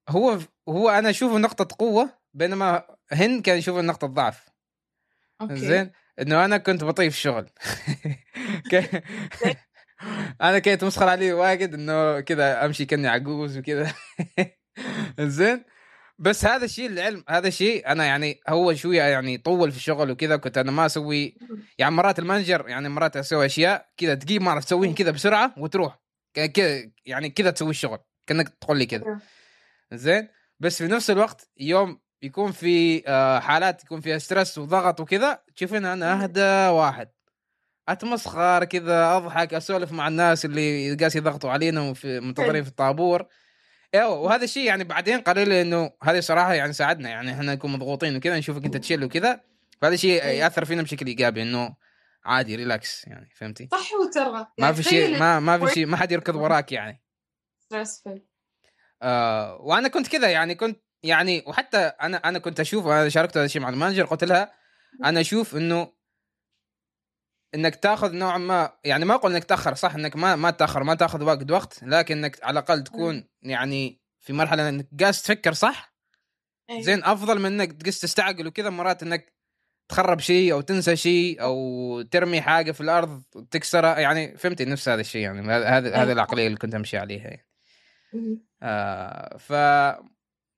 هو 0.09 0.39
هو 0.69 0.89
أنا 0.89 1.11
أشوفه 1.11 1.39
نقطة 1.39 1.77
قوة 1.79 2.11
بينما 2.35 2.83
هند 3.13 3.43
كان 3.43 3.59
يشوفه 3.59 3.81
نقطة 3.81 4.07
ضعف. 4.07 4.49
أوكي. 5.41 5.57
زين؟ 5.57 5.91
إنه 6.21 6.45
أنا 6.45 6.59
كنت 6.59 6.85
بطيء 6.85 7.11
في 7.11 7.17
الشغل. 7.17 7.51
ك- 8.71 9.05
أنا 10.43 10.59
كنت 10.59 10.85
مسخر 10.85 11.09
عليه 11.09 11.33
واجد 11.35 11.75
إنه 11.75 12.21
كذا 12.21 12.65
أمشي 12.65 12.85
كأني 12.85 13.09
عجوز 13.09 13.59
وكذا 13.59 13.93
زين 15.21 15.65
بس 16.19 16.45
هذا 16.45 16.65
الشيء 16.65 16.87
العلم 16.87 17.25
هذا 17.29 17.49
الشيء 17.49 17.87
أنا 17.87 18.05
يعني 18.05 18.41
هو 18.49 18.75
شوية 18.75 19.03
يعني 19.03 19.39
طول 19.39 19.71
في 19.71 19.77
الشغل 19.77 20.11
وكذا 20.11 20.37
كنت 20.37 20.59
أنا 20.59 20.73
ما 20.73 20.87
أسوي 20.87 21.37
يعني 21.79 21.95
مرات 21.95 22.19
ال 22.19 22.25
manager 22.25 22.69
يعني 22.69 22.89
مرات 22.89 23.17
أسوي 23.17 23.47
أشياء 23.47 23.89
كذا 23.97 24.15
تجيب 24.15 24.43
ما 24.43 24.51
أعرف 24.51 24.65
تسويهم 24.65 24.95
كذا 24.95 25.11
بسرعة 25.11 25.55
وتروح 25.57 25.99
كذا 26.35 26.91
يعني 27.07 27.31
كذا 27.31 27.51
تسوي 27.51 27.71
الشغل 27.71 27.99
كأنك 28.27 28.49
تقول 28.49 28.79
لي 28.79 28.87
كذا. 28.87 29.21
زين 29.93 30.29
بس 30.61 30.83
في 30.83 30.89
نفس 30.89 31.11
الوقت 31.11 31.49
يوم 31.61 32.01
يكون 32.23 32.53
في 32.53 33.03
آه، 33.07 33.39
حالات 33.39 33.85
يكون 33.85 34.01
فيها 34.01 34.19
stress 34.19 34.59
وضغط 34.59 35.01
وكذا 35.01 35.43
تشوفين 35.57 35.85
أنا 35.85 36.23
أهدى 36.23 36.69
واحد. 36.69 37.09
أتمسخر 37.89 38.65
كذا 38.65 39.17
أضحك 39.17 39.55
أسولف 39.55 39.93
مع 39.93 40.09
الناس 40.09 40.45
اللي 40.45 40.95
قاس 40.95 41.17
يضغطوا 41.17 41.51
علينا 41.51 41.81
وفي 41.81 42.21
منتظرين 42.21 42.63
في 42.63 42.69
الطابور. 42.69 43.27
أيوه 43.95 44.09
وهذا 44.09 44.45
الشيء 44.45 44.67
يعني 44.67 44.85
بعدين 44.85 45.21
قالوا 45.21 45.45
لي 45.45 45.63
إنه 45.63 45.91
هذه 46.03 46.21
صراحة 46.21 46.55
يعني 46.55 46.73
ساعدنا 46.73 47.09
يعني 47.09 47.33
إحنا 47.33 47.53
نكون 47.55 47.73
مضغوطين 47.73 48.17
وكذا 48.17 48.39
نشوفك 48.39 48.65
أنت 48.65 48.77
تشيل 48.77 49.05
وكذا 49.05 49.41
فهذا 49.83 49.95
الشيء 49.95 50.25
يأثر 50.25 50.65
فينا 50.65 50.83
بشكل 50.83 51.07
إيجابي 51.07 51.43
إنه 51.43 51.77
عادي 52.25 52.57
relax 52.57 53.07
يعني 53.07 53.29
فهمتي؟ 53.37 53.69
صح 53.73 53.93
وترى 53.93 54.33
ما 54.33 54.47
يعني 54.59 54.75
في 54.75 54.83
شيء 54.83 55.19
ما 55.19 55.41
ما 55.41 55.67
في 55.67 55.75
شيء 55.75 55.87
ما 55.87 55.97
حد 55.97 56.13
يركض 56.13 56.35
وراك 56.37 56.73
يعني. 56.73 57.03
آه 59.03 59.57
وأنا 59.61 59.89
كنت 59.89 60.09
كذا 60.09 60.29
يعني 60.29 60.55
كنت 60.55 60.81
يعني 61.03 61.45
وحتى 61.47 61.79
أنا 61.79 62.17
أنا 62.17 62.39
كنت 62.39 62.61
أشوف 62.61 62.87
أنا 62.87 63.09
شاركت 63.09 63.37
هذا 63.37 63.47
الشيء 63.47 63.63
مع 63.63 63.69
ال 63.69 63.73
manager 63.73 64.05
قلت 64.05 64.25
لها 64.25 64.53
أنا 65.05 65.21
أشوف 65.21 65.57
إنه 65.57 65.93
إنك 67.55 67.77
تأخذ 67.77 68.13
نوع 68.13 68.39
ما 68.39 68.73
يعني 68.85 69.05
ما 69.05 69.15
أقول 69.15 69.33
إنك 69.33 69.45
تأخر 69.45 69.75
صح 69.75 69.95
إنك 69.95 70.17
ما 70.17 70.37
ما 70.37 70.51
تأخر 70.51 70.83
ما 70.83 70.95
تأخذ 70.95 71.23
وقت 71.23 71.51
وقت 71.51 71.83
لكن 71.83 72.19
إنك 72.19 72.45
على 72.45 72.53
الأقل 72.53 72.85
تكون 72.85 73.25
يعني 73.43 74.01
في 74.21 74.33
مرحلة 74.33 74.69
إنك 74.69 74.87
قاس 75.01 75.23
تفكر 75.23 75.53
صح 75.53 75.95
أيوة. 76.71 76.83
زين 76.83 77.05
أفضل 77.05 77.39
من 77.39 77.61
إنك 77.61 77.73
تقص 77.73 78.01
تستعجل 78.01 78.47
وكذا 78.47 78.71
مرات 78.71 79.03
إنك 79.03 79.33
تخرب 79.89 80.21
شيء 80.21 80.53
أو 80.53 80.61
تنسى 80.61 80.97
شيء 80.97 81.43
أو 81.43 82.03
ترمي 82.03 82.41
حاجة 82.41 82.73
في 82.73 82.81
الأرض 82.81 83.23
تكسرها 83.51 83.99
يعني 83.99 84.37
فهمتي 84.37 84.65
نفس 84.65 84.89
هذا 84.89 85.01
الشيء 85.01 85.23
يعني 85.23 85.41
هذا 85.41 85.69
هذا 85.69 85.89
هذه 85.89 86.01
أيوة. 86.01 86.13
العقلية 86.13 86.47
اللي 86.47 86.59
كنت 86.59 86.75
أمشي 86.75 86.99
عليها 86.99 87.25
يعني. 87.25 87.47
آه 88.63 89.37
ف 89.39 89.53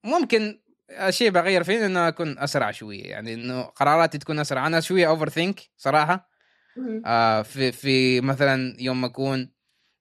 ممكن 0.05 0.61
الشيء 0.91 1.31
بغير 1.31 1.65
فيه 1.65 1.87
إنه 1.87 2.09
أكون 2.09 2.39
أسرع 2.39 2.71
شوية 2.71 3.05
يعني 3.05 3.35
إنه 3.35 3.63
قراراتي 3.63 4.19
تكون 4.19 4.39
أسرع 4.39 4.67
أنا 4.67 4.81
شوية 4.81 5.09
اوفر 5.09 5.29
ثينك 5.29 5.61
صراحة. 5.77 6.30
آه 7.07 7.43
في 7.43 7.73
في 7.73 8.21
مثلا 8.21 8.77
يوم 8.79 9.05
أكون 9.05 9.53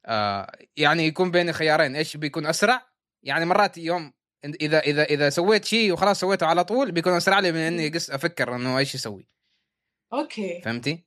آه 0.05 0.51
يعني 0.77 1.07
يكون 1.07 1.31
بيني 1.31 1.53
خيارين. 1.53 1.95
إيش 1.95 2.17
بيكون 2.17 2.45
أسرع؟ 2.45 2.89
يعني 3.23 3.45
مرات 3.45 3.77
يوم 3.77 4.13
إذا 4.45 4.79
إذا 4.79 5.03
إذا 5.03 5.29
سويت 5.29 5.65
شيء 5.65 5.93
وخلاص 5.93 6.19
سويته 6.19 6.45
على 6.45 6.63
طول 6.63 6.91
بيكون 6.91 7.13
أسرع 7.13 7.39
لي 7.39 7.51
من 7.51 7.57
إني 7.57 7.89
قس 7.89 8.11
أفكر 8.11 8.55
إنه 8.55 8.77
إيش 8.77 8.95
أسوي 8.95 9.27
okay. 10.13 10.61
فهمتي؟ 10.61 11.05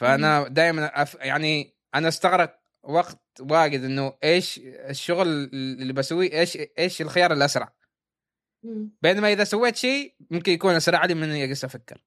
فأنا 0.00 0.48
دائما 0.48 1.02
أف... 1.02 1.14
يعني 1.14 1.76
أنا 1.94 2.08
استغرق 2.08 2.60
وقت 2.82 3.22
واجد 3.40 3.84
إنه 3.84 4.18
إيش 4.24 4.60
الشغل 4.64 5.28
اللي 5.52 5.92
بسويه 5.92 6.32
إيش 6.32 6.58
إيش 6.78 7.02
الخيار 7.02 7.32
الأسرع. 7.32 7.74
بينما 9.02 9.32
إذا 9.32 9.44
سويت 9.44 9.76
شيء 9.76 10.14
ممكن 10.30 10.52
يكون 10.52 10.74
أسرع 10.74 11.04
لي 11.04 11.14
من 11.14 11.22
إني 11.22 11.44
اجلس 11.44 11.64
أفكر. 11.64 12.04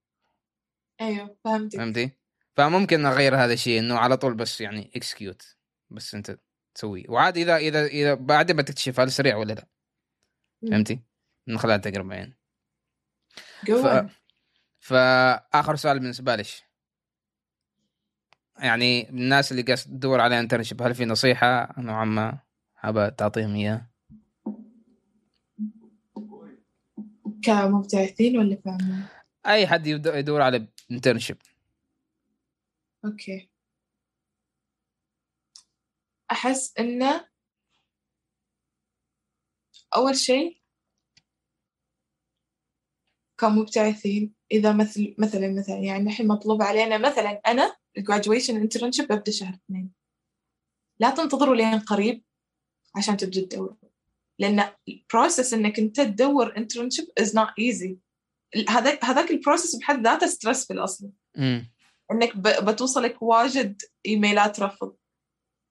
أيوه 1.02 1.38
فهمتك. 1.44 1.78
فهمتي؟ 1.78 2.11
فممكن 2.56 3.06
اغير 3.06 3.36
هذا 3.36 3.54
الشيء 3.54 3.80
إنه 3.80 3.98
على 3.98 4.18
طول 4.18 4.34
بس 4.34 4.62
يعني 4.62 4.92
execute 4.95 5.56
بس 5.90 6.16
أنت 6.16 6.38
تسويه 6.76 7.06
وعاد 7.10 7.38
إذا 7.38 7.58
إذا 7.58 7.86
إذا 7.86 8.14
بعدين 8.14 8.56
بتكتشف 8.56 9.00
هل 9.00 9.12
سريع 9.12 9.38
ولا 9.38 9.54
لا. 9.54 9.68
فهمتي؟ 10.70 11.00
من 11.48 11.58
خلال 11.58 11.76
التجربه 11.76 12.16
يعني 12.16 12.38
ف... 13.68 14.08
فآخر 14.80 15.76
سؤال 15.76 16.00
بالنسبة 16.00 16.36
لي 16.36 16.44
يعني 18.60 19.10
الناس 19.10 19.52
اللي 19.52 19.62
قاعد 19.62 19.78
تدور 19.78 20.20
على 20.20 20.40
internship 20.40 20.82
هل 20.82 20.96
في 20.96 21.06
نصيحة 21.06 21.74
نوعا 21.78 22.06
ما 22.06 22.40
حابة 22.76 23.10
تعطيهم 23.10 23.56
إياها؟ 23.56 23.90
كمبتعثين 27.44 28.38
ولا 28.38 28.58
فاهمين؟ 28.66 29.06
أي 29.46 29.68
حد 29.68 29.88
يدور 29.88 30.42
على 30.42 30.68
internship 30.91 31.38
okay. 33.06 33.49
أحس 36.32 36.78
انه 36.80 37.28
أول 39.96 40.16
شيء 40.16 40.62
كمبتعثين 43.38 44.34
إذا 44.52 44.74
مثل 44.74 45.16
مثلا 45.18 45.54
مثلا 45.54 45.78
يعني 45.78 46.10
الحين 46.10 46.28
مطلوب 46.28 46.62
علينا 46.62 46.98
مثلا 46.98 47.42
أنا 47.48 47.76
ال 47.99 48.04
graduation 48.04 48.53
internship 48.54 49.04
ببدأ 49.04 49.32
شهر 49.32 49.54
اثنين. 49.54 49.94
لا 51.00 51.10
تنتظروا 51.10 51.56
لين 51.56 51.80
قريب 51.80 52.24
عشان 52.96 53.18
تبدوا 53.18 53.42
تدوروا 53.42 53.76
لأن 54.40 54.74
ال 54.88 54.96
process 54.96 55.53
إنك 55.54 55.80
أنت 55.80 56.02
تدور 56.02 56.54
internship 56.54 57.24
is 57.24 57.28
not 57.28 57.50
easy. 57.60 57.96
هذاك 58.70 59.06
هذاك 59.06 59.32
ال 59.32 59.37
process 59.37 59.76
بحد 59.76 60.04
ذاته 60.04 60.28
stressful 60.28 60.84
أصلا. 60.84 61.12
إنك 62.12 62.38
بتوصلك 62.38 63.22
واجد 63.22 63.82
إيميلات 64.06 64.60
رفض. 64.60 64.96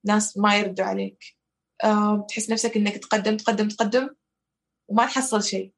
ناس 0.06 0.36
ما 0.36 0.56
يردوا 0.56 0.84
عليك. 0.84 1.24
تحس 2.28 2.50
نفسك 2.50 2.76
إنك 2.76 2.96
تقدم 2.96 3.36
تقدم 3.36 3.68
تقدم 3.68 4.10
وما 4.88 5.06
تحصل 5.06 5.42
شيء. 5.42 5.72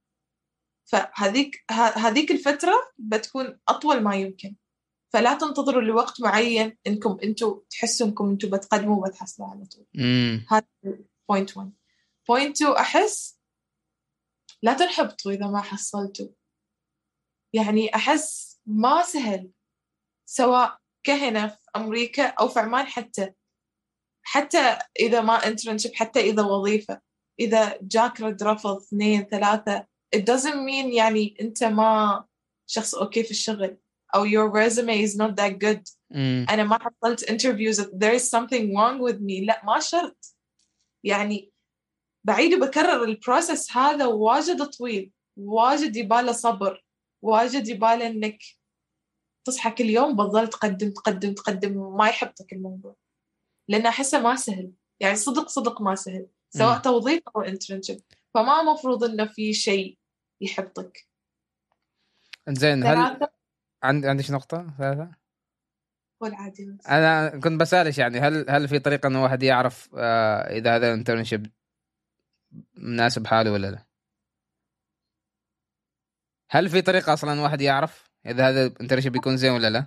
فهذيك 0.85 1.65
هذيك 1.71 2.31
الفترة 2.31 2.75
بتكون 2.99 3.61
أطول 3.69 4.03
ما 4.03 4.17
يمكن. 4.17 4.57
فلا 5.13 5.35
تنتظروا 5.35 5.83
لوقت 5.83 6.21
معين 6.21 6.79
إنكم 6.87 7.19
أنتم 7.23 7.61
تحسوا 7.71 8.07
انكم 8.07 8.31
أنتم 8.31 8.51
بتقدموا 8.51 8.97
وبتحصلوا 8.97 9.49
على 9.49 9.65
طول. 9.65 9.87
هذا 10.51 10.67
point 11.29 11.57
1 11.57 11.73
point 12.29 12.63
2 12.63 12.73
أحس 12.77 13.41
لا 14.63 14.75
تنحبطوا 14.75 15.33
إذا 15.33 15.47
ما 15.47 15.61
حصلتوا. 15.61 16.29
يعني 17.53 17.95
أحس 17.95 18.61
ما 18.67 19.03
سهل. 19.03 19.51
سواء 20.27 20.79
هنا 21.05 21.49
في 21.49 21.57
أمريكا 21.77 22.27
أو 22.27 22.49
في 22.49 22.61
عمان 22.61 22.87
حتى. 22.87 23.33
حتى 24.23 24.79
إذا 25.01 25.21
ما 25.21 25.47
internship 25.47 25.95
حتى 25.95 26.21
إذا 26.21 26.43
وظيفة. 26.43 27.01
إذا 27.41 27.79
جاك 27.83 28.21
رد 28.21 28.43
رفض 28.43 28.77
اثنين 28.77 29.23
ثلاثة 29.25 29.87
it 30.17 30.21
doesn't 30.21 30.65
mean 30.67 30.95
يعني 30.95 31.37
أنت 31.41 31.65
ما 31.65 32.25
شخص 32.67 32.95
okay 32.95 33.23
في 33.23 33.31
الشغل 33.31 33.77
أو 34.15 34.27
your 34.27 34.51
resume 34.51 35.03
is 35.07 35.17
not 35.17 35.37
that 35.37 35.59
good. 35.59 35.83
امم 36.15 36.47
أنا 36.51 36.65
ما 36.65 36.79
حصلت 36.79 37.31
interviews. 37.31 37.77
There 37.77 38.15
is 38.15 38.31
something 38.31 38.75
wrong 38.75 39.01
with 39.01 39.21
me. 39.21 39.47
لا 39.47 39.63
ما 39.65 39.81
شرط. 39.81 40.35
يعني 41.05 41.53
بعيد 42.25 42.55
وبكرر 42.55 43.05
ال 43.05 43.14
process 43.14 43.77
هذا 43.77 44.07
واجد 44.07 44.65
طويل. 44.65 45.11
واجد 45.37 45.97
يباله 45.97 46.33
صبر. 46.33 46.85
واجد 47.23 47.69
يباله 47.69 48.07
إنك 48.07 48.39
تصحى 49.45 49.71
كل 49.71 49.85
يوم 49.85 50.17
بتظل 50.17 50.49
تقدم 50.49 50.91
تقدم 50.91 51.35
تقدم 51.35 51.77
وما 51.77 52.09
يحبطك 52.09 52.53
الموضوع 52.53 52.97
لأن 53.69 53.87
أحسه 53.87 54.21
ما 54.21 54.37
سهل 54.37 54.73
يعني 55.01 55.17
صدق 55.17 55.49
صدق 55.49 55.83
ما 55.83 55.95
سهل 55.95 56.27
سواء. 56.51 56.79
توظيف 56.79 57.23
أو 57.37 57.43
internship 57.43 58.01
فما 58.35 58.63
مفروض 58.63 59.05
إنه 59.05 59.27
في 59.27 59.53
شيء 59.53 59.99
يحبطك 60.41 61.09
زين 62.49 62.85
هل 62.85 62.95
ثلاثة 62.95 63.33
عند 63.83 64.07
عندك 64.07 64.31
نقطة 64.31 64.75
ثلاثة؟ 64.79 65.11
والعادي 66.21 66.65
بس. 66.65 66.87
أنا 66.87 67.41
كنت 67.41 67.61
بسألش 67.61 67.99
يعني 67.99 68.19
هل 68.19 68.51
هل 68.51 68.69
في 68.69 68.79
طريقة 68.79 69.07
انه 69.07 69.23
واحد 69.23 69.43
يعرف 69.43 69.91
آه 69.97 70.57
إذا 70.59 70.77
هذا 70.77 70.89
ال 70.89 70.94
internship 70.94 71.47
مناسب 72.75 73.27
حاله 73.27 73.53
ولا 73.53 73.71
لا؟ 73.71 73.87
هل 76.51 76.69
في 76.69 76.83
طريقة 76.83 77.13
أصلا 77.13 77.41
واحد 77.41 77.61
يعرف 77.61 78.14
إذا 78.27 78.49
هذا 78.49 78.67
ال 78.67 78.71
internship 78.71 79.13
بيكون 79.13 79.37
زين 79.37 79.53
ولا 79.53 79.71
لا؟ 79.71 79.87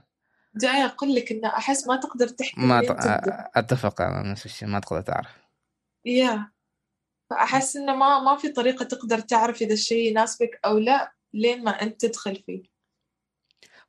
جاي 0.55 0.85
أقول 0.85 1.15
لك 1.15 1.31
إنه 1.31 1.47
أحس 1.47 1.88
ما 1.88 1.95
تقدر 1.95 2.27
تحكي 2.27 2.61
ما. 2.61 2.81
تبدأ. 2.81 3.49
أتفق 3.55 4.01
أنا 4.01 4.31
نفس 4.31 4.45
الشيء 4.45 4.68
ما 4.68 4.80
تقدر 4.80 5.01
تعرف 5.01 5.30
yeah 6.05 6.51
فأحس 7.30 7.76
إنه 7.76 7.95
ما 7.95 8.19
ما 8.19 8.38
في 8.38 8.49
طريقة 8.49 8.85
تقدر 8.85 9.19
تعرف 9.19 9.61
إذا 9.61 9.73
الشيء 9.73 10.09
يناسبك 10.09 10.59
أو 10.65 10.77
لا 10.77 11.14
لين 11.34 11.64
ما 11.64 11.72
أنت 11.72 12.05
تدخل 12.05 12.35
فيه 12.45 12.64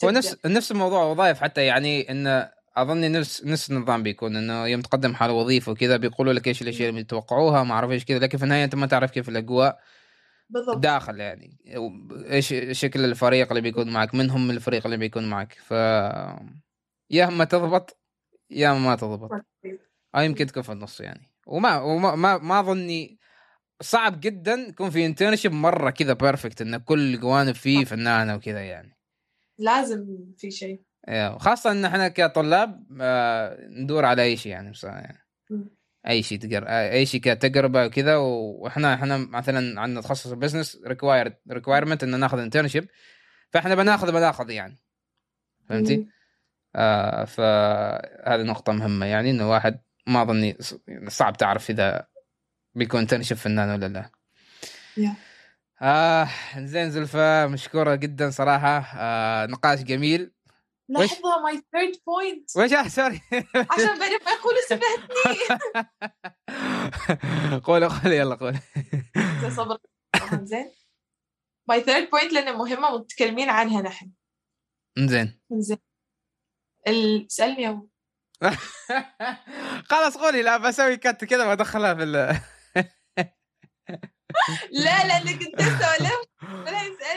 هو. 0.04 0.10
نفس 0.10 0.36
نفس 0.46 0.72
الموضوع 0.72 1.04
وظائف 1.04 1.40
حتى 1.40 1.66
يعني 1.66 2.10
انه 2.10 2.50
اظني 2.76 3.08
نفس 3.08 3.44
نفس 3.44 3.70
النظام 3.70 4.02
بيكون 4.02 4.36
إنه 4.36 4.66
يوم 4.66 4.80
تقدم 4.80 5.14
حال 5.14 5.30
وظيفة 5.30 5.72
وكذا 5.72 5.96
بيقولوا 5.96 6.32
لك 6.32 6.48
إيش 6.48 6.62
الأشياء 6.62 6.88
اللي 6.88 7.00
يتوقعوها 7.00 7.62
ما 7.62 7.74
أعرف 7.74 7.90
إيش 7.90 8.04
كذا 8.04 8.18
لكن 8.18 8.38
في 8.38 8.44
النهاية 8.44 8.64
أنت 8.64 8.74
ما 8.74 8.86
تعرف 8.86 9.10
كيف 9.10 9.28
الأجواء 9.28 9.80
بالضبط. 10.50 10.76
داخل 10.76 11.20
يعني. 11.20 11.58
إيش 12.30 12.54
شكل 12.70 13.04
الفريق 13.04 13.48
اللي 13.48 13.60
بيكون 13.60 13.92
معك؟ 13.92 14.14
من 14.14 14.30
هم 14.30 14.50
الفريق 14.50 14.84
اللي 14.84 14.96
بيكون 14.96 15.30
معك؟ 15.30 15.52
ف 15.52 15.70
يا 17.10 17.28
اما 17.28 17.44
تضبط 17.44 18.00
يا 18.50 18.70
اما 18.70 18.78
ما 18.78 18.96
تضبط. 18.96 19.30
أو 20.14 20.20
يمكن 20.20 20.46
تكون 20.46 20.62
في 20.62 20.72
النص 20.72 21.00
يعني. 21.00 21.26
وما 21.46 21.80
وما 21.80 22.14
ما, 22.14 22.38
ما 22.38 22.60
أظني 22.60 23.18
صعب 23.80 24.20
جدا 24.20 24.54
يكون 24.54 24.90
في 24.90 25.06
internship 25.06 25.52
مرة 25.52 25.90
كذا 25.90 26.12
perfect 26.12 26.62
إن 26.62 26.76
كل 26.76 27.14
الجوانب 27.14 27.54
فيه 27.54 27.84
فنانة 27.84 28.34
وكذا 28.34 28.60
يعني. 28.60 28.98
لازم 29.58 30.06
في 30.38 30.50
شيء. 30.50 30.82
أيوه 31.08 31.38
خاصه 31.38 31.72
إن 31.72 31.84
إحنا 31.84 32.08
كطلاب 32.08 32.86
آه، 33.00 33.58
ندور 33.68 34.04
على 34.04 34.22
اي 34.22 34.36
شيء 34.36 34.52
يعني 34.52 34.70
بصراحة 34.70 34.98
يعني. 34.98 35.24
أي 36.08 36.22
شيء 36.22 36.38
تقر 36.38 36.64
أي 36.68 37.06
شيء 37.06 37.20
كتجربه 37.20 37.84
وكذا 37.86 38.16
وإحنا 38.16 38.94
إحنا 38.94 39.16
مثلا 39.16 39.80
عندنا 39.80 40.00
تخصص 40.00 40.30
ال 40.30 40.36
business 40.36 40.78
required 40.86 41.36
requirement 41.50 42.02
ان 42.02 42.20
ناخذ 42.20 42.38
internship 42.38 42.88
فإحنا 43.50 43.74
بناخذ 43.74 44.12
بناخذ 44.12 44.50
يعني 44.50 44.76
فهمتي؟ 45.68 46.06
آه 46.76 47.24
فهذه 47.24 48.42
نقطة 48.42 48.72
مهمة 48.72 49.06
يعني 49.06 49.30
إنه 49.30 49.50
واحد 49.50 49.80
ما 50.06 50.22
أظني 50.22 50.56
صعب 51.08 51.36
تعرف 51.36 51.70
إذا 51.70 52.06
بيكون 52.74 53.00
internship 53.00 53.36
فنان 53.36 53.70
ولا 53.70 53.88
لا. 53.88 54.10
Yeah. 55.00 55.28
آه 55.82 56.28
زين 56.58 56.90
زلفة 56.90 57.46
مشكورة 57.46 57.94
جدا 57.94 58.30
صراحة 58.30 58.84
آه 58.96 59.46
نقاش 59.46 59.82
جميل 59.82 60.32
لحظة 60.88 61.42
ماي 61.42 61.62
ثيرد 61.72 61.92
بوينت 62.06 62.50
وش؟ 62.56 62.72
آه، 62.72 62.88
sorry 62.88 63.20
عشان 63.72 63.98
بعدين 63.98 64.18
ما 64.24 64.30
يقولوا 64.32 64.60
سبهتني 64.68 65.58
قول 67.64 67.88
قول 67.88 68.12
يلا 68.12 68.34
قول. 68.34 68.58
زين 69.40 69.50
صبر. 69.50 69.78
آه، 70.14 70.44
زين. 70.44 70.70
my 71.68 71.80
third 71.80 72.10
point 72.10 72.32
لأنها 72.32 72.52
مهمة 72.52 72.98
متكلمين 72.98 73.48
عنها 73.50 73.82
نحن. 73.82 74.10
زين. 74.98 75.40
زين. 75.52 75.78
أبو. 77.68 77.88
خلاص 79.90 80.16
قولي 80.18 80.42
لا 80.42 80.56
بسوي 80.56 80.96
cut 80.96 81.24
كذا 81.24 81.46
وأدخلها 81.46 81.94
في. 81.94 82.40
لا 84.70 85.06
لأنك 85.06 85.42
أنت 85.42 85.62
سولفت 85.62 86.28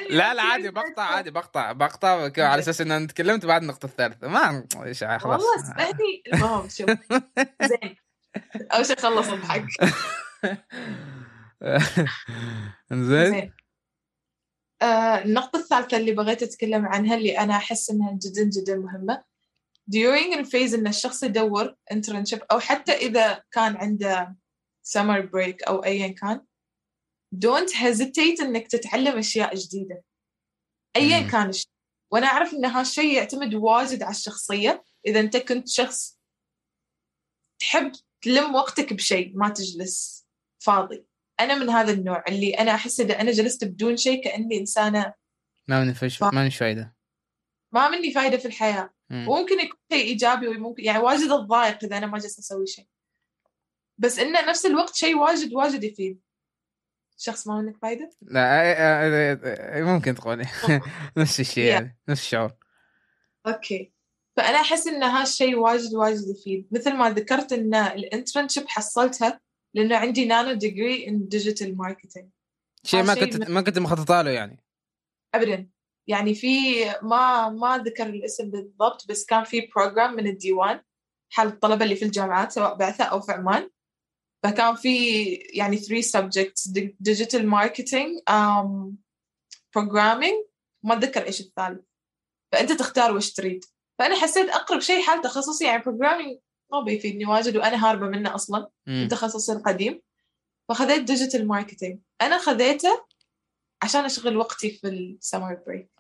لا 0.10 0.34
لا 0.34 0.42
عادي 0.42 0.70
بقطع 0.70 1.04
عادي 1.04 1.32
بقطع 1.32 1.72
بقطع 1.72 2.32
على 2.38 2.60
أساس 2.60 2.82
إن 2.82 2.92
أنا 2.92 3.08
تكلمت 3.08 3.46
بعد 3.46 3.62
النقطة 3.62 3.86
الثالثة. 3.86 4.28
ما 4.28 4.66
إيش 4.86 5.04
خلاص. 5.04 5.24
والله 5.24 5.56
اسمعني 5.56 6.24
المهم 6.34 6.70
شوف 6.70 6.90
زين. 7.62 7.96
أول 8.74 8.86
شيء 8.86 9.00
خلص 9.00 9.30
اضحك 9.30 9.66
زين. 12.92 13.54
آه، 14.82 15.24
النقطة 15.24 15.60
الثالثة 15.60 15.98
اللي 15.98 16.12
بغيت 16.12 16.44
أتكلم 16.44 16.86
عنها 16.86 17.16
اللي 17.16 17.40
أنا 17.40 17.56
أحس 17.56 17.90
إنها 17.90 18.12
جدا 18.12 18.44
جدا 18.44 18.76
مهمة. 18.76 19.24
During 19.96 20.38
الفيز 20.38 20.74
إن 20.74 20.88
الشخص 20.88 21.24
يدور 21.24 21.76
internship 21.94 22.40
أو 22.52 22.60
حتى 22.60 22.92
إذا 22.92 23.44
كان 23.52 23.78
عنده 23.78 24.36
summer 24.98 25.22
break 25.24 25.68
أو 25.68 25.84
أيا 25.84 26.08
كان 26.08 26.42
don't 27.36 27.74
hesitate 27.74 28.42
إنك 28.42 28.68
تتعلم 28.68 29.18
أشياء 29.18 29.56
جديدة. 29.56 30.04
أيا 30.96 31.20
مم. 31.20 31.30
كان 31.30 31.50
الشيء 31.50 31.72
وأنا 32.12 32.28
أعرف 32.28 32.54
إن 32.54 32.66
هالشيء 32.66 33.16
يعتمد 33.16 33.54
واجد 33.54 34.04
على 34.04 34.12
الشخصية. 34.12 34.84
إذا 35.08 35.20
أنت 35.20 35.38
كنت 35.38 35.68
شخص 35.68 36.20
تحب 37.60 37.92
تلم 38.22 38.56
وقتك 38.56 38.94
بشيء 38.94 39.32
ما 39.36 39.50
تجلس 39.50 40.28
فاضي. 40.60 41.06
أنا 41.40 41.56
من 41.56 41.70
هذا 41.70 41.92
النوع 41.92 42.24
اللي 42.28 42.54
أنا 42.54 42.76
أحس 42.76 43.00
إذا 43.00 43.22
أنا 43.22 43.32
جلست 43.32 43.64
بدون 43.64 43.98
شيء 43.98 44.24
كأني 44.24 44.58
إنسانة. 44.58 45.14
ما 45.68 45.84
من 45.84 45.94
فش 45.94 46.22
ما 46.22 46.32
من 46.32 46.50
فايدة. 46.50 46.96
ما 47.74 47.90
مني 47.90 48.14
فايدة 48.14 48.38
في 48.38 48.46
الحياة. 48.46 48.94
مم. 49.10 49.28
وممكن 49.30 49.60
يكون 49.60 49.80
شيء 49.92 50.06
إيجابي 50.06 50.48
وممكن 50.48 50.84
يعني 50.84 51.00
واجد 51.00 51.32
أتضايق 51.32 51.84
إذا 51.84 51.98
أنا 51.98 52.08
ما 52.08 52.18
جلست 52.18 52.40
أسوي 52.40 52.68
شيء. 52.68 52.88
بس 53.98 54.20
إنه 54.20 54.50
نفس 54.50 54.66
الوقت 54.66 54.96
شيء 54.96 55.18
واجد 55.18 55.54
واجد 55.54 55.84
يفيد. 55.84 56.22
شخص 57.22 57.48
ما 57.48 57.62
منك 57.62 57.78
فايدة؟ 57.78 58.10
لا 58.22 59.82
ممكن 59.82 60.16
تقولي. 60.16 60.46
نفس 61.18 61.40
الشيء. 61.40 61.66
يعني 61.66 61.98
نفس 62.10 62.22
الشعور. 62.22 62.52
okay. 63.48 63.92
فأنا 64.38 64.62
أحس 64.62 64.88
إن 64.88 65.04
هالشيء 65.04 65.56
واجد 65.56 65.94
واجد 65.94 66.28
يفيد. 66.28 66.68
مثل 66.72 66.94
ما 66.94 67.10
ذكرت 67.10 67.54
إن 67.54 67.76
ال 67.76 67.84
internship 67.84 68.68
حصلتها 68.68 69.40
لأنه 69.74 69.98
عندي 69.98 70.26
nanodegree 70.26 71.08
in 71.08 71.28
digital 71.28 71.78
marketing 71.78 72.30
شيء 72.84 73.04
ما 73.04 73.16
كنت 73.16 73.50
ما 73.50 73.62
كنت 73.62 73.80
مخططة 73.80 74.22
له 74.22 74.32
يعني. 74.32 74.64
ابدا. 75.36 75.70
يعني 76.08 76.36
في 76.36 76.86
ما 77.02 77.50
ما 77.50 77.78
ذكر 77.78 78.06
الاسم 78.06 78.52
بالضبط 78.52 79.08
بس 79.10 79.26
كان 79.26 79.44
في 79.44 79.70
program 79.76 80.16
من 80.16 80.28
الديوان 80.28 80.82
حال 81.30 81.48
الطلبة 81.48 81.84
اللي 81.84 81.96
في 81.96 82.06
الجامعات 82.06 82.52
سواء 82.52 82.76
بعثة 82.76 83.04
أو 83.04 83.22
في 83.22 83.32
عمان. 83.32 83.70
فكان 84.44 84.76
في 84.76 85.26
يعني 85.34 85.78
3 85.78 86.22
subjects 86.22 86.72
digital 87.10 87.44
marketing 87.44 88.22
um, 88.30 88.92
programming 89.78 90.46
ما 90.84 90.94
أتذكر 90.98 91.26
إيش 91.26 91.42
الثالث. 91.42 91.82
فأنت 92.52 92.72
تختار 92.72 93.16
وش 93.16 93.34
تريد. 93.34 93.66
فأنا 94.00 94.16
حسيت 94.16 94.50
أقرب 94.50 94.80
شيء 94.80 95.02
حال 95.02 95.22
تخصصي 95.22 95.66
يعني 95.66 95.84
programming 95.84 96.38
ما 96.72 96.82
بيفيدني 96.82 97.26
واجد 97.26 97.58
وأنا 97.58 97.90
هاربة 97.90 98.08
منه 98.08 98.36
أصلا. 98.36 98.70
من 98.88 99.08
تخصصي 99.08 99.52
القديم. 99.52 100.02
فخذيت 100.70 101.04
digital 101.04 101.48
marketing 101.48 102.00
أنا 102.22 102.38
خذيته 102.38 103.06
عشان 103.82 104.06
أشغل 104.06 104.38
وقتي 104.38 104.72
في 104.72 104.88
ال 104.88 104.97
summer 104.97 105.54
break 105.68 105.92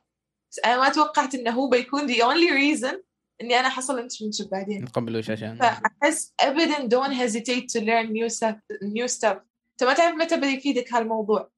بس 0.51 0.59
أنا 0.59 0.77
ما 0.77 0.89
توقعت 0.89 1.35
إنه 1.35 1.51
هو 1.51 1.69
بيكون 1.69 2.07
the 2.07 2.17
only 2.17 2.51
reason 2.51 2.95
إني 3.41 3.59
أنا 3.59 3.69
حصل 3.69 4.09
internship 4.09 4.47
بعدين. 4.47 4.85
قبل 4.85 5.17
وش 5.17 5.29
عشان 5.29 5.57
فأحس 5.57 6.33
ابدا 6.39 6.89
don't 6.89 7.13
hesitate 7.13 7.65
to 7.73 7.81
learn 7.81 8.11
new 8.11 8.29
stuff 8.29 8.55
new 8.83 9.07
stuff. 9.07 9.37
انت 9.71 9.83
ما 9.83 9.93
تعرف 9.93 10.15
متى 10.15 10.39
بيفيدك 10.39 10.93
هالموضوع؟ 10.93 11.49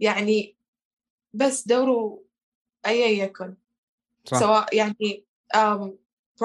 يعني 0.00 0.56
بس 1.34 1.68
دوروا 1.68 2.18
ايا 2.86 3.24
يكن. 3.24 3.56
صح. 4.24 4.40
سواء 4.40 4.76
يعني 4.76 5.24
um, 5.56 5.90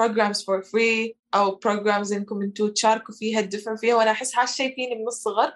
programs 0.00 0.38
for 0.38 0.62
free 0.62 1.14
أو 1.34 1.60
programs 1.60 2.12
إنكم 2.12 2.42
أنتم 2.42 2.68
تشاركوا 2.68 3.14
فيها 3.14 3.40
تدفعوا 3.40 3.76
فيها. 3.76 3.94
وأنا 3.94 4.10
أحس 4.10 4.38
هالشيء 4.38 4.74
فيني 4.74 4.94
من 4.94 5.06
الصغر 5.06 5.52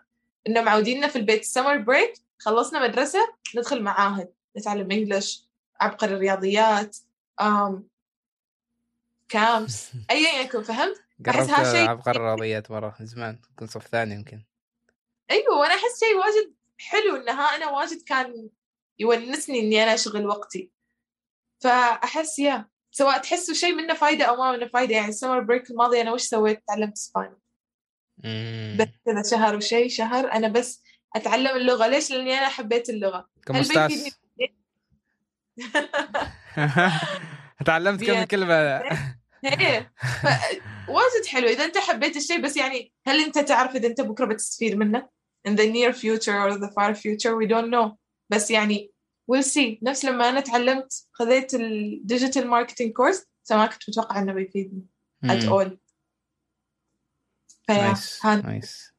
إنه 0.49 0.61
معوديننا 0.61 1.09
في 1.09 1.17
البيت. 1.17 1.45
سمر 1.45 1.77
بريك 1.77 2.13
خلصنا 2.39 2.89
مدرسة 2.89 3.19
ندخل 3.57 3.83
معاهد 3.83 4.29
نتعلم 4.57 4.91
English 4.91 5.49
عبقري 5.81 6.15
الرياضيات 6.15 6.97
um, 7.43 7.73
camps. 9.29 9.91
ايا 10.11 10.41
يكن 10.43 10.63
فهمت؟ 10.63 10.97
أحس 11.29 11.37
قربت 11.37 11.51
هالشيء- 11.51 11.89
عبقري 11.89 12.17
الرياضيات 12.17 12.71
مرة 12.71 12.97
زمان 13.01 13.39
كنت 13.57 13.71
صف 13.71 13.87
ثاني 13.87 14.15
يمكن. 14.15 14.45
أيوه 15.31 15.59
وأنا 15.59 15.75
أحس 15.75 16.01
شيء 16.01 16.17
واجد 16.17 16.55
حلو 16.79 17.17
انها 17.17 17.57
أنا 17.57 17.71
واجد 17.71 18.03
كان 18.03 18.49
يونسني 18.99 19.61
إني 19.61 19.83
أنا 19.83 19.95
أشغل 19.95 20.27
وقتي. 20.27 20.71
فأحس 21.63 22.39
يا 22.39 22.69
سواء 22.91 23.19
تحسوا 23.19 23.55
شيء 23.55 23.75
منه 23.75 23.95
فايدة 23.95 24.25
أو 24.25 24.37
ما 24.37 24.53
منه 24.57 24.67
فايدة 24.69 24.95
يعني 24.95 25.09
ال 25.09 25.13
summer 25.13 25.41
break 25.41 25.71
الماضي 25.71 26.01
أنا 26.01 26.13
وش 26.13 26.23
سويت؟ 26.23 26.63
تعلمت 26.69 26.93
اسباني. 26.93 27.37
بس 28.79 28.89
كذا 29.07 29.23
شهر 29.31 29.57
وشيء 29.57 29.89
شهر 29.89 30.33
أنا 30.33 30.49
بس 30.49 30.83
أتعلم 31.17 31.57
اللغة. 31.57 31.87
ليش؟ 31.87 32.11
لأني 32.11 32.39
أنا 32.39 32.49
حبيت 32.49 32.91
اللغة. 32.91 33.29
كم 33.47 33.55
هل 33.55 33.61
أستاذ 33.61 33.87
بيفيدني 33.89 34.13
تعلمت 37.65 38.05
كم. 38.05 38.25
كلمة. 38.25 38.55
إيه. 39.45 39.93
واجد 40.89 41.27
حلو. 41.27 41.49
إذا 41.49 41.65
أنت 41.65 41.79
حبيت 41.79 42.17
الشيء 42.17 42.41
بس 42.41 42.57
يعني 42.57 42.93
هل 43.07 43.21
أنت 43.21 43.39
تعرف 43.39 43.77
إذا 43.77 43.89
أنت 43.89 44.01
بكرة 44.01 44.25
بتستفيد 44.25 44.75
منه؟ 44.75 45.09
In 45.49 45.53
the 45.53 45.67
near 45.67 45.93
future 45.93 46.39
or 46.45 46.59
the 46.59 46.71
far 46.75 46.95
future 46.95 47.37
we 47.37 47.47
don't 47.47 47.71
know. 47.71 47.97
بس 48.31 48.51
يعني 48.51 48.93
we'll 49.33 49.45
see. 49.45 49.79
نفس 49.83 50.05
لما 50.05 50.29
أنا 50.29 50.41
تعلمت 50.41 51.07
خذيت 51.13 51.55
ال 51.55 51.66
digital 51.66 52.47
marketing 52.47 52.93
course 52.93 53.27
بس 53.45 53.53
ما 53.53 53.67
كنت 53.67 53.89
متوقع 53.89 54.19
إنه 54.19 54.33
بيفيدني 54.33 54.87
at 55.27 55.43
all. 55.43 55.71
فيا 57.67 57.95
نايس 58.25 58.96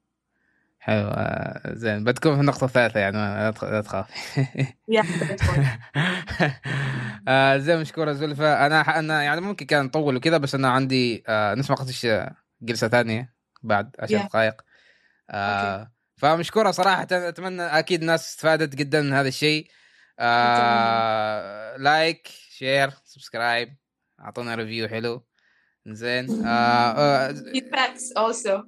حلو 0.88 1.08
آه، 1.08 1.74
زين. 1.74 2.04
بتكون 2.04 2.36
في 2.36 2.42
النقطة 2.42 2.66
الثالثة 2.66 3.00
يعني 3.00 3.18
لا 3.18 3.52
تخ- 3.52 3.64
لا 3.64 3.82
تخاف. 3.82 4.08
آه، 7.28 7.58
زين 7.58 7.82
مشكورة 7.82 8.14
زلفة. 8.14 8.66
أنا 8.66 9.00
أنا 9.00 9.24
يعني 9.24 9.42
ممكن 9.42 9.66
كان 9.66 9.86
نطول 9.86 10.16
وكذا 10.16 10.38
بس 10.38 10.56
أنا 10.56 10.70
عندي 10.70 11.24
آه، 11.28 11.56
نسمع 11.56 11.76
قصتش 11.76 12.08
جلسة 12.62 12.88
ثانية 12.88 13.34
بعد 13.64 13.96
عشر. 14.00 14.18
دقائق. 14.24 14.62
فمشكورة 16.18 16.72
صراحة. 16.72 17.08
أتمنى 17.12 17.62
أكيد 17.64 18.02
الناس 18.02 18.28
استفادت 18.30 18.76
جدا 18.76 19.02
من 19.02 19.14
هذا 19.14 19.28
الشيء. 19.28 19.68
like 21.78 22.28
share 22.50 22.92
subscribe 23.04 23.76
أعطونا 24.20 24.56
review 24.56 24.88
حلو. 24.88 25.28
زين. 25.88 26.46
آه، 26.46 26.92
آه، 26.98 27.32
feedbacks 27.34 28.18
also. 28.18 28.64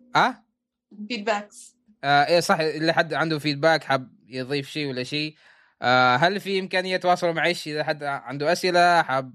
آه؟ 2.04 2.26
إيه 2.26 2.40
صح 2.40 2.60
اللي 2.60 2.94
حد 2.94 3.14
عنده 3.14 3.40
feedback 3.40 3.84
حاب 3.84 4.10
يضيف 4.28 4.70
شيء 4.70 4.90
ولا 4.90 5.04
شيء. 5.04 5.36
آه 5.82 6.16
هل 6.16 6.40
في 6.40 6.60
إمكانية 6.60 6.98
تواصلوا 6.98 7.34
معي؟ 7.34 7.56
إذا 7.68 7.84
حد 7.84 8.04
عنده 8.04 8.52
أسئلة 8.52 9.02
حاب 9.02 9.34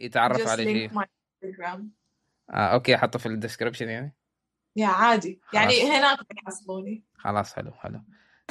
يتعرف 0.00 0.48
على 0.48 0.64
شيء. 0.64 0.90
آه 2.50 2.54
okay 2.54 2.94
أحطه 2.94 3.18
في 3.18 3.26
ال 3.26 3.31
description 3.31 3.88
يعني. 3.88 4.16
yeah 4.76 4.86
عادي. 4.86 5.40
يعني 5.54 5.72
خلاص. 5.72 5.90
هناك 5.90 6.18
تحصلوني 6.44 7.04
خلاص 7.16 7.54
حلو 7.54 7.72
حلو. 7.72 8.02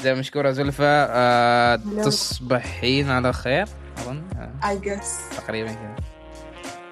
زي 0.02 0.14
مشكورة 0.14 0.52
زلفة 0.52 0.86
آه. 0.86 1.76
تصبحين 1.76 3.10
على 3.10 3.34
خير 3.34 3.68
آه 4.08 4.52
I 4.62 4.86
guess. 4.86 5.38
تقريبا 5.38 5.74
كذا 5.74 5.96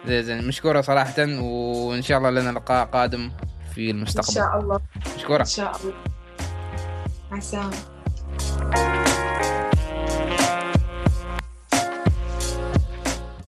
زي 0.06 0.24
زين. 0.24 0.48
مشكورة 0.48 0.82
صراحة 0.82 1.42
وإن 1.42 2.02
شاء 2.02 2.18
الله 2.18 2.30
لنا 2.30 2.52
لقاء 2.52 2.86
قادم. 2.86 3.32
في 3.76 3.92
المستقبل. 3.92 4.28
إن 4.28 4.34
شاء 4.34 4.60
الله. 4.60 4.80
مشكورة. 5.16 5.40
إن 5.42 5.46
شاء 5.46 5.78
الله. 5.82 5.94
مع 7.32 7.38
السلامة. 7.38 8.89